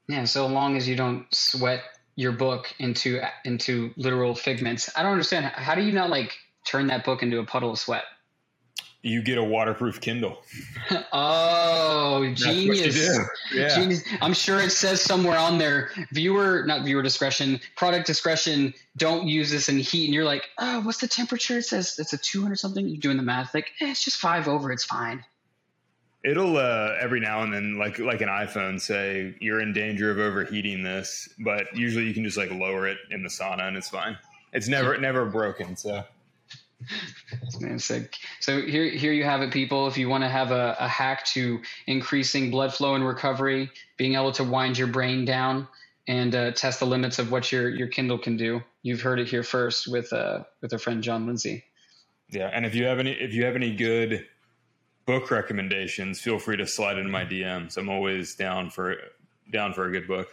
Yeah, 0.09 0.25
so 0.25 0.47
long 0.47 0.77
as 0.77 0.89
you 0.89 0.97
don't 0.97 1.27
sweat 1.35 1.81
your 2.17 2.33
book 2.33 2.73
into 2.79 3.21
into 3.45 3.93
literal 3.97 4.35
figments. 4.35 4.91
I 4.97 5.03
don't 5.03 5.13
understand. 5.13 5.47
How 5.47 5.75
do 5.75 5.83
you 5.83 5.93
not 5.93 6.11
like 6.11 6.37
turn 6.67 6.87
that 6.89 7.05
book 7.05 7.23
into 7.23 7.39
a 7.39 7.45
puddle 7.45 7.73
of 7.73 7.79
sweat? 7.79 8.05
You 9.05 9.23
get 9.23 9.37
a 9.37 9.45
waterproof 9.45 10.01
Kindle. 10.01 10.43
oh, 11.13 12.33
genius. 12.35 13.19
Yeah. 13.53 13.77
Genius. 13.77 14.03
I'm 14.23 14.33
sure 14.33 14.61
it 14.61 14.71
says 14.71 15.03
somewhere 15.03 15.39
on 15.39 15.59
there, 15.59 15.91
viewer, 16.11 16.65
not 16.67 16.85
viewer 16.85 17.03
discretion, 17.03 17.61
product 17.77 18.07
discretion, 18.07 18.73
don't 18.97 19.27
use 19.29 19.51
this 19.51 19.69
in 19.69 19.79
heat. 19.79 20.07
And 20.07 20.15
you're 20.15 20.25
like, 20.25 20.49
oh, 20.59 20.81
what's 20.81 20.99
the 20.99 21.07
temperature? 21.07 21.59
It 21.59 21.65
says 21.65 21.97
it's 21.99 22.15
a 22.15 22.19
200 22.19 22.57
something. 22.57 22.89
You're 22.89 22.97
doing 22.97 23.19
the 23.19 23.23
math. 23.23 23.53
Like, 23.55 23.73
eh, 23.83 23.91
it's 23.91 24.03
just 24.03 24.17
five 24.17 24.49
over. 24.49 24.73
It's 24.73 24.85
fine. 24.85 25.23
It'll 26.25 26.57
uh, 26.57 26.95
every 26.99 27.21
now 27.21 27.43
and 27.43 27.53
then, 27.53 27.77
like 27.77 27.99
like 27.99 28.23
an 28.23 28.31
iPhone, 28.31 28.81
say 28.81 29.37
you're 29.41 29.61
in 29.61 29.75
danger 29.75 30.11
of 30.11 30.19
overheating 30.19 30.83
this, 30.83 31.29
but 31.39 31.67
usually 31.77 32.07
you 32.07 32.15
can 32.15 32.25
just 32.25 32.39
like 32.39 32.51
lower 32.51 32.89
it 32.89 32.97
in 33.11 33.23
the 33.23 33.29
sauna 33.29 33.69
and 33.69 33.77
it's 33.77 33.91
fine. 33.91 34.17
It's 34.55 34.67
never 34.67 34.97
never 34.97 35.27
broken. 35.27 35.77
So 35.77 36.03
Man, 37.61 37.79
sick. 37.79 38.17
So 38.41 38.61
here, 38.61 38.89
here 38.91 39.13
you 39.13 39.25
have 39.25 39.43
it, 39.43 39.51
people. 39.51 39.87
If 39.87 39.97
you 39.97 40.09
want 40.09 40.25
to 40.25 40.29
have 40.29 40.51
a, 40.51 40.77
a 40.79 40.89
hack 40.89 41.25
to 41.27 41.61
increasing 41.87 42.51
blood 42.51 42.75
flow 42.75 42.95
and 42.95 43.07
recovery, 43.07 43.71
being 43.97 44.15
able 44.15 44.33
to 44.33 44.45
wind 44.45 44.77
your 44.77 44.89
brain 44.89 45.25
down 45.25 45.69
and 46.07 46.35
uh, 46.35 46.51
test 46.53 46.81
the 46.81 46.87
limits 46.87 47.19
of 47.19 47.31
what 47.31 47.51
your 47.51 47.69
your 47.71 47.89
Kindle 47.89 48.19
can 48.19 48.37
do, 48.37 48.63
you've 48.83 49.01
heard 49.01 49.19
it 49.19 49.29
here 49.29 49.43
first 49.43 49.89
with 49.89 50.13
uh, 50.13 50.45
with 50.61 50.73
our 50.73 50.79
friend 50.79 51.03
John 51.03 51.27
Lindsay. 51.27 51.65
Yeah, 52.31 52.51
and 52.53 52.67
if 52.67 52.75
you 52.75 52.85
have 52.85 52.99
any 52.99 53.13
if 53.13 53.33
you 53.33 53.45
have 53.45 53.57
any 53.57 53.75
good 53.75 54.27
book 55.07 55.31
recommendations, 55.31 56.21
feel 56.21 56.39
free 56.39 56.57
to 56.57 56.67
slide 56.67 56.99
into 56.99 57.11
my 57.11 57.25
DMs. 57.25 57.77
I'm 57.77 57.89
always 57.89 58.35
down 58.35 58.71
for 58.71 58.97
down 59.51 59.73
for 59.73 59.87
a 59.87 59.93
good 59.93 60.07
book. 60.07 60.29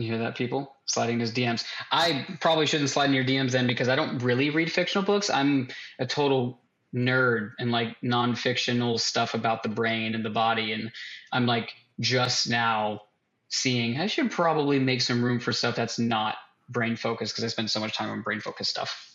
You 0.00 0.08
hear 0.08 0.18
that, 0.18 0.34
people? 0.34 0.76
Sliding 0.86 1.20
his 1.20 1.30
DMs. 1.30 1.64
I 1.92 2.26
probably 2.40 2.66
shouldn't 2.66 2.90
slide 2.90 3.06
in 3.06 3.14
your 3.14 3.24
DMs 3.24 3.50
then 3.50 3.66
because 3.66 3.88
I 3.88 3.96
don't 3.96 4.22
really 4.22 4.48
read 4.48 4.72
fictional 4.72 5.04
books. 5.04 5.28
I'm 5.28 5.68
a 5.98 6.06
total 6.06 6.60
nerd 6.94 7.52
and 7.58 7.70
like 7.70 7.96
non-fictional 8.02 8.98
stuff 8.98 9.34
about 9.34 9.62
the 9.62 9.68
brain 9.68 10.14
and 10.14 10.24
the 10.24 10.30
body, 10.30 10.72
and 10.72 10.90
I'm 11.32 11.46
like 11.46 11.74
just 12.00 12.48
now 12.48 13.02
seeing 13.48 14.00
I 14.00 14.06
should 14.06 14.30
probably 14.30 14.78
make 14.78 15.02
some 15.02 15.22
room 15.22 15.38
for 15.38 15.52
stuff 15.52 15.76
that's 15.76 15.98
not 15.98 16.36
brain 16.68 16.96
focused 16.96 17.34
because 17.34 17.44
I 17.44 17.48
spend 17.48 17.70
so 17.70 17.80
much 17.80 17.94
time 17.94 18.10
on 18.10 18.22
brain 18.22 18.40
focused 18.40 18.70
stuff. 18.70 19.14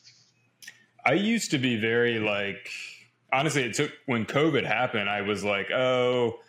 I 1.06 1.14
used 1.14 1.52
to 1.52 1.58
be 1.58 1.80
very 1.80 2.20
like 2.20 2.70
honestly, 3.34 3.64
it 3.64 3.74
took 3.74 3.92
when 4.06 4.26
COVID 4.26 4.66
happened. 4.66 5.10
I 5.10 5.22
was 5.22 5.44
like, 5.44 5.72
oh 5.72 6.40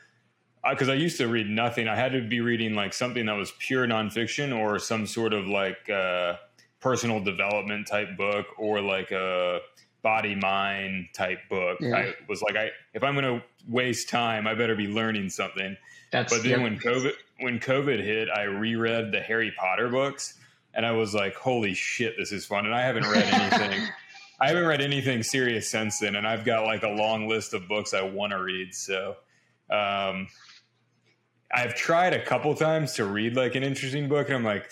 because 0.70 0.88
I, 0.88 0.92
I, 0.92 0.96
used 0.96 1.18
to 1.18 1.28
read 1.28 1.48
nothing. 1.48 1.88
I 1.88 1.96
had 1.96 2.12
to 2.12 2.22
be 2.22 2.40
reading 2.40 2.74
like 2.74 2.92
something 2.92 3.26
that 3.26 3.36
was 3.36 3.52
pure 3.58 3.86
nonfiction 3.86 4.56
or 4.56 4.78
some 4.78 5.06
sort 5.06 5.32
of 5.32 5.46
like 5.46 5.88
uh, 5.88 6.34
personal 6.80 7.20
development 7.20 7.86
type 7.86 8.16
book 8.16 8.46
or 8.58 8.80
like 8.80 9.10
a 9.10 9.60
body 10.02 10.34
mind 10.34 11.08
type 11.14 11.40
book. 11.48 11.78
Yeah. 11.80 11.96
I 11.96 12.14
was 12.28 12.42
like, 12.42 12.56
I 12.56 12.70
if 12.94 13.02
I'm 13.02 13.14
going 13.14 13.40
to 13.40 13.44
waste 13.68 14.08
time, 14.08 14.46
I 14.46 14.54
better 14.54 14.76
be 14.76 14.86
learning 14.86 15.30
something. 15.30 15.76
That's, 16.12 16.32
but 16.32 16.42
then 16.42 16.60
yep. 16.60 16.62
when 16.62 16.78
COVID 16.78 17.12
when 17.40 17.58
COVID 17.58 18.02
hit, 18.02 18.28
I 18.30 18.44
reread 18.44 19.12
the 19.12 19.20
Harry 19.20 19.52
Potter 19.58 19.88
books, 19.88 20.34
and 20.74 20.86
I 20.86 20.92
was 20.92 21.14
like, 21.14 21.34
holy 21.34 21.74
shit, 21.74 22.14
this 22.16 22.32
is 22.32 22.46
fun. 22.46 22.66
And 22.66 22.74
I 22.74 22.82
haven't 22.82 23.04
read 23.04 23.24
anything. 23.24 23.88
I 24.40 24.48
haven't 24.48 24.66
read 24.66 24.82
anything 24.82 25.22
serious 25.22 25.70
since 25.70 25.98
then, 25.98 26.14
and 26.14 26.26
I've 26.26 26.44
got 26.44 26.64
like 26.64 26.82
a 26.82 26.88
long 26.88 27.26
list 27.26 27.54
of 27.54 27.66
books 27.68 27.94
I 27.94 28.02
want 28.02 28.32
to 28.32 28.42
read. 28.42 28.74
So, 28.74 29.16
um, 29.70 30.28
I've 31.56 31.74
tried 31.74 32.12
a 32.12 32.22
couple 32.22 32.54
times 32.54 32.92
to 32.94 33.06
read 33.06 33.34
like 33.34 33.54
an 33.54 33.62
interesting 33.62 34.08
book, 34.08 34.28
and 34.28 34.36
I'm 34.36 34.44
like, 34.44 34.70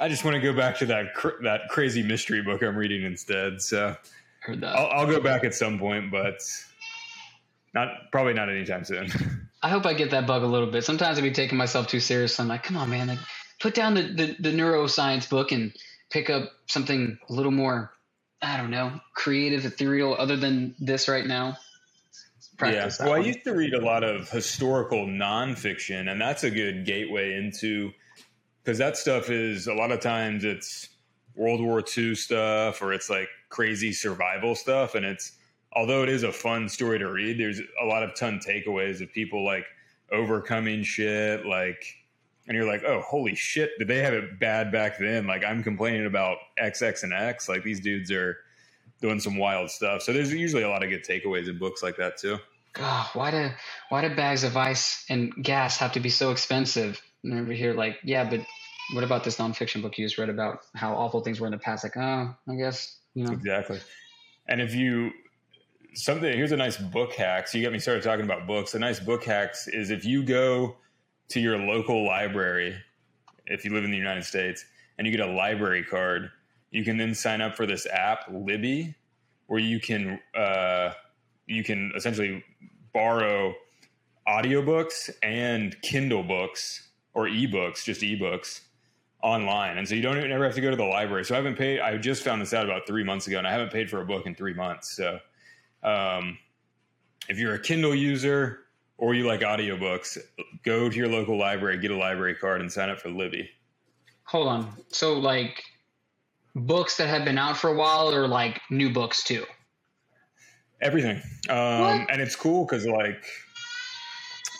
I 0.00 0.08
just 0.08 0.24
want 0.24 0.34
to 0.34 0.40
go 0.40 0.54
back 0.54 0.78
to 0.78 0.86
that 0.86 1.12
cr- 1.14 1.42
that 1.42 1.68
crazy 1.68 2.02
mystery 2.02 2.42
book 2.42 2.62
I'm 2.62 2.74
reading 2.74 3.02
instead. 3.04 3.60
So 3.60 3.94
Heard 4.40 4.62
that. 4.62 4.74
I'll, 4.74 5.00
I'll 5.00 5.06
go 5.06 5.20
back 5.20 5.44
at 5.44 5.54
some 5.54 5.78
point, 5.78 6.10
but 6.10 6.40
not 7.74 8.10
probably 8.10 8.32
not 8.32 8.48
anytime 8.48 8.84
soon. 8.84 9.10
I 9.62 9.68
hope 9.68 9.84
I 9.84 9.92
get 9.92 10.10
that 10.12 10.26
bug 10.26 10.42
a 10.42 10.46
little 10.46 10.70
bit. 10.70 10.82
Sometimes 10.82 11.18
I 11.18 11.20
be 11.20 11.30
taking 11.30 11.58
myself 11.58 11.88
too 11.88 12.00
serious. 12.00 12.40
I'm 12.40 12.48
like, 12.48 12.62
come 12.62 12.78
on, 12.78 12.88
man, 12.88 13.08
like 13.08 13.18
put 13.60 13.74
down 13.74 13.94
the, 13.94 14.02
the, 14.02 14.36
the 14.38 14.52
neuroscience 14.52 15.28
book 15.28 15.52
and 15.52 15.74
pick 16.08 16.30
up 16.30 16.52
something 16.66 17.18
a 17.28 17.32
little 17.32 17.52
more, 17.52 17.92
I 18.40 18.56
don't 18.56 18.70
know, 18.70 19.00
creative, 19.14 19.66
ethereal, 19.66 20.14
other 20.18 20.36
than 20.36 20.74
this 20.78 21.08
right 21.08 21.26
now 21.26 21.58
practice. 22.56 22.98
Yeah. 22.98 23.06
Well, 23.06 23.14
one. 23.14 23.22
I 23.22 23.26
used 23.26 23.44
to 23.44 23.54
read 23.54 23.74
a 23.74 23.84
lot 23.84 24.04
of 24.04 24.28
historical 24.30 25.06
nonfiction, 25.06 26.10
and 26.10 26.20
that's 26.20 26.44
a 26.44 26.50
good 26.50 26.84
gateway 26.84 27.34
into 27.34 27.92
because 28.62 28.78
that 28.78 28.96
stuff 28.96 29.30
is 29.30 29.66
a 29.66 29.74
lot 29.74 29.92
of 29.92 30.00
times 30.00 30.44
it's 30.44 30.88
World 31.34 31.60
War 31.60 31.82
II 31.96 32.14
stuff 32.14 32.82
or 32.82 32.92
it's 32.92 33.08
like 33.08 33.28
crazy 33.48 33.92
survival 33.92 34.54
stuff, 34.54 34.94
and 34.94 35.04
it's 35.04 35.32
although 35.72 36.02
it 36.02 36.08
is 36.08 36.22
a 36.22 36.32
fun 36.32 36.68
story 36.68 36.98
to 36.98 37.10
read, 37.10 37.38
there's 37.38 37.60
a 37.80 37.84
lot 37.84 38.02
of 38.02 38.14
ton 38.14 38.40
takeaways 38.40 39.02
of 39.02 39.12
people 39.12 39.44
like 39.44 39.66
overcoming 40.10 40.82
shit, 40.82 41.44
like, 41.44 41.84
and 42.48 42.56
you're 42.56 42.66
like, 42.66 42.82
oh, 42.84 43.00
holy 43.00 43.34
shit, 43.34 43.70
did 43.78 43.88
they 43.88 43.98
have 43.98 44.14
it 44.14 44.38
bad 44.38 44.72
back 44.72 44.98
then? 44.98 45.26
Like, 45.26 45.44
I'm 45.44 45.62
complaining 45.62 46.06
about 46.06 46.38
X, 46.56 46.80
X, 46.80 47.02
and 47.02 47.12
X. 47.12 47.48
Like, 47.48 47.62
these 47.62 47.80
dudes 47.80 48.10
are 48.10 48.38
doing 49.00 49.20
some 49.20 49.36
wild 49.36 49.70
stuff. 49.70 50.02
So 50.02 50.12
there's 50.12 50.32
usually 50.32 50.62
a 50.62 50.68
lot 50.68 50.82
of 50.82 50.90
good 50.90 51.04
takeaways 51.04 51.48
in 51.48 51.58
books 51.58 51.82
like 51.82 51.96
that 51.96 52.18
too. 52.18 52.38
God, 52.72 53.06
why 53.14 53.30
do 53.30 53.50
why 53.88 54.06
do 54.06 54.14
bags 54.14 54.44
of 54.44 54.56
ice 54.56 55.04
and 55.08 55.32
gas 55.42 55.78
have 55.78 55.92
to 55.92 56.00
be 56.00 56.10
so 56.10 56.30
expensive? 56.30 57.00
And 57.24 57.40
over 57.40 57.52
here, 57.52 57.72
like, 57.72 57.98
yeah, 58.04 58.28
but 58.28 58.40
what 58.94 59.02
about 59.02 59.24
this 59.24 59.38
nonfiction 59.38 59.82
book 59.82 59.98
you 59.98 60.04
just 60.04 60.18
read 60.18 60.28
about 60.28 60.60
how 60.74 60.94
awful 60.94 61.20
things 61.22 61.40
were 61.40 61.46
in 61.46 61.52
the 61.52 61.58
past? 61.58 61.84
Like, 61.84 61.96
oh, 61.96 62.34
I 62.48 62.54
guess 62.54 62.98
you 63.14 63.24
know 63.24 63.32
exactly. 63.32 63.80
And 64.46 64.60
if 64.60 64.74
you 64.74 65.10
something 65.96 66.30
here's 66.32 66.52
a 66.52 66.56
nice 66.56 66.76
book 66.76 67.14
hack. 67.14 67.48
So 67.48 67.58
you 67.58 67.64
got 67.64 67.72
me 67.72 67.78
started 67.78 68.02
talking 68.02 68.24
about 68.24 68.46
books. 68.46 68.74
A 68.74 68.78
nice 68.78 69.00
book 69.00 69.24
hacks 69.24 69.66
is 69.66 69.90
if 69.90 70.04
you 70.04 70.22
go 70.22 70.76
to 71.30 71.40
your 71.40 71.58
local 71.58 72.06
library, 72.06 72.76
if 73.46 73.64
you 73.64 73.72
live 73.72 73.84
in 73.84 73.90
the 73.90 73.96
United 73.96 74.24
States, 74.24 74.64
and 74.98 75.06
you 75.06 75.16
get 75.16 75.26
a 75.26 75.30
library 75.30 75.84
card, 75.84 76.30
you 76.70 76.84
can 76.84 76.96
then 76.96 77.14
sign 77.14 77.40
up 77.40 77.56
for 77.56 77.66
this 77.66 77.86
app 77.86 78.24
Libby, 78.30 78.94
where 79.46 79.60
you 79.60 79.80
can 79.80 80.20
uh, 80.34 80.92
you 81.46 81.62
can 81.62 81.92
essentially 81.96 82.44
borrow 82.92 83.54
audiobooks 84.28 85.10
and 85.22 85.80
Kindle 85.82 86.22
books 86.22 86.88
or 87.14 87.26
ebooks, 87.26 87.84
just 87.84 88.00
ebooks 88.02 88.60
online. 89.22 89.78
And 89.78 89.88
so 89.88 89.94
you 89.94 90.02
don't 90.02 90.18
even 90.18 90.30
ever 90.30 90.44
have 90.44 90.54
to 90.54 90.60
go 90.60 90.70
to 90.70 90.76
the 90.76 90.84
library. 90.84 91.24
So 91.24 91.34
I 91.34 91.38
haven't 91.38 91.56
paid, 91.56 91.80
I 91.80 91.96
just 91.96 92.22
found 92.22 92.42
this 92.42 92.52
out 92.52 92.64
about 92.64 92.86
three 92.86 93.04
months 93.04 93.26
ago 93.26 93.38
and 93.38 93.46
I 93.46 93.52
haven't 93.52 93.72
paid 93.72 93.88
for 93.88 94.00
a 94.00 94.06
book 94.06 94.26
in 94.26 94.34
three 94.34 94.54
months. 94.54 94.96
So 94.96 95.18
um, 95.82 96.38
if 97.28 97.38
you're 97.38 97.54
a 97.54 97.58
Kindle 97.58 97.94
user 97.94 98.60
or 98.98 99.14
you 99.14 99.26
like 99.26 99.40
audiobooks, 99.40 100.18
go 100.64 100.88
to 100.88 100.96
your 100.96 101.08
local 101.08 101.38
library, 101.38 101.78
get 101.78 101.90
a 101.90 101.96
library 101.96 102.34
card 102.34 102.60
and 102.60 102.70
sign 102.70 102.90
up 102.90 103.00
for 103.00 103.08
Libby. 103.08 103.48
Hold 104.24 104.48
on. 104.48 104.72
So 104.88 105.18
like 105.18 105.62
books 106.56 106.96
that 106.96 107.08
have 107.08 107.24
been 107.24 107.38
out 107.38 107.56
for 107.56 107.68
a 107.68 107.74
while 107.74 108.12
or 108.12 108.26
like 108.26 108.60
new 108.70 108.92
books 108.92 109.22
too? 109.22 109.44
Everything. 110.80 111.22
Um, 111.48 112.06
and 112.10 112.20
it's 112.20 112.34
cool 112.34 112.64
because 112.64 112.86
like 112.86 113.24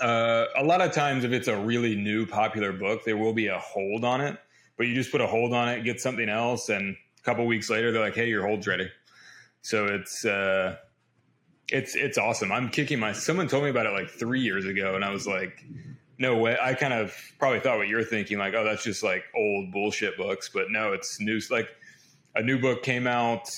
uh, 0.00 0.44
a 0.56 0.64
lot 0.64 0.80
of 0.80 0.92
times 0.92 1.24
if 1.24 1.32
it's 1.32 1.48
a 1.48 1.56
really 1.56 1.96
new 1.96 2.26
popular 2.26 2.72
book, 2.72 3.04
there 3.04 3.16
will 3.16 3.32
be 3.32 3.48
a 3.48 3.58
hold 3.58 4.04
on 4.04 4.20
it, 4.20 4.38
but 4.76 4.86
you 4.86 4.94
just 4.94 5.10
put 5.10 5.20
a 5.20 5.26
hold 5.26 5.52
on 5.52 5.68
it, 5.68 5.84
get 5.84 6.00
something 6.00 6.28
else, 6.28 6.68
and 6.68 6.94
a 7.18 7.22
couple 7.22 7.44
weeks 7.46 7.70
later 7.70 7.92
they're 7.92 8.02
like, 8.02 8.14
"Hey, 8.14 8.28
your 8.28 8.46
hold's 8.46 8.66
ready." 8.66 8.90
So 9.62 9.86
it's 9.86 10.24
uh, 10.24 10.76
it's 11.68 11.96
it's 11.96 12.18
awesome. 12.18 12.52
I'm 12.52 12.70
kicking 12.70 12.98
my. 12.98 13.12
Someone 13.12 13.48
told 13.48 13.64
me 13.64 13.70
about 13.70 13.86
it 13.86 13.92
like 13.92 14.08
three 14.08 14.40
years 14.40 14.64
ago, 14.64 14.94
and 14.94 15.04
I 15.04 15.10
was 15.10 15.26
like, 15.26 15.64
no 16.18 16.36
way. 16.36 16.56
I 16.60 16.74
kind 16.74 16.92
of 16.92 17.14
probably 17.38 17.60
thought 17.60 17.78
what 17.78 17.88
you're 17.88 18.04
thinking, 18.04 18.38
like, 18.38 18.54
oh, 18.54 18.64
that's 18.64 18.84
just 18.84 19.02
like 19.02 19.24
old 19.34 19.72
bullshit 19.72 20.16
books. 20.16 20.48
But 20.52 20.70
no, 20.70 20.92
it's 20.92 21.20
new. 21.20 21.40
Like 21.50 21.68
a 22.36 22.42
new 22.42 22.58
book 22.60 22.82
came 22.82 23.06
out 23.06 23.48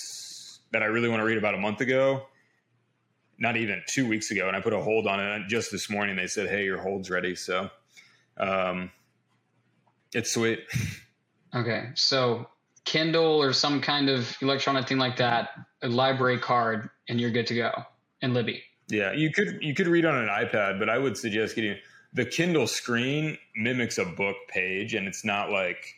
that 0.73 0.83
I 0.83 0.87
really 0.87 1.09
want 1.09 1.21
to 1.21 1.25
read 1.25 1.39
about 1.39 1.55
a 1.55 1.59
month 1.59 1.81
ago. 1.81 2.27
Not 3.39 3.57
even 3.57 3.83
two 3.87 4.09
weeks 4.09 4.31
ago, 4.31 4.49
and 4.49 4.57
I 4.57 4.61
put 4.61 4.73
a 4.73 4.81
hold 4.81 5.07
on 5.07 5.21
it. 5.21 5.49
Just 5.49 5.71
this 5.71 5.89
morning, 5.89 6.17
they 6.17 6.27
said, 6.27 6.49
"Hey, 6.49 6.65
your 6.65 6.79
hold's 6.79 7.09
ready." 7.09 7.35
So, 7.37 7.71
um, 8.37 8.91
it's 10.13 10.33
sweet. 10.33 10.61
Okay, 11.55 11.91
so 11.95 12.49
Kindle 12.85 13.41
or 13.41 13.53
some 13.53 13.81
kind 13.81 14.09
of 14.09 14.37
electronic 14.43 14.89
thing 14.89 14.99
like 14.99 15.17
that, 15.19 15.51
a 15.83 15.89
library 15.89 16.39
card, 16.39 16.91
and 17.09 17.21
you're 17.21 17.31
good 17.31 17.47
to 17.47 17.55
go. 17.55 17.71
And 18.23 18.35
Libby. 18.35 18.63
Yeah, 18.89 19.13
you 19.13 19.31
could 19.31 19.59
you 19.61 19.75
could 19.75 19.87
read 19.87 20.05
on 20.05 20.17
an 20.17 20.29
iPad, 20.29 20.79
but 20.79 20.89
I 20.89 20.99
would 20.99 21.17
suggest 21.17 21.55
getting 21.55 21.77
the 22.13 22.25
Kindle 22.25 22.67
screen 22.67 23.39
mimics 23.55 23.99
a 23.99 24.05
book 24.05 24.37
page, 24.49 24.95
and 24.95 25.07
it's 25.07 25.25
not 25.25 25.51
like, 25.51 25.95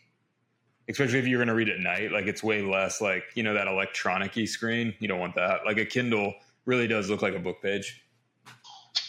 especially 0.91 1.21
if 1.21 1.27
you're 1.27 1.39
going 1.39 1.49
to 1.49 1.55
read 1.55 1.69
at 1.69 1.79
night, 1.79 2.13
like 2.13 2.27
it's 2.27 2.43
way 2.43 2.63
less 2.63 3.01
like 3.01 3.25
you 3.35 3.43
know 3.43 3.55
that 3.55 3.69
electronic 3.69 4.35
screen. 4.49 4.95
You 4.99 5.09
don't 5.09 5.21
want 5.21 5.35
that. 5.37 5.61
Like 5.65 5.79
a 5.79 5.87
Kindle 5.87 6.35
really 6.67 6.87
does 6.87 7.09
look 7.09 7.23
like 7.23 7.35
a 7.35 7.39
book 7.39 7.63
page. 7.63 8.03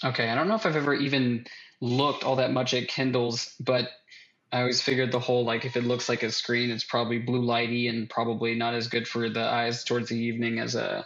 Okay, 0.03 0.29
I 0.29 0.35
don't 0.35 0.47
know 0.47 0.55
if 0.55 0.65
I've 0.65 0.75
ever 0.75 0.93
even 0.93 1.45
looked 1.79 2.23
all 2.23 2.35
that 2.37 2.51
much 2.51 2.73
at 2.73 2.87
Kindles, 2.87 3.55
but 3.59 3.89
I 4.51 4.61
always 4.61 4.81
figured 4.81 5.11
the 5.11 5.19
whole 5.19 5.43
like 5.43 5.65
if 5.65 5.75
it 5.75 5.83
looks 5.83 6.09
like 6.09 6.23
a 6.23 6.31
screen, 6.31 6.69
it's 6.69 6.83
probably 6.83 7.19
blue 7.19 7.41
lighty 7.41 7.89
and 7.89 8.09
probably 8.09 8.55
not 8.55 8.73
as 8.73 8.87
good 8.87 9.07
for 9.07 9.29
the 9.29 9.43
eyes 9.43 9.83
towards 9.83 10.09
the 10.09 10.17
evening 10.17 10.59
as 10.59 10.75
a 10.75 11.05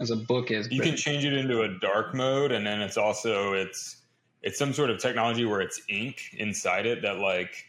as 0.00 0.10
a 0.10 0.16
book 0.16 0.50
is. 0.50 0.68
You 0.70 0.80
can 0.80 0.96
change 0.96 1.24
it 1.24 1.32
into 1.32 1.62
a 1.62 1.78
dark 1.80 2.14
mode, 2.14 2.52
and 2.52 2.66
then 2.66 2.80
it's 2.80 2.96
also 2.96 3.52
it's 3.52 3.96
it's 4.42 4.58
some 4.58 4.72
sort 4.72 4.90
of 4.90 4.98
technology 4.98 5.44
where 5.44 5.60
it's 5.60 5.80
ink 5.88 6.34
inside 6.38 6.86
it 6.86 7.02
that 7.02 7.18
like 7.18 7.67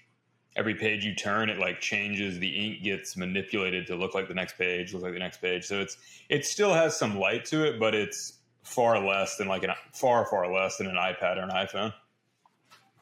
every 0.60 0.76
page 0.76 1.06
you 1.06 1.16
turn, 1.16 1.50
it 1.50 1.58
like 1.58 1.80
changes. 1.80 2.38
The 2.38 2.50
ink 2.50 2.84
gets 2.84 3.16
manipulated 3.16 3.88
to 3.88 3.96
look 3.96 4.14
like 4.14 4.28
the 4.28 4.34
next 4.34 4.58
page, 4.58 4.94
look 4.94 5.04
like 5.04 5.14
the 5.14 5.20
next 5.20 5.42
page. 5.42 5.64
So 5.64 5.80
it's 5.80 5.98
it 6.28 6.46
still 6.46 6.74
has 6.74 7.00
some 7.00 7.18
light 7.18 7.46
to 7.46 7.64
it, 7.64 7.80
but 7.80 7.96
it's 7.96 8.34
far 8.64 9.04
less 9.04 9.38
than 9.38 9.48
like 9.48 9.64
an 9.64 9.72
far 9.94 10.26
far 10.26 10.54
less 10.54 10.78
than 10.78 10.88
an 10.88 10.98
iPad 10.98 11.38
or 11.38 11.44
an 11.44 11.50
iPhone. 11.50 11.94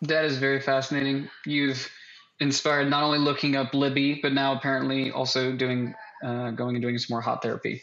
That 0.04 0.24
is 0.26 0.38
very 0.38 0.62
fascinating. 0.62 1.28
You've 1.46 1.90
inspired 2.40 2.90
not 2.92 3.02
only 3.02 3.18
looking 3.18 3.56
up 3.56 3.74
Libby, 3.74 4.20
but 4.22 4.34
now 4.34 4.56
apparently 4.56 5.12
also 5.12 5.52
doing 5.56 5.96
uh, 6.24 6.52
going 6.52 6.76
and 6.76 6.84
doing 6.84 7.00
some 7.00 7.16
more 7.16 7.22
hot 7.22 7.42
therapy. 7.42 7.82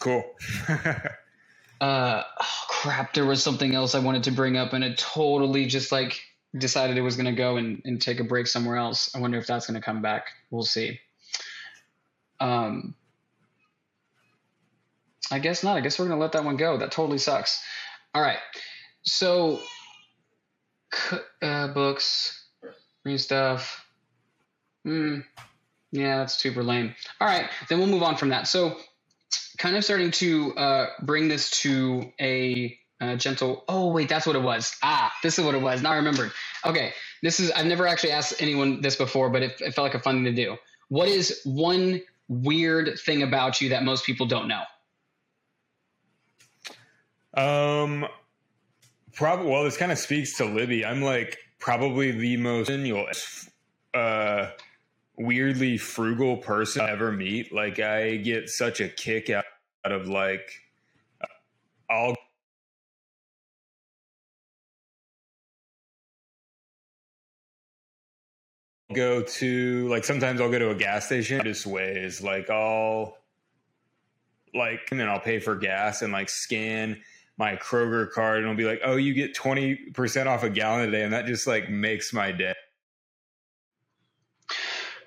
Cool. 0.00 0.24
uh, 0.68 2.22
oh, 2.40 2.64
crap! 2.68 3.12
There 3.12 3.26
was 3.26 3.42
something 3.42 3.74
else 3.74 3.94
I 3.94 3.98
wanted 3.98 4.24
to 4.24 4.30
bring 4.30 4.56
up, 4.56 4.72
and 4.72 4.82
it 4.82 4.96
totally 4.96 5.66
just 5.66 5.92
like 5.92 6.18
decided 6.56 6.96
it 6.96 7.02
was 7.02 7.16
going 7.16 7.26
to 7.26 7.32
go 7.32 7.56
and, 7.56 7.82
and 7.84 8.00
take 8.00 8.20
a 8.20 8.24
break 8.24 8.46
somewhere 8.46 8.76
else. 8.76 9.14
I 9.14 9.20
wonder 9.20 9.38
if 9.38 9.46
that's 9.46 9.66
going 9.66 9.80
to 9.80 9.84
come 9.84 10.02
back. 10.02 10.28
We'll 10.50 10.62
see. 10.62 11.00
Um, 12.40 12.94
I 15.30 15.38
guess 15.38 15.64
not. 15.64 15.76
I 15.76 15.80
guess 15.80 15.98
we're 15.98 16.06
going 16.06 16.18
to 16.18 16.22
let 16.22 16.32
that 16.32 16.44
one 16.44 16.56
go. 16.56 16.76
That 16.78 16.92
totally 16.92 17.18
sucks. 17.18 17.62
All 18.14 18.22
right. 18.22 18.38
So, 19.02 19.60
uh, 21.42 21.68
books, 21.68 22.46
read 23.04 23.18
stuff. 23.18 23.84
Hmm. 24.84 25.20
Yeah, 25.92 26.18
that's 26.18 26.34
super 26.34 26.62
lame. 26.62 26.94
All 27.20 27.28
right. 27.28 27.48
Then 27.68 27.78
we'll 27.78 27.88
move 27.88 28.02
on 28.02 28.16
from 28.16 28.30
that. 28.30 28.46
So, 28.46 28.76
kind 29.58 29.76
of 29.76 29.84
starting 29.84 30.10
to 30.12 30.54
uh, 30.54 30.86
bring 31.02 31.28
this 31.28 31.50
to 31.62 32.12
a 32.20 32.76
uh, 33.00 33.16
gentle. 33.16 33.64
Oh 33.68 33.92
wait, 33.92 34.08
that's 34.08 34.26
what 34.26 34.36
it 34.36 34.42
was. 34.42 34.76
Ah, 34.82 35.12
this 35.22 35.38
is 35.38 35.44
what 35.44 35.54
it 35.54 35.62
was. 35.62 35.82
Now 35.82 35.92
I 35.92 35.96
remembered. 35.96 36.32
Okay, 36.64 36.92
this 37.22 37.40
is. 37.40 37.50
I've 37.50 37.66
never 37.66 37.86
actually 37.86 38.12
asked 38.12 38.34
anyone 38.40 38.80
this 38.80 38.96
before, 38.96 39.30
but 39.30 39.42
it, 39.42 39.60
it 39.60 39.74
felt 39.74 39.86
like 39.86 39.94
a 39.94 40.00
fun 40.00 40.16
thing 40.16 40.24
to 40.24 40.32
do. 40.32 40.56
What 40.88 41.08
is 41.08 41.40
one 41.44 42.00
weird 42.28 42.98
thing 42.98 43.22
about 43.22 43.60
you 43.60 43.70
that 43.70 43.82
most 43.82 44.04
people 44.04 44.26
don't 44.26 44.48
know? 44.48 44.62
Um, 47.36 48.06
probably. 49.12 49.50
Well, 49.50 49.64
this 49.64 49.76
kind 49.76 49.92
of 49.92 49.98
speaks 49.98 50.36
to 50.38 50.44
Libby. 50.44 50.84
I'm 50.84 51.02
like 51.02 51.38
probably 51.58 52.10
the 52.10 52.36
most 52.36 52.70
uh 53.94 54.50
weirdly 55.16 55.78
frugal 55.78 56.36
person 56.38 56.82
I 56.82 56.90
ever 56.90 57.12
meet. 57.12 57.52
Like 57.52 57.78
I 57.80 58.16
get 58.16 58.48
such 58.50 58.80
a 58.80 58.88
kick 58.88 59.30
out, 59.30 59.44
out 59.84 59.92
of 59.92 60.08
like 60.08 60.48
I'll 61.90 62.16
go 68.92 69.22
to 69.22 69.88
like 69.88 70.04
sometimes 70.04 70.40
I'll 70.40 70.50
go 70.50 70.58
to 70.58 70.70
a 70.70 70.74
gas 70.74 71.06
station 71.06 71.42
this 71.44 71.66
ways 71.66 72.22
like 72.22 72.50
I'll 72.50 73.16
like 74.54 74.88
and 74.90 75.00
then 75.00 75.08
I'll 75.08 75.20
pay 75.20 75.38
for 75.38 75.56
gas 75.56 76.02
and 76.02 76.12
like 76.12 76.28
scan 76.28 77.00
my 77.38 77.56
Kroger 77.56 78.10
card 78.10 78.38
and 78.38 78.44
it'll 78.44 78.56
be 78.56 78.64
like 78.64 78.80
oh 78.84 78.96
you 78.96 79.14
get 79.14 79.34
20% 79.34 80.26
off 80.26 80.42
a 80.42 80.50
gallon 80.50 80.88
a 80.88 80.90
day 80.90 81.02
and 81.02 81.12
that 81.12 81.26
just 81.26 81.46
like 81.46 81.70
makes 81.70 82.12
my 82.12 82.30
day. 82.30 82.54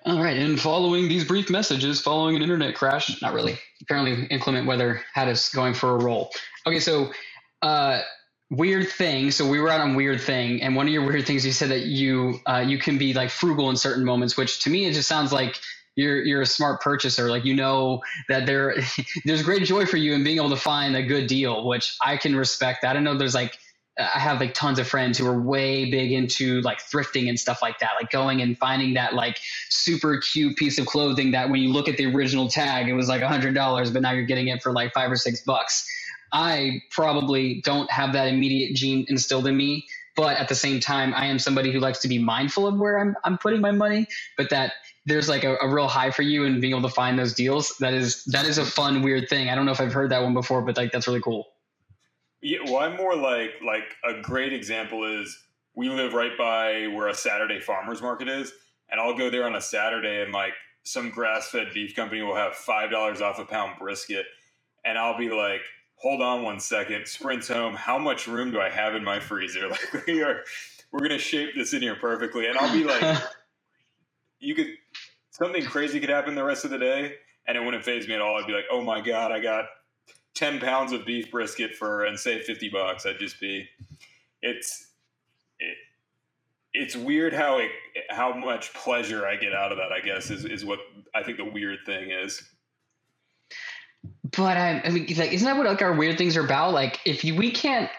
All 0.06 0.24
right, 0.24 0.38
and 0.38 0.58
following 0.58 1.10
these 1.10 1.26
brief 1.26 1.50
messages, 1.50 2.00
following 2.00 2.38
an 2.38 2.42
internet 2.42 2.76
crash, 2.76 3.22
not 3.22 3.34
really. 3.34 3.60
Apparently, 3.82 4.26
inclement 4.28 4.66
weather 4.66 5.02
had 5.14 5.28
us 5.28 5.54
going 5.54 5.74
for 5.74 5.98
a 5.98 5.98
roll. 5.98 6.32
Okay, 6.66 6.80
so 6.80 7.12
uh, 7.62 8.00
weird 8.50 8.90
thing. 8.90 9.32
So 9.32 9.48
we 9.50 9.60
were 9.60 9.70
out 9.70 9.82
on 9.82 9.96
weird 9.96 10.22
thing, 10.22 10.62
and 10.62 10.76
one 10.76 10.88
of 10.88 10.94
your 10.94 11.06
weird 11.06 11.26
things 11.28 11.46
you 11.46 11.52
said 11.52 11.70
that 11.70 11.84
you 11.84 12.40
uh, 12.48 12.64
you 12.66 12.78
can 12.80 12.98
be 12.98 13.14
like 13.14 13.30
frugal 13.30 13.70
in 13.70 13.76
certain 13.76 14.06
moments, 14.06 14.38
which 14.38 14.64
to 14.64 14.70
me 14.70 14.86
it 14.86 14.94
just 14.94 15.10
sounds 15.10 15.34
like 15.34 15.60
you're 15.96 16.24
you're 16.24 16.42
a 16.42 16.46
smart 16.46 16.82
purchaser. 16.82 17.30
Like 17.30 17.46
you 17.46 17.56
know 17.56 18.02
that 18.30 18.46
there 18.46 18.76
there's 19.26 19.44
great 19.44 19.64
joy 19.66 19.86
for 19.86 19.98
you 19.98 20.14
in 20.14 20.24
being 20.24 20.38
able 20.38 20.52
to 20.52 20.56
find 20.58 20.96
a 20.96 21.04
good 21.04 21.28
deal, 21.28 21.68
which 21.68 21.98
I 22.02 22.18
can 22.18 22.36
respect. 22.36 22.86
I 22.86 22.94
know 23.00 23.18
there's 23.18 23.36
like 23.36 23.58
I 24.00 24.20
have 24.20 24.40
like 24.40 24.54
tons 24.54 24.80
of 24.80 24.88
friends 24.88 25.18
who 25.18 25.28
are 25.28 25.42
way 25.42 25.90
big 25.90 26.12
into 26.12 26.62
like 26.62 26.80
thrifting 26.80 27.30
and 27.30 27.40
stuff 27.40 27.62
like 27.64 27.80
that, 27.80 27.92
like 28.00 28.12
going 28.12 28.42
and 28.44 28.58
finding 28.58 28.94
that 28.94 29.16
like 29.16 29.40
super 29.70 30.20
cute 30.20 30.56
piece 30.58 30.78
of 30.80 30.86
clothing 30.86 31.32
that 31.32 31.50
when 31.50 31.62
you 31.62 31.74
look 31.74 31.90
at 31.90 31.98
the 31.98 32.06
original 32.06 32.48
tag, 32.48 32.90
it 32.90 32.94
was 32.94 33.10
like 33.10 33.22
a 33.22 33.28
hundred 33.28 33.56
dollars, 33.56 33.92
but 33.92 34.04
now 34.04 34.12
you're 34.12 34.26
getting 34.26 34.50
it 34.50 34.62
for 34.62 34.72
like 34.72 34.94
five 34.94 35.12
or 35.12 35.16
six 35.16 35.42
bucks. 35.42 35.88
I 36.32 36.82
probably 36.92 37.62
don't 37.62 37.90
have 37.92 38.14
that 38.14 38.28
immediate 38.28 38.76
gene 38.76 39.06
instilled 39.08 39.48
in 39.48 39.56
me, 39.56 39.86
but 40.16 40.38
at 40.38 40.50
the 40.50 40.56
same 40.56 40.80
time, 40.80 41.14
I 41.14 41.28
am 41.28 41.40
somebody 41.40 41.72
who 41.72 41.80
likes 41.80 42.00
to 42.00 42.08
be 42.08 42.18
mindful 42.18 42.68
of 42.68 42.80
where 42.80 43.00
I'm, 43.00 43.16
I'm 43.24 43.38
putting 43.38 43.62
my 43.62 43.72
money, 43.72 44.08
but 44.36 44.50
that 44.50 44.74
there's 45.06 45.30
like 45.30 45.44
a, 45.44 45.56
a 45.62 45.74
real 45.74 45.88
high 45.88 46.12
for 46.12 46.24
you 46.24 46.46
and 46.46 46.60
being 46.60 46.74
able 46.74 46.88
to 46.88 46.94
find 46.94 47.18
those 47.18 47.34
deals. 47.34 47.76
That 47.80 47.94
is, 47.94 48.24
that 48.26 48.46
is 48.46 48.58
a 48.58 48.66
fun, 48.66 49.04
weird 49.04 49.30
thing. 49.30 49.50
I 49.50 49.56
don't 49.56 49.66
know 49.66 49.72
if 49.72 49.80
I've 49.80 49.94
heard 49.94 50.12
that 50.12 50.22
one 50.22 50.34
before, 50.34 50.62
but 50.62 50.76
like, 50.76 50.92
that's 50.92 51.08
really 51.08 51.22
cool. 51.22 51.48
Yeah. 52.42 52.60
Well, 52.66 52.78
I'm 52.78 52.98
more 52.98 53.16
like, 53.16 53.52
like 53.66 53.96
a 54.04 54.22
great 54.22 54.54
example 54.54 55.06
is 55.22 55.38
we 55.76 55.90
live 55.90 56.14
right 56.14 56.38
by 56.38 56.88
where 56.88 57.08
a 57.08 57.14
Saturday 57.14 57.60
farmer's 57.60 58.02
market 58.02 58.28
is. 58.28 58.52
And 58.90 59.00
I'll 59.00 59.18
go 59.18 59.30
there 59.30 59.46
on 59.46 59.56
a 59.56 59.62
Saturday 59.62 60.22
and 60.24 60.34
like 60.34 60.54
some 60.84 61.10
grass 61.10 61.50
fed 61.50 61.68
beef 61.74 61.96
company 61.96 62.22
will 62.22 62.36
have 62.36 62.54
$5 62.54 63.22
off 63.22 63.40
a 63.40 63.46
pound 63.46 63.78
brisket. 63.80 64.26
And 64.84 64.98
I'll 64.98 65.18
be 65.18 65.30
like, 65.30 65.62
hold 65.98 66.22
on 66.22 66.44
one 66.44 66.60
second, 66.60 67.08
sprints 67.08 67.48
home. 67.50 67.76
How 67.76 67.98
much 68.00 68.28
room 68.28 68.52
do 68.52 68.62
I 68.62 68.70
have 68.70 68.96
in 68.96 69.04
my 69.04 69.20
freezer? 69.20 69.70
Like 69.70 70.08
we 70.08 70.24
are, 70.24 70.44
we're 70.92 71.02
gonna 71.02 71.20
shape 71.20 71.52
this 71.56 71.74
in 71.74 71.82
here 71.82 71.96
perfectly, 71.96 72.48
and 72.48 72.58
I'll 72.58 72.74
be 72.74 72.84
like, 72.84 73.22
you 74.40 74.56
could 74.56 74.68
something 75.32 75.66
crazy 75.66 76.00
could 76.00 76.10
happen 76.10 76.36
the 76.36 76.44
rest 76.44 76.66
of 76.66 76.72
the 76.72 76.80
day, 76.80 77.16
and 77.48 77.58
it 77.58 77.62
wouldn't 77.64 77.84
phase 77.84 78.08
me 78.08 78.16
at 78.16 78.22
all. 78.22 78.38
I'd 78.38 78.48
be 78.48 78.54
like, 78.54 78.66
oh 78.72 78.82
my 78.82 79.02
god, 79.02 79.32
I 79.32 79.40
got 79.40 79.66
ten 80.36 80.60
pounds 80.60 80.92
of 80.94 81.06
beef 81.06 81.32
brisket 81.32 81.76
for 81.76 82.06
and 82.06 82.20
save 82.20 82.44
fifty 82.44 82.70
bucks. 82.70 83.06
I'd 83.06 83.20
just 83.20 83.40
be, 83.40 83.68
it's. 84.42 84.88
It, 85.60 85.78
it's 86.74 86.96
weird 86.96 87.34
how 87.34 87.60
it 87.60 87.72
how 88.10 88.34
much 88.34 88.74
pleasure 88.74 89.28
I 89.28 89.36
get 89.36 89.54
out 89.54 89.72
of 89.72 89.80
that. 89.80 89.92
I 89.92 90.02
guess 90.02 90.30
is 90.30 90.46
is 90.46 90.66
what 90.66 90.80
I 91.16 91.24
think 91.24 91.38
the 91.38 91.46
weird 91.46 91.80
thing 91.86 92.12
is. 92.12 92.44
But 94.38 94.56
I, 94.56 94.82
I 94.86 94.90
mean, 94.90 95.08
like, 95.18 95.34
isn't 95.34 95.46
that 95.46 95.58
what 95.58 95.66
like 95.66 95.82
our 95.82 95.94
weird 95.94 96.18
things 96.18 96.38
are 96.38 96.46
about? 96.46 96.72
Like, 96.72 97.00
if 97.06 97.24
you, 97.24 97.36
we 97.36 97.52
can't 97.52 97.90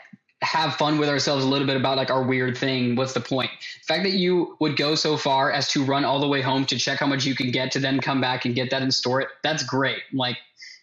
have 0.40 0.76
fun 0.76 0.98
with 0.98 1.08
ourselves 1.08 1.44
a 1.44 1.48
little 1.48 1.66
bit 1.66 1.76
about 1.76 1.96
like 1.96 2.10
our 2.10 2.22
weird 2.22 2.56
thing, 2.56 2.94
what's 2.94 3.12
the 3.12 3.20
point? 3.20 3.50
The 3.80 3.86
fact 3.92 4.04
that 4.04 4.12
you 4.12 4.56
would 4.60 4.76
go 4.76 4.94
so 4.94 5.16
far 5.16 5.50
as 5.50 5.68
to 5.72 5.84
run 5.84 6.04
all 6.04 6.20
the 6.20 6.28
way 6.28 6.40
home 6.40 6.64
to 6.66 6.78
check 6.78 7.00
how 7.00 7.06
much 7.06 7.24
you 7.24 7.34
can 7.34 7.50
get 7.50 7.72
to 7.72 7.80
then 7.80 8.00
come 8.00 8.20
back 8.20 8.44
and 8.44 8.54
get 8.54 8.70
that 8.70 8.82
and 8.82 8.94
store 8.94 9.20
it, 9.20 9.28
that's 9.42 9.64
great. 9.64 9.98
Like, 10.12 10.36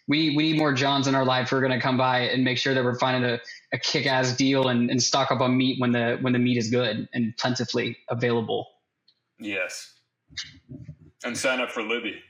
we, 0.07 0.35
we 0.35 0.51
need 0.51 0.57
more 0.57 0.73
Johns 0.73 1.07
in 1.07 1.15
our 1.15 1.25
life 1.25 1.49
who 1.49 1.55
are 1.55 1.61
going 1.61 1.71
to 1.71 1.79
come 1.79 1.97
by 1.97 2.19
and 2.19 2.43
make 2.43 2.57
sure 2.57 2.73
that 2.73 2.83
we're 2.83 2.99
finding 2.99 3.27
a, 3.27 3.39
a 3.73 3.79
kick 3.79 4.05
ass 4.05 4.35
deal 4.35 4.67
and, 4.67 4.91
and 4.91 5.01
stock 5.01 5.31
up 5.31 5.39
on 5.39 5.57
meat 5.57 5.79
when 5.79 5.93
the 5.93 6.17
when 6.21 6.33
the 6.33 6.37
meat 6.37 6.57
is 6.57 6.69
good 6.69 7.07
and 7.13 7.35
plentifully 7.37 7.97
available. 8.09 8.67
Yes. 9.39 9.93
And 11.23 11.35
sign 11.35 11.59
up 11.59 11.71
for 11.71 11.81
Libby 11.81 12.21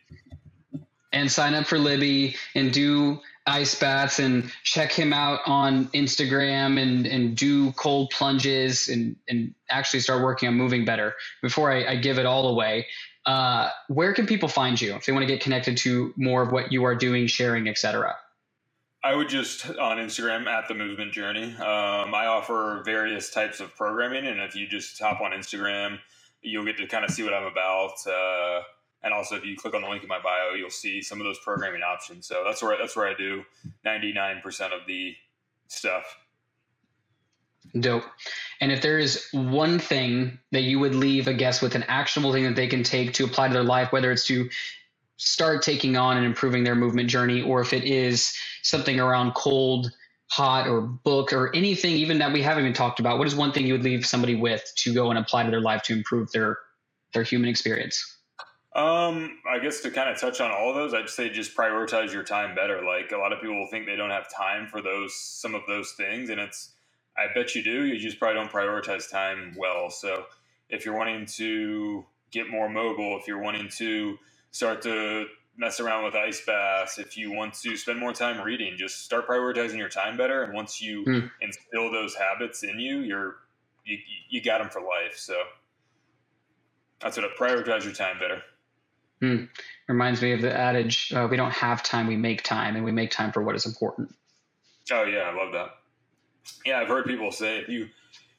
and 1.15 1.31
sign 1.31 1.55
up 1.55 1.65
for 1.65 1.79
Libby 1.79 2.35
and 2.53 2.71
do 2.71 3.19
ice 3.47 3.73
baths 3.79 4.19
and 4.19 4.51
check 4.63 4.91
him 4.91 5.13
out 5.13 5.39
on 5.45 5.85
Instagram 5.87 6.79
and, 6.79 7.07
and 7.07 7.37
do 7.37 7.71
cold 7.73 8.09
plunges 8.11 8.89
and, 8.89 9.15
and 9.29 9.53
actually 9.69 10.01
start 10.01 10.21
working 10.21 10.49
on 10.49 10.55
moving 10.55 10.83
better 10.83 11.15
before 11.41 11.71
I, 11.71 11.93
I 11.93 11.95
give 11.95 12.19
it 12.19 12.25
all 12.25 12.49
away. 12.49 12.85
Uh, 13.25 13.69
where 13.87 14.13
can 14.13 14.27
people 14.27 14.49
find 14.49 14.79
you 14.79 14.93
if 14.95 15.05
they 15.05 15.13
want 15.13 15.23
to 15.23 15.27
get 15.27 15.41
connected 15.41 15.77
to 15.77 16.13
more 16.15 16.43
of 16.43 16.51
what 16.51 16.71
you 16.71 16.83
are 16.83 16.95
doing, 16.95 17.27
sharing, 17.27 17.67
etc.? 17.67 18.15
I 19.03 19.15
would 19.15 19.29
just 19.29 19.69
on 19.69 19.97
Instagram 19.97 20.47
at 20.47 20.67
the 20.67 20.73
movement 20.73 21.13
journey. 21.13 21.55
Um, 21.55 22.13
I 22.13 22.25
offer 22.25 22.81
various 22.83 23.29
types 23.29 23.59
of 23.59 23.75
programming, 23.75 24.25
and 24.25 24.39
if 24.41 24.55
you 24.55 24.67
just 24.67 24.99
hop 24.99 25.21
on 25.21 25.31
Instagram, 25.31 25.99
you'll 26.41 26.65
get 26.65 26.77
to 26.77 26.87
kind 26.87 27.05
of 27.05 27.11
see 27.11 27.23
what 27.23 27.33
I'm 27.33 27.45
about. 27.45 27.93
Uh, 28.07 28.61
and 29.03 29.13
also, 29.13 29.35
if 29.35 29.45
you 29.45 29.55
click 29.55 29.75
on 29.75 29.81
the 29.81 29.87
link 29.87 30.01
in 30.01 30.09
my 30.09 30.19
bio, 30.19 30.55
you'll 30.55 30.69
see 30.69 31.01
some 31.01 31.21
of 31.21 31.25
those 31.25 31.39
programming 31.39 31.81
options. 31.83 32.27
So 32.27 32.43
that's 32.45 32.61
where 32.63 32.77
that's 32.77 32.95
where 32.95 33.07
I 33.07 33.13
do 33.13 33.43
ninety 33.83 34.11
nine 34.13 34.41
percent 34.41 34.73
of 34.73 34.81
the 34.87 35.15
stuff. 35.67 36.17
Dope. 37.79 38.03
And 38.61 38.71
if 38.71 38.81
there 38.81 38.99
is 38.99 39.27
one 39.31 39.79
thing 39.79 40.39
that 40.51 40.63
you 40.63 40.79
would 40.79 40.95
leave 40.95 41.27
a 41.27 41.33
guest 41.33 41.61
with, 41.61 41.75
an 41.75 41.83
actionable 41.83 42.31
thing 42.31 42.43
that 42.45 42.55
they 42.55 42.67
can 42.67 42.83
take 42.83 43.13
to 43.13 43.25
apply 43.25 43.47
to 43.47 43.53
their 43.53 43.63
life, 43.63 43.91
whether 43.91 44.11
it's 44.11 44.25
to 44.27 44.49
start 45.17 45.61
taking 45.61 45.97
on 45.97 46.17
and 46.17 46.25
improving 46.25 46.63
their 46.63 46.75
movement 46.75 47.09
journey, 47.09 47.41
or 47.41 47.61
if 47.61 47.73
it 47.73 47.83
is 47.83 48.37
something 48.61 48.99
around 48.99 49.33
cold, 49.33 49.91
hot, 50.27 50.67
or 50.67 50.81
book, 50.81 51.33
or 51.33 51.53
anything 51.55 51.95
even 51.95 52.19
that 52.19 52.33
we 52.33 52.41
haven't 52.41 52.63
even 52.63 52.73
talked 52.73 52.99
about, 52.99 53.17
what 53.17 53.27
is 53.27 53.35
one 53.35 53.51
thing 53.51 53.65
you 53.65 53.73
would 53.73 53.83
leave 53.83 54.05
somebody 54.05 54.35
with 54.35 54.63
to 54.77 54.93
go 54.93 55.09
and 55.09 55.19
apply 55.19 55.43
to 55.43 55.51
their 55.51 55.61
life 55.61 55.83
to 55.83 55.93
improve 55.93 56.31
their 56.31 56.57
their 57.13 57.23
human 57.23 57.49
experience? 57.49 58.14
Um, 58.75 59.39
I 59.49 59.59
guess 59.59 59.79
to 59.81 59.91
kind 59.91 60.09
of 60.09 60.19
touch 60.19 60.41
on 60.41 60.51
all 60.51 60.69
of 60.69 60.75
those, 60.75 60.93
I'd 60.93 61.09
say 61.09 61.29
just 61.29 61.55
prioritize 61.55 62.11
your 62.11 62.23
time 62.23 62.53
better. 62.53 62.83
Like 62.83 63.13
a 63.13 63.17
lot 63.17 63.31
of 63.31 63.39
people 63.39 63.65
think 63.71 63.85
they 63.85 63.95
don't 63.95 64.09
have 64.09 64.27
time 64.29 64.67
for 64.67 64.81
those 64.81 65.15
some 65.15 65.55
of 65.55 65.61
those 65.65 65.93
things, 65.93 66.29
and 66.29 66.41
it's 66.41 66.71
I 67.17 67.27
bet 67.33 67.55
you 67.55 67.63
do. 67.63 67.85
You 67.85 67.97
just 67.97 68.19
probably 68.19 68.35
don't 68.35 68.51
prioritize 68.51 69.09
time 69.09 69.55
well. 69.57 69.89
So 69.89 70.25
if 70.69 70.85
you're 70.85 70.97
wanting 70.97 71.25
to 71.37 72.05
get 72.31 72.49
more 72.49 72.67
mobile, 72.67 73.17
if 73.17 73.29
you're 73.29 73.41
wanting 73.41 73.69
to 73.77 74.17
start 74.51 74.81
to 74.81 75.27
mess 75.57 75.79
around 75.79 76.03
with 76.03 76.15
ice 76.15 76.43
baths, 76.45 76.97
if 76.97 77.15
you 77.15 77.31
want 77.31 77.53
to 77.53 77.77
spend 77.77 77.97
more 77.97 78.11
time 78.11 78.43
reading, 78.43 78.75
just 78.75 79.05
start 79.05 79.25
prioritizing 79.25 79.77
your 79.77 79.87
time 79.87 80.17
better. 80.17 80.43
And 80.43 80.53
once 80.53 80.81
you 80.81 81.05
mm. 81.05 81.31
instill 81.39 81.93
those 81.93 82.13
habits 82.13 82.63
in 82.63 82.77
you, 82.77 82.99
you're 82.99 83.37
you, 83.85 83.99
you 84.29 84.41
got 84.41 84.57
them 84.57 84.69
for 84.69 84.81
life. 84.81 85.15
So 85.15 85.35
that's 86.99 87.15
what 87.15 87.25
I 87.25 87.29
prioritize 87.39 87.85
your 87.85 87.93
time 87.93 88.19
better. 88.19 88.41
Mm. 89.21 89.49
Reminds 89.87 90.21
me 90.21 90.33
of 90.33 90.41
the 90.41 90.55
adage: 90.55 91.11
uh, 91.13 91.27
"We 91.29 91.37
don't 91.37 91.53
have 91.53 91.83
time; 91.83 92.07
we 92.07 92.17
make 92.17 92.43
time, 92.43 92.75
and 92.75 92.83
we 92.83 92.91
make 92.91 93.11
time 93.11 93.31
for 93.31 93.41
what 93.41 93.55
is 93.55 93.65
important." 93.65 94.13
Oh 94.91 95.03
yeah, 95.03 95.19
I 95.19 95.35
love 95.35 95.53
that. 95.53 95.69
Yeah, 96.65 96.79
I've 96.79 96.87
heard 96.87 97.05
people 97.05 97.31
say 97.31 97.59
if 97.59 97.69
you 97.69 97.89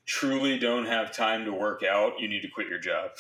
truly 0.05 0.59
don't 0.59 0.87
have 0.87 1.13
time 1.13 1.45
to 1.45 1.53
work 1.53 1.83
out, 1.83 2.21
you 2.21 2.29
need 2.29 2.43
to 2.43 2.49
quit 2.49 2.69
your 2.69 2.79
job. 2.79 3.11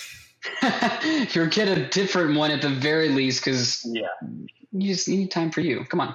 You're 1.35 1.47
get 1.47 1.66
a 1.66 1.87
different 1.89 2.37
one 2.37 2.51
at 2.51 2.62
the 2.62 2.69
very 2.69 3.09
least, 3.09 3.45
because 3.45 3.85
yeah, 3.85 4.07
you 4.73 4.89
just 4.89 5.09
need 5.09 5.31
time 5.31 5.51
for 5.51 5.61
you. 5.61 5.85
Come 5.85 6.01
on. 6.01 6.15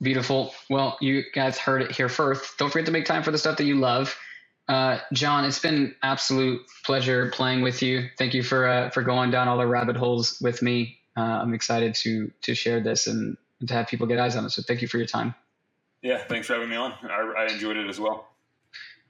Beautiful. 0.00 0.52
Well, 0.68 0.98
you 1.00 1.22
guys 1.32 1.58
heard 1.58 1.82
it 1.82 1.92
here 1.92 2.08
first. 2.08 2.58
Don't 2.58 2.72
forget 2.72 2.86
to 2.86 2.92
make 2.92 3.04
time 3.04 3.22
for 3.22 3.30
the 3.30 3.38
stuff 3.38 3.56
that 3.58 3.64
you 3.64 3.76
love. 3.76 4.16
Uh, 4.68 4.98
John, 5.12 5.44
it's 5.44 5.58
been 5.58 5.94
absolute 6.02 6.62
pleasure 6.84 7.30
playing 7.30 7.62
with 7.62 7.82
you. 7.82 8.08
Thank 8.16 8.34
you 8.34 8.42
for 8.42 8.68
uh, 8.68 8.90
for 8.90 9.02
going 9.02 9.30
down 9.30 9.48
all 9.48 9.58
the 9.58 9.66
rabbit 9.66 9.96
holes 9.96 10.40
with 10.40 10.62
me. 10.62 10.98
Uh, 11.16 11.20
I'm 11.20 11.54
excited 11.54 11.94
to 11.96 12.30
to 12.42 12.54
share 12.54 12.80
this 12.80 13.06
and, 13.06 13.36
and, 13.60 13.68
to 13.68 13.74
have 13.74 13.88
people 13.88 14.06
get 14.06 14.18
eyes 14.18 14.36
on 14.36 14.44
it. 14.44 14.50
So 14.50 14.62
thank 14.62 14.82
you 14.82 14.88
for 14.88 14.98
your 14.98 15.06
time. 15.06 15.34
Yeah, 16.00 16.18
thanks 16.24 16.46
for 16.46 16.54
having 16.54 16.68
me 16.68 16.76
on. 16.76 16.92
I, 17.02 17.44
I 17.44 17.52
enjoyed 17.52 17.76
it 17.76 17.88
as 17.88 18.00
well. 18.00 18.28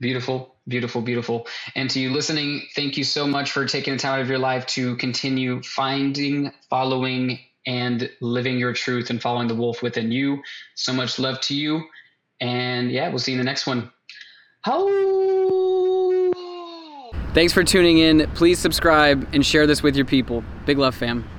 Beautiful, 0.01 0.57
beautiful, 0.67 1.01
beautiful. 1.01 1.47
And 1.77 1.89
to 1.91 2.01
you 2.01 2.11
listening, 2.11 2.63
thank 2.75 2.97
you 2.97 3.05
so 3.05 3.27
much 3.27 3.53
for 3.53 3.67
taking 3.67 3.93
the 3.93 4.01
time 4.01 4.15
out 4.15 4.21
of 4.21 4.29
your 4.29 4.39
life 4.39 4.67
to 4.69 4.97
continue 4.97 5.63
finding, 5.63 6.51
following, 6.69 7.39
and 7.67 8.11
living 8.21 8.59
your 8.59 8.73
truth 8.73 9.11
and 9.11 9.23
following 9.23 9.47
the 9.47 9.55
wolf 9.55 9.81
within 9.81 10.11
you. 10.11 10.43
So 10.75 10.93
much 10.93 11.19
love 11.19 11.41
to 11.43 11.55
you. 11.55 11.85
And 12.41 12.91
yeah, 12.91 13.09
we'll 13.11 13.21
see 13.21 13.33
you 13.33 13.39
in 13.39 13.45
the 13.45 13.49
next 13.49 13.67
one. 13.67 13.93
How? 14.63 15.12
Thanks 17.35 17.53
for 17.55 17.65
tuning 17.65 17.99
in. 17.99 18.31
Please 18.35 18.59
subscribe 18.59 19.27
and 19.33 19.45
share 19.45 19.67
this 19.67 19.83
with 19.83 19.97
your 19.97 20.05
people. 20.05 20.45
Big 20.67 20.77
love, 20.77 20.95
fam. 20.95 21.32